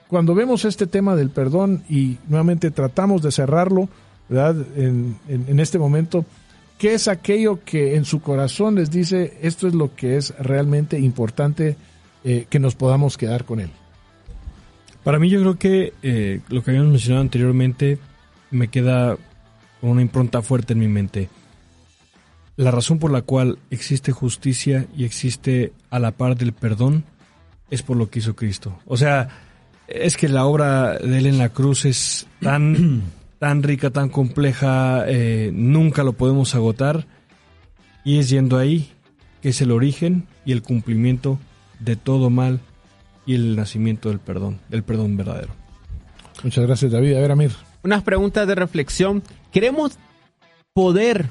Cuando 0.08 0.34
vemos 0.34 0.66
este 0.66 0.88
tema 0.88 1.16
del 1.16 1.30
perdón 1.30 1.84
y 1.90 2.18
nuevamente 2.28 2.72
tratamos 2.72 3.22
de 3.22 3.32
cerrarlo, 3.32 3.90
¿verdad? 4.30 4.56
En, 4.76 5.18
en- 5.28 5.46
en 5.48 5.60
este 5.60 5.78
momento, 5.80 6.26
¿qué 6.78 6.94
es 6.94 7.08
aquello 7.08 7.60
que 7.64 7.96
en 7.96 8.06
su 8.06 8.22
corazón 8.22 8.76
les 8.76 8.90
dice 8.92 9.38
esto 9.42 9.68
es 9.68 9.74
lo 9.74 9.96
que 9.96 10.18
es 10.18 10.34
realmente 10.40 11.00
importante 11.00 11.76
eh, 12.24 12.48
que 12.50 12.60
nos 12.60 12.76
podamos 12.76 13.18
quedar 13.18 13.46
con 13.46 13.60
él? 13.60 13.70
Para 15.04 15.20
mí 15.20 15.30
yo 15.30 15.40
creo 15.42 15.60
que 15.60 15.94
eh, 16.02 16.40
lo 16.50 16.64
que 16.64 16.72
habíamos 16.72 16.92
mencionado 16.92 17.22
anteriormente 17.22 18.00
me 18.52 18.70
queda 18.70 19.18
con 19.82 19.92
una 19.92 20.02
impronta 20.02 20.42
fuerte 20.42 20.74
en 20.74 20.80
mi 20.80 20.88
mente. 20.88 21.30
La 22.58 22.72
razón 22.72 22.98
por 23.00 23.12
la 23.12 23.22
cual 23.22 23.60
existe 23.70 24.12
justicia 24.12 24.88
y 24.98 25.04
existe 25.04 25.74
a 25.92 26.00
la 26.00 26.12
par 26.12 26.38
del 26.38 26.54
perdón 26.54 27.04
es 27.70 27.82
por 27.84 27.98
lo 27.98 28.10
que 28.10 28.20
hizo 28.20 28.36
Cristo. 28.36 28.80
O 28.88 28.96
sea, 28.98 29.28
es 29.88 30.16
que 30.18 30.30
la 30.30 30.46
obra 30.46 30.98
de 30.98 31.18
él 31.20 31.26
en 31.28 31.38
la 31.38 31.50
cruz 31.50 31.86
es 31.86 32.26
tan, 32.42 33.04
tan 33.46 33.62
rica, 33.62 33.92
tan 33.92 34.10
compleja, 34.10 35.04
eh, 35.06 35.52
nunca 35.54 36.04
lo 36.04 36.14
podemos 36.14 36.56
agotar. 36.56 37.06
Y 38.04 38.18
es 38.18 38.28
yendo 38.28 38.58
ahí 38.58 38.90
que 39.44 39.50
es 39.50 39.62
el 39.62 39.70
origen 39.70 40.26
y 40.46 40.52
el 40.52 40.64
cumplimiento 40.64 41.38
de 41.80 41.96
todo 41.96 42.32
mal 42.32 42.60
y 43.28 43.36
el 43.36 43.56
nacimiento 43.56 44.10
del 44.10 44.18
perdón, 44.18 44.58
del 44.68 44.82
perdón 44.82 45.16
verdadero. 45.16 45.54
Muchas 46.42 46.66
gracias, 46.66 46.92
David. 46.92 47.18
A 47.18 47.20
ver, 47.20 47.32
Amir. 47.34 47.52
unas 47.84 48.02
preguntas 48.02 48.48
de 48.48 48.56
reflexión. 48.56 49.22
Queremos 49.52 50.00
poder 50.74 51.28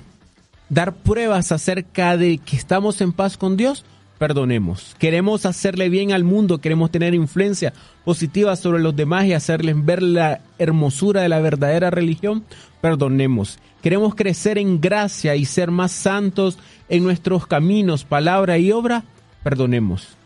dar 0.68 0.94
pruebas 0.94 1.50
acerca 1.50 2.16
de 2.16 2.38
que 2.38 2.54
estamos 2.54 3.00
en 3.00 3.12
paz 3.12 3.36
con 3.36 3.56
Dios. 3.56 3.84
Perdonemos. 4.18 4.94
Queremos 4.98 5.44
hacerle 5.44 5.88
bien 5.88 6.12
al 6.12 6.24
mundo, 6.24 6.58
queremos 6.58 6.90
tener 6.90 7.14
influencia 7.14 7.72
positiva 8.04 8.54
sobre 8.56 8.80
los 8.80 8.94
demás 8.94 9.24
y 9.26 9.32
hacerles 9.32 9.84
ver 9.84 10.02
la 10.02 10.40
hermosura 10.58 11.22
de 11.22 11.28
la 11.28 11.40
verdadera 11.40 11.90
religión. 11.90 12.44
Perdonemos. 12.80 13.58
Queremos 13.82 14.14
crecer 14.14 14.56
en 14.56 14.80
gracia 14.80 15.36
y 15.36 15.44
ser 15.44 15.70
más 15.70 15.92
santos 15.92 16.58
en 16.88 17.02
nuestros 17.02 17.46
caminos, 17.46 18.04
palabra 18.04 18.56
y 18.56 18.70
obra. 18.72 19.04
Perdonemos. 19.42 20.16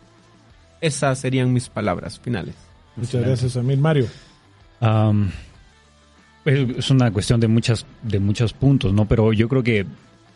Esas 0.81 1.19
serían 1.19 1.51
mis 1.51 1.67
palabras 1.67 2.19
finales. 2.19 2.55
Muchas 2.95 3.21
gracias, 3.25 3.57
Amir. 3.57 3.79
Mario. 3.79 4.07
Es 6.45 6.89
una 6.89 7.11
cuestión 7.11 7.39
de 7.39 7.47
muchas 7.47 7.85
de 8.01 8.19
muchos 8.19 8.53
puntos, 8.53 8.93
¿no? 8.93 9.05
Pero 9.05 9.33
yo 9.33 9.49
creo 9.49 9.63
que 9.63 9.85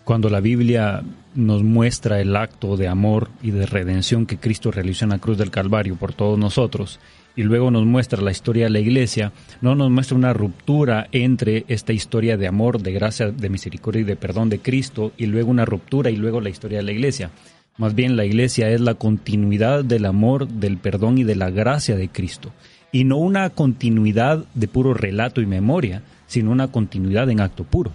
cuando 0.03 0.29
la 0.29 0.41
Biblia 0.41 1.03
nos 1.35 1.63
muestra 1.63 2.19
el 2.19 2.35
acto 2.35 2.77
de 2.77 2.87
amor 2.87 3.29
y 3.41 3.51
de 3.51 3.65
redención 3.65 4.25
que 4.25 4.37
Cristo 4.37 4.71
realizó 4.71 5.05
en 5.05 5.11
la 5.11 5.19
cruz 5.19 5.37
del 5.37 5.51
Calvario 5.51 5.95
por 5.95 6.13
todos 6.13 6.37
nosotros, 6.37 6.99
y 7.35 7.43
luego 7.43 7.71
nos 7.71 7.85
muestra 7.85 8.21
la 8.21 8.31
historia 8.31 8.65
de 8.65 8.69
la 8.69 8.79
iglesia, 8.79 9.31
no 9.61 9.75
nos 9.75 9.89
muestra 9.89 10.17
una 10.17 10.33
ruptura 10.33 11.07
entre 11.11 11.65
esta 11.67 11.93
historia 11.93 12.37
de 12.37 12.47
amor, 12.47 12.81
de 12.81 12.91
gracia, 12.91 13.31
de 13.31 13.49
misericordia 13.49 14.01
y 14.01 14.05
de 14.05 14.15
perdón 14.15 14.49
de 14.49 14.59
Cristo, 14.59 15.13
y 15.17 15.25
luego 15.25 15.49
una 15.49 15.65
ruptura 15.65 16.11
y 16.11 16.15
luego 16.15 16.41
la 16.41 16.49
historia 16.49 16.79
de 16.79 16.83
la 16.83 16.91
iglesia. 16.91 17.31
Más 17.77 17.95
bien 17.95 18.15
la 18.15 18.25
iglesia 18.25 18.69
es 18.69 18.81
la 18.81 18.93
continuidad 18.93 19.83
del 19.83 20.05
amor, 20.05 20.47
del 20.47 20.77
perdón 20.77 21.17
y 21.17 21.23
de 21.23 21.35
la 21.35 21.49
gracia 21.49 21.95
de 21.95 22.09
Cristo. 22.09 22.51
Y 22.91 23.05
no 23.05 23.17
una 23.17 23.49
continuidad 23.49 24.45
de 24.53 24.67
puro 24.67 24.93
relato 24.93 25.41
y 25.41 25.47
memoria, 25.47 26.03
sino 26.27 26.51
una 26.51 26.67
continuidad 26.67 27.31
en 27.31 27.41
acto 27.41 27.63
puro. 27.63 27.91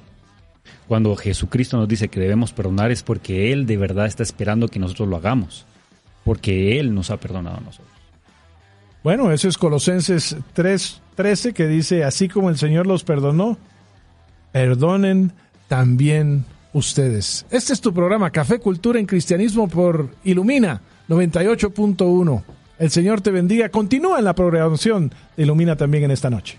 Cuando 0.89 1.15
Jesucristo 1.17 1.77
nos 1.77 1.87
dice 1.87 2.09
que 2.09 2.19
debemos 2.19 2.55
perdonar 2.55 2.91
es 2.91 3.03
porque 3.03 3.53
Él 3.53 3.67
de 3.67 3.77
verdad 3.77 4.07
está 4.07 4.23
esperando 4.23 4.69
que 4.69 4.79
nosotros 4.79 5.07
lo 5.07 5.17
hagamos. 5.17 5.67
Porque 6.25 6.81
Él 6.81 6.95
nos 6.95 7.11
ha 7.11 7.19
perdonado 7.19 7.59
a 7.59 7.61
nosotros. 7.61 7.93
Bueno, 9.05 9.31
eso 9.31 9.49
es 9.49 9.59
Colosenses 9.59 10.37
3:13 10.57 11.53
que 11.53 11.67
dice, 11.67 12.05
así 12.05 12.29
como 12.29 12.49
el 12.49 12.57
Señor 12.57 12.87
los 12.87 13.05
perdonó, 13.05 13.59
perdonen 14.51 15.33
también 15.69 16.47
ustedes. 16.73 17.45
Este 17.51 17.75
es 17.75 17.83
tu 17.83 17.93
programa 17.93 18.31
Café 18.31 18.59
Cultura 18.59 18.99
en 18.99 19.07
Cristianismo 19.07 19.69
por 19.69 20.09
Ilumina 20.25 20.81
98.1. 21.09 22.43
El 22.79 22.91
Señor 22.91 23.21
te 23.21 23.31
bendiga. 23.31 23.69
Continúa 23.69 24.19
en 24.21 24.25
la 24.25 24.35
programación 24.35 25.13
de 25.37 25.43
Ilumina 25.43 25.77
también 25.77 26.05
en 26.05 26.13
esta 26.13 26.31
noche. 26.31 26.59